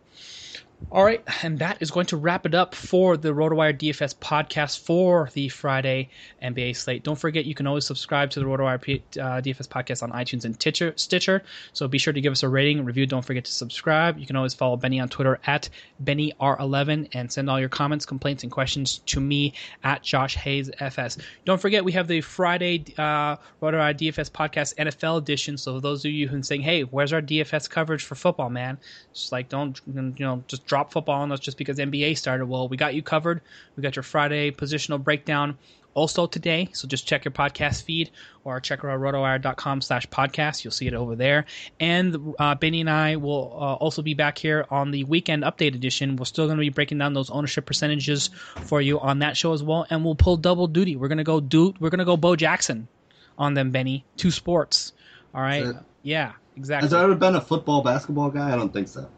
All 0.92 1.04
right, 1.04 1.24
and 1.42 1.58
that 1.60 1.82
is 1.82 1.90
going 1.90 2.06
to 2.08 2.18
wrap 2.18 2.46
it 2.46 2.54
up 2.54 2.76
for 2.76 3.18
the 3.18 3.30
RotoWire 3.30 3.78
DFS 3.78 4.16
podcast 4.16 4.80
for 4.80 5.28
the 5.34 5.50
Friday 5.50 6.10
NBA 6.42 6.76
slate. 6.76 7.04
Don't 7.04 7.18
forget, 7.18 7.46
you 7.46 7.56
can 7.56 7.66
always 7.66 7.84
subscribe 7.84 8.30
to 8.32 8.40
the 8.40 8.46
RotoWire 8.46 8.82
P- 8.82 9.04
uh, 9.20 9.42
DFS 9.42 9.68
podcast 9.68 10.04
on 10.04 10.12
iTunes 10.12 10.46
and 10.46 10.54
Stitcher, 10.54 10.94
Stitcher. 10.96 11.44
So 11.74 11.88
be 11.88 11.98
sure 11.98 12.14
to 12.14 12.22
give 12.22 12.32
us 12.32 12.44
a 12.44 12.48
rating, 12.48 12.86
review. 12.86 13.08
Don't 13.08 13.26
forget 13.26 13.44
to 13.46 13.52
subscribe. 13.52 14.20
You 14.20 14.28
can 14.28 14.36
always 14.36 14.54
follow 14.54 14.78
Benny 14.78 15.00
on 15.00 15.10
Twitter 15.10 15.40
at 15.48 15.68
BennyR11 16.04 17.10
and 17.14 17.32
send 17.32 17.50
all 17.50 17.60
your 17.60 17.70
comments, 17.70 18.06
complaints, 18.06 18.44
and 18.44 18.52
questions 18.52 19.00
to 19.08 19.20
me 19.20 19.54
at 19.84 20.04
Josh 20.04 20.36
Hayes 20.36 20.70
FS. 20.80 21.18
Don't 21.44 21.60
forget, 21.60 21.84
we 21.84 21.94
have 21.94 22.08
the 22.08 22.22
Friday 22.22 22.86
uh, 23.00 23.38
RotoWire 23.64 23.98
DFS 23.98 24.30
podcast 24.30 24.76
NFL 24.76 25.18
edition. 25.18 25.58
So 25.58 25.80
those 25.80 26.06
of 26.06 26.12
you 26.12 26.28
who 26.28 26.38
are 26.38 26.44
saying, 26.44 26.62
"Hey, 26.62 26.84
where's 26.84 27.14
our 27.14 27.22
DFS 27.22 27.68
coverage 27.68 28.06
for 28.06 28.14
football, 28.14 28.52
man?" 28.52 28.78
Just 29.12 29.32
like 29.32 29.50
don't 29.50 29.82
you 29.88 30.14
know 30.20 30.44
just 30.48 30.67
drop 30.68 30.92
football 30.92 31.22
on 31.22 31.32
us 31.32 31.40
just 31.40 31.58
because 31.58 31.78
NBA 31.78 32.18
started. 32.18 32.46
Well, 32.46 32.68
we 32.68 32.78
got 32.78 32.94
you 32.94 33.02
covered. 33.02 33.42
We 33.76 33.82
got 33.82 33.96
your 33.96 34.04
Friday 34.04 34.52
positional 34.52 35.04
breakdown 35.04 35.58
also 35.98 36.28
today. 36.28 36.70
So 36.74 36.88
just 36.88 37.08
check 37.08 37.26
your 37.26 37.32
podcast 37.32 37.82
feed 37.82 38.12
or 38.44 38.60
check 38.60 38.86
out 38.86 39.00
rotowire.com 39.00 39.82
slash 39.82 40.08
podcast. 40.08 40.64
You'll 40.64 40.72
see 40.72 40.86
it 40.86 40.94
over 40.94 41.16
there. 41.16 41.46
And 41.80 42.36
uh, 42.38 42.54
Benny 42.54 42.82
and 42.82 42.90
I 42.90 43.16
will 43.16 43.52
uh, 43.60 43.74
also 43.74 44.04
be 44.04 44.14
back 44.14 44.38
here 44.38 44.68
on 44.70 44.92
the 44.92 45.06
weekend 45.06 45.42
update 45.42 45.74
edition. 45.74 46.16
We're 46.16 46.26
still 46.26 46.46
going 46.46 46.58
to 46.58 46.62
be 46.62 46.70
breaking 46.70 47.00
down 47.00 47.14
those 47.14 47.32
ownership 47.32 47.66
percentages 47.66 48.30
for 48.66 48.80
you 48.80 49.00
on 49.00 49.20
that 49.20 49.36
show 49.36 49.54
as 49.54 49.64
well. 49.64 49.88
And 49.90 50.06
we'll 50.06 50.14
pull 50.14 50.38
double 50.38 50.68
duty. 50.68 50.96
We're 50.96 51.08
going 51.08 51.18
to 51.18 51.24
go 51.24 51.40
do, 51.40 51.74
we're 51.80 51.90
going 51.90 51.98
to 51.98 52.06
go 52.06 52.16
Bo 52.16 52.36
Jackson 52.36 52.88
on 53.36 53.56
them, 53.56 53.72
Benny. 53.72 54.06
Two 54.18 54.30
sports. 54.30 54.94
All 55.34 55.42
right. 55.42 55.66
Yeah, 56.04 56.34
exactly. 56.56 56.86
Has 56.86 56.92
there 56.92 57.04
ever 57.04 57.16
been 57.16 57.36
a 57.36 57.42
football 57.42 57.82
basketball 57.82 58.30
guy? 58.30 58.54
I 58.54 58.56
don't 58.56 58.72
think 58.72 58.88
so. 58.88 59.10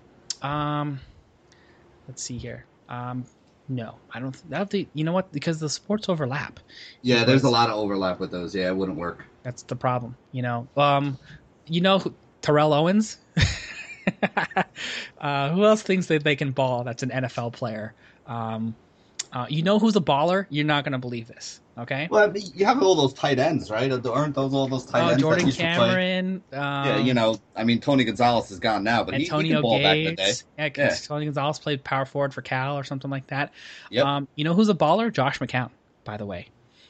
Um, 0.42 1.02
let's 2.10 2.24
see 2.24 2.40
here. 2.40 2.66
Um, 2.90 3.24
no, 3.70 3.96
I 4.12 4.20
don't. 4.20 4.36
I 4.52 4.58
don't. 4.58 4.88
You 4.96 5.04
know 5.04 5.14
what? 5.14 5.32
Because 5.32 5.60
the 5.60 5.70
sports 5.70 6.10
overlap. 6.10 6.60
Yeah, 7.04 7.24
there's 7.24 7.44
a 7.44 7.50
lot 7.50 7.70
of 7.70 7.78
overlap 7.78 8.20
with 8.20 8.32
those. 8.32 8.56
Yeah, 8.56 8.70
it 8.70 8.76
wouldn't 8.76 8.98
work. 8.98 9.26
That's 9.44 9.62
the 9.62 9.76
problem. 9.76 10.18
You 10.32 10.42
know. 10.42 10.68
Um, 10.76 11.20
you 11.68 11.82
know 11.82 12.02
Terrell 12.42 12.74
Owens. 12.74 13.20
uh, 15.22 15.50
who 15.52 15.64
else 15.66 15.84
thinks 15.84 16.08
that 16.08 16.24
they 16.24 16.36
can 16.36 16.50
ball? 16.52 16.84
That's 16.84 17.04
an 17.04 17.12
NFL 17.12 17.54
player. 17.54 17.94
Um, 18.26 18.76
uh, 19.32 19.46
you 19.50 19.64
know 19.64 19.80
who's 19.80 19.96
a 19.96 20.02
baller? 20.02 20.46
You're 20.50 20.66
not 20.66 20.84
going 20.84 20.94
to 20.94 20.98
believe 21.00 21.28
this. 21.28 21.60
Okay. 21.78 22.10
Well, 22.12 22.36
you 22.36 22.66
have 22.66 22.82
all 22.84 22.96
those 22.96 23.14
tight 23.14 23.40
ends, 23.40 23.72
right? 23.72 23.90
Aren't 24.06 24.36
those 24.36 24.54
all 24.54 24.68
those 24.68 24.86
tight 24.86 25.06
oh, 25.06 25.10
ends? 25.10 25.22
Jordan 25.22 25.52
Cameron. 25.52 26.44
Um, 26.52 26.60
yeah, 26.62 26.98
you 26.98 27.14
know, 27.14 27.40
I 27.56 27.64
mean, 27.64 27.80
Tony 27.80 28.04
Gonzalez 28.04 28.52
is 28.52 28.60
gone 28.60 28.84
now, 28.84 29.04
but 29.04 29.14
Antonio 29.14 29.42
he, 29.42 29.48
he 29.48 29.54
can 29.54 29.62
ball 29.62 29.80
back 29.80 29.98
in 29.98 30.04
the 30.04 30.16
day. 30.16 30.34
Yeah, 30.58 30.70
yeah, 30.76 30.96
Tony 30.96 31.26
Gonzalez 31.26 31.60
played 31.60 31.84
power 31.84 32.06
forward 32.06 32.34
for 32.34 32.42
Cal 32.42 32.78
or 32.78 32.84
something 32.84 33.10
like 33.10 33.28
that. 33.28 33.54
Yep. 33.92 34.06
Um, 34.06 34.28
you 34.36 34.44
know 34.44 34.54
who's 34.54 34.70
a 34.70 34.74
baller? 34.74 35.12
Josh 35.12 35.40
McCown, 35.40 35.70
by 36.04 36.18
the 36.18 36.26
way. 36.26 36.48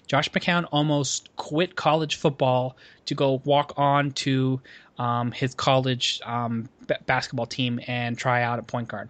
Josh 0.08 0.32
McCown 0.32 0.66
almost 0.72 1.36
quit 1.36 1.76
college 1.76 2.16
football 2.16 2.76
to 3.06 3.14
go 3.14 3.42
walk 3.46 3.74
on 3.78 4.12
to 4.12 4.60
um, 4.98 5.32
his 5.32 5.54
college 5.54 6.20
um, 6.26 6.68
b- 6.88 6.96
basketball 7.06 7.46
team 7.46 7.80
and 7.86 8.18
try 8.18 8.42
out 8.42 8.58
at 8.58 8.66
point 8.66 8.88
guard. 8.88 9.10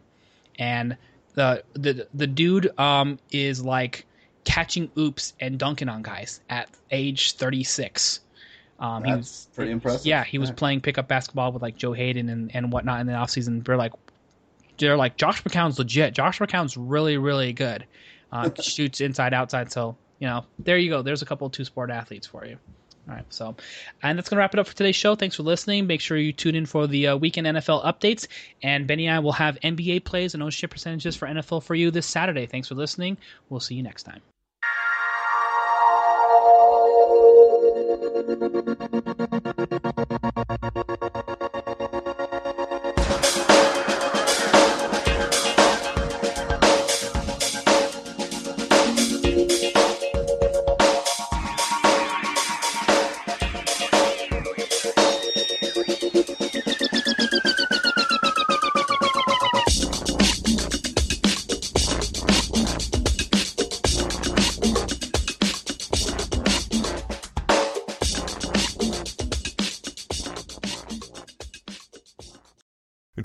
And 0.57 0.97
the 1.33 1.63
the 1.73 2.07
the 2.13 2.27
dude 2.27 2.77
um, 2.79 3.19
is 3.31 3.63
like 3.63 4.05
catching 4.43 4.89
oops 4.97 5.33
and 5.39 5.59
dunking 5.59 5.89
on 5.89 6.01
guys 6.01 6.41
at 6.49 6.69
age 6.91 7.33
36. 7.33 8.21
Um, 8.79 9.03
That's 9.03 9.09
he 9.09 9.15
was 9.17 9.47
pretty 9.53 9.71
impressive. 9.71 10.05
Yeah, 10.05 10.23
he 10.23 10.37
was 10.37 10.51
playing 10.51 10.81
pickup 10.81 11.07
basketball 11.07 11.51
with 11.51 11.61
like 11.61 11.75
Joe 11.75 11.93
Haden 11.93 12.29
and, 12.29 12.55
and 12.55 12.71
whatnot 12.71 13.01
in 13.01 13.07
the 13.07 13.13
offseason. 13.13 13.63
They're 13.65 13.77
like, 13.77 13.93
they're 14.77 14.97
like, 14.97 15.17
Josh 15.17 15.43
McCown's 15.43 15.77
legit. 15.77 16.13
Josh 16.13 16.39
McCown's 16.39 16.77
really, 16.77 17.17
really 17.17 17.51
good. 17.53 17.85
Uh, 18.31 18.49
shoots 18.61 19.01
inside, 19.01 19.33
outside. 19.33 19.71
So, 19.71 19.97
you 20.19 20.27
know, 20.27 20.45
there 20.59 20.77
you 20.77 20.89
go. 20.89 21.01
There's 21.01 21.21
a 21.21 21.25
couple 21.25 21.49
two 21.49 21.65
sport 21.65 21.91
athletes 21.91 22.25
for 22.25 22.45
you. 22.45 22.57
All 23.07 23.15
right, 23.15 23.25
so, 23.29 23.55
and 24.03 24.17
that's 24.17 24.29
going 24.29 24.37
to 24.37 24.39
wrap 24.39 24.53
it 24.53 24.59
up 24.59 24.67
for 24.67 24.75
today's 24.75 24.95
show. 24.95 25.15
Thanks 25.15 25.35
for 25.35 25.43
listening. 25.43 25.87
Make 25.87 26.01
sure 26.01 26.17
you 26.17 26.31
tune 26.31 26.55
in 26.55 26.65
for 26.65 26.85
the 26.85 27.07
uh, 27.07 27.17
weekend 27.17 27.47
NFL 27.47 27.83
updates. 27.83 28.27
And 28.61 28.85
Benny 28.85 29.07
and 29.07 29.15
I 29.15 29.19
will 29.19 29.31
have 29.31 29.57
NBA 29.61 30.03
plays 30.03 30.33
and 30.33 30.43
ownership 30.43 30.71
percentages 30.71 31.15
for 31.15 31.27
NFL 31.27 31.63
for 31.63 31.75
you 31.75 31.89
this 31.89 32.05
Saturday. 32.05 32.45
Thanks 32.45 32.67
for 32.67 32.75
listening. 32.75 33.17
We'll 33.49 33.61
see 33.61 33.75
you 33.75 33.83
next 33.83 34.03
time. 34.03 34.21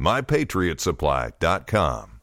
mypatriotsupply.com. 0.00 2.19